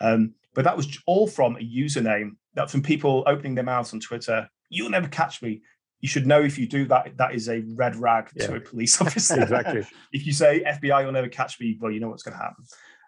Um, 0.00 0.34
but 0.54 0.64
that 0.64 0.76
was 0.76 0.98
all 1.06 1.26
from 1.26 1.56
a 1.56 1.60
username 1.60 2.36
that 2.54 2.70
from 2.70 2.82
people 2.82 3.24
opening 3.26 3.54
their 3.54 3.64
mouths 3.64 3.92
on 3.92 4.00
Twitter 4.00 4.48
you'll 4.74 4.90
never 4.90 5.08
catch 5.08 5.42
me. 5.42 5.62
You 6.00 6.08
should 6.08 6.26
know 6.26 6.42
if 6.42 6.58
you 6.58 6.66
do 6.66 6.84
that, 6.86 7.16
that 7.16 7.34
is 7.34 7.48
a 7.48 7.62
red 7.74 7.96
rag 7.96 8.30
yeah. 8.34 8.46
to 8.46 8.56
a 8.56 8.60
police 8.60 9.00
officer. 9.00 9.40
exactly. 9.40 9.86
if 10.12 10.26
you 10.26 10.32
say 10.32 10.62
FBI, 10.66 11.02
you'll 11.02 11.12
never 11.12 11.28
catch 11.28 11.58
me, 11.60 11.78
well, 11.80 11.90
you 11.90 12.00
know 12.00 12.08
what's 12.08 12.22
going 12.22 12.36
to 12.36 12.42
happen. 12.42 12.64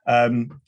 Um, 0.06 0.60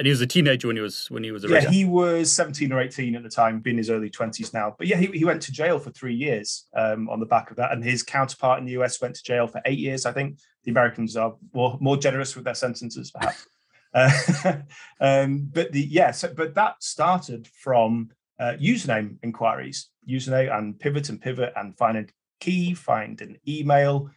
and 0.00 0.06
he 0.06 0.10
was 0.10 0.22
a 0.22 0.26
teenager 0.26 0.66
when 0.66 0.76
he 0.76 0.82
was 0.82 1.10
when 1.10 1.22
he 1.22 1.30
was 1.30 1.44
arrested. 1.44 1.64
Yeah, 1.64 1.76
he 1.76 1.84
was 1.84 2.32
17 2.32 2.72
or 2.72 2.80
18 2.80 3.16
at 3.16 3.22
the 3.22 3.28
time, 3.28 3.60
being 3.60 3.76
his 3.76 3.90
early 3.90 4.08
20s 4.08 4.54
now. 4.54 4.74
But 4.78 4.86
yeah, 4.86 4.96
he, 4.96 5.08
he 5.08 5.26
went 5.26 5.42
to 5.42 5.52
jail 5.52 5.78
for 5.78 5.90
three 5.90 6.14
years 6.14 6.64
um, 6.74 7.10
on 7.10 7.20
the 7.20 7.26
back 7.26 7.50
of 7.50 7.58
that. 7.58 7.70
And 7.70 7.84
his 7.84 8.02
counterpart 8.02 8.60
in 8.60 8.64
the 8.64 8.72
US 8.80 8.98
went 8.98 9.14
to 9.16 9.22
jail 9.22 9.46
for 9.46 9.60
eight 9.66 9.78
years. 9.78 10.06
I 10.06 10.12
think 10.12 10.38
the 10.64 10.70
Americans 10.70 11.18
are 11.18 11.34
more, 11.52 11.76
more 11.82 11.98
generous 11.98 12.34
with 12.34 12.46
their 12.46 12.54
sentences, 12.54 13.10
perhaps. 13.10 13.46
uh, 13.94 14.54
um, 15.02 15.50
but 15.52 15.70
the 15.72 15.82
yeah, 15.82 16.12
so, 16.12 16.32
but 16.32 16.54
that 16.54 16.82
started 16.82 17.46
from 17.46 18.08
uh, 18.40 18.54
username 18.60 19.16
inquiries, 19.22 19.90
username 20.08 20.56
and 20.56 20.80
pivot 20.80 21.10
and 21.10 21.20
pivot 21.20 21.52
and 21.56 21.76
find 21.76 21.98
a 21.98 22.06
key, 22.40 22.74
find 22.74 23.20
an 23.20 23.36
email, 23.46 24.10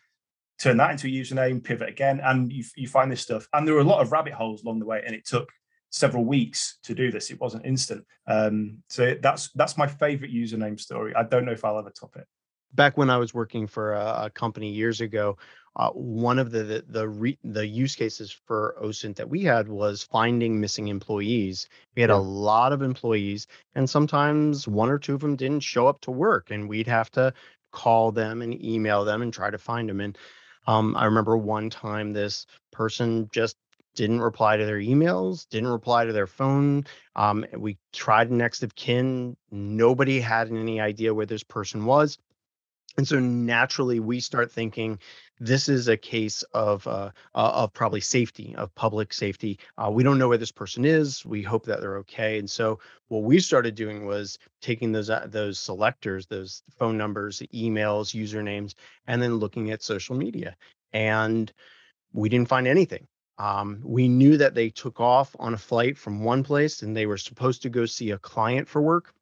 turn 0.57 0.77
that 0.77 0.91
into 0.91 1.07
a 1.07 1.09
username, 1.09 1.63
pivot 1.63 1.89
again, 1.89 2.21
and 2.23 2.51
you, 2.51 2.63
you 2.75 2.87
find 2.87 3.11
this 3.11 3.21
stuff. 3.21 3.47
And 3.53 3.67
there 3.67 3.75
were 3.75 3.81
a 3.81 3.85
lot 3.85 4.01
of 4.01 4.11
rabbit 4.11 4.33
holes 4.33 4.63
along 4.63 4.79
the 4.79 4.85
way, 4.85 5.03
and 5.05 5.13
it 5.13 5.25
took 5.25 5.49
several 5.89 6.23
weeks 6.23 6.79
to 6.83 6.95
do 6.95 7.11
this. 7.11 7.29
It 7.29 7.39
wasn't 7.39 7.65
instant. 7.65 8.05
Um, 8.27 8.81
so 8.89 9.15
that's 9.21 9.51
that's 9.51 9.77
my 9.77 9.87
favorite 9.87 10.31
username 10.31 10.79
story. 10.79 11.13
I 11.15 11.23
don't 11.23 11.45
know 11.45 11.51
if 11.51 11.65
I'll 11.65 11.77
ever 11.77 11.91
top 11.91 12.15
it. 12.15 12.25
Back 12.73 12.97
when 12.97 13.09
I 13.09 13.17
was 13.17 13.33
working 13.33 13.67
for 13.67 13.93
a, 13.93 14.23
a 14.25 14.29
company 14.31 14.71
years 14.71 15.01
ago, 15.01 15.37
uh, 15.75 15.89
one 15.89 16.37
of 16.37 16.51
the 16.51 16.63
the 16.63 16.85
the, 16.87 17.07
re, 17.07 17.37
the, 17.43 17.65
use 17.65 17.95
cases 17.95 18.31
for 18.31 18.75
OSINT 18.81 19.15
that 19.15 19.29
we 19.29 19.43
had 19.43 19.67
was 19.67 20.03
finding 20.03 20.59
missing 20.59 20.87
employees. 20.87 21.67
We 21.95 22.01
had 22.01 22.09
yeah. 22.09 22.17
a 22.17 22.17
lot 22.17 22.73
of 22.73 22.81
employees, 22.81 23.47
and 23.75 23.89
sometimes 23.89 24.67
one 24.67 24.89
or 24.89 24.99
two 24.99 25.15
of 25.15 25.21
them 25.21 25.35
didn't 25.35 25.61
show 25.61 25.87
up 25.87 26.01
to 26.01 26.11
work, 26.11 26.51
and 26.51 26.69
we'd 26.69 26.87
have 26.87 27.09
to 27.11 27.33
call 27.71 28.11
them 28.11 28.41
and 28.41 28.63
email 28.63 29.03
them 29.03 29.21
and 29.21 29.33
try 29.33 29.49
to 29.49 29.57
find 29.57 29.89
them. 29.89 29.99
And 29.99 30.17
um, 30.67 30.95
I 30.95 31.05
remember 31.05 31.35
one 31.37 31.69
time 31.69 32.13
this 32.13 32.45
person 32.71 33.29
just 33.33 33.57
didn't 33.95 34.21
reply 34.21 34.57
to 34.57 34.65
their 34.65 34.79
emails, 34.79 35.47
didn't 35.49 35.69
reply 35.69 36.05
to 36.05 36.13
their 36.13 36.27
phone. 36.27 36.85
Um, 37.15 37.45
we 37.57 37.77
tried 37.91 38.31
next 38.31 38.63
of 38.63 38.75
kin. 38.75 39.35
Nobody 39.51 40.19
had 40.19 40.51
any 40.51 40.79
idea 40.79 41.13
where 41.13 41.25
this 41.25 41.43
person 41.43 41.85
was. 41.85 42.17
And 42.97 43.07
so 43.07 43.19
naturally, 43.19 43.99
we 43.99 44.19
start 44.19 44.51
thinking 44.51 44.99
this 45.39 45.67
is 45.67 45.87
a 45.87 45.97
case 45.97 46.43
of 46.53 46.85
uh, 46.87 47.11
uh, 47.35 47.51
of 47.53 47.73
probably 47.73 48.01
safety, 48.01 48.53
of 48.57 48.73
public 48.75 49.13
safety. 49.13 49.59
Uh, 49.77 49.89
we 49.91 50.03
don't 50.03 50.17
know 50.17 50.29
where 50.29 50.37
this 50.37 50.51
person 50.51 50.85
is. 50.85 51.25
We 51.25 51.41
hope 51.41 51.65
that 51.65 51.81
they're 51.81 51.97
okay. 51.97 52.39
And 52.39 52.49
so 52.49 52.79
what 53.07 53.23
we 53.23 53.39
started 53.39 53.75
doing 53.75 54.05
was 54.05 54.37
taking 54.61 54.91
those 54.91 55.09
uh, 55.09 55.27
those 55.29 55.59
selectors, 55.59 56.27
those 56.27 56.63
phone 56.77 56.97
numbers, 56.97 57.41
emails, 57.53 58.13
usernames, 58.13 58.75
and 59.07 59.21
then 59.21 59.35
looking 59.35 59.71
at 59.71 59.83
social 59.83 60.15
media. 60.15 60.55
And 60.93 61.51
we 62.13 62.29
didn't 62.29 62.49
find 62.49 62.67
anything. 62.67 63.07
Um, 63.39 63.81
we 63.83 64.07
knew 64.07 64.37
that 64.37 64.53
they 64.53 64.69
took 64.69 64.99
off 64.99 65.35
on 65.39 65.55
a 65.55 65.57
flight 65.57 65.97
from 65.97 66.23
one 66.23 66.43
place 66.43 66.83
and 66.83 66.95
they 66.95 67.07
were 67.07 67.17
supposed 67.17 67.63
to 67.63 67.69
go 67.69 67.85
see 67.85 68.11
a 68.11 68.19
client 68.19 68.67
for 68.69 68.81
work 68.81 69.13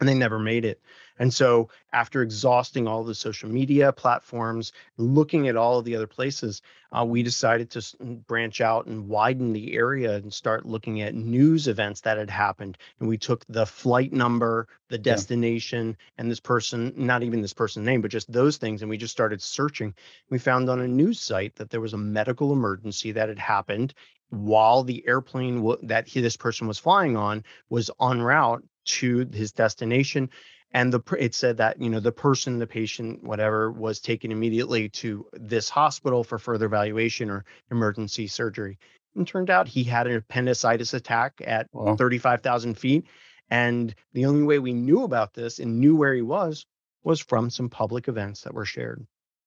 and 0.00 0.08
they 0.08 0.14
never 0.14 0.38
made 0.38 0.64
it. 0.64 0.80
And 1.18 1.32
so, 1.32 1.68
after 1.92 2.22
exhausting 2.22 2.88
all 2.88 3.04
the 3.04 3.14
social 3.14 3.48
media 3.48 3.92
platforms, 3.92 4.72
looking 4.96 5.46
at 5.46 5.56
all 5.56 5.78
of 5.78 5.84
the 5.84 5.94
other 5.94 6.08
places, 6.08 6.60
uh, 6.90 7.04
we 7.04 7.22
decided 7.22 7.70
to 7.70 7.78
mm, 7.78 8.26
branch 8.26 8.60
out 8.60 8.86
and 8.86 9.08
widen 9.08 9.52
the 9.52 9.74
area 9.74 10.16
and 10.16 10.32
start 10.32 10.66
looking 10.66 11.02
at 11.02 11.14
news 11.14 11.68
events 11.68 12.00
that 12.00 12.18
had 12.18 12.30
happened. 12.30 12.78
And 12.98 13.08
we 13.08 13.16
took 13.16 13.44
the 13.48 13.66
flight 13.66 14.12
number, 14.12 14.66
the 14.88 14.98
destination, 14.98 15.88
yeah. 15.88 15.94
and 16.18 16.30
this 16.30 16.40
person, 16.40 16.92
not 16.96 17.22
even 17.22 17.42
this 17.42 17.54
person's 17.54 17.86
name, 17.86 18.00
but 18.00 18.10
just 18.10 18.32
those 18.32 18.56
things. 18.56 18.82
And 18.82 18.90
we 18.90 18.96
just 18.96 19.12
started 19.12 19.40
searching. 19.40 19.94
We 20.30 20.38
found 20.38 20.68
on 20.68 20.80
a 20.80 20.88
news 20.88 21.20
site 21.20 21.54
that 21.56 21.70
there 21.70 21.80
was 21.80 21.94
a 21.94 21.98
medical 21.98 22.52
emergency 22.52 23.12
that 23.12 23.28
had 23.28 23.38
happened 23.38 23.94
while 24.30 24.82
the 24.82 25.06
airplane 25.06 25.56
w- 25.56 25.78
that 25.86 26.08
he, 26.08 26.20
this 26.20 26.36
person 26.36 26.66
was 26.66 26.78
flying 26.78 27.16
on 27.16 27.44
was 27.68 27.90
en 28.00 28.20
route 28.20 28.64
to 28.84 29.28
his 29.32 29.52
destination 29.52 30.28
and 30.74 30.92
the 30.92 31.00
it 31.18 31.34
said 31.34 31.56
that 31.56 31.80
you 31.80 31.88
know 31.88 32.00
the 32.00 32.12
person 32.12 32.58
the 32.58 32.66
patient 32.66 33.22
whatever 33.22 33.70
was 33.70 34.00
taken 34.00 34.30
immediately 34.30 34.88
to 34.90 35.26
this 35.32 35.70
hospital 35.70 36.22
for 36.22 36.38
further 36.38 36.66
evaluation 36.66 37.30
or 37.30 37.44
emergency 37.70 38.26
surgery 38.26 38.78
and 39.16 39.26
turned 39.26 39.48
out 39.48 39.66
he 39.66 39.84
had 39.84 40.06
an 40.06 40.16
appendicitis 40.16 40.92
attack 40.92 41.40
at 41.46 41.68
wow. 41.72 41.96
35,000 41.96 42.76
feet 42.76 43.06
and 43.48 43.94
the 44.12 44.26
only 44.26 44.42
way 44.42 44.58
we 44.58 44.74
knew 44.74 45.04
about 45.04 45.32
this 45.32 45.58
and 45.60 45.78
knew 45.80 45.96
where 45.96 46.14
he 46.14 46.22
was 46.22 46.66
was 47.04 47.20
from 47.20 47.48
some 47.48 47.70
public 47.70 48.08
events 48.08 48.42
that 48.42 48.52
were 48.52 48.66
shared 48.66 49.06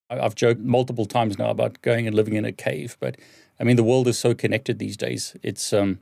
I've 0.10 0.36
joked 0.36 0.62
multiple 0.62 1.06
times 1.06 1.38
now 1.38 1.50
about 1.50 1.82
going 1.82 2.08
and 2.08 2.16
living 2.16 2.36
in 2.36 2.46
a 2.46 2.54
cave, 2.54 2.96
but 3.02 3.18
I 3.60 3.66
mean 3.66 3.76
the 3.76 3.84
world 3.84 4.08
is 4.08 4.18
so 4.18 4.34
connected 4.34 4.80
these 4.80 4.96
days. 4.96 5.36
It's 5.44 5.74
um, 5.74 6.00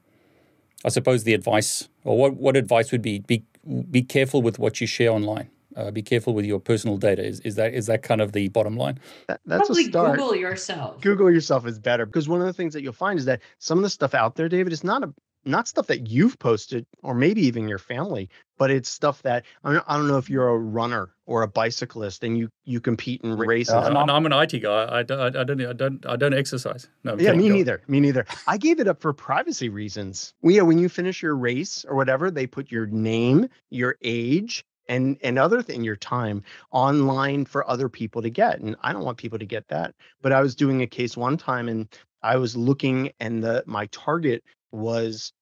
I 0.86 0.90
suppose 0.90 1.24
the 1.24 1.34
advice, 1.34 1.90
or 2.04 2.16
what, 2.16 2.36
what 2.36 2.56
advice 2.56 2.92
would 2.92 3.02
be, 3.02 3.18
be 3.18 3.44
be 3.90 4.02
careful 4.02 4.42
with 4.42 4.60
what 4.60 4.82
you 4.82 4.88
share 4.88 5.12
online. 5.12 5.50
Uh, 5.76 5.92
be 5.92 6.02
careful 6.02 6.34
with 6.34 6.46
your 6.46 6.60
personal 6.60 6.98
data. 6.98 7.26
Is, 7.26 7.42
is 7.42 7.56
that 7.56 7.74
is 7.74 7.88
that 7.88 8.02
kind 8.02 8.22
of 8.22 8.32
the 8.32 8.48
bottom 8.50 8.78
line? 8.78 8.98
That, 9.28 9.42
that's 9.46 9.68
Probably 9.68 9.86
a 9.86 9.90
start. 9.90 10.18
Google 10.18 10.36
yourself. 10.36 11.02
Google 11.02 11.30
yourself 11.30 11.68
is 11.68 11.80
better 11.80 12.06
because 12.06 12.30
one 12.30 12.40
of 12.40 12.48
the 12.48 12.54
things 12.54 12.74
that 12.74 12.82
you'll 12.82 12.94
find 12.94 13.20
is 13.20 13.26
that 13.26 13.42
some 13.60 13.78
of 13.78 13.84
the 13.84 13.90
stuff 13.90 14.14
out 14.14 14.36
there, 14.36 14.48
David, 14.48 14.72
is 14.72 14.84
not 14.84 15.04
a 15.04 15.14
not 15.46 15.68
stuff 15.68 15.88
that 15.88 16.08
you've 16.08 16.38
posted 16.40 16.86
or 17.04 17.14
maybe 17.14 17.42
even 17.46 17.68
your 17.68 17.78
family, 17.78 18.30
but 18.58 18.72
it's 18.72 18.90
stuff 18.90 19.22
that 19.24 19.46
I 19.64 19.74
don't, 19.74 19.86
I 19.88 19.98
don't 19.98 20.08
know 20.08 20.18
if 20.18 20.30
you're 20.30 20.48
a 20.48 20.58
runner 20.58 21.10
or 21.26 21.44
a 21.44 21.48
bicyclist 21.48 22.24
and 22.24 22.38
you 22.38 22.50
you 22.64 22.80
compete 22.80 23.22
in 23.22 23.36
races. 23.38 23.74
Uh, 23.74 23.90
no, 23.90 24.14
I'm 24.14 24.26
an 24.26 24.34
IT 24.34 24.60
guy. 24.62 24.88
I 24.90 25.04
don't, 25.04 25.36
I 25.36 25.44
don't 25.44 25.62
I 25.62 25.74
don't 25.74 26.06
I 26.06 26.16
don't 26.16 26.34
exercise. 26.34 26.88
No. 27.04 27.18
Yeah, 27.18 27.34
me 27.34 27.50
go. 27.50 27.56
neither. 27.56 27.82
Me 27.88 28.00
neither. 28.00 28.26
I 28.48 28.58
gave 28.58 28.80
it 28.80 28.88
up 28.88 29.02
for 29.02 29.14
privacy 29.14 29.70
reasons. 29.70 30.34
Well, 30.42 30.54
yeah, 30.54 30.64
when 30.64 30.80
you 30.80 30.90
finish 30.90 31.22
your 31.22 31.36
race 31.36 31.86
or 31.88 31.96
whatever, 31.96 32.32
they 32.32 32.48
put 32.48 32.72
your 32.72 32.88
name, 32.88 33.50
your 33.70 33.98
age, 34.02 34.66
and 34.88 35.18
and 35.24 35.40
other 35.40 35.62
thing 35.62 35.84
your 35.84 35.96
time 35.96 36.44
online 36.72 37.46
for 37.46 37.68
other 37.70 37.90
people 37.90 38.22
to 38.22 38.30
get 38.30 38.60
and 38.60 38.76
i 38.82 38.94
don't 38.94 39.04
want 39.04 39.18
people 39.18 39.40
to 39.40 39.46
get 39.46 39.68
that 39.68 39.94
but 40.22 40.32
i 40.32 40.42
was 40.42 40.56
doing 40.56 40.82
a 40.82 40.88
case 40.88 41.18
one 41.18 41.38
time 41.38 41.68
and 41.68 41.88
i 42.22 42.36
was 42.36 42.56
looking 42.56 43.12
and 43.20 43.44
the 43.44 43.64
my 43.66 43.88
target 43.88 44.44
was 44.76 45.34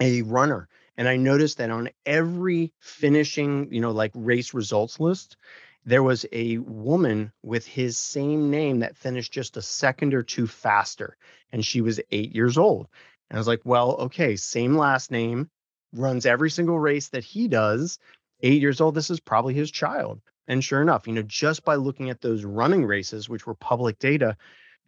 a 0.00 0.22
runner 0.22 0.68
and 0.96 1.08
i 1.08 1.16
noticed 1.16 1.58
that 1.58 1.70
on 1.70 1.88
every 2.06 2.72
finishing 2.80 3.72
you 3.72 3.80
know 3.80 3.90
like 3.90 4.12
race 4.14 4.54
results 4.54 5.00
list 5.00 5.36
there 5.84 6.02
was 6.02 6.26
a 6.32 6.58
woman 6.58 7.32
with 7.42 7.66
his 7.66 7.98
same 7.98 8.50
name 8.50 8.80
that 8.80 8.96
finished 8.96 9.32
just 9.32 9.56
a 9.56 9.62
second 9.62 10.14
or 10.14 10.22
two 10.22 10.46
faster 10.46 11.16
and 11.52 11.64
she 11.64 11.80
was 11.80 12.00
8 12.10 12.34
years 12.34 12.58
old 12.58 12.86
and 13.28 13.36
i 13.36 13.40
was 13.40 13.48
like 13.48 13.62
well 13.64 13.92
okay 13.96 14.36
same 14.36 14.76
last 14.76 15.10
name 15.10 15.50
runs 15.92 16.26
every 16.26 16.50
single 16.50 16.78
race 16.78 17.08
that 17.08 17.24
he 17.24 17.48
does 17.48 17.98
8 18.42 18.60
years 18.60 18.80
old 18.80 18.94
this 18.94 19.10
is 19.10 19.20
probably 19.20 19.54
his 19.54 19.70
child. 19.70 20.20
And 20.48 20.64
sure 20.64 20.82
enough 20.82 21.06
you 21.06 21.12
know 21.12 21.22
just 21.22 21.64
by 21.64 21.76
looking 21.76 22.10
at 22.10 22.20
those 22.20 22.44
running 22.44 22.84
races 22.84 23.28
which 23.28 23.46
were 23.46 23.54
public 23.54 23.98
data 23.98 24.36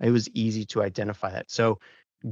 it 0.00 0.10
was 0.10 0.28
easy 0.34 0.64
to 0.66 0.82
identify 0.82 1.30
that. 1.30 1.50
So 1.50 1.78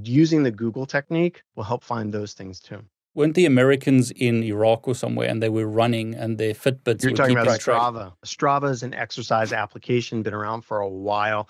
using 0.03 0.43
the 0.43 0.51
Google 0.51 0.87
technique 0.87 1.43
will 1.55 1.65
help 1.65 1.85
find 1.85 2.13
those 2.13 2.33
things 2.33 2.61
too. 2.61 2.83
Weren't 3.15 3.35
the 3.35 3.47
Americans 3.47 4.13
in 4.13 4.45
Iraq 4.45 4.87
or 4.87 4.95
somewhere 4.95 5.29
and 5.29 5.43
they 5.43 5.49
were 5.49 5.67
running 5.67 6.15
and 6.15 6.39
their 6.39 6.55
Fitbits 6.55 7.03
You're 7.03 7.13
talking 7.13 7.37
about 7.37 7.61
Strava. 7.61 8.13
Strava 8.25 8.71
is 8.71 8.85
an 8.85 8.95
exercise 8.95 9.53
application, 9.53 10.23
been 10.23 10.35
around 10.35 10.63
for 10.63 10.79
a 10.81 10.89
while. 10.89 11.49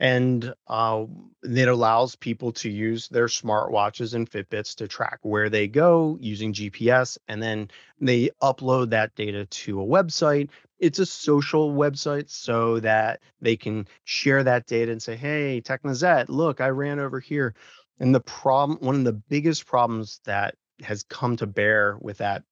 And 0.00 0.52
uh, 0.66 1.04
it 1.44 1.68
allows 1.68 2.16
people 2.16 2.50
to 2.52 2.68
use 2.68 3.08
their 3.08 3.26
smartwatches 3.26 4.14
and 4.14 4.28
Fitbits 4.28 4.74
to 4.76 4.88
track 4.88 5.18
where 5.22 5.48
they 5.48 5.68
go 5.68 6.16
using 6.20 6.52
GPS. 6.52 7.18
And 7.28 7.40
then 7.42 7.70
they 8.00 8.30
upload 8.42 8.90
that 8.90 9.14
data 9.14 9.46
to 9.46 9.80
a 9.80 9.86
website. 9.86 10.48
It's 10.80 10.98
a 10.98 11.06
social 11.06 11.72
website 11.72 12.30
so 12.30 12.80
that 12.80 13.20
they 13.40 13.56
can 13.56 13.86
share 14.02 14.42
that 14.42 14.66
data 14.66 14.90
and 14.90 15.00
say, 15.00 15.14
hey, 15.14 15.62
Technisette, 15.64 16.28
look, 16.28 16.60
I 16.60 16.70
ran 16.70 16.98
over 16.98 17.20
here. 17.20 17.54
And 17.98 18.14
the 18.14 18.20
problem, 18.20 18.78
one 18.80 18.96
of 18.96 19.04
the 19.04 19.12
biggest 19.12 19.66
problems 19.66 20.20
that 20.24 20.54
has 20.82 21.04
come 21.04 21.36
to 21.36 21.46
bear 21.46 21.96
with 22.00 22.18
that 22.18 22.42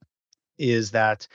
is 0.59 0.93
that 0.93 1.27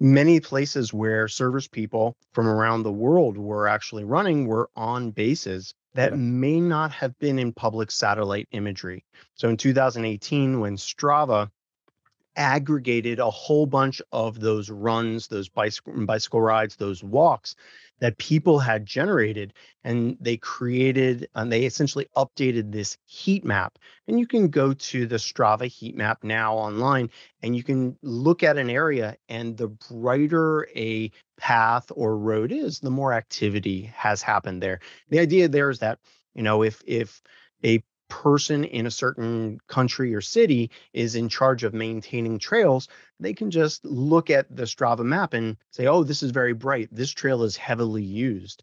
many 0.00 0.40
places 0.40 0.92
where 0.92 1.28
service 1.28 1.68
people 1.68 2.16
from 2.32 2.48
around 2.48 2.82
the 2.82 2.92
world 2.92 3.36
were 3.36 3.68
actually 3.68 4.04
running 4.04 4.46
were 4.46 4.70
on 4.74 5.10
bases 5.10 5.74
that 5.94 6.12
yeah. 6.12 6.16
may 6.16 6.60
not 6.60 6.92
have 6.92 7.18
been 7.18 7.38
in 7.38 7.52
public 7.52 7.90
satellite 7.90 8.48
imagery. 8.52 9.04
So 9.34 9.48
in 9.48 9.56
2018, 9.56 10.60
when 10.60 10.76
Strava 10.76 11.50
aggregated 12.36 13.18
a 13.18 13.30
whole 13.30 13.66
bunch 13.66 14.00
of 14.12 14.40
those 14.40 14.70
runs, 14.70 15.28
those 15.28 15.48
bicycle, 15.48 16.06
bicycle 16.06 16.40
rides, 16.40 16.76
those 16.76 17.02
walks 17.02 17.56
that 18.00 18.18
people 18.18 18.58
had 18.58 18.86
generated. 18.86 19.52
And 19.84 20.16
they 20.20 20.36
created, 20.36 21.28
and 21.34 21.50
they 21.50 21.64
essentially 21.64 22.06
updated 22.16 22.72
this 22.72 22.98
heat 23.06 23.44
map. 23.44 23.78
And 24.08 24.18
you 24.18 24.26
can 24.26 24.48
go 24.48 24.72
to 24.72 25.06
the 25.06 25.16
Strava 25.16 25.66
heat 25.66 25.96
map 25.96 26.22
now 26.22 26.54
online 26.54 27.10
and 27.42 27.56
you 27.56 27.62
can 27.62 27.96
look 28.02 28.42
at 28.42 28.58
an 28.58 28.68
area. 28.68 29.16
And 29.28 29.56
the 29.56 29.68
brighter 29.68 30.68
a 30.76 31.10
path 31.38 31.90
or 31.94 32.18
road 32.18 32.52
is, 32.52 32.80
the 32.80 32.90
more 32.90 33.12
activity 33.12 33.90
has 33.94 34.22
happened 34.22 34.62
there. 34.62 34.80
The 35.08 35.20
idea 35.20 35.48
there 35.48 35.70
is 35.70 35.78
that, 35.78 35.98
you 36.34 36.42
know, 36.42 36.62
if, 36.62 36.82
if, 36.86 37.22
a 37.62 37.82
person 38.10 38.64
in 38.64 38.86
a 38.86 38.90
certain 38.90 39.58
country 39.66 40.14
or 40.14 40.20
city 40.20 40.70
is 40.92 41.14
in 41.14 41.30
charge 41.30 41.64
of 41.64 41.72
maintaining 41.72 42.38
trails, 42.38 42.88
they 43.18 43.32
can 43.32 43.50
just 43.50 43.82
look 43.84 44.28
at 44.28 44.54
the 44.54 44.64
Strava 44.64 45.04
map 45.04 45.32
and 45.32 45.56
say, 45.70 45.86
oh, 45.86 46.04
this 46.04 46.22
is 46.22 46.30
very 46.30 46.52
bright. 46.52 46.88
This 46.92 47.10
trail 47.12 47.42
is 47.44 47.56
heavily 47.56 48.02
used. 48.02 48.62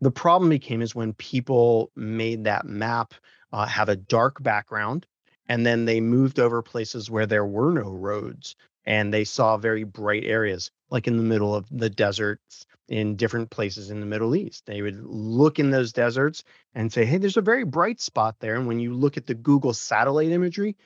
The 0.00 0.10
problem 0.10 0.50
became 0.50 0.82
is 0.82 0.94
when 0.94 1.12
people 1.12 1.92
made 1.94 2.44
that 2.44 2.66
map 2.66 3.14
uh, 3.52 3.66
have 3.66 3.88
a 3.88 3.96
dark 3.96 4.42
background 4.42 5.06
and 5.46 5.64
then 5.64 5.84
they 5.84 6.00
moved 6.00 6.40
over 6.40 6.62
places 6.62 7.10
where 7.10 7.26
there 7.26 7.44
were 7.44 7.72
no 7.72 7.90
roads 7.90 8.56
and 8.84 9.12
they 9.12 9.24
saw 9.24 9.56
very 9.56 9.84
bright 9.84 10.24
areas 10.24 10.70
like 10.90 11.06
in 11.06 11.16
the 11.16 11.22
middle 11.22 11.54
of 11.54 11.66
the 11.70 11.90
deserts 11.90 12.66
in 12.88 13.14
different 13.16 13.50
places 13.50 13.90
in 13.90 14.00
the 14.00 14.06
Middle 14.06 14.34
East. 14.34 14.66
They 14.66 14.82
would 14.82 15.00
look 15.04 15.58
in 15.58 15.70
those 15.70 15.92
deserts 15.92 16.42
and 16.74 16.92
say, 16.92 17.04
hey, 17.04 17.18
there's 17.18 17.36
a 17.36 17.42
very 17.42 17.64
bright 17.64 18.00
spot 18.00 18.36
there. 18.40 18.56
And 18.56 18.66
when 18.66 18.80
you 18.80 18.92
look 18.92 19.16
at 19.16 19.26
the 19.26 19.34
Google 19.34 19.72
satellite 19.72 20.30
imagery, 20.30 20.76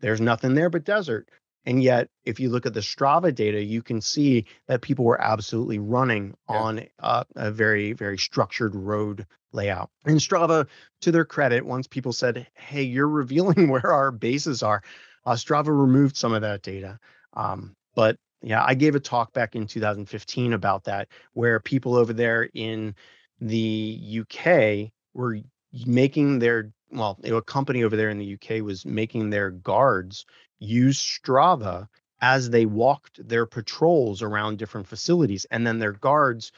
there's 0.00 0.20
nothing 0.20 0.54
there 0.54 0.70
but 0.70 0.84
desert. 0.84 1.28
And 1.66 1.82
yet, 1.82 2.08
if 2.24 2.40
you 2.40 2.50
look 2.50 2.66
at 2.66 2.74
the 2.74 2.80
Strava 2.80 3.34
data, 3.34 3.62
you 3.62 3.82
can 3.82 4.00
see 4.00 4.46
that 4.66 4.82
people 4.82 5.04
were 5.04 5.20
absolutely 5.20 5.78
running 5.78 6.34
yeah. 6.48 6.56
on 6.56 6.86
a, 6.98 7.24
a 7.36 7.50
very, 7.50 7.92
very 7.92 8.18
structured 8.18 8.74
road 8.74 9.26
layout. 9.52 9.90
And 10.04 10.18
Strava, 10.18 10.66
to 11.02 11.12
their 11.12 11.24
credit, 11.24 11.64
once 11.64 11.86
people 11.86 12.12
said, 12.12 12.46
hey, 12.54 12.82
you're 12.82 13.08
revealing 13.08 13.68
where 13.70 13.92
our 13.92 14.10
bases 14.10 14.62
are, 14.62 14.82
uh, 15.24 15.32
Strava 15.32 15.68
removed 15.68 16.16
some 16.16 16.34
of 16.34 16.42
that 16.42 16.62
data. 16.62 16.98
Um, 17.34 17.74
but 17.94 18.18
yeah, 18.44 18.62
I 18.64 18.74
gave 18.74 18.94
a 18.94 19.00
talk 19.00 19.32
back 19.32 19.56
in 19.56 19.66
2015 19.66 20.52
about 20.52 20.84
that, 20.84 21.08
where 21.32 21.60
people 21.60 21.96
over 21.96 22.12
there 22.12 22.48
in 22.54 22.94
the 23.40 24.20
UK 24.20 24.92
were 25.14 25.38
making 25.86 26.38
their 26.38 26.70
well, 26.90 27.18
a 27.24 27.42
company 27.42 27.82
over 27.82 27.96
there 27.96 28.10
in 28.10 28.18
the 28.18 28.34
UK 28.34 28.62
was 28.62 28.86
making 28.86 29.30
their 29.30 29.50
guards 29.50 30.26
use 30.60 30.98
Strava 30.98 31.88
as 32.20 32.50
they 32.50 32.66
walked 32.66 33.26
their 33.26 33.46
patrols 33.46 34.22
around 34.22 34.58
different 34.58 34.86
facilities, 34.86 35.44
and 35.50 35.66
then 35.66 35.78
their 35.78 35.92
guards 35.92 36.52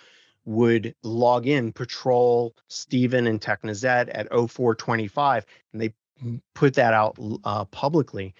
would 0.44 0.94
log 1.02 1.46
in 1.46 1.72
patrol 1.72 2.54
Stephen 2.68 3.26
and 3.26 3.40
Technisette 3.40 4.10
at 4.12 4.28
0425, 4.30 5.46
and 5.72 5.82
they 5.82 5.92
put 6.54 6.74
that 6.74 6.94
out 6.94 7.18
uh, 7.44 7.64
publicly. 7.66 8.34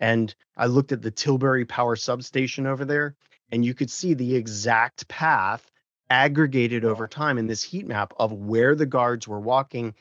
And 0.00 0.34
I 0.56 0.66
looked 0.66 0.92
at 0.92 1.02
the 1.02 1.10
Tilbury 1.10 1.64
Power 1.64 1.96
Substation 1.96 2.66
over 2.66 2.84
there, 2.84 3.14
and 3.50 3.64
you 3.64 3.74
could 3.74 3.90
see 3.90 4.14
the 4.14 4.36
exact 4.36 5.08
path 5.08 5.70
aggregated 6.10 6.84
over 6.84 7.08
time 7.08 7.38
in 7.38 7.46
this 7.46 7.62
heat 7.62 7.86
map 7.86 8.12
of 8.18 8.32
where 8.32 8.74
the 8.74 8.86
guards 8.86 9.26
were 9.26 9.40
walking 9.40 9.94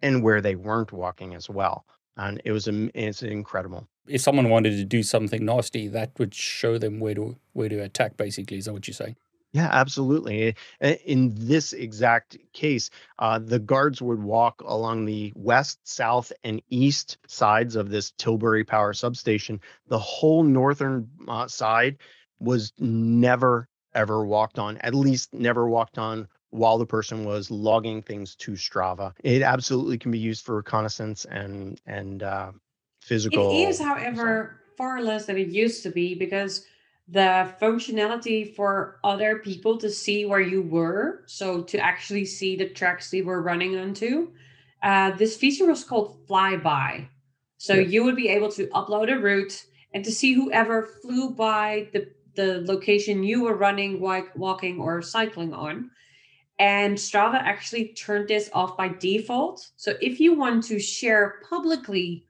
and 0.00 0.22
where 0.22 0.40
they 0.40 0.56
weren't 0.56 0.92
walking 0.92 1.34
as 1.34 1.48
well. 1.48 1.84
And 2.16 2.40
it 2.44 2.52
was 2.52 2.68
it's 2.68 3.22
incredible. 3.22 3.86
If 4.06 4.20
someone 4.20 4.50
wanted 4.50 4.76
to 4.76 4.84
do 4.84 5.02
something 5.02 5.44
nasty, 5.44 5.88
that 5.88 6.18
would 6.18 6.34
show 6.34 6.76
them 6.76 6.98
where 7.00 7.14
to 7.14 7.36
where 7.52 7.68
to 7.68 7.78
attack. 7.78 8.16
Basically, 8.16 8.58
is 8.58 8.64
that 8.66 8.72
what 8.72 8.88
you 8.88 8.94
say? 8.94 9.14
Yeah, 9.52 9.68
absolutely. 9.70 10.54
In 10.80 11.34
this 11.34 11.74
exact 11.74 12.38
case, 12.54 12.88
uh, 13.18 13.38
the 13.38 13.58
guards 13.58 14.00
would 14.00 14.22
walk 14.22 14.62
along 14.62 15.04
the 15.04 15.30
west, 15.36 15.78
south, 15.84 16.32
and 16.42 16.62
east 16.70 17.18
sides 17.26 17.76
of 17.76 17.90
this 17.90 18.12
Tilbury 18.12 18.64
Power 18.64 18.94
substation. 18.94 19.60
The 19.88 19.98
whole 19.98 20.42
northern 20.42 21.10
uh, 21.28 21.48
side 21.48 21.98
was 22.40 22.72
never, 22.78 23.68
ever 23.94 24.24
walked 24.24 24.58
on, 24.58 24.78
at 24.78 24.94
least 24.94 25.34
never 25.34 25.68
walked 25.68 25.98
on 25.98 26.28
while 26.48 26.78
the 26.78 26.86
person 26.86 27.24
was 27.24 27.50
logging 27.50 28.02
things 28.02 28.34
to 28.36 28.52
Strava. 28.52 29.12
It 29.22 29.42
absolutely 29.42 29.98
can 29.98 30.10
be 30.12 30.18
used 30.18 30.46
for 30.46 30.56
reconnaissance 30.56 31.26
and 31.26 31.78
and 31.86 32.22
uh, 32.22 32.52
physical. 33.02 33.50
It 33.50 33.68
is, 33.68 33.80
however, 33.80 34.60
far 34.78 35.02
less 35.02 35.26
than 35.26 35.36
it 35.36 35.48
used 35.48 35.82
to 35.82 35.90
be 35.90 36.14
because 36.14 36.66
the 37.08 37.52
functionality 37.60 38.54
for 38.54 38.98
other 39.04 39.38
people 39.38 39.76
to 39.78 39.90
see 39.90 40.24
where 40.24 40.40
you 40.40 40.62
were, 40.62 41.24
so 41.26 41.62
to 41.62 41.78
actually 41.78 42.24
see 42.24 42.56
the 42.56 42.68
tracks 42.68 43.10
they 43.10 43.22
were 43.22 43.42
running 43.42 43.76
onto. 43.76 44.30
Uh, 44.82 45.10
this 45.12 45.36
feature 45.36 45.66
was 45.66 45.84
called 45.84 46.26
Flyby. 46.26 47.08
So 47.58 47.74
yeah. 47.74 47.86
you 47.86 48.04
would 48.04 48.16
be 48.16 48.28
able 48.28 48.50
to 48.52 48.66
upload 48.68 49.12
a 49.12 49.18
route 49.18 49.64
and 49.94 50.04
to 50.04 50.10
see 50.10 50.32
whoever 50.32 50.82
flew 50.82 51.30
by 51.30 51.88
the, 51.92 52.08
the 52.34 52.62
location 52.64 53.22
you 53.22 53.44
were 53.44 53.56
running, 53.56 54.00
like 54.00 54.34
walking, 54.36 54.80
or 54.80 55.02
cycling 55.02 55.52
on. 55.52 55.90
And 56.58 56.96
Strava 56.96 57.34
actually 57.34 57.88
turned 57.88 58.28
this 58.28 58.48
off 58.52 58.76
by 58.76 58.88
default. 58.88 59.70
So 59.76 59.94
if 60.00 60.20
you 60.20 60.34
want 60.34 60.64
to 60.64 60.78
share 60.78 61.40
publicly 61.48 62.26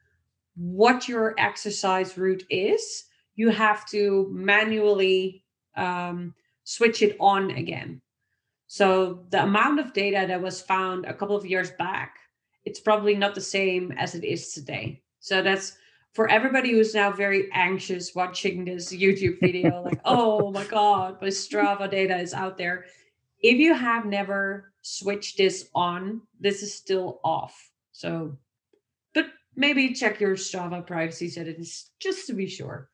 what 0.57 1.09
your 1.09 1.35
exercise 1.39 2.17
route 2.17 2.45
is, 2.51 3.05
you 3.35 3.51
have 3.51 3.89
to 3.91 4.29
manually 4.31 5.45
um, 5.77 6.35
switch 6.65 7.03
it 7.03 7.17
on 7.19 7.51
again. 7.53 8.01
So 8.67 9.25
the 9.31 9.43
amount 9.43 9.81
of 9.81 9.93
data 9.93 10.25
that 10.27 10.41
was 10.41 10.63
found 10.63 11.05
a 11.05 11.15
couple 11.15 11.37
of 11.37 11.47
years 11.47 11.71
back, 11.73 12.17
it's 12.65 12.81
probably 12.81 13.15
not 13.15 13.35
the 13.35 13.41
same 13.41 13.93
as 13.93 14.15
it 14.15 14.25
is 14.25 14.53
today. 14.53 15.03
So 15.21 15.43
that's 15.43 15.77
for 16.13 16.29
everybody 16.29 16.73
who's 16.73 16.95
now 16.95 17.11
very 17.11 17.51
anxious 17.53 18.15
watching 18.15 18.65
this 18.65 18.93
YouTube 18.93 19.41
video, 19.41 19.83
like, 19.85 20.01
oh 20.05 20.51
my 20.51 20.65
God, 20.65 21.21
my 21.21 21.29
Strava 21.29 21.91
data 21.91 22.17
is 22.17 22.35
out 22.35 22.59
there. 22.59 22.87
If 23.41 23.59
you 23.59 23.75
have 23.75 24.07
never 24.07 24.73
switched 24.83 25.39
this 25.39 25.69
on, 25.75 26.23
this 26.39 26.63
is 26.63 26.75
still 26.75 27.21
off. 27.25 27.71
So, 27.93 28.39
but 29.15 29.27
maybe 29.57 29.93
check 29.93 30.21
your 30.21 30.37
Strava 30.37 30.87
privacy 30.87 31.29
settings 31.29 31.91
just 31.99 32.27
to 32.29 32.35
be 32.35 32.47
sure 32.47 32.89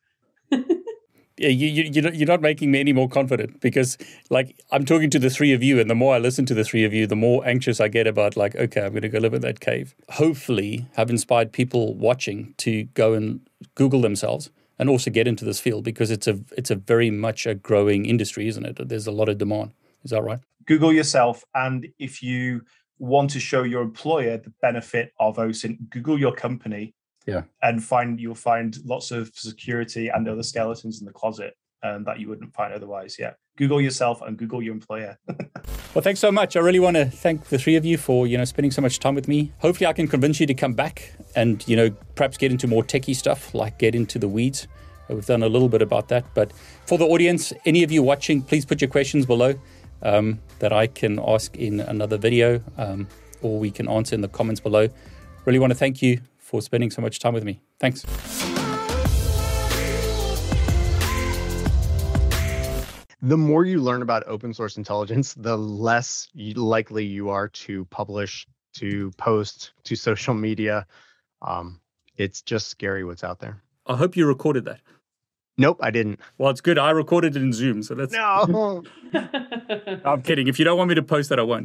you, 1.47 1.83
you, 1.83 2.09
you're 2.11 2.27
not 2.27 2.41
making 2.41 2.71
me 2.71 2.79
any 2.79 2.91
more 2.91 3.07
confident 3.07 3.61
because, 3.61 3.97
like, 4.29 4.59
I'm 4.71 4.85
talking 4.85 5.09
to 5.11 5.19
the 5.19 5.29
three 5.29 5.53
of 5.53 5.63
you, 5.63 5.79
and 5.79 5.89
the 5.89 5.95
more 5.95 6.13
I 6.13 6.19
listen 6.19 6.45
to 6.47 6.53
the 6.53 6.65
three 6.65 6.83
of 6.83 6.93
you, 6.93 7.07
the 7.07 7.15
more 7.15 7.47
anxious 7.47 7.79
I 7.79 7.87
get 7.87 8.07
about, 8.07 8.35
like, 8.35 8.55
okay, 8.55 8.81
I'm 8.81 8.91
going 8.91 9.03
to 9.03 9.09
go 9.09 9.19
live 9.19 9.33
in 9.33 9.41
that 9.41 9.61
cave. 9.61 9.95
Hopefully, 10.09 10.85
have 10.95 11.09
inspired 11.09 11.53
people 11.53 11.93
watching 11.95 12.53
to 12.57 12.83
go 12.93 13.13
and 13.13 13.39
Google 13.75 14.01
themselves 14.01 14.49
and 14.77 14.89
also 14.89 15.11
get 15.11 15.27
into 15.27 15.45
this 15.45 15.59
field 15.59 15.83
because 15.83 16.11
it's 16.11 16.27
a 16.27 16.39
it's 16.57 16.71
a 16.71 16.75
very 16.75 17.09
much 17.09 17.45
a 17.45 17.55
growing 17.55 18.05
industry, 18.05 18.47
isn't 18.47 18.65
it? 18.65 18.89
There's 18.89 19.07
a 19.07 19.11
lot 19.11 19.29
of 19.29 19.37
demand. 19.37 19.71
Is 20.03 20.11
that 20.11 20.23
right? 20.23 20.39
Google 20.65 20.93
yourself, 20.93 21.43
and 21.55 21.87
if 21.99 22.21
you 22.21 22.61
want 22.97 23.29
to 23.31 23.39
show 23.39 23.63
your 23.63 23.81
employer 23.81 24.37
the 24.37 24.53
benefit 24.61 25.13
of 25.19 25.37
OSINT, 25.37 25.89
Google 25.89 26.19
your 26.19 26.33
company 26.33 26.93
yeah. 27.29 27.43
And 27.61 27.83
find 27.83 28.19
you'll 28.19 28.35
find 28.35 28.77
lots 28.85 29.11
of 29.11 29.31
security 29.35 30.07
and 30.07 30.27
other 30.27 30.43
skeletons 30.43 30.99
in 30.99 31.05
the 31.05 31.13
closet 31.13 31.55
um, 31.83 32.03
that 32.05 32.19
you 32.19 32.27
wouldn't 32.27 32.53
find 32.53 32.73
otherwise. 32.73 33.17
Yeah. 33.19 33.33
Google 33.57 33.81
yourself 33.81 34.21
and 34.21 34.37
google 34.37 34.61
your 34.61 34.73
employer. 34.73 35.17
Well 35.95 36.03
thanks 36.03 36.19
so 36.19 36.31
much. 36.31 36.55
I 36.55 36.59
really 36.59 36.79
want 36.79 36.97
to 36.97 37.05
thank 37.05 37.45
the 37.45 37.57
three 37.57 37.75
of 37.75 37.83
you 37.83 37.97
for 37.97 38.27
you 38.27 38.37
know 38.37 38.45
spending 38.45 38.69
so 38.69 38.79
much 38.79 38.99
time 38.99 39.15
with 39.15 39.27
me. 39.27 39.51
Hopefully 39.57 39.87
i 39.87 39.93
can 39.93 40.07
convince 40.07 40.39
you 40.39 40.45
to 40.45 40.53
come 40.53 40.73
back 40.73 41.13
and 41.35 41.67
you 41.67 41.75
know 41.75 41.89
perhaps 42.13 42.37
get 42.37 42.51
into 42.51 42.67
more 42.67 42.83
techie 42.83 43.15
stuff 43.15 43.55
like 43.55 43.79
get 43.79 43.95
into 43.95 44.19
the 44.19 44.27
weeds. 44.27 44.67
We've 45.09 45.25
done 45.25 45.41
a 45.41 45.49
little 45.49 45.67
bit 45.67 45.81
about 45.81 46.09
that 46.09 46.25
but 46.35 46.53
for 46.85 46.99
the 46.99 47.05
audience 47.05 47.51
any 47.65 47.83
of 47.83 47.91
you 47.91 48.03
watching 48.03 48.43
please 48.43 48.65
put 48.65 48.81
your 48.81 48.89
questions 48.91 49.25
below 49.25 49.55
um, 50.03 50.39
that 50.59 50.71
i 50.71 50.85
can 50.85 51.19
ask 51.19 51.57
in 51.57 51.79
another 51.79 52.17
video 52.17 52.61
um, 52.77 53.07
or 53.41 53.59
we 53.59 53.71
can 53.71 53.89
answer 53.89 54.15
in 54.15 54.21
the 54.21 54.27
comments 54.27 54.59
below. 54.59 54.89
Really 55.45 55.59
want 55.59 55.71
to 55.71 55.77
thank 55.77 56.01
you 56.01 56.21
for 56.49 56.61
spending 56.63 56.89
so 56.89 56.99
much 56.99 57.19
time 57.19 57.33
with 57.35 57.43
me. 57.43 57.61
Thanks. 57.79 58.03
The 63.21 63.37
more 63.37 63.65
you 63.65 63.79
learn 63.79 64.01
about 64.01 64.23
open 64.27 64.53
source 64.53 64.77
intelligence, 64.77 65.35
the 65.35 65.57
less 65.57 66.27
likely 66.33 67.05
you 67.05 67.29
are 67.29 67.49
to 67.49 67.85
publish, 67.85 68.47
to 68.75 69.11
post, 69.17 69.73
to 69.83 69.95
social 69.95 70.33
media. 70.33 70.87
Um, 71.43 71.79
it's 72.17 72.41
just 72.41 72.67
scary 72.67 73.03
what's 73.03 73.23
out 73.23 73.39
there. 73.39 73.61
I 73.85 73.95
hope 73.95 74.15
you 74.15 74.25
recorded 74.25 74.65
that. 74.65 74.79
Nope, 75.59 75.79
I 75.81 75.91
didn't. 75.91 76.19
Well, 76.37 76.49
it's 76.49 76.61
good. 76.61 76.79
I 76.79 76.91
recorded 76.91 77.35
it 77.35 77.41
in 77.41 77.51
Zoom, 77.51 77.83
so 77.83 77.93
that's 77.93 78.13
no. 78.13 78.83
I'm 80.05 80.21
kidding. 80.21 80.47
If 80.47 80.57
you 80.57 80.63
don't 80.65 80.77
want 80.77 80.87
me 80.87 80.95
to 80.95 81.03
post 81.03 81.27
that, 81.29 81.37
I 81.37 81.43
won't. 81.43 81.57